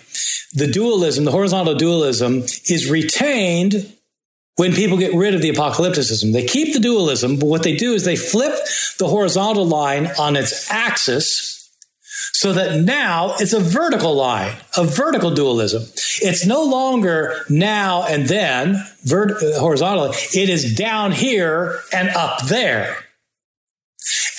the 0.52 0.66
dualism, 0.66 1.24
the 1.24 1.32
horizontal 1.32 1.74
dualism 1.74 2.44
is 2.66 2.90
retained 2.90 3.92
when 4.57 4.72
people 4.72 4.96
get 4.96 5.14
rid 5.14 5.34
of 5.34 5.42
the 5.42 5.52
apocalypticism. 5.52 6.32
They 6.32 6.46
keep 6.46 6.72
the 6.72 6.80
dualism, 6.80 7.38
but 7.38 7.46
what 7.46 7.62
they 7.62 7.76
do 7.76 7.92
is 7.92 8.04
they 8.04 8.16
flip 8.16 8.54
the 8.98 9.09
horizontal 9.09 9.66
line 9.66 10.09
on 10.18 10.36
its 10.36 10.70
axis 10.70 11.57
so 12.32 12.52
that 12.52 12.80
now 12.82 13.34
it's 13.38 13.52
a 13.52 13.61
vertical 13.61 14.14
line, 14.14 14.54
a 14.76 14.84
vertical 14.84 15.30
dualism. 15.30 15.82
It's 16.20 16.44
no 16.44 16.64
longer 16.64 17.44
now 17.48 18.04
and 18.04 18.26
then 18.26 18.82
vert- 19.04 19.42
uh, 19.42 19.59
horizontally. 19.59 20.16
It 20.34 20.48
is 20.48 20.74
down 20.74 21.12
here 21.12 21.80
and 21.92 22.09
up 22.11 22.42
there. 22.46 23.05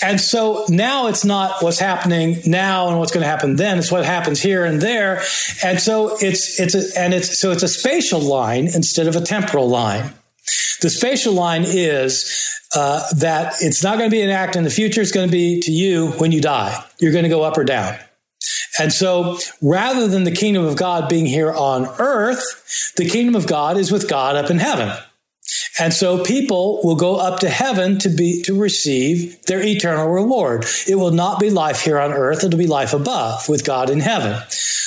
And 0.02 0.22
so 0.22 0.66
now 0.70 1.08
it's 1.08 1.26
not 1.26 1.64
what's 1.64 1.80
happening 1.80 2.38
now 2.46 2.88
and 2.90 3.00
what's 3.00 3.12
going 3.12 3.24
to 3.24 3.28
happen 3.28 3.56
then. 3.56 3.80
It's 3.80 3.92
what 3.92 4.06
happens 4.06 4.42
here 4.42 4.64
and 4.64 4.80
there. 4.82 5.24
And 5.64 5.80
so 5.80 6.16
it's, 6.20 6.60
it's 6.60 6.76
a, 6.76 7.00
and 7.00 7.14
it's, 7.14 7.40
so 7.40 7.52
it's 7.52 7.64
a 7.64 7.68
spatial 7.68 8.20
line 8.20 8.68
instead 8.68 9.08
of 9.08 9.16
a 9.16 9.22
temporal 9.22 9.68
line. 9.68 10.14
The 10.82 10.90
spatial 10.90 11.34
line 11.34 11.64
is 11.66 12.48
uh, 12.76 13.02
that 13.16 13.56
it's 13.62 13.84
not 13.84 13.98
going 13.98 14.10
to 14.10 14.16
be 14.16 14.22
an 14.22 14.30
act 14.30 14.56
in 14.56 14.64
the 14.64 14.70
future. 14.70 15.02
It's 15.02 15.12
going 15.12 15.28
to 15.28 15.32
be 15.32 15.62
to 15.62 15.72
you 15.72 16.10
when 16.12 16.32
you 16.32 16.42
die. 16.42 16.84
You're 17.00 17.12
going 17.12 17.24
to 17.24 17.30
go 17.30 17.44
up 17.44 17.58
or 17.58 17.64
down. 17.64 17.98
And 18.80 18.94
so 18.94 19.40
rather 19.62 20.08
than 20.08 20.24
the 20.24 20.32
kingdom 20.32 20.64
of 20.64 20.76
God 20.76 21.10
being 21.10 21.26
here 21.26 21.52
on 21.52 21.88
earth, 21.98 22.94
the 22.96 23.10
kingdom 23.10 23.36
of 23.36 23.48
God 23.48 23.78
is 23.78 23.92
with 23.92 24.08
God 24.08 24.36
up 24.36 24.52
in 24.52 24.60
heaven. 24.60 24.96
And 25.80 25.94
so 25.94 26.24
people 26.24 26.82
will 26.84 26.96
go 26.96 27.18
up 27.18 27.40
to 27.42 27.50
heaven 27.50 28.00
to 28.00 28.10
be 28.10 28.42
to 28.44 28.60
receive 28.60 29.42
their 29.44 29.62
eternal 29.62 30.08
reward. 30.08 30.66
It 30.88 30.96
will 30.96 31.12
not 31.12 31.40
be 31.40 31.50
life 31.50 31.82
here 31.82 32.00
on 32.00 32.12
earth, 32.12 32.44
it'll 32.44 32.58
be 32.58 32.68
life 32.68 32.94
above 32.94 33.48
with 33.48 33.66
God 33.66 33.90
in 33.90 34.00
heaven. 34.00 34.42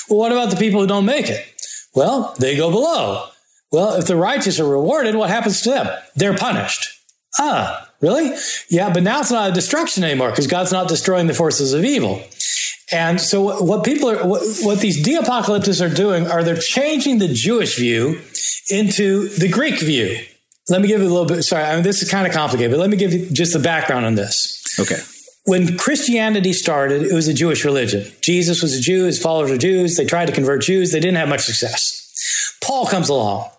Well, 0.09 0.19
what 0.19 0.33
about 0.33 0.51
the 0.51 0.57
people 0.57 0.81
who 0.81 0.87
don't 0.87 1.05
make 1.05 1.29
it? 1.29 1.47
Well, 1.95 2.35
they 2.39 2.57
go 2.57 2.71
below. 2.71 3.29
Well, 3.73 3.95
if 3.95 4.07
the 4.07 4.17
righteous 4.17 4.59
are 4.59 4.69
rewarded, 4.69 5.15
what 5.15 5.31
happens 5.31 5.61
to 5.63 5.71
them? 5.71 5.89
They're 6.17 6.37
punished. 6.37 6.89
Ah, 7.39 7.89
really? 8.01 8.37
Yeah, 8.69 8.93
but 8.93 9.05
now 9.05 9.21
it's 9.21 9.31
not 9.31 9.51
a 9.51 9.55
destruction 9.55 10.03
anymore 10.03 10.31
because 10.31 10.49
God's 10.49 10.73
not 10.73 10.89
destroying 10.89 11.29
the 11.29 11.35
forces 11.35 11.73
of 11.73 11.85
evil. 11.85 12.23
And 12.93 13.21
so, 13.21 13.63
what 13.63 13.85
people 13.85 14.11
are, 14.11 14.27
what, 14.27 14.43
what 14.63 14.81
these 14.81 15.01
de-apocalyptists 15.01 15.81
are 15.81 15.95
doing 15.95 16.27
are 16.27 16.43
they're 16.43 16.57
changing 16.57 17.19
the 17.19 17.29
Jewish 17.29 17.77
view 17.77 18.21
into 18.69 19.29
the 19.29 19.49
Greek 19.49 19.79
view. 19.79 20.19
Let 20.71 20.81
me 20.81 20.89
give 20.89 21.01
you 21.01 21.09
a 21.09 21.11
little 21.11 21.27
bit. 21.27 21.43
Sorry, 21.43 21.65
I 21.65 21.75
mean, 21.75 21.83
this 21.83 22.03
is 22.03 22.11
kind 22.11 22.27
of 22.27 22.33
complicated, 22.33 22.71
but 22.71 22.81
let 22.81 22.91
me 22.91 22.97
give 22.97 23.13
you 23.13 23.29
just 23.31 23.53
the 23.53 23.59
background 23.59 24.07
on 24.07 24.15
this. 24.15 24.79
Okay. 24.79 24.99
When 25.45 25.77
Christianity 25.77 26.53
started, 26.53 27.03
it 27.03 27.13
was 27.13 27.27
a 27.27 27.35
Jewish 27.35 27.65
religion. 27.65 28.11
Jesus 28.21 28.63
was 28.63 28.75
a 28.77 28.81
Jew, 28.81 29.05
his 29.05 29.21
followers 29.21 29.51
were 29.51 29.59
Jews. 29.59 29.97
They 29.97 30.05
tried 30.05 30.27
to 30.27 30.33
convert 30.33 30.63
Jews, 30.63 30.93
they 30.93 31.01
didn't 31.01 31.17
have 31.17 31.29
much 31.29 31.43
success. 31.43 32.57
Paul 32.63 32.87
comes 32.87 33.09
along. 33.09 33.51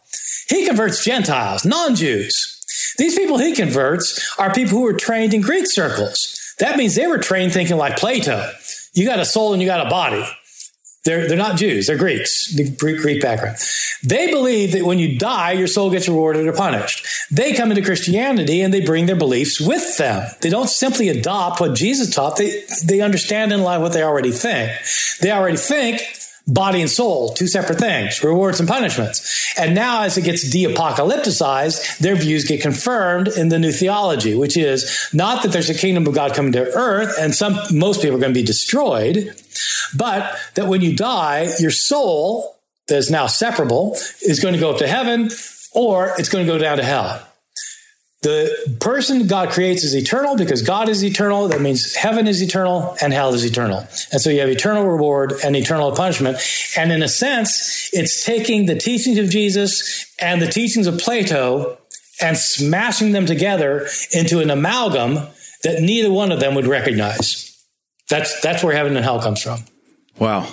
He 0.47 0.65
converts 0.65 1.03
Gentiles, 1.03 1.65
non 1.65 1.95
Jews. 1.95 2.57
These 2.97 3.17
people 3.17 3.37
he 3.37 3.53
converts 3.53 4.35
are 4.37 4.53
people 4.53 4.77
who 4.77 4.83
were 4.83 4.93
trained 4.93 5.33
in 5.33 5.41
Greek 5.41 5.65
circles. 5.65 6.37
That 6.59 6.77
means 6.77 6.95
they 6.95 7.07
were 7.07 7.17
trained 7.17 7.53
thinking 7.53 7.77
like 7.77 7.97
Plato. 7.97 8.51
You 8.93 9.05
got 9.05 9.19
a 9.19 9.25
soul 9.25 9.53
and 9.53 9.61
you 9.61 9.67
got 9.67 9.85
a 9.85 9.89
body. 9.89 10.25
They're, 11.03 11.27
they're 11.27 11.37
not 11.37 11.57
Jews, 11.57 11.87
they're 11.87 11.97
Greeks, 11.97 12.53
the 12.55 12.69
Greek, 12.69 13.01
Greek 13.01 13.21
background. 13.21 13.57
They 14.03 14.29
believe 14.29 14.73
that 14.73 14.85
when 14.85 14.99
you 14.99 15.17
die, 15.17 15.53
your 15.53 15.67
soul 15.67 15.89
gets 15.89 16.07
rewarded 16.07 16.47
or 16.47 16.53
punished. 16.53 17.05
They 17.31 17.53
come 17.53 17.71
into 17.71 17.81
Christianity 17.81 18.61
and 18.61 18.71
they 18.71 18.85
bring 18.85 19.07
their 19.07 19.15
beliefs 19.15 19.59
with 19.59 19.97
them. 19.97 20.29
They 20.41 20.49
don't 20.49 20.69
simply 20.69 21.09
adopt 21.09 21.59
what 21.59 21.75
Jesus 21.75 22.13
taught, 22.13 22.37
they, 22.37 22.63
they 22.85 23.01
understand 23.01 23.51
in 23.51 23.63
life 23.63 23.81
what 23.81 23.93
they 23.93 24.03
already 24.03 24.31
think. 24.31 24.71
They 25.21 25.31
already 25.31 25.57
think 25.57 26.01
body 26.47 26.81
and 26.81 26.89
soul, 26.89 27.33
two 27.33 27.47
separate 27.47 27.79
things, 27.79 28.23
rewards 28.23 28.59
and 28.59 28.67
punishments. 28.67 29.55
And 29.57 29.75
now, 29.75 30.03
as 30.03 30.17
it 30.17 30.23
gets 30.23 30.49
de 30.49 30.65
apocalypticized, 30.65 31.99
their 31.99 32.15
views 32.15 32.45
get 32.45 32.61
confirmed 32.61 33.27
in 33.27 33.49
the 33.49 33.59
new 33.59 33.71
theology, 33.71 34.35
which 34.35 34.57
is 34.57 35.09
not 35.13 35.43
that 35.43 35.51
there's 35.51 35.69
a 35.69 35.73
kingdom 35.73 36.07
of 36.07 36.15
God 36.15 36.33
coming 36.33 36.51
to 36.53 36.61
earth 36.73 37.15
and 37.19 37.33
some, 37.33 37.57
most 37.71 38.01
people 38.01 38.17
are 38.17 38.19
going 38.19 38.33
to 38.33 38.39
be 38.39 38.45
destroyed, 38.45 39.40
but 39.95 40.37
that 40.55 40.67
when 40.67 40.81
you 40.81 40.95
die, 40.95 41.49
your 41.59 41.71
soul 41.71 42.59
that 42.87 42.97
is 42.97 43.09
now 43.09 43.27
separable 43.27 43.93
is 44.21 44.39
going 44.39 44.53
to 44.53 44.59
go 44.59 44.71
up 44.71 44.77
to 44.77 44.87
heaven 44.87 45.29
or 45.73 46.13
it's 46.17 46.29
going 46.29 46.45
to 46.45 46.51
go 46.51 46.57
down 46.57 46.77
to 46.77 46.83
hell. 46.83 47.25
The 48.21 48.77
person 48.79 49.25
God 49.25 49.49
creates 49.49 49.83
is 49.83 49.95
eternal 49.95 50.35
because 50.35 50.61
God 50.61 50.89
is 50.89 51.03
eternal. 51.03 51.47
That 51.47 51.59
means 51.59 51.95
heaven 51.95 52.27
is 52.27 52.43
eternal 52.43 52.95
and 53.01 53.11
hell 53.11 53.33
is 53.33 53.43
eternal. 53.43 53.79
And 54.11 54.21
so 54.21 54.29
you 54.29 54.41
have 54.41 54.49
eternal 54.49 54.85
reward 54.85 55.33
and 55.43 55.55
eternal 55.55 55.91
punishment. 55.93 56.37
And 56.77 56.91
in 56.91 57.01
a 57.01 57.07
sense, 57.07 57.89
it's 57.93 58.23
taking 58.23 58.67
the 58.67 58.75
teachings 58.75 59.17
of 59.17 59.29
Jesus 59.31 60.05
and 60.19 60.39
the 60.39 60.47
teachings 60.47 60.85
of 60.85 60.99
Plato 60.99 61.79
and 62.21 62.37
smashing 62.37 63.11
them 63.11 63.25
together 63.25 63.87
into 64.11 64.39
an 64.39 64.51
amalgam 64.51 65.15
that 65.63 65.81
neither 65.81 66.11
one 66.11 66.31
of 66.31 66.39
them 66.39 66.53
would 66.53 66.67
recognize. 66.67 67.50
That's, 68.11 68.39
that's 68.41 68.63
where 68.63 68.75
heaven 68.75 68.95
and 68.95 69.03
hell 69.03 69.19
comes 69.19 69.41
from. 69.41 69.63
Wow. 70.19 70.47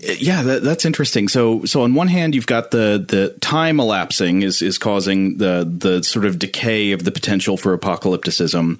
Yeah, 0.00 0.42
that, 0.42 0.62
that's 0.62 0.84
interesting. 0.84 1.28
So, 1.28 1.64
so 1.64 1.82
on 1.82 1.94
one 1.94 2.08
hand, 2.08 2.34
you've 2.34 2.46
got 2.46 2.72
the 2.72 3.02
the 3.08 3.36
time 3.40 3.80
elapsing 3.80 4.42
is 4.42 4.60
is 4.60 4.76
causing 4.76 5.38
the 5.38 5.64
the 5.66 6.02
sort 6.02 6.26
of 6.26 6.38
decay 6.38 6.92
of 6.92 7.04
the 7.04 7.10
potential 7.10 7.56
for 7.56 7.76
apocalypticism, 7.76 8.78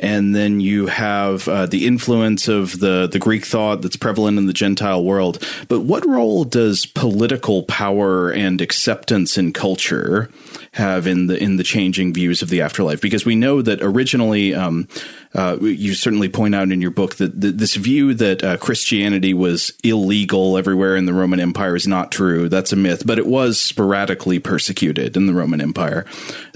and 0.00 0.34
then 0.34 0.60
you 0.60 0.86
have 0.86 1.46
uh, 1.46 1.66
the 1.66 1.86
influence 1.86 2.48
of 2.48 2.80
the 2.80 3.08
the 3.10 3.18
Greek 3.18 3.44
thought 3.44 3.82
that's 3.82 3.96
prevalent 3.96 4.38
in 4.38 4.46
the 4.46 4.52
Gentile 4.52 5.04
world. 5.04 5.38
But 5.68 5.80
what 5.80 6.06
role 6.06 6.44
does 6.44 6.86
political 6.86 7.62
power 7.64 8.30
and 8.30 8.60
acceptance 8.60 9.36
in 9.36 9.52
culture 9.52 10.30
have 10.72 11.06
in 11.06 11.26
the 11.26 11.40
in 11.40 11.56
the 11.56 11.64
changing 11.64 12.14
views 12.14 12.42
of 12.42 12.48
the 12.48 12.62
afterlife? 12.62 13.00
Because 13.00 13.24
we 13.24 13.36
know 13.36 13.62
that 13.62 13.82
originally. 13.82 14.54
Um, 14.54 14.88
uh, 15.32 15.56
you 15.60 15.94
certainly 15.94 16.28
point 16.28 16.56
out 16.56 16.72
in 16.72 16.82
your 16.82 16.90
book 16.90 17.14
that 17.16 17.40
th- 17.40 17.54
this 17.54 17.76
view 17.76 18.14
that 18.14 18.42
uh, 18.42 18.56
Christianity 18.56 19.32
was 19.32 19.72
illegal 19.84 20.58
everywhere 20.58 20.96
in 20.96 21.06
the 21.06 21.14
Roman 21.14 21.38
Empire 21.38 21.76
is 21.76 21.86
not 21.86 22.10
true. 22.10 22.48
That's 22.48 22.72
a 22.72 22.76
myth, 22.76 23.04
but 23.06 23.16
it 23.16 23.28
was 23.28 23.60
sporadically 23.60 24.40
persecuted 24.40 25.16
in 25.16 25.26
the 25.26 25.32
Roman 25.34 25.60
Empire. 25.60 26.04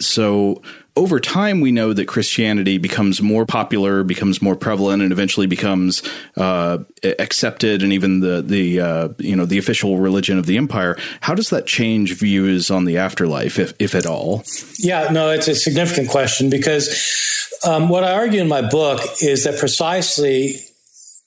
So 0.01 0.61
over 0.97 1.19
time, 1.19 1.61
we 1.61 1.73
know 1.73 1.93
that 1.93 2.07
Christianity 2.07 2.79
becomes 2.79 3.21
more 3.21 3.45
popular, 3.45 4.05
becomes 4.05 4.41
more 4.41 4.55
prevalent, 4.55 5.03
and 5.03 5.11
eventually 5.11 5.47
becomes 5.47 6.03
uh, 6.37 6.79
accepted, 7.19 7.83
and 7.83 7.93
even 7.93 8.21
the 8.21 8.43
the 8.43 8.81
uh, 8.81 9.09
you 9.19 9.35
know 9.35 9.45
the 9.45 9.59
official 9.59 9.99
religion 9.99 10.39
of 10.39 10.47
the 10.47 10.57
empire. 10.57 10.97
How 11.21 11.35
does 11.35 11.51
that 11.51 11.67
change 11.67 12.17
views 12.17 12.71
on 12.71 12.85
the 12.85 12.99
afterlife, 12.99 13.59
if 13.59 13.75
if 13.81 13.95
at 13.95 14.07
all? 14.07 14.45
Yeah, 14.79 15.09
no, 15.11 15.31
it's 15.31 15.49
a 15.49 15.57
significant 15.57 16.11
question 16.11 16.49
because 16.49 17.59
um, 17.67 17.89
what 17.89 18.05
I 18.05 18.13
argue 18.13 18.41
in 18.41 18.49
my 18.49 18.63
book 18.63 19.01
is 19.21 19.45
that 19.45 19.59
precisely 19.59 20.55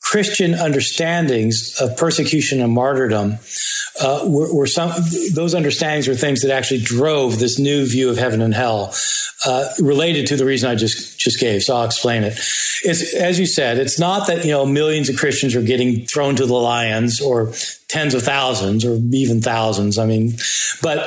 Christian 0.09 0.53
understandings 0.53 1.75
of 1.81 1.97
persecution 1.97 2.61
and 2.61 2.71
martyrdom 2.71 3.39
uh, 3.99 4.21
were, 4.25 4.53
were, 4.55 4.65
some 4.65 4.89
those 5.33 5.53
understandings 5.53 6.07
were 6.07 6.15
things 6.15 6.43
that 6.43 6.51
actually 6.51 6.79
drove 6.79 7.39
this 7.39 7.59
new 7.59 7.85
view 7.85 8.09
of 8.09 8.17
heaven 8.17 8.41
and 8.41 8.53
hell, 8.53 8.95
uh, 9.45 9.67
related 9.81 10.27
to 10.27 10.37
the 10.37 10.45
reason 10.45 10.69
I 10.69 10.75
just 10.75 11.19
just 11.19 11.41
gave. 11.41 11.61
So 11.61 11.75
I'll 11.75 11.83
explain 11.83 12.23
it. 12.23 12.39
It's 12.83 13.15
as 13.15 13.37
you 13.37 13.45
said, 13.45 13.79
it's 13.79 13.99
not 13.99 14.27
that 14.27 14.45
you 14.45 14.51
know 14.51 14.65
millions 14.65 15.09
of 15.09 15.17
Christians 15.17 15.55
are 15.57 15.61
getting 15.61 16.05
thrown 16.05 16.37
to 16.37 16.45
the 16.45 16.53
lions 16.53 17.19
or 17.19 17.51
tens 17.89 18.13
of 18.13 18.23
thousands 18.23 18.85
or 18.85 18.97
even 19.11 19.41
thousands. 19.41 19.97
I 19.97 20.05
mean, 20.05 20.37
but 20.81 21.05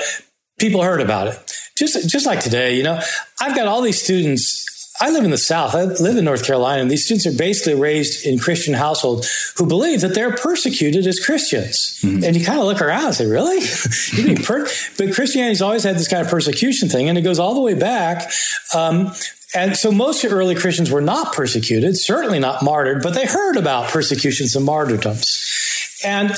people 0.58 0.82
heard 0.82 1.00
about 1.00 1.28
it. 1.28 1.38
Just 1.74 2.10
just 2.10 2.26
like 2.26 2.40
today, 2.40 2.76
you 2.76 2.82
know, 2.82 3.00
I've 3.40 3.56
got 3.56 3.66
all 3.66 3.80
these 3.80 4.02
students 4.02 4.69
I 5.00 5.10
live 5.10 5.24
in 5.24 5.30
the 5.30 5.38
South. 5.38 5.74
I 5.74 5.84
live 5.84 6.16
in 6.16 6.24
North 6.24 6.44
Carolina, 6.44 6.82
and 6.82 6.90
these 6.90 7.04
students 7.04 7.26
are 7.26 7.32
basically 7.32 7.74
raised 7.74 8.26
in 8.26 8.38
Christian 8.38 8.74
households 8.74 9.54
who 9.56 9.66
believe 9.66 10.02
that 10.02 10.14
they're 10.14 10.36
persecuted 10.36 11.06
as 11.06 11.18
Christians. 11.18 11.98
Mm-hmm. 12.02 12.24
And 12.24 12.36
you 12.36 12.44
kind 12.44 12.58
of 12.58 12.66
look 12.66 12.82
around 12.82 13.06
and 13.06 13.14
say, 13.14 13.26
really? 13.26 13.60
per-? 14.44 14.68
But 14.98 15.14
Christianity's 15.14 15.62
always 15.62 15.84
had 15.84 15.96
this 15.96 16.08
kind 16.08 16.22
of 16.22 16.30
persecution 16.30 16.88
thing, 16.88 17.08
and 17.08 17.16
it 17.16 17.22
goes 17.22 17.38
all 17.38 17.54
the 17.54 17.60
way 17.60 17.74
back. 17.74 18.30
Um, 18.74 19.12
and 19.54 19.76
so 19.76 19.90
most 19.90 20.24
early 20.24 20.54
Christians 20.54 20.90
were 20.90 21.00
not 21.00 21.32
persecuted, 21.32 21.96
certainly 21.98 22.38
not 22.38 22.62
martyred, 22.62 23.02
but 23.02 23.14
they 23.14 23.26
heard 23.26 23.56
about 23.56 23.88
persecutions 23.88 24.54
and 24.54 24.64
martyrdoms. 24.64 26.00
And 26.04 26.30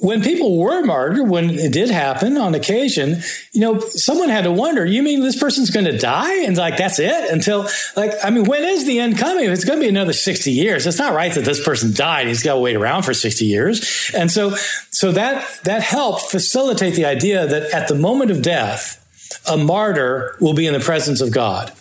when 0.00 0.22
people 0.22 0.58
were 0.58 0.84
martyred, 0.84 1.28
when 1.28 1.50
it 1.50 1.72
did 1.72 1.90
happen 1.90 2.36
on 2.36 2.54
occasion, 2.54 3.20
you 3.52 3.60
know, 3.60 3.80
someone 3.80 4.28
had 4.28 4.44
to 4.44 4.52
wonder, 4.52 4.84
you 4.84 5.02
mean 5.02 5.20
this 5.20 5.38
person's 5.38 5.70
going 5.70 5.86
to 5.86 5.98
die? 5.98 6.44
And 6.44 6.56
like, 6.56 6.76
that's 6.76 7.00
it 7.00 7.30
until 7.30 7.68
like, 7.96 8.12
I 8.22 8.30
mean, 8.30 8.44
when 8.44 8.62
is 8.62 8.86
the 8.86 9.00
end 9.00 9.18
coming? 9.18 9.50
It's 9.50 9.64
going 9.64 9.80
to 9.80 9.82
be 9.82 9.88
another 9.88 10.12
60 10.12 10.52
years. 10.52 10.86
It's 10.86 10.98
not 10.98 11.14
right 11.14 11.34
that 11.34 11.44
this 11.44 11.62
person 11.64 11.92
died. 11.92 12.28
He's 12.28 12.44
got 12.44 12.54
to 12.54 12.60
wait 12.60 12.76
around 12.76 13.02
for 13.02 13.12
60 13.12 13.44
years. 13.44 14.12
And 14.14 14.30
so, 14.30 14.54
so 14.90 15.10
that, 15.12 15.44
that 15.64 15.82
helped 15.82 16.30
facilitate 16.30 16.94
the 16.94 17.06
idea 17.06 17.46
that 17.46 17.74
at 17.74 17.88
the 17.88 17.96
moment 17.96 18.30
of 18.30 18.40
death, 18.40 19.04
a 19.50 19.56
martyr 19.56 20.36
will 20.40 20.54
be 20.54 20.66
in 20.66 20.74
the 20.74 20.80
presence 20.80 21.20
of 21.20 21.32
God. 21.32 21.72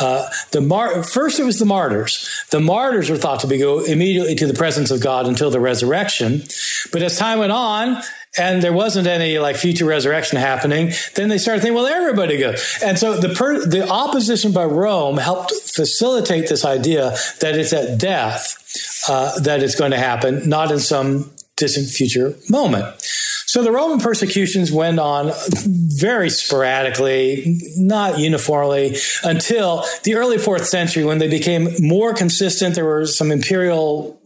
Uh, 0.00 0.28
the 0.50 0.60
mar- 0.60 1.02
first, 1.02 1.38
it 1.38 1.44
was 1.44 1.58
the 1.58 1.64
martyrs. 1.64 2.44
The 2.50 2.60
martyrs 2.60 3.10
were 3.10 3.16
thought 3.16 3.40
to 3.40 3.46
be 3.46 3.58
go 3.58 3.80
immediately 3.80 4.34
to 4.36 4.46
the 4.46 4.54
presence 4.54 4.90
of 4.90 5.00
God 5.00 5.26
until 5.26 5.50
the 5.50 5.60
resurrection. 5.60 6.42
But 6.92 7.02
as 7.02 7.16
time 7.16 7.38
went 7.38 7.52
on, 7.52 8.02
and 8.36 8.62
there 8.62 8.72
wasn't 8.72 9.06
any 9.06 9.38
like 9.38 9.56
future 9.56 9.84
resurrection 9.84 10.38
happening, 10.38 10.92
then 11.14 11.28
they 11.28 11.38
started 11.38 11.60
thinking, 11.60 11.76
well, 11.76 11.86
everybody 11.86 12.36
goes. 12.38 12.78
And 12.84 12.98
so 12.98 13.16
the 13.16 13.28
per- 13.28 13.64
the 13.64 13.88
opposition 13.88 14.52
by 14.52 14.64
Rome 14.64 15.18
helped 15.18 15.52
facilitate 15.52 16.48
this 16.48 16.64
idea 16.64 17.16
that 17.40 17.56
it's 17.56 17.72
at 17.72 17.98
death 17.98 18.60
uh, 19.08 19.38
that 19.40 19.62
it's 19.62 19.76
going 19.76 19.92
to 19.92 19.98
happen, 19.98 20.48
not 20.48 20.72
in 20.72 20.80
some 20.80 21.30
distant 21.56 21.88
future 21.88 22.34
moment. 22.48 22.86
So 23.54 23.62
the 23.62 23.70
Roman 23.70 24.00
persecutions 24.00 24.72
went 24.72 24.98
on 24.98 25.30
very 25.64 26.28
sporadically, 26.28 27.60
not 27.76 28.18
uniformly, 28.18 28.96
until 29.22 29.84
the 30.02 30.16
early 30.16 30.38
fourth 30.38 30.66
century 30.66 31.04
when 31.04 31.18
they 31.18 31.28
became 31.28 31.68
more 31.78 32.14
consistent. 32.14 32.74
There 32.74 32.84
were 32.84 33.06
some 33.06 33.30
imperial 33.30 34.20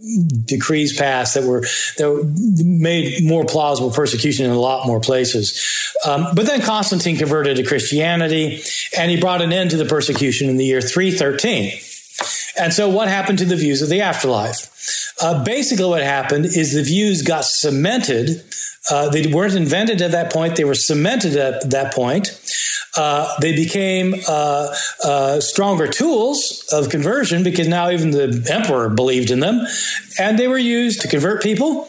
decrees 0.47 0.97
passed 0.97 1.35
that 1.35 1.45
were 1.45 1.61
that 1.99 2.63
made 2.65 3.23
more 3.23 3.45
plausible 3.45 3.91
persecution 3.91 4.47
in 4.47 4.51
a 4.51 4.59
lot 4.59 4.87
more 4.87 4.99
places. 4.99 5.63
Um, 6.07 6.29
but 6.35 6.47
then 6.47 6.63
Constantine 6.63 7.19
converted 7.19 7.59
to 7.59 7.65
Christianity, 7.65 8.63
and 8.97 9.11
he 9.11 9.21
brought 9.21 9.43
an 9.43 9.53
end 9.53 9.73
to 9.73 9.77
the 9.77 9.85
persecution 9.85 10.49
in 10.49 10.57
the 10.57 10.65
year 10.65 10.81
313. 10.81 11.79
And 12.59 12.73
so, 12.73 12.89
what 12.89 13.09
happened 13.09 13.41
to 13.41 13.45
the 13.45 13.57
views 13.57 13.83
of 13.83 13.91
the 13.91 14.01
afterlife? 14.01 15.13
Uh, 15.21 15.45
basically, 15.45 15.85
what 15.85 16.03
happened 16.03 16.47
is 16.47 16.73
the 16.73 16.83
views 16.83 17.21
got 17.21 17.45
cemented 17.45 18.43
uh, 18.91 19.09
they 19.11 19.27
weren't 19.33 19.55
invented 19.55 20.01
at 20.03 20.13
that 20.13 20.33
point; 20.33 20.57
they 20.57 20.65
were 20.65 20.75
cemented 20.75 21.37
at 21.37 21.71
that 21.71 21.95
point. 21.95 22.29
uh, 22.97 23.33
they 23.41 23.55
became 23.55 24.15
uh, 24.27 24.75
uh, 25.05 25.41
stronger 25.41 25.87
tools 25.87 26.69
of 26.73 26.89
conversion 26.89 27.43
because 27.45 27.69
now 27.69 27.91
even 27.91 28.11
the 28.11 28.49
emperor 28.51 28.89
believed 28.89 29.31
in 29.31 29.41
them, 29.41 29.67
and 30.19 30.39
they 30.39 30.49
were 30.49 30.59
used 30.59 31.01
to 31.03 31.09
convert 31.09 31.43
people 31.43 31.89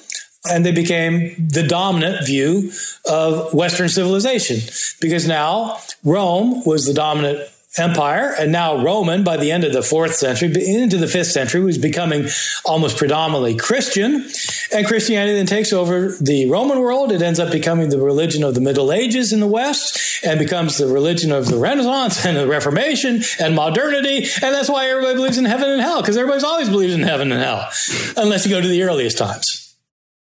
and 0.49 0.65
they 0.65 0.71
became 0.71 1.35
the 1.49 1.63
dominant 1.63 2.25
view 2.25 2.71
of 3.05 3.53
Western 3.53 3.89
civilization 3.89 4.59
because 5.01 5.27
now 5.27 5.77
Rome 6.05 6.63
was 6.65 6.85
the 6.85 6.93
dominant 6.93 7.49
empire, 7.77 8.33
and 8.39 8.51
now 8.51 8.83
Roman 8.83 9.23
by 9.23 9.37
the 9.37 9.51
end 9.51 9.63
of 9.63 9.73
the 9.73 9.83
fourth 9.83 10.15
century, 10.15 10.49
into 10.49 10.97
the 10.97 11.07
fifth 11.07 11.27
century, 11.27 11.61
was 11.61 11.77
becoming 11.77 12.27
almost 12.65 12.97
predominantly 12.97 13.55
Christian. 13.55 14.27
And 14.73 14.87
Christianity 14.87 15.35
then 15.35 15.45
takes 15.45 15.71
over 15.71 16.15
the 16.19 16.49
Roman 16.49 16.79
world. 16.79 17.11
It 17.11 17.21
ends 17.21 17.39
up 17.39 17.51
becoming 17.51 17.89
the 17.89 17.99
religion 17.99 18.43
of 18.43 18.55
the 18.55 18.61
Middle 18.61 18.91
Ages 18.91 19.31
in 19.33 19.39
the 19.39 19.47
West 19.47 20.23
and 20.23 20.39
becomes 20.39 20.77
the 20.77 20.87
religion 20.87 21.31
of 21.31 21.47
the 21.47 21.57
Renaissance 21.57 22.25
and 22.25 22.35
the 22.35 22.47
Reformation 22.47 23.21
and 23.39 23.55
modernity. 23.55 24.17
And 24.17 24.53
that's 24.53 24.69
why 24.69 24.89
everybody 24.89 25.15
believes 25.15 25.37
in 25.37 25.45
heaven 25.45 25.69
and 25.69 25.81
hell, 25.81 26.01
because 26.01 26.17
everybody's 26.17 26.43
always 26.43 26.69
believed 26.69 26.93
in 26.93 27.03
heaven 27.03 27.31
and 27.31 27.41
hell, 27.41 27.69
unless 28.17 28.45
you 28.45 28.51
go 28.51 28.61
to 28.61 28.67
the 28.67 28.83
earliest 28.83 29.17
times. 29.17 29.75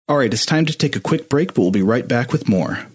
All 0.09 0.17
right, 0.17 0.33
it's 0.33 0.47
time 0.47 0.67
to 0.67 0.77
take 0.77 0.97
a 0.97 1.01
quick 1.01 1.29
break, 1.29 1.49
but 1.49 1.63
we'll 1.63 1.71
be 1.71 1.83
right 1.83 2.07
back 2.07 2.33
with 2.33 2.49
more. 2.49 2.87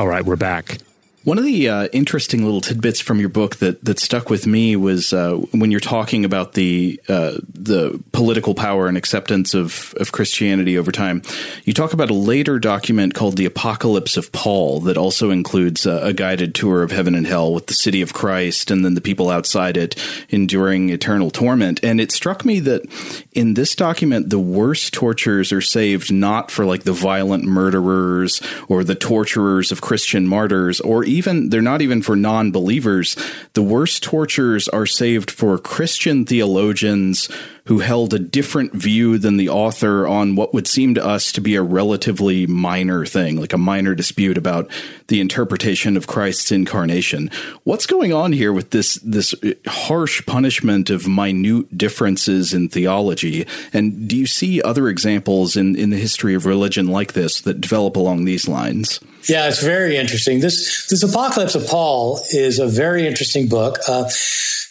All 0.00 0.08
right, 0.08 0.24
we're 0.24 0.34
back. 0.34 0.78
One 1.22 1.36
of 1.36 1.44
the 1.44 1.68
uh, 1.68 1.88
interesting 1.92 2.44
little 2.44 2.62
tidbits 2.62 2.98
from 2.98 3.20
your 3.20 3.28
book 3.28 3.56
that, 3.56 3.84
that 3.84 3.98
stuck 3.98 4.30
with 4.30 4.46
me 4.46 4.74
was 4.74 5.12
uh, 5.12 5.34
when 5.52 5.70
you're 5.70 5.78
talking 5.78 6.24
about 6.24 6.54
the 6.54 6.98
uh, 7.10 7.32
the 7.52 8.02
political 8.12 8.54
power 8.54 8.86
and 8.88 8.96
acceptance 8.96 9.52
of, 9.52 9.92
of 10.00 10.12
Christianity 10.12 10.78
over 10.78 10.90
time. 10.90 11.20
You 11.64 11.74
talk 11.74 11.92
about 11.92 12.08
a 12.08 12.14
later 12.14 12.58
document 12.58 13.12
called 13.12 13.36
the 13.36 13.44
Apocalypse 13.44 14.16
of 14.16 14.32
Paul 14.32 14.80
that 14.80 14.96
also 14.96 15.30
includes 15.30 15.84
a 15.84 16.14
guided 16.14 16.54
tour 16.54 16.82
of 16.82 16.90
heaven 16.90 17.14
and 17.14 17.26
hell 17.26 17.52
with 17.52 17.66
the 17.66 17.74
city 17.74 18.00
of 18.00 18.14
Christ 18.14 18.70
and 18.70 18.82
then 18.82 18.94
the 18.94 19.02
people 19.02 19.28
outside 19.28 19.76
it 19.76 19.96
enduring 20.30 20.88
eternal 20.88 21.30
torment. 21.30 21.80
And 21.82 22.00
it 22.00 22.12
struck 22.12 22.46
me 22.46 22.60
that 22.60 22.82
in 23.32 23.54
this 23.54 23.74
document, 23.74 24.30
the 24.30 24.38
worst 24.38 24.94
tortures 24.94 25.52
are 25.52 25.60
saved 25.60 26.10
not 26.10 26.50
for 26.50 26.64
like 26.64 26.84
the 26.84 26.92
violent 26.92 27.44
murderers 27.44 28.40
or 28.68 28.84
the 28.84 28.94
torturers 28.94 29.70
of 29.70 29.82
Christian 29.82 30.26
martyrs 30.26 30.80
or 30.80 31.04
even 31.10 31.50
they're 31.50 31.60
not 31.60 31.82
even 31.82 32.02
for 32.02 32.16
non-believers. 32.16 33.16
The 33.54 33.62
worst 33.62 34.02
tortures 34.02 34.68
are 34.68 34.86
saved 34.86 35.30
for 35.30 35.58
Christian 35.58 36.24
theologians 36.24 37.28
who 37.66 37.80
held 37.80 38.14
a 38.14 38.18
different 38.18 38.72
view 38.72 39.18
than 39.18 39.36
the 39.36 39.48
author 39.48 40.06
on 40.06 40.36
what 40.36 40.54
would 40.54 40.66
seem 40.66 40.94
to 40.94 41.04
us 41.04 41.32
to 41.32 41.40
be 41.40 41.54
a 41.54 41.62
relatively 41.62 42.46
minor 42.46 43.04
thing, 43.04 43.40
like 43.40 43.52
a 43.52 43.58
minor 43.58 43.94
dispute 43.94 44.38
about 44.38 44.70
the 45.08 45.20
interpretation 45.20 45.96
of 45.96 46.06
Christ's 46.06 46.52
incarnation. 46.52 47.30
What's 47.64 47.86
going 47.86 48.12
on 48.12 48.32
here 48.32 48.52
with 48.52 48.70
this 48.70 48.94
this 49.02 49.34
harsh 49.66 50.24
punishment 50.26 50.90
of 50.90 51.08
minute 51.08 51.76
differences 51.76 52.52
in 52.52 52.68
theology? 52.68 53.46
And 53.72 54.08
do 54.08 54.16
you 54.16 54.26
see 54.26 54.62
other 54.62 54.88
examples 54.88 55.56
in, 55.56 55.76
in 55.76 55.90
the 55.90 55.96
history 55.96 56.34
of 56.34 56.46
religion 56.46 56.88
like 56.88 57.12
this 57.12 57.40
that 57.42 57.60
develop 57.60 57.96
along 57.96 58.24
these 58.24 58.48
lines? 58.48 59.00
Yeah, 59.28 59.48
it's 59.48 59.62
very 59.62 59.96
interesting. 59.96 60.40
This 60.40 60.86
this 60.88 61.02
Apocalypse 61.02 61.54
of 61.54 61.66
Paul 61.66 62.20
is 62.32 62.58
a 62.58 62.66
very 62.66 63.06
interesting 63.06 63.48
book. 63.48 63.78
Uh, 63.86 64.08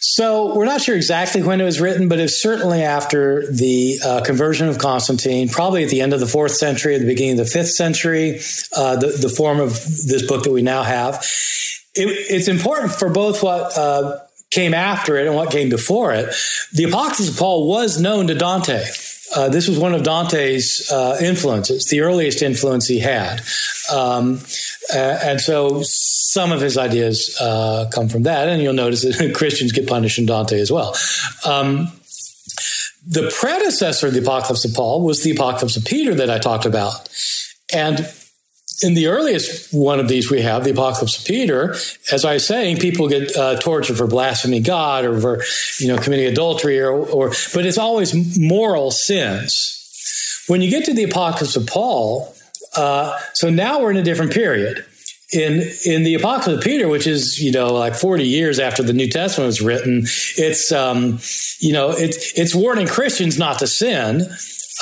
so 0.02 0.54
we're 0.54 0.64
not 0.64 0.80
sure 0.80 0.96
exactly 0.96 1.42
when 1.42 1.60
it 1.60 1.64
was 1.64 1.80
written, 1.80 2.08
but 2.08 2.18
it's 2.18 2.40
certainly 2.40 2.79
after 2.80 3.50
the 3.50 3.98
uh, 4.04 4.20
conversion 4.22 4.68
of 4.68 4.78
Constantine, 4.78 5.48
probably 5.48 5.84
at 5.84 5.90
the 5.90 6.00
end 6.00 6.12
of 6.12 6.20
the 6.20 6.26
fourth 6.26 6.52
century, 6.52 6.94
at 6.94 7.00
the 7.00 7.06
beginning 7.06 7.38
of 7.38 7.46
the 7.46 7.50
fifth 7.50 7.70
century, 7.70 8.40
uh, 8.76 8.96
the, 8.96 9.08
the 9.08 9.28
form 9.28 9.60
of 9.60 9.72
this 9.72 10.26
book 10.26 10.44
that 10.44 10.52
we 10.52 10.62
now 10.62 10.82
have. 10.82 11.16
It, 11.94 12.08
it's 12.30 12.48
important 12.48 12.92
for 12.92 13.10
both 13.10 13.42
what 13.42 13.76
uh, 13.76 14.18
came 14.50 14.74
after 14.74 15.16
it 15.16 15.26
and 15.26 15.34
what 15.34 15.50
came 15.50 15.68
before 15.68 16.12
it. 16.12 16.34
The 16.72 16.84
Apocalypse 16.84 17.28
of 17.28 17.36
Paul 17.36 17.68
was 17.68 18.00
known 18.00 18.26
to 18.28 18.34
Dante. 18.34 18.84
Uh, 19.34 19.48
this 19.48 19.68
was 19.68 19.78
one 19.78 19.94
of 19.94 20.02
Dante's 20.02 20.90
uh, 20.90 21.16
influences, 21.22 21.86
the 21.86 22.00
earliest 22.00 22.42
influence 22.42 22.86
he 22.88 22.98
had. 22.98 23.40
Um, 23.92 24.40
uh, 24.92 25.18
and 25.22 25.40
so 25.40 25.82
some 25.84 26.50
of 26.50 26.60
his 26.60 26.76
ideas 26.76 27.36
uh, 27.40 27.88
come 27.92 28.08
from 28.08 28.24
that. 28.24 28.48
And 28.48 28.60
you'll 28.60 28.72
notice 28.72 29.02
that 29.02 29.34
Christians 29.36 29.72
get 29.72 29.86
punished 29.86 30.18
in 30.18 30.26
Dante 30.26 30.58
as 30.58 30.72
well. 30.72 30.96
Um, 31.44 31.92
the 33.06 33.34
predecessor 33.38 34.08
of 34.08 34.14
the 34.14 34.20
Apocalypse 34.20 34.64
of 34.64 34.74
Paul 34.74 35.02
was 35.02 35.22
the 35.22 35.30
Apocalypse 35.30 35.76
of 35.76 35.84
Peter 35.84 36.14
that 36.14 36.30
I 36.30 36.38
talked 36.38 36.66
about. 36.66 37.08
And 37.72 38.06
in 38.82 38.94
the 38.94 39.08
earliest 39.08 39.72
one 39.72 40.00
of 40.00 40.08
these 40.08 40.30
we 40.30 40.42
have, 40.42 40.64
the 40.64 40.70
Apocalypse 40.70 41.18
of 41.18 41.26
Peter, 41.26 41.74
as 42.12 42.24
I 42.24 42.34
was 42.34 42.46
saying, 42.46 42.78
people 42.78 43.08
get 43.08 43.34
uh, 43.36 43.58
tortured 43.58 43.96
for 43.96 44.06
blaspheming 44.06 44.62
God 44.62 45.04
or 45.04 45.20
for, 45.20 45.42
you 45.78 45.88
know, 45.88 45.98
committing 45.98 46.26
adultery 46.26 46.80
or, 46.80 46.92
or, 46.92 47.32
but 47.54 47.66
it's 47.66 47.78
always 47.78 48.38
moral 48.38 48.90
sins. 48.90 50.44
When 50.46 50.62
you 50.62 50.70
get 50.70 50.84
to 50.86 50.94
the 50.94 51.04
Apocalypse 51.04 51.56
of 51.56 51.66
Paul, 51.66 52.34
uh, 52.76 53.18
so 53.34 53.50
now 53.50 53.80
we're 53.80 53.90
in 53.90 53.96
a 53.96 54.02
different 54.02 54.32
period. 54.32 54.84
In 55.32 55.62
in 55.86 56.02
the 56.02 56.14
Apocalypse 56.14 56.58
of 56.58 56.64
Peter, 56.64 56.88
which 56.88 57.06
is 57.06 57.40
you 57.40 57.52
know 57.52 57.72
like 57.72 57.94
forty 57.94 58.26
years 58.26 58.58
after 58.58 58.82
the 58.82 58.92
New 58.92 59.08
Testament 59.08 59.46
was 59.46 59.60
written, 59.60 60.02
it's 60.36 60.72
um, 60.72 61.20
you 61.60 61.72
know 61.72 61.90
it's 61.90 62.36
it's 62.38 62.54
warning 62.54 62.86
Christians 62.86 63.38
not 63.38 63.60
to 63.60 63.66
sin. 63.66 64.28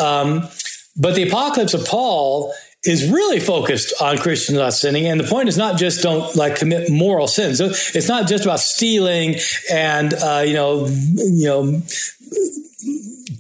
Um, 0.01 0.49
but 0.97 1.15
the 1.15 1.29
Apocalypse 1.29 1.75
of 1.75 1.85
Paul 1.87 2.55
is 2.85 3.11
really 3.11 3.41
focused 3.41 3.93
on 4.01 4.19
Christians 4.19 4.59
not 4.59 4.73
sinning. 4.73 5.07
And 5.07 5.19
the 5.19 5.25
point 5.25 5.49
is 5.49 5.59
not 5.59 5.79
just 5.79 6.03
don't 6.03 6.35
like 6.37 6.57
commit 6.57 6.91
moral 6.91 7.27
sins. 7.27 7.61
It's 7.61 8.09
not 8.09 8.29
just 8.29 8.45
about 8.45 8.61
stealing 8.61 9.37
and, 9.71 10.15
uh, 10.15 10.45
you 10.47 10.55
know, 10.55 10.87
you 10.87 11.47
know, 11.47 11.83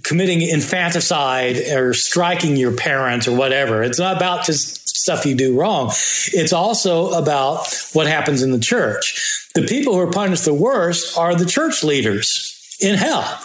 committing 0.02 0.42
infanticide 0.42 1.56
or 1.72 1.94
striking 1.94 2.56
your 2.56 2.72
parents 2.72 3.28
or 3.28 3.36
whatever. 3.36 3.82
It's 3.82 3.98
not 3.98 4.16
about 4.16 4.44
just 4.44 4.87
stuff 4.98 5.24
you 5.26 5.34
do 5.34 5.58
wrong. 5.58 5.88
It's 6.32 6.52
also 6.52 7.10
about 7.12 7.66
what 7.92 8.06
happens 8.06 8.42
in 8.42 8.52
the 8.52 8.58
church. 8.58 9.48
The 9.54 9.62
people 9.62 9.94
who 9.94 10.00
are 10.00 10.10
punished 10.10 10.44
the 10.44 10.54
worst 10.54 11.16
are 11.16 11.34
the 11.34 11.46
church 11.46 11.82
leaders 11.82 12.54
in 12.80 12.94
hell 12.94 13.40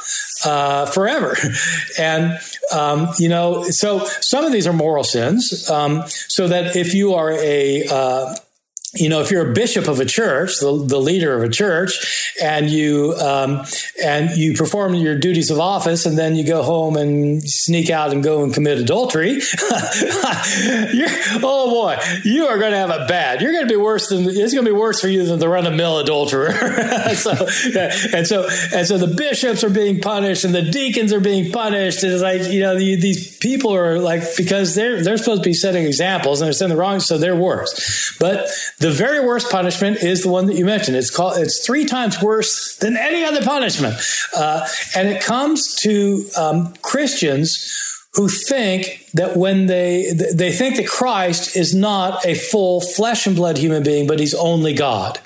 uh, 0.46 0.86
forever. 0.88 1.36
And, 2.00 2.40
um, 2.74 3.10
you 3.20 3.30
know, 3.30 3.64
so 3.66 4.06
some 4.20 4.46
of 4.46 4.52
these 4.52 4.66
are 4.66 4.74
moral 4.74 5.04
sins. 5.04 5.70
Um, 5.70 6.04
so 6.08 6.48
that 6.48 6.76
if 6.76 6.96
you 6.96 7.14
are 7.14 7.32
a, 7.32 7.88
uh, 7.88 8.36
you 8.96 9.10
know, 9.10 9.22
if 9.22 9.32
you're 9.32 9.50
a 9.50 9.54
bishop 9.54 9.88
of 9.88 10.00
a 10.00 10.06
church, 10.06 10.60
the, 10.60 10.86
the 10.86 11.00
leader 11.00 11.36
of 11.36 11.42
a 11.44 11.50
church, 11.50 12.32
and 12.42 12.70
you 12.70 13.16
um, 13.16 13.66
and 14.04 14.30
you 14.38 14.54
perform 14.54 14.94
your 14.94 15.18
duties 15.18 15.50
of 15.50 15.60
office, 15.60 16.06
and 16.06 16.16
then 16.16 16.36
you 16.36 16.46
go 16.46 16.62
home 16.62 16.96
and 16.96 17.42
sneak 17.44 17.90
out 17.90 18.12
and 18.12 18.24
go 18.24 18.44
and 18.44 18.54
commit 18.54 18.78
adultery, 18.78 19.40
oh 21.42 21.70
boy, 21.72 21.98
you 22.24 22.46
are 22.46 22.60
going 22.60 22.72
to 22.72 22.78
have 22.78 22.92
it 22.92 23.08
bad. 23.08 23.42
You're 23.42 23.54
going 23.54 23.68
to 23.68 23.74
be 23.74 23.82
worse 23.82 24.10
than 24.10 24.26
it's 24.26 24.54
going 24.54 24.66
to 24.66 24.72
be 24.72 24.78
worse 24.78 25.02
for 25.02 25.08
you 25.08 25.26
than 25.26 25.40
the 25.40 25.50
run 25.50 25.66
of 25.66 25.74
mill 25.74 25.98
adulterer. 25.98 26.52
so, 27.16 27.32
and 28.14 28.28
so 28.28 28.48
and 28.74 28.88
so 28.88 29.00
the 29.00 29.12
bishops 29.18 29.64
are 29.64 29.72
being 29.72 30.02
punished, 30.02 30.44
and 30.44 30.54
the 30.54 30.62
deacons 30.62 31.12
are 31.14 31.20
being 31.20 31.52
punished. 31.52 32.04
It's 32.04 32.22
like 32.22 32.44
you 32.44 32.60
know 32.60 32.78
the, 32.78 32.96
these 32.96 33.40
people 33.40 33.74
are 33.74 33.98
like 33.98 34.22
because 34.38 34.76
they're 34.76 35.04
they're 35.04 35.18
supposed 35.18 35.42
to 35.42 35.50
be 35.50 35.56
setting 35.56 35.86
examples, 35.86 36.42
and 36.42 36.46
they're 36.46 36.54
setting 36.54 36.76
the 36.76 36.80
wrong, 36.80 37.00
so 37.00 37.18
they're 37.18 37.36
worse. 37.36 38.16
But 38.20 38.50
the 38.84 38.92
very 38.92 39.26
worst 39.26 39.50
punishment 39.50 40.04
is 40.04 40.24
the 40.24 40.30
one 40.30 40.46
that 40.48 40.56
you 40.56 40.66
mentioned. 40.66 40.98
It's 40.98 41.10
called. 41.10 41.38
It's 41.38 41.66
three 41.66 41.86
times 41.86 42.22
worse 42.22 42.76
than 42.76 42.98
any 42.98 43.24
other 43.24 43.42
punishment, 43.42 43.96
uh, 44.36 44.68
and 44.94 45.08
it 45.08 45.24
comes 45.24 45.76
to 45.76 46.26
um, 46.38 46.74
Christians 46.82 47.80
who 48.16 48.28
think 48.28 49.10
that 49.14 49.38
when 49.38 49.68
they 49.68 50.12
they 50.34 50.52
think 50.52 50.76
that 50.76 50.88
Christ 50.88 51.56
is 51.56 51.74
not 51.74 52.26
a 52.26 52.36
full 52.36 52.82
flesh 52.82 53.26
and 53.26 53.38
blood 53.38 53.58
human 53.58 53.84
being, 53.84 54.06
but 54.06 54.20
he's 54.20 54.36
only 54.36 54.74
God. 54.74 55.18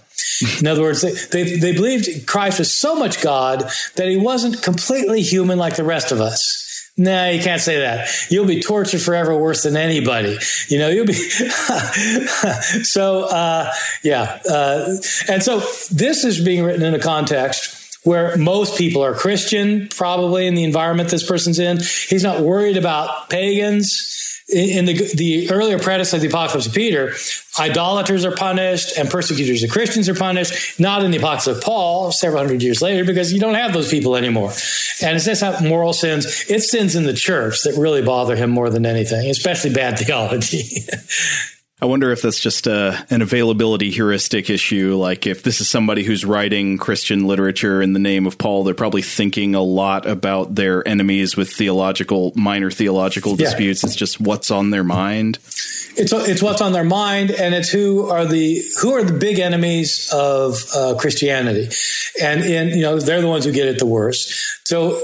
In 0.60 0.68
other 0.68 0.84
words, 0.84 1.02
they, 1.02 1.14
they, 1.14 1.58
they 1.58 1.74
believed 1.74 2.28
Christ 2.28 2.60
was 2.60 2.72
so 2.72 2.96
much 2.96 3.24
God 3.24 3.72
that 3.96 4.08
he 4.08 4.18
wasn't 4.18 4.62
completely 4.62 5.24
human 5.24 5.58
like 5.58 5.78
the 5.78 5.84
rest 5.84 6.12
of 6.12 6.22
us. 6.22 6.67
No, 7.00 7.30
you 7.30 7.42
can't 7.44 7.62
say 7.62 7.82
that. 7.82 8.10
You'll 8.32 8.48
be 8.48 8.60
tortured 8.60 9.02
forever 9.02 9.38
worse 9.38 9.62
than 9.64 9.78
anybody. 9.78 10.38
You 10.68 10.80
know, 10.80 10.90
you'll 10.90 11.06
be. 11.06 11.14
so, 12.84 13.24
uh, 13.26 13.72
yeah. 14.04 14.40
Uh, 14.50 14.96
and 15.30 15.44
so 15.44 15.60
this 15.92 16.24
is 16.24 16.44
being 16.44 16.64
written 16.64 16.82
in 16.82 16.96
a 16.96 17.00
context 17.00 18.00
where 18.04 18.36
most 18.38 18.78
people 18.78 19.04
are 19.04 19.14
Christian, 19.14 19.90
probably 19.90 20.48
in 20.48 20.56
the 20.56 20.64
environment 20.64 21.10
this 21.10 21.28
person's 21.28 21.60
in. 21.60 21.78
He's 21.78 22.24
not 22.24 22.42
worried 22.42 22.78
about 22.78 23.30
pagans 23.30 24.17
in 24.50 24.86
the, 24.86 24.94
the 25.16 25.52
earlier 25.52 25.78
predecessor 25.78 26.18
of 26.18 26.22
the 26.22 26.30
Apocalypse 26.30 26.68
of 26.68 26.74
Peter, 26.74 27.14
idolaters 27.60 28.24
are 28.24 28.32
punished 28.32 28.98
and 28.98 29.10
persecutors 29.10 29.62
of 29.62 29.70
Christians 29.70 30.08
are 30.08 30.16
punished, 30.16 30.80
not 30.80 31.04
in 31.04 31.12
the 31.12 31.18
Apocalypse 31.18 31.48
of 31.48 31.62
Paul 31.62 32.14
several 32.14 32.42
hundred 32.42 32.64
years 32.64 32.82
later, 32.82 33.04
because 33.04 33.34
you 33.34 33.42
don't 33.42 33.56
have 33.56 33.74
those 33.74 33.90
people 33.90 34.16
anymore. 34.16 34.52
And 35.02 35.18
it's 35.18 35.26
just 35.26 35.42
not 35.42 35.62
moral 35.62 35.92
sins, 35.92 36.46
it's 36.48 36.72
sins 36.72 36.96
in 36.96 37.04
the 37.04 37.14
church 37.14 37.64
that 37.64 37.76
really 37.78 38.02
bother 38.02 38.38
him 38.38 38.50
more 38.50 38.70
than 38.70 38.86
anything, 38.86 39.30
especially 39.30 39.74
bad 39.74 40.00
theology. 40.00 40.86
I 41.80 41.86
wonder 41.86 42.12
if 42.12 42.24
that's 42.24 42.40
just 42.40 42.66
a, 42.66 42.74
uh, 42.74 42.98
an 43.12 43.22
availability 43.22 43.92
heuristic 43.92 44.50
issue. 44.50 44.96
Like, 44.96 45.28
if 45.28 45.44
this 45.44 45.62
is 45.62 45.70
somebody 45.70 46.04
who's 46.04 46.26
writing 46.26 46.80
Christian 46.80 47.28
literature 47.28 47.84
in 47.84 47.94
the 47.94 48.00
name 48.00 48.26
of 48.26 48.40
Paul, 48.40 48.64
they're 48.64 48.74
probably 48.74 49.04
thinking 49.04 49.54
a 49.54 49.62
lot 49.62 50.08
about 50.08 50.56
their 50.56 50.88
enemies 50.88 51.38
with 51.38 51.54
theological, 51.54 52.34
minor 52.36 52.72
theological 52.72 53.34
yeah. 53.34 53.46
disputes. 53.46 53.84
It's 53.84 53.96
just 53.96 54.20
what's 54.20 54.50
on 54.50 54.72
their 54.72 54.84
mind. 54.84 55.38
It's 56.00 56.14
it's 56.14 56.42
what's 56.42 56.62
on 56.62 56.74
their 56.74 56.84
mind, 56.84 57.30
and 57.30 57.54
it's 57.54 57.70
who 57.70 58.08
are 58.10 58.26
the 58.26 58.64
who 58.82 58.94
are 58.94 59.04
the 59.04 59.18
big 59.18 59.38
enemies 59.38 60.10
of 60.12 60.64
uh, 60.76 60.96
Christianity, 60.96 61.70
and 62.20 62.44
in 62.44 62.70
you 62.70 62.82
know 62.82 63.00
they're 63.00 63.22
the 63.22 63.28
ones 63.28 63.46
who 63.46 63.52
get 63.52 63.68
it 63.68 63.78
the 63.78 63.86
worst. 63.86 64.32
So 64.68 65.00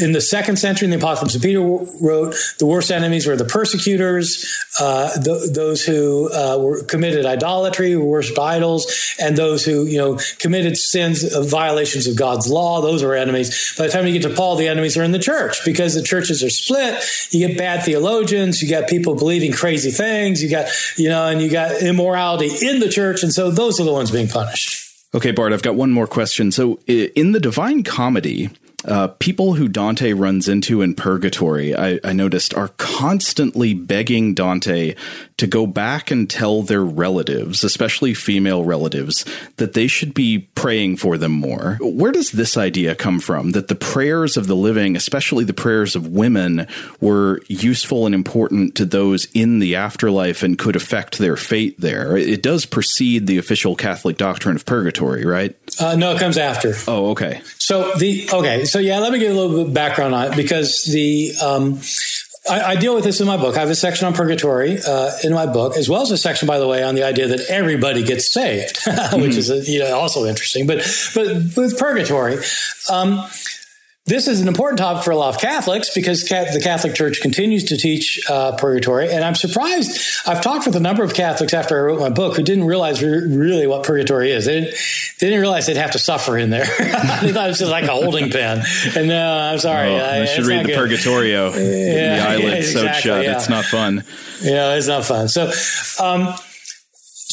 in 0.00 0.12
the 0.12 0.20
second 0.20 0.56
century, 0.56 0.86
in 0.86 0.90
the 0.90 0.96
Apocalypse 0.96 1.36
Peter 1.38 1.60
wrote, 1.60 2.34
the 2.58 2.66
worst 2.66 2.90
enemies 2.90 3.26
were 3.26 3.36
the 3.36 3.44
persecutors, 3.44 4.44
uh, 4.80 5.12
th- 5.22 5.52
those 5.52 5.84
who 5.84 6.32
uh, 6.32 6.58
were 6.58 6.82
committed 6.84 7.26
idolatry, 7.26 7.92
who 7.92 8.04
worshipped 8.04 8.38
idols, 8.38 9.14
and 9.20 9.36
those 9.36 9.64
who 9.64 9.84
you 9.86 9.98
know 9.98 10.18
committed 10.38 10.76
sins 10.76 11.24
violations 11.46 12.06
of 12.06 12.16
God's 12.16 12.48
law. 12.48 12.80
Those 12.80 13.02
were 13.02 13.14
enemies. 13.14 13.74
By 13.76 13.86
the 13.86 13.92
time 13.92 14.06
you 14.06 14.12
get 14.18 14.28
to 14.28 14.34
Paul, 14.34 14.56
the 14.56 14.68
enemies 14.68 14.96
are 14.96 15.02
in 15.02 15.12
the 15.12 15.18
church 15.18 15.64
because 15.64 15.94
the 15.94 16.02
churches 16.02 16.42
are 16.42 16.50
split. 16.50 17.02
You 17.30 17.46
get 17.46 17.58
bad 17.58 17.82
theologians, 17.82 18.62
you 18.62 18.68
got 18.68 18.88
people 18.88 19.14
believing 19.14 19.52
crazy 19.52 19.90
things, 19.90 20.42
you 20.42 20.50
got 20.50 20.68
you 20.96 21.08
know, 21.08 21.28
and 21.28 21.40
you 21.40 21.50
got 21.50 21.82
immorality 21.82 22.50
in 22.62 22.80
the 22.80 22.88
church, 22.88 23.22
and 23.22 23.32
so 23.32 23.50
those 23.50 23.80
are 23.80 23.84
the 23.84 23.92
ones 23.92 24.10
being 24.10 24.28
punished. 24.28 24.82
Okay, 25.14 25.30
Bart, 25.30 25.52
I've 25.52 25.62
got 25.62 25.76
one 25.76 25.92
more 25.92 26.06
question. 26.06 26.52
So, 26.52 26.78
in 26.86 27.32
the 27.32 27.40
Divine 27.40 27.84
Comedy, 27.84 28.50
uh, 28.86 29.08
people 29.18 29.54
who 29.54 29.68
Dante 29.68 30.12
runs 30.12 30.48
into 30.48 30.80
in 30.80 30.94
purgatory, 30.94 31.74
I, 31.74 31.98
I, 32.04 32.12
noticed, 32.12 32.54
are 32.54 32.68
constantly 32.76 33.74
begging 33.74 34.32
Dante 34.32 34.94
to 35.38 35.46
go 35.46 35.66
back 35.66 36.10
and 36.10 36.28
tell 36.30 36.62
their 36.62 36.84
relatives, 36.84 37.62
especially 37.62 38.14
female 38.14 38.64
relatives, 38.64 39.24
that 39.56 39.74
they 39.74 39.86
should 39.86 40.14
be 40.14 40.38
praying 40.54 40.96
for 40.96 41.18
them 41.18 41.32
more. 41.32 41.78
Where 41.80 42.12
does 42.12 42.32
this 42.32 42.56
idea 42.56 42.94
come 42.94 43.20
from? 43.20 43.50
That 43.50 43.68
the 43.68 43.74
prayers 43.74 44.36
of 44.36 44.46
the 44.46 44.56
living, 44.56 44.96
especially 44.96 45.44
the 45.44 45.52
prayers 45.52 45.94
of 45.94 46.08
women, 46.08 46.66
were 47.00 47.42
useful 47.48 48.06
and 48.06 48.14
important 48.14 48.74
to 48.76 48.86
those 48.86 49.26
in 49.34 49.58
the 49.58 49.76
afterlife 49.76 50.42
and 50.42 50.58
could 50.58 50.76
affect 50.76 51.18
their 51.18 51.36
fate 51.36 51.78
there. 51.80 52.16
It 52.16 52.42
does 52.42 52.64
precede 52.64 53.26
the 53.26 53.38
official 53.38 53.76
Catholic 53.76 54.16
doctrine 54.16 54.56
of 54.56 54.64
purgatory, 54.64 55.26
right? 55.26 55.54
Uh, 55.78 55.96
no, 55.96 56.12
it 56.12 56.18
comes 56.18 56.38
after. 56.38 56.74
Oh, 56.88 57.10
okay. 57.10 57.42
So 57.58 57.92
the 57.94 58.28
okay, 58.32 58.64
so 58.64 58.78
yeah, 58.78 58.98
let 59.00 59.12
me 59.12 59.18
give 59.18 59.32
a 59.32 59.38
little 59.38 59.56
bit 59.58 59.66
of 59.68 59.74
background 59.74 60.14
on 60.14 60.32
it 60.32 60.36
because 60.36 60.84
the 60.84 61.32
um, 61.42 61.78
I, 62.48 62.72
I, 62.72 62.76
deal 62.76 62.94
with 62.94 63.04
this 63.04 63.20
in 63.20 63.26
my 63.26 63.36
book. 63.36 63.56
I 63.56 63.60
have 63.60 63.70
a 63.70 63.74
section 63.74 64.06
on 64.06 64.14
purgatory 64.14 64.78
uh, 64.86 65.10
in 65.24 65.32
my 65.32 65.46
book, 65.46 65.76
as 65.76 65.88
well 65.88 66.02
as 66.02 66.10
a 66.10 66.18
section, 66.18 66.46
by 66.46 66.58
the 66.58 66.66
way, 66.66 66.82
on 66.82 66.94
the 66.94 67.02
idea 67.02 67.28
that 67.28 67.40
everybody 67.48 68.02
gets 68.02 68.32
saved, 68.32 68.78
which 68.86 68.94
mm-hmm. 68.94 69.38
is 69.38 69.68
you 69.68 69.80
know 69.80 69.98
also 69.98 70.24
interesting. 70.26 70.66
But 70.66 70.78
but 71.14 71.26
with 71.56 71.78
purgatory. 71.78 72.38
Um, 72.90 73.26
this 74.06 74.28
is 74.28 74.40
an 74.40 74.46
important 74.46 74.78
topic 74.78 75.02
for 75.02 75.10
a 75.10 75.16
lot 75.16 75.34
of 75.34 75.40
Catholics 75.40 75.90
because 75.92 76.22
the 76.22 76.60
Catholic 76.62 76.94
Church 76.94 77.20
continues 77.20 77.64
to 77.64 77.76
teach 77.76 78.20
uh, 78.30 78.52
purgatory. 78.56 79.12
And 79.12 79.24
I'm 79.24 79.34
surprised. 79.34 80.00
I've 80.24 80.40
talked 80.42 80.64
with 80.64 80.76
a 80.76 80.80
number 80.80 81.02
of 81.02 81.12
Catholics 81.12 81.52
after 81.52 81.76
I 81.76 81.82
wrote 81.82 81.98
my 81.98 82.10
book 82.10 82.36
who 82.36 82.44
didn't 82.44 82.64
realize 82.64 83.02
really 83.02 83.66
what 83.66 83.82
purgatory 83.82 84.30
is. 84.30 84.44
They 84.44 84.60
didn't, 84.60 84.76
they 85.18 85.26
didn't 85.26 85.40
realize 85.40 85.66
they'd 85.66 85.76
have 85.76 85.90
to 85.92 85.98
suffer 85.98 86.38
in 86.38 86.50
there. 86.50 86.66
they 86.78 87.32
thought 87.32 87.46
it 87.46 87.48
was 87.48 87.58
just 87.58 87.70
like 87.70 87.84
a 87.84 87.92
holding 87.92 88.30
pen. 88.30 88.62
And 88.94 89.08
no, 89.08 89.32
uh, 89.32 89.50
I'm 89.52 89.58
sorry. 89.58 89.96
Oh, 89.96 90.04
I, 90.04 90.24
should 90.26 90.46
read 90.46 90.64
the 90.64 90.68
good. 90.68 90.76
Purgatorio. 90.76 91.46
Yeah, 91.46 91.56
the 91.56 92.28
eyelids 92.28 92.44
yeah, 92.44 92.54
exactly, 92.54 92.92
sewed 92.92 93.02
shut. 93.02 93.24
Yeah. 93.24 93.36
It's 93.36 93.48
not 93.48 93.64
fun. 93.64 94.04
Yeah, 94.40 94.74
it's 94.76 94.86
not 94.86 95.04
fun. 95.04 95.26
So, 95.26 95.50
um, 96.00 96.32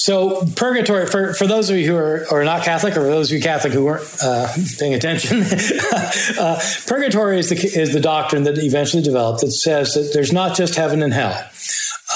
so 0.03 0.45
purgatory 0.57 1.05
for, 1.05 1.33
for 1.33 1.47
those 1.47 1.69
of 1.69 1.77
you 1.77 1.87
who 1.87 1.95
are, 1.95 2.25
are 2.29 2.43
not 2.43 2.65
Catholic, 2.65 2.97
or 2.97 3.03
those 3.03 3.31
of 3.31 3.37
you 3.37 3.41
Catholic 3.41 3.71
who 3.71 3.85
weren't 3.85 4.05
uh, 4.21 4.53
paying 4.77 4.93
attention, 4.93 5.43
uh, 6.37 6.59
purgatory 6.85 7.39
is 7.39 7.47
the 7.47 7.55
is 7.55 7.93
the 7.93 8.01
doctrine 8.01 8.43
that 8.43 8.57
eventually 8.57 9.01
developed 9.01 9.39
that 9.39 9.51
says 9.51 9.93
that 9.93 10.11
there's 10.13 10.33
not 10.33 10.57
just 10.57 10.75
heaven 10.75 11.01
and 11.01 11.13
hell. 11.13 11.41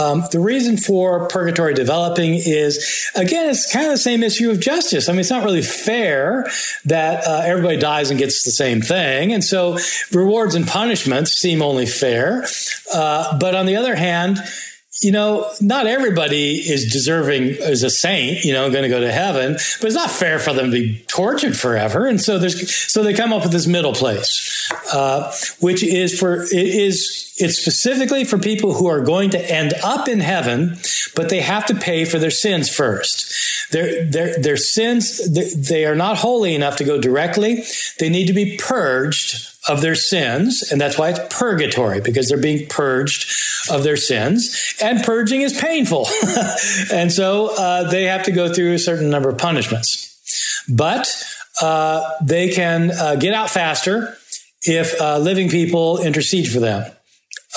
Um, 0.01 0.25
the 0.33 0.39
reason 0.41 0.75
for 0.75 1.29
purgatory 1.29 1.73
developing 1.73 2.33
is, 2.33 3.09
again, 3.15 3.49
it's 3.49 3.71
kind 3.71 3.85
of 3.85 3.93
the 3.93 3.97
same 3.97 4.21
issue 4.21 4.51
of 4.51 4.59
justice. 4.59 5.07
I 5.07 5.13
mean, 5.13 5.21
it's 5.21 5.29
not 5.29 5.45
really 5.45 5.61
fair 5.61 6.45
that 6.83 7.25
uh, 7.25 7.43
everybody 7.45 7.77
dies 7.77 8.09
and 8.09 8.19
gets 8.19 8.43
the 8.43 8.51
same 8.51 8.81
thing. 8.81 9.31
And 9.31 9.41
so 9.41 9.79
rewards 10.11 10.55
and 10.55 10.67
punishments 10.67 11.31
seem 11.31 11.61
only 11.61 11.85
fair. 11.85 12.45
Uh, 12.93 13.37
but 13.39 13.55
on 13.55 13.65
the 13.65 13.77
other 13.77 13.95
hand, 13.95 14.39
you 15.01 15.11
know, 15.11 15.51
not 15.61 15.85
everybody 15.85 16.55
is 16.55 16.91
deserving 16.91 17.51
as 17.61 17.83
a 17.83 17.89
saint, 17.89 18.43
you 18.43 18.53
know, 18.53 18.71
going 18.71 18.83
to 18.83 18.89
go 18.89 18.99
to 18.99 19.11
heaven, 19.11 19.53
but 19.53 19.85
it's 19.85 19.95
not 19.95 20.09
fair 20.09 20.39
for 20.39 20.53
them 20.53 20.65
to 20.65 20.71
be 20.71 20.99
tortured 21.07 21.55
forever. 21.55 22.07
And 22.07 22.19
so 22.19 22.39
there's, 22.39 22.73
so 22.91 23.03
they 23.03 23.13
come 23.13 23.31
up 23.31 23.43
with 23.43 23.51
this 23.51 23.67
middle 23.67 23.93
place, 23.93 24.71
uh, 24.93 25.31
which 25.59 25.83
is 25.83 26.19
for, 26.19 26.43
it 26.43 26.51
is, 26.51 27.35
it's 27.37 27.59
specifically 27.59 28.23
for 28.23 28.39
people 28.39 28.73
who 28.73 28.87
are 28.87 29.01
going 29.01 29.29
to 29.31 29.51
end 29.51 29.73
up 29.83 30.07
in 30.07 30.19
heaven, 30.19 30.77
but 31.15 31.29
they 31.29 31.41
have 31.41 31.67
to 31.67 31.75
pay 31.75 32.03
for 32.03 32.17
their 32.17 32.31
sins 32.31 32.67
first. 32.73 33.71
Their, 33.71 34.03
their, 34.05 34.41
their 34.41 34.57
sins, 34.57 35.67
they 35.69 35.85
are 35.85 35.95
not 35.95 36.17
holy 36.17 36.55
enough 36.55 36.77
to 36.77 36.83
go 36.83 36.99
directly. 36.99 37.63
They 37.99 38.09
need 38.09 38.27
to 38.27 38.33
be 38.33 38.57
purged 38.57 39.56
of 39.69 39.81
their 39.81 39.95
sins, 39.95 40.63
and 40.71 40.79
that's 40.79 40.97
why 40.97 41.09
it's 41.09 41.19
purgatory, 41.35 42.01
because 42.01 42.29
they're 42.29 42.37
being 42.37 42.67
purged 42.67 43.31
of 43.69 43.83
their 43.83 43.97
sins, 43.97 44.75
and 44.81 45.03
purging 45.03 45.41
is 45.41 45.57
painful. 45.57 46.07
and 46.93 47.11
so 47.11 47.55
uh, 47.57 47.89
they 47.89 48.05
have 48.05 48.23
to 48.23 48.31
go 48.31 48.53
through 48.53 48.73
a 48.73 48.79
certain 48.79 49.09
number 49.09 49.29
of 49.29 49.37
punishments. 49.37 50.65
But 50.69 51.23
uh, 51.61 52.09
they 52.21 52.49
can 52.49 52.91
uh, 52.91 53.15
get 53.15 53.33
out 53.33 53.49
faster 53.49 54.17
if 54.63 54.99
uh, 55.01 55.17
living 55.17 55.49
people 55.49 55.99
intercede 55.99 56.51
for 56.51 56.59
them. 56.59 56.91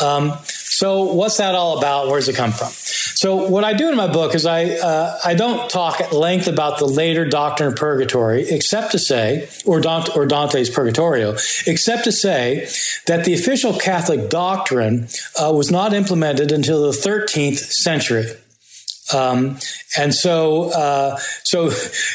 Um, 0.01 0.33
so, 0.45 1.13
what's 1.13 1.37
that 1.39 1.55
all 1.55 1.79
about? 1.79 2.07
Where 2.07 2.19
does 2.19 2.29
it 2.29 2.37
come 2.37 2.53
from? 2.53 2.69
So, 3.21 3.51
what 3.51 3.65
I 3.65 3.75
do 3.75 3.91
in 3.91 3.97
my 3.97 4.11
book 4.11 4.35
is 4.35 4.47
I 4.47 4.65
uh, 4.77 5.19
I 5.23 5.35
don't 5.35 5.69
talk 5.69 6.01
at 6.01 6.11
length 6.11 6.47
about 6.47 6.79
the 6.79 6.87
later 6.87 7.27
doctrine 7.27 7.69
of 7.69 7.77
purgatory, 7.77 8.49
except 8.49 8.93
to 8.93 8.99
say, 8.99 9.47
or 9.67 9.79
Dante, 9.79 10.13
or 10.15 10.25
Dante's 10.25 10.71
Purgatorio, 10.71 11.33
except 11.67 12.05
to 12.05 12.13
say 12.13 12.67
that 13.09 13.27
the 13.27 13.35
official 13.35 13.79
Catholic 13.79 14.31
doctrine 14.31 15.09
uh, 15.39 15.53
was 15.53 15.71
not 15.71 15.93
implemented 15.93 16.51
until 16.51 16.91
the 16.91 16.97
13th 16.97 17.59
century. 17.59 18.25
Um, 19.15 19.59
and 19.97 20.15
so, 20.15 20.71
uh, 20.71 21.17
so 21.45 21.71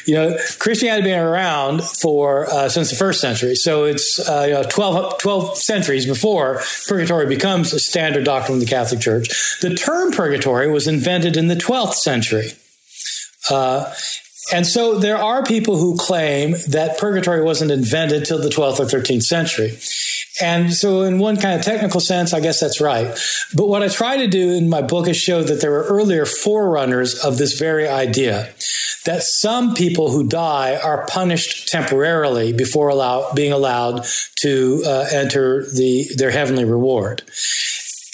you 0.06 0.14
know, 0.14 0.38
Christianity 0.60 1.10
been 1.10 1.20
around 1.20 1.84
for 1.84 2.48
uh, 2.50 2.70
since 2.70 2.90
the 2.90 2.96
first 2.96 3.22
century. 3.22 3.56
So 3.56 3.84
it's 3.86 4.20
uh, 4.28 4.46
you 4.48 4.54
know, 4.54 4.64
12, 4.64 5.20
12, 5.20 5.58
centuries 5.58 6.06
before 6.06 6.62
purgatory 6.88 7.28
becomes 7.28 7.74
a 7.74 7.80
standard 7.80 8.26
doctrine 8.26 8.56
of 8.56 8.60
the 8.62 8.70
Catholic 8.70 9.02
Church. 9.02 9.60
The 9.62 9.76
term 9.76 10.12
purgatory 10.12 10.70
was 10.72 10.88
invented 10.88 11.38
in 11.38 11.48
the 11.48 11.56
12th 11.56 11.96
century. 11.96 12.52
Uh, 13.50 13.94
and 14.54 14.66
so 14.66 15.00
there 15.00 15.18
are 15.18 15.44
people 15.44 15.78
who 15.78 15.98
claim 15.98 16.52
that 16.70 16.98
purgatory 17.00 17.44
wasn't 17.44 17.72
invented 17.72 18.26
till 18.26 18.40
the 18.40 18.50
12th 18.50 18.80
or 18.80 18.86
13th 18.86 19.24
century. 19.24 19.78
And 20.42 20.74
so, 20.74 21.04
in 21.04 21.18
one 21.18 21.38
kind 21.38 21.58
of 21.58 21.66
technical 21.66 22.00
sense, 22.02 22.34
I 22.34 22.42
guess 22.42 22.60
that's 22.60 22.82
right. 22.82 23.18
But 23.54 23.68
what 23.68 23.84
I 23.84 23.88
try 23.88 24.18
to 24.18 24.28
do 24.28 24.54
in 24.54 24.68
my 24.68 24.82
book 24.82 25.08
is 25.08 25.16
show 25.16 25.44
that 25.44 25.62
there 25.62 25.72
were 25.72 25.84
earlier 25.84 26.26
forerunners 26.26 27.16
of 27.16 27.38
this 27.38 27.58
very 27.58 27.88
idea 27.88 28.54
that 29.06 29.24
some 29.24 29.74
people 29.76 30.12
who 30.12 30.28
die 30.28 30.76
are 30.76 31.06
punished 31.06 31.70
temporarily 31.70 32.52
before 32.52 32.90
allow, 32.90 33.32
being 33.34 33.54
allowed 33.54 34.06
to 34.38 34.84
uh, 34.86 35.08
enter 35.12 35.64
the, 35.72 36.08
their 36.18 36.32
heavenly 36.32 36.66
reward. 36.66 37.22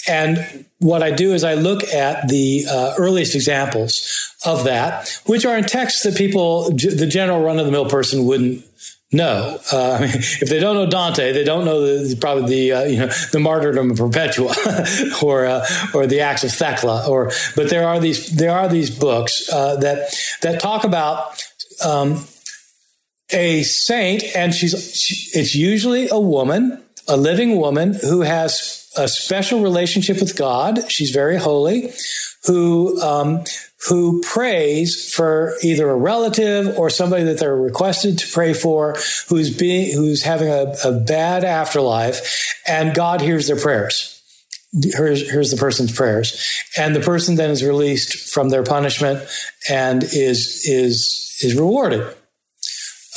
And 0.08 0.66
what 0.78 1.02
I 1.02 1.10
do 1.10 1.32
is 1.32 1.44
I 1.44 1.54
look 1.54 1.84
at 1.84 2.28
the 2.28 2.66
uh, 2.68 2.94
earliest 2.98 3.34
examples 3.34 4.34
of 4.44 4.64
that, 4.64 5.20
which 5.26 5.46
are 5.46 5.56
in 5.56 5.64
texts 5.64 6.02
that 6.02 6.16
people, 6.16 6.70
the 6.70 7.06
general 7.06 7.40
run 7.40 7.58
of 7.58 7.66
the 7.66 7.72
mill 7.72 7.88
person 7.88 8.26
wouldn't 8.26 8.64
no, 9.12 9.60
uh, 9.70 9.92
I 9.98 10.00
mean, 10.00 10.10
if 10.14 10.48
they 10.48 10.58
don't 10.58 10.74
know 10.74 10.86
Dante, 10.86 11.32
they 11.32 11.44
don't 11.44 11.64
know 11.64 11.80
the, 11.82 12.16
probably 12.16 12.48
the 12.48 12.72
uh, 12.72 12.84
you 12.84 12.98
know 12.98 13.10
the 13.30 13.40
martyrdom 13.40 13.90
of 13.90 13.98
Perpetua, 13.98 14.54
or 15.22 15.46
uh, 15.46 15.66
or 15.94 16.06
the 16.06 16.20
Acts 16.20 16.44
of 16.44 16.52
Thecla, 16.52 17.06
or 17.08 17.30
but 17.54 17.68
there 17.68 17.86
are 17.86 18.00
these 18.00 18.34
there 18.34 18.52
are 18.52 18.68
these 18.68 18.90
books 18.90 19.48
uh, 19.52 19.76
that 19.76 20.14
that 20.40 20.60
talk 20.60 20.84
about 20.84 21.42
um, 21.84 22.24
a 23.30 23.62
saint, 23.62 24.24
and 24.34 24.54
she's 24.54 24.96
she, 24.96 25.38
it's 25.38 25.54
usually 25.54 26.08
a 26.10 26.18
woman, 26.18 26.82
a 27.06 27.16
living 27.16 27.56
woman 27.56 27.94
who 27.94 28.22
has 28.22 28.90
a 28.96 29.08
special 29.08 29.62
relationship 29.62 30.20
with 30.20 30.36
God. 30.36 30.90
She's 30.90 31.10
very 31.10 31.36
holy, 31.36 31.92
who 32.44 33.00
um, 33.00 33.44
who 33.88 34.20
prays 34.22 35.12
for 35.12 35.54
either 35.62 35.90
a 35.90 35.96
relative 35.96 36.78
or 36.78 36.88
somebody 36.88 37.24
that 37.24 37.38
they're 37.38 37.56
requested 37.56 38.18
to 38.18 38.26
pray 38.32 38.52
for 38.52 38.96
who's 39.28 39.56
being 39.56 39.96
who's 39.96 40.22
having 40.22 40.48
a, 40.48 40.74
a 40.84 40.92
bad 40.92 41.44
afterlife 41.44 42.52
and 42.66 42.94
God 42.94 43.20
hears 43.20 43.46
their 43.46 43.56
prayers. 43.56 44.20
here's, 44.72 45.30
here's 45.30 45.50
the 45.50 45.56
person's 45.56 45.92
prayers. 45.92 46.48
And 46.76 46.94
the 46.94 47.00
person 47.00 47.36
then 47.36 47.50
is 47.50 47.64
released 47.64 48.32
from 48.32 48.48
their 48.48 48.62
punishment 48.62 49.26
and 49.68 50.02
is, 50.02 50.64
is, 50.66 51.38
is 51.42 51.54
rewarded. 51.56 52.14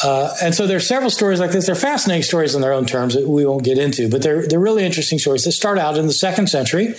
Uh, 0.03 0.35
and 0.41 0.53
so 0.53 0.67
there 0.67 0.77
are 0.77 0.81
several 0.81 1.09
stories 1.09 1.39
like 1.39 1.51
this. 1.51 1.67
They're 1.67 1.75
fascinating 1.75 2.23
stories 2.23 2.53
in 2.53 2.61
their 2.61 2.73
own 2.73 2.85
terms 2.85 3.13
that 3.13 3.27
we 3.27 3.45
won't 3.45 3.63
get 3.63 3.77
into, 3.77 4.09
but 4.09 4.21
they're, 4.21 4.45
they're 4.45 4.59
really 4.59 4.83
interesting 4.83 5.19
stories. 5.19 5.45
They 5.45 5.51
start 5.51 5.77
out 5.77 5.97
in 5.97 6.07
the 6.07 6.13
second 6.13 6.47
century 6.47 6.95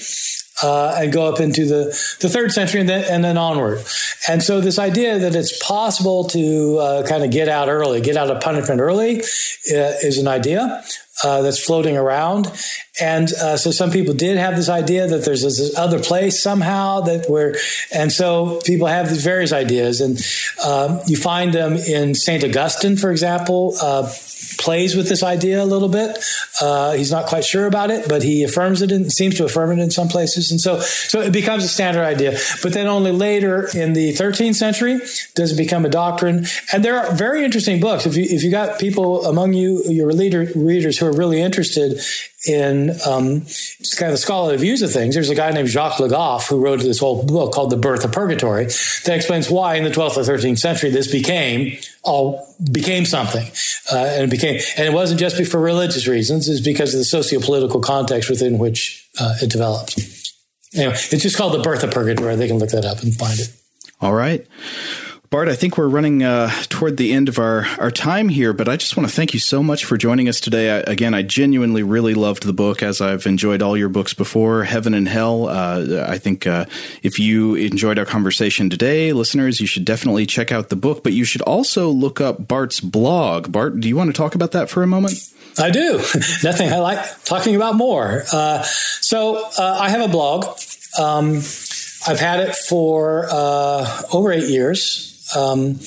uh, 0.62 0.96
and 0.98 1.12
go 1.12 1.26
up 1.26 1.40
into 1.40 1.66
the, 1.66 1.84
the 2.20 2.28
third 2.28 2.52
century 2.52 2.80
and 2.80 2.88
then, 2.88 3.04
and 3.10 3.24
then 3.24 3.36
onward. 3.36 3.84
And 4.28 4.42
so 4.42 4.60
this 4.60 4.78
idea 4.78 5.18
that 5.18 5.34
it's 5.34 5.56
possible 5.64 6.24
to 6.28 6.78
uh, 6.78 7.06
kind 7.06 7.24
of 7.24 7.30
get 7.30 7.48
out 7.48 7.68
early, 7.68 8.00
get 8.00 8.16
out 8.16 8.30
of 8.30 8.42
punishment 8.42 8.80
early, 8.80 9.20
uh, 9.20 9.92
is 10.02 10.18
an 10.18 10.28
idea. 10.28 10.84
Uh, 11.24 11.40
that's 11.40 11.58
floating 11.58 11.96
around. 11.96 12.52
And 13.00 13.32
uh, 13.32 13.56
so 13.56 13.70
some 13.70 13.90
people 13.90 14.12
did 14.12 14.36
have 14.36 14.54
this 14.54 14.68
idea 14.68 15.06
that 15.06 15.24
there's 15.24 15.42
this 15.42 15.74
other 15.74 15.98
place 15.98 16.42
somehow 16.42 17.00
that 17.00 17.30
where, 17.30 17.56
and 17.90 18.12
so 18.12 18.60
people 18.66 18.86
have 18.86 19.08
these 19.08 19.24
various 19.24 19.50
ideas. 19.50 20.02
And 20.02 20.18
um, 20.62 21.00
you 21.06 21.16
find 21.16 21.54
them 21.54 21.72
in 21.72 22.14
St. 22.14 22.44
Augustine, 22.44 22.98
for 22.98 23.10
example, 23.10 23.74
uh, 23.80 24.12
plays 24.58 24.96
with 24.96 25.08
this 25.08 25.22
idea 25.22 25.62
a 25.62 25.64
little 25.64 25.88
bit. 25.88 26.18
Uh, 26.60 26.92
he's 26.92 27.10
not 27.10 27.26
quite 27.26 27.44
sure 27.44 27.66
about 27.66 27.90
it, 27.90 28.08
but 28.08 28.22
he 28.22 28.42
affirms 28.42 28.82
it 28.82 28.92
and 28.92 29.12
seems 29.12 29.36
to 29.36 29.44
affirm 29.44 29.78
it 29.78 29.82
in 29.82 29.90
some 29.90 30.08
places. 30.08 30.50
And 30.50 30.60
so, 30.60 30.80
so 30.80 31.20
it 31.20 31.32
becomes 31.32 31.64
a 31.64 31.68
standard 31.68 32.02
idea. 32.02 32.38
But 32.62 32.72
then 32.72 32.86
only 32.86 33.12
later 33.12 33.68
in 33.74 33.92
the 33.92 34.12
13th 34.12 34.56
century 34.56 34.98
does 35.34 35.52
it 35.52 35.56
become 35.56 35.84
a 35.84 35.90
doctrine. 35.90 36.46
And 36.72 36.84
there 36.84 36.98
are 36.98 37.14
very 37.14 37.44
interesting 37.44 37.80
books. 37.80 38.06
If 38.06 38.16
you, 38.16 38.24
if 38.24 38.42
you 38.42 38.50
got 38.50 38.78
people 38.78 39.24
among 39.26 39.52
you, 39.52 39.82
your 39.84 40.12
leader, 40.12 40.48
readers 40.54 40.98
who 40.98 41.06
are 41.06 41.12
really 41.12 41.40
interested 41.40 42.00
in 42.46 42.90
um, 43.06 43.40
kind 43.96 44.10
of 44.10 44.12
the 44.12 44.16
scholarly 44.16 44.56
views 44.56 44.82
of 44.82 44.92
things. 44.92 45.14
There's 45.14 45.30
a 45.30 45.34
guy 45.34 45.50
named 45.50 45.68
Jacques 45.68 45.98
Le 46.00 46.08
Goff 46.08 46.48
who 46.48 46.62
wrote 46.62 46.80
this 46.80 46.98
whole 46.98 47.24
book 47.24 47.52
called 47.52 47.70
The 47.70 47.76
Birth 47.76 48.04
of 48.04 48.12
Purgatory 48.12 48.66
that 48.66 49.14
explains 49.14 49.50
why 49.50 49.74
in 49.74 49.84
the 49.84 49.90
12th 49.90 50.16
or 50.16 50.22
13th 50.22 50.58
century 50.58 50.90
this 50.90 51.10
became 51.10 51.78
all 52.02 52.54
became 52.72 53.04
something, 53.04 53.46
uh, 53.92 53.96
and 53.96 54.24
it 54.24 54.30
became 54.30 54.60
and 54.76 54.86
it 54.86 54.92
wasn't 54.92 55.20
just 55.20 55.44
for 55.46 55.60
religious 55.60 56.06
reasons. 56.06 56.48
It's 56.48 56.60
because 56.60 56.94
of 56.94 56.98
the 56.98 57.04
socio-political 57.04 57.80
context 57.80 58.30
within 58.30 58.58
which 58.58 59.08
uh, 59.18 59.34
it 59.42 59.50
developed. 59.50 59.98
Anyway, 60.74 60.94
it's 60.94 61.22
just 61.22 61.36
called 61.36 61.54
The 61.54 61.62
Birth 61.62 61.82
of 61.82 61.90
Purgatory. 61.90 62.36
They 62.36 62.48
can 62.48 62.58
look 62.58 62.70
that 62.70 62.84
up 62.84 63.02
and 63.02 63.14
find 63.14 63.38
it. 63.38 63.52
All 64.00 64.12
right. 64.12 64.46
Bart, 65.28 65.48
I 65.48 65.56
think 65.56 65.76
we're 65.76 65.88
running 65.88 66.22
uh, 66.22 66.50
toward 66.68 66.98
the 66.98 67.12
end 67.12 67.28
of 67.28 67.38
our, 67.38 67.66
our 67.78 67.90
time 67.90 68.28
here, 68.28 68.52
but 68.52 68.68
I 68.68 68.76
just 68.76 68.96
want 68.96 69.08
to 69.08 69.14
thank 69.14 69.34
you 69.34 69.40
so 69.40 69.60
much 69.62 69.84
for 69.84 69.96
joining 69.96 70.28
us 70.28 70.38
today. 70.38 70.70
I, 70.70 70.80
again, 70.80 71.14
I 71.14 71.22
genuinely 71.22 71.82
really 71.82 72.14
loved 72.14 72.44
the 72.44 72.52
book, 72.52 72.82
as 72.82 73.00
I've 73.00 73.26
enjoyed 73.26 73.60
all 73.60 73.76
your 73.76 73.88
books 73.88 74.14
before, 74.14 74.64
Heaven 74.64 74.94
and 74.94 75.08
Hell. 75.08 75.48
Uh, 75.48 76.06
I 76.06 76.18
think 76.18 76.46
uh, 76.46 76.66
if 77.02 77.18
you 77.18 77.56
enjoyed 77.56 77.98
our 77.98 78.04
conversation 78.04 78.70
today, 78.70 79.12
listeners, 79.12 79.60
you 79.60 79.66
should 79.66 79.84
definitely 79.84 80.26
check 80.26 80.52
out 80.52 80.68
the 80.68 80.76
book, 80.76 81.02
but 81.02 81.12
you 81.12 81.24
should 81.24 81.42
also 81.42 81.88
look 81.88 82.20
up 82.20 82.46
Bart's 82.46 82.80
blog. 82.80 83.50
Bart, 83.50 83.80
do 83.80 83.88
you 83.88 83.96
want 83.96 84.08
to 84.08 84.16
talk 84.16 84.36
about 84.36 84.52
that 84.52 84.70
for 84.70 84.84
a 84.84 84.86
moment? 84.86 85.14
I 85.58 85.70
do. 85.70 85.94
Nothing 86.44 86.72
I 86.72 86.78
like 86.78 87.24
talking 87.24 87.56
about 87.56 87.74
more. 87.74 88.22
Uh, 88.32 88.62
so 88.62 89.44
uh, 89.58 89.78
I 89.80 89.88
have 89.88 90.02
a 90.02 90.08
blog. 90.08 90.46
Um, 90.98 91.38
I've 92.08 92.20
had 92.20 92.40
it 92.40 92.54
for 92.54 93.26
uh, 93.28 94.02
over 94.12 94.30
eight 94.30 94.48
years. 94.48 95.14
Um, 95.34 95.78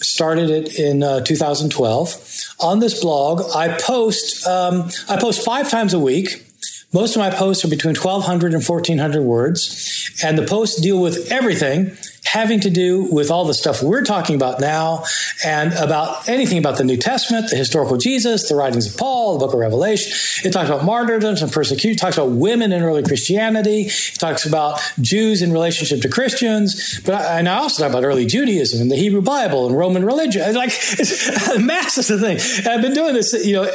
started 0.00 0.50
it 0.50 0.78
in 0.78 1.02
uh, 1.02 1.20
2012. 1.20 2.54
On 2.60 2.80
this 2.80 3.00
blog, 3.00 3.42
I 3.54 3.76
post 3.78 4.46
um, 4.46 4.90
I 5.08 5.16
post 5.16 5.44
five 5.44 5.70
times 5.70 5.94
a 5.94 5.98
week. 5.98 6.44
Most 6.92 7.14
of 7.14 7.20
my 7.20 7.30
posts 7.30 7.64
are 7.64 7.68
between 7.68 7.94
1,200 7.94 8.54
and 8.54 8.66
1,400 8.66 9.22
words, 9.22 10.14
and 10.24 10.38
the 10.38 10.46
posts 10.46 10.80
deal 10.80 11.00
with 11.00 11.30
everything 11.30 11.96
having 12.32 12.60
to 12.60 12.70
do 12.70 13.04
with 13.10 13.30
all 13.30 13.44
the 13.44 13.54
stuff 13.54 13.82
we're 13.82 14.04
talking 14.04 14.36
about 14.36 14.60
now 14.60 15.04
and 15.44 15.72
about 15.74 16.28
anything 16.28 16.58
about 16.58 16.76
the 16.76 16.84
New 16.84 16.96
Testament, 16.96 17.50
the 17.50 17.56
historical 17.56 17.96
Jesus, 17.96 18.48
the 18.48 18.54
writings 18.54 18.86
of 18.86 18.96
Paul, 18.98 19.38
the 19.38 19.46
book 19.46 19.54
of 19.54 19.60
Revelation. 19.60 20.12
It 20.44 20.52
talks 20.52 20.68
about 20.68 20.84
martyrdoms 20.84 21.42
and 21.42 21.50
persecution. 21.50 21.92
It 21.92 21.98
talks 21.98 22.16
about 22.16 22.30
women 22.30 22.72
in 22.72 22.82
early 22.82 23.02
Christianity. 23.02 23.82
It 23.86 24.18
talks 24.18 24.44
about 24.44 24.80
Jews 25.00 25.42
in 25.42 25.52
relationship 25.52 26.02
to 26.02 26.08
Christians. 26.08 27.00
But 27.04 27.14
I, 27.14 27.38
and 27.38 27.48
I 27.48 27.56
also 27.58 27.82
talk 27.82 27.90
about 27.90 28.04
early 28.04 28.26
Judaism 28.26 28.80
and 28.80 28.90
the 28.90 28.96
Hebrew 28.96 29.22
Bible 29.22 29.66
and 29.66 29.76
Roman 29.76 30.04
religion. 30.04 30.42
It's 30.44 30.56
like 30.56 30.70
it's 30.72 31.48
a 31.48 31.58
massive 31.58 32.20
thing. 32.20 32.38
I've 32.70 32.82
been 32.82 32.94
doing 32.94 33.14
this, 33.14 33.32
you 33.46 33.54
know, 33.54 33.70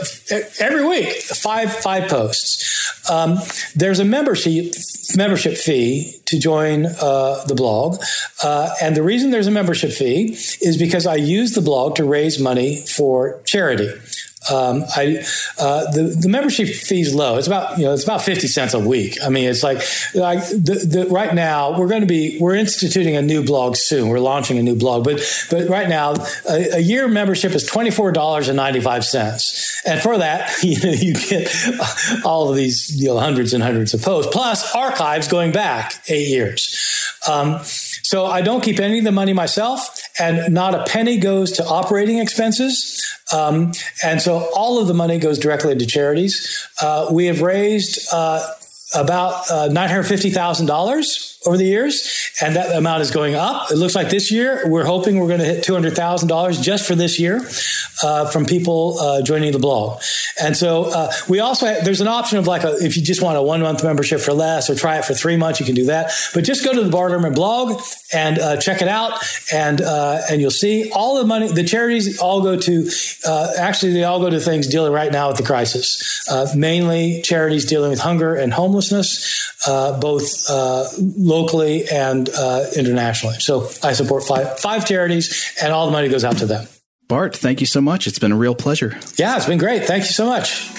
every 0.60 0.86
week, 0.86 1.14
five, 1.22 1.74
five 1.74 2.10
posts. 2.10 3.10
Um, 3.10 3.40
there's 3.76 4.00
a 4.00 4.06
membership 4.06 4.74
membership 5.16 5.58
fee 5.58 6.20
to 6.26 6.40
join 6.40 6.86
uh, 6.86 7.44
the 7.46 7.56
blog. 7.56 8.02
Uh, 8.44 8.70
and 8.82 8.96
the 8.96 9.04
reason 9.04 9.32
there's 9.32 9.48
a 9.48 9.52
membership 9.52 9.92
fee 9.92 10.34
is 10.62 10.78
because 10.78 11.08
I 11.08 11.16
use 11.16 11.54
the 11.54 11.62
blog 11.62 11.96
to 11.96 12.04
raise 12.04 12.40
money 12.40 12.84
for 12.86 13.42
charity. 13.46 13.90
Um, 14.52 14.84
I 14.96 15.24
uh, 15.58 15.90
the 15.92 16.18
the 16.20 16.28
membership 16.28 16.68
fee 16.68 17.02
is 17.02 17.16
low. 17.16 17.38
It's 17.38 17.48
about 17.48 17.78
you 17.78 17.86
know 17.86 17.94
it's 17.94 18.04
about 18.04 18.22
fifty 18.22 18.48
cents 18.48 18.74
a 18.74 18.80
week. 18.80 19.18
I 19.24 19.30
mean, 19.30 19.46
it's 19.46 19.64
like 19.64 19.78
like 20.14 20.42
the, 20.50 20.86
the, 20.86 21.08
right 21.10 21.34
now 21.34 21.80
we're 21.80 21.88
going 21.88 22.02
to 22.02 22.08
be 22.08 22.38
we're 22.42 22.56
instituting 22.56 23.16
a 23.16 23.22
new 23.22 23.46
blog 23.46 23.78
soon. 23.78 24.10
We're 24.10 24.20
launching 24.20 24.58
a 24.58 24.64
new 24.64 24.76
blog, 24.76 25.06
but 25.06 25.22
but 25.50 25.70
right 25.70 25.88
now 25.88 26.16
a, 26.50 26.76
a 26.76 26.80
year 26.80 27.08
membership 27.08 27.54
is 27.54 27.66
twenty 27.66 27.90
four 27.90 28.12
dollars 28.12 28.50
and 28.50 28.58
ninety 28.58 28.82
five 28.82 29.06
cents, 29.06 29.82
and 29.86 30.02
for 30.02 30.18
that 30.18 30.52
you 30.64 30.78
know, 30.84 30.92
you 30.92 31.14
get 31.14 31.50
all 32.26 32.50
of 32.50 32.58
these 32.58 32.94
you 33.02 33.08
know 33.08 33.20
hundreds 33.20 33.54
and 33.54 33.64
hundreds 33.64 33.94
of 33.94 34.02
posts 34.02 34.32
plus 34.34 34.76
archives 34.76 35.30
going 35.30 35.54
back 35.54 35.94
eight 36.10 36.28
years. 36.28 36.78
Um, 37.30 37.62
so 38.14 38.28
I 38.28 38.42
don't 38.42 38.62
keep 38.62 38.80
any 38.80 39.00
of 39.00 39.06
the 39.06 39.12
money 39.12 39.34
myself, 39.34 40.00
and 40.20 40.54
not 40.54 40.76
a 40.76 40.84
penny 40.84 41.18
goes 41.18 41.54
to 41.54 41.66
operating 41.66 42.20
expenses. 42.20 43.04
Um, 43.34 43.72
and 44.06 44.22
so 44.22 44.52
all 44.56 44.80
of 44.80 44.86
the 44.86 44.94
money 44.94 45.18
goes 45.18 45.40
directly 45.40 45.76
to 45.76 45.86
charities. 45.88 46.64
Uh, 46.80 47.08
we 47.12 47.26
have 47.26 47.42
raised 47.42 48.08
uh, 48.14 48.48
about 48.94 49.50
uh, 49.50 49.68
$950,000 49.70 51.33
over 51.46 51.58
the 51.58 51.66
years, 51.66 52.32
and 52.42 52.56
that 52.56 52.76
amount 52.76 53.02
is 53.02 53.12
going 53.12 53.36
up. 53.36 53.72
It 53.72 53.76
looks 53.76 53.96
like 53.96 54.10
this 54.10 54.32
year 54.32 54.64
we're 54.66 54.86
hoping 54.86 55.20
we're 55.20 55.28
going 55.28 55.40
to 55.40 55.46
hit 55.46 55.64
two 55.64 55.74
hundred 55.74 55.96
thousand 55.96 56.30
dollars 56.30 56.60
just 56.60 56.88
for 56.88 56.96
this 56.96 57.20
year 57.20 57.42
uh, 58.02 58.26
from 58.32 58.46
people 58.46 59.00
uh, 59.00 59.22
joining 59.22 59.52
the 59.52 59.60
blog. 59.60 60.02
And 60.42 60.58
so 60.58 60.86
uh, 60.86 61.12
we 61.30 61.40
also 61.40 61.68
have, 61.68 61.86
there's 61.86 62.02
an 62.02 62.08
option 62.08 62.40
of 62.40 62.48
like 62.48 62.64
a, 62.64 62.76
if 62.84 62.98
you 62.98 63.04
just 63.04 63.22
want 63.22 63.38
a 63.38 63.42
one 63.42 63.62
month 63.62 63.84
membership 63.84 64.20
for 64.20 64.34
less 64.34 64.70
or 64.70 64.76
try 64.76 64.98
it 64.98 65.06
for 65.06 65.14
three 65.14 65.38
months, 65.38 65.60
you 65.60 65.66
can 65.66 65.76
do 65.76 65.86
that. 65.86 66.12
But 66.34 66.44
just 66.44 66.66
go 66.66 66.74
to 66.74 66.82
the 66.82 66.90
Bart 66.90 67.14
blog 67.36 67.80
and 68.12 68.40
uh, 68.40 68.58
check 68.58 68.82
it 68.82 68.88
out, 68.88 69.20
and 69.52 69.82
uh, 69.82 70.22
and 70.30 70.42
you'll 70.42 70.52
see 70.52 70.92
all 70.92 71.18
the 71.18 71.26
money. 71.26 71.48
The 71.48 71.64
charities 71.64 72.20
all 72.20 72.42
go 72.42 72.58
to 72.58 72.90
uh, 73.26 73.54
actually 73.58 73.94
they 73.94 74.04
all 74.04 74.20
go 74.20 74.30
to 74.30 74.40
things 74.40 74.68
dealing 74.68 74.92
right 74.92 75.12
now 75.12 75.28
with 75.28 75.38
the 75.38 75.44
crisis, 75.44 76.28
mainly 76.56 77.22
charities 77.22 77.66
dealing 77.66 77.92
with 77.92 78.00
hunger 78.00 78.36
and 78.36 78.54
homelessness, 78.54 79.54
both 79.66 80.50
locally 81.34 81.88
and 81.90 82.30
uh, 82.30 82.66
internationally. 82.76 83.36
So 83.40 83.70
I 83.84 83.94
support 83.94 84.24
five 84.24 84.60
five 84.60 84.86
charities, 84.86 85.56
and 85.62 85.74
all 85.74 85.86
the 85.86 85.92
money 85.92 86.10
goes 86.10 86.24
out 86.24 86.38
to 86.38 86.46
them. 86.46 86.68
Bart, 87.08 87.36
thank 87.36 87.60
you 87.60 87.68
so 87.68 87.82
much. 87.82 88.08
It's 88.08 88.20
been 88.20 88.32
a 88.32 88.38
real 88.38 88.56
pleasure. 88.56 88.98
Yeah, 89.18 89.36
it's 89.36 89.46
been 89.46 89.58
great. 89.58 89.84
Thank 89.86 90.04
you 90.06 90.12
so 90.12 90.26
much. 90.26 90.70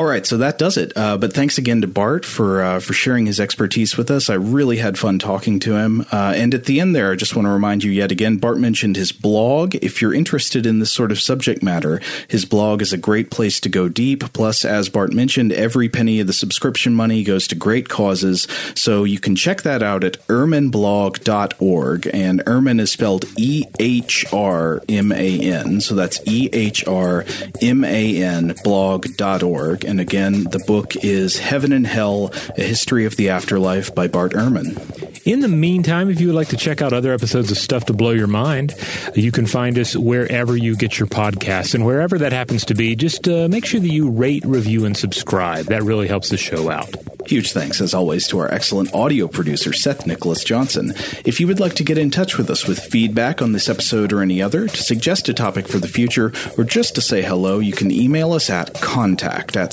All 0.00 0.06
right, 0.06 0.24
so 0.24 0.38
that 0.38 0.56
does 0.56 0.78
it. 0.78 0.94
Uh, 0.96 1.18
but 1.18 1.34
thanks 1.34 1.58
again 1.58 1.82
to 1.82 1.86
Bart 1.86 2.24
for 2.24 2.62
uh, 2.62 2.80
for 2.80 2.94
sharing 2.94 3.26
his 3.26 3.38
expertise 3.38 3.98
with 3.98 4.10
us. 4.10 4.30
I 4.30 4.34
really 4.34 4.78
had 4.78 4.98
fun 4.98 5.18
talking 5.18 5.60
to 5.60 5.76
him. 5.76 6.06
Uh, 6.10 6.32
and 6.34 6.54
at 6.54 6.64
the 6.64 6.80
end 6.80 6.96
there, 6.96 7.12
I 7.12 7.16
just 7.16 7.36
want 7.36 7.44
to 7.44 7.52
remind 7.52 7.84
you 7.84 7.90
yet 7.90 8.10
again. 8.10 8.38
Bart 8.38 8.56
mentioned 8.56 8.96
his 8.96 9.12
blog. 9.12 9.74
If 9.74 10.00
you're 10.00 10.14
interested 10.14 10.64
in 10.64 10.78
this 10.78 10.90
sort 10.90 11.12
of 11.12 11.20
subject 11.20 11.62
matter, 11.62 12.00
his 12.28 12.46
blog 12.46 12.80
is 12.80 12.94
a 12.94 12.96
great 12.96 13.30
place 13.30 13.60
to 13.60 13.68
go 13.68 13.90
deep. 13.90 14.20
Plus, 14.32 14.64
as 14.64 14.88
Bart 14.88 15.12
mentioned, 15.12 15.52
every 15.52 15.90
penny 15.90 16.18
of 16.20 16.26
the 16.26 16.32
subscription 16.32 16.94
money 16.94 17.22
goes 17.22 17.46
to 17.48 17.54
great 17.54 17.90
causes. 17.90 18.48
So 18.74 19.04
you 19.04 19.20
can 19.20 19.36
check 19.36 19.60
that 19.64 19.82
out 19.82 20.02
at 20.02 20.14
ehrmanblog.org. 20.28 22.10
And 22.14 22.42
Ehrman 22.46 22.80
is 22.80 22.90
spelled 22.90 23.26
E 23.36 23.64
H 23.78 24.24
R 24.32 24.82
M 24.88 25.12
A 25.12 25.40
N. 25.40 25.82
So 25.82 25.94
that's 25.94 26.26
E 26.26 26.48
H 26.54 26.86
R 26.86 27.26
M 27.60 27.84
A 27.84 28.22
N 28.22 28.54
blog.org. 28.64 29.89
And 29.90 30.00
again, 30.00 30.44
the 30.44 30.62
book 30.68 30.94
is 30.94 31.36
Heaven 31.36 31.72
and 31.72 31.84
Hell 31.84 32.32
A 32.56 32.62
History 32.62 33.06
of 33.06 33.16
the 33.16 33.30
Afterlife 33.30 33.92
by 33.92 34.06
Bart 34.06 34.34
Ehrman. 34.34 34.78
In 35.26 35.40
the 35.40 35.48
meantime, 35.48 36.08
if 36.08 36.20
you 36.20 36.28
would 36.28 36.36
like 36.36 36.48
to 36.48 36.56
check 36.56 36.80
out 36.80 36.92
other 36.92 37.12
episodes 37.12 37.50
of 37.50 37.58
Stuff 37.58 37.86
to 37.86 37.92
Blow 37.92 38.12
Your 38.12 38.28
Mind, 38.28 38.74
you 39.16 39.32
can 39.32 39.46
find 39.46 39.76
us 39.80 39.96
wherever 39.96 40.56
you 40.56 40.76
get 40.76 41.00
your 41.00 41.08
podcasts. 41.08 41.74
And 41.74 41.84
wherever 41.84 42.18
that 42.18 42.32
happens 42.32 42.64
to 42.66 42.74
be, 42.74 42.94
just 42.94 43.28
uh, 43.28 43.48
make 43.48 43.66
sure 43.66 43.80
that 43.80 43.90
you 43.90 44.08
rate, 44.08 44.44
review, 44.46 44.84
and 44.84 44.96
subscribe. 44.96 45.66
That 45.66 45.82
really 45.82 46.06
helps 46.06 46.28
the 46.28 46.38
show 46.38 46.70
out. 46.70 46.94
Huge 47.26 47.52
thanks, 47.52 47.80
as 47.80 47.92
always, 47.92 48.26
to 48.28 48.38
our 48.38 48.52
excellent 48.52 48.94
audio 48.94 49.28
producer, 49.28 49.72
Seth 49.72 50.06
Nicholas 50.06 50.42
Johnson. 50.42 50.94
If 51.24 51.38
you 51.38 51.46
would 51.46 51.60
like 51.60 51.74
to 51.74 51.84
get 51.84 51.98
in 51.98 52.10
touch 52.10 52.38
with 52.38 52.48
us 52.50 52.66
with 52.66 52.80
feedback 52.80 53.42
on 53.42 53.52
this 53.52 53.68
episode 53.68 54.12
or 54.12 54.22
any 54.22 54.40
other, 54.40 54.66
to 54.66 54.82
suggest 54.82 55.28
a 55.28 55.34
topic 55.34 55.68
for 55.68 55.78
the 55.78 55.86
future, 55.86 56.32
or 56.56 56.64
just 56.64 56.94
to 56.94 57.02
say 57.02 57.22
hello, 57.22 57.58
you 57.58 57.72
can 57.72 57.90
email 57.90 58.32
us 58.32 58.48
at 58.48 58.74
contact 58.80 59.54
at 59.56 59.72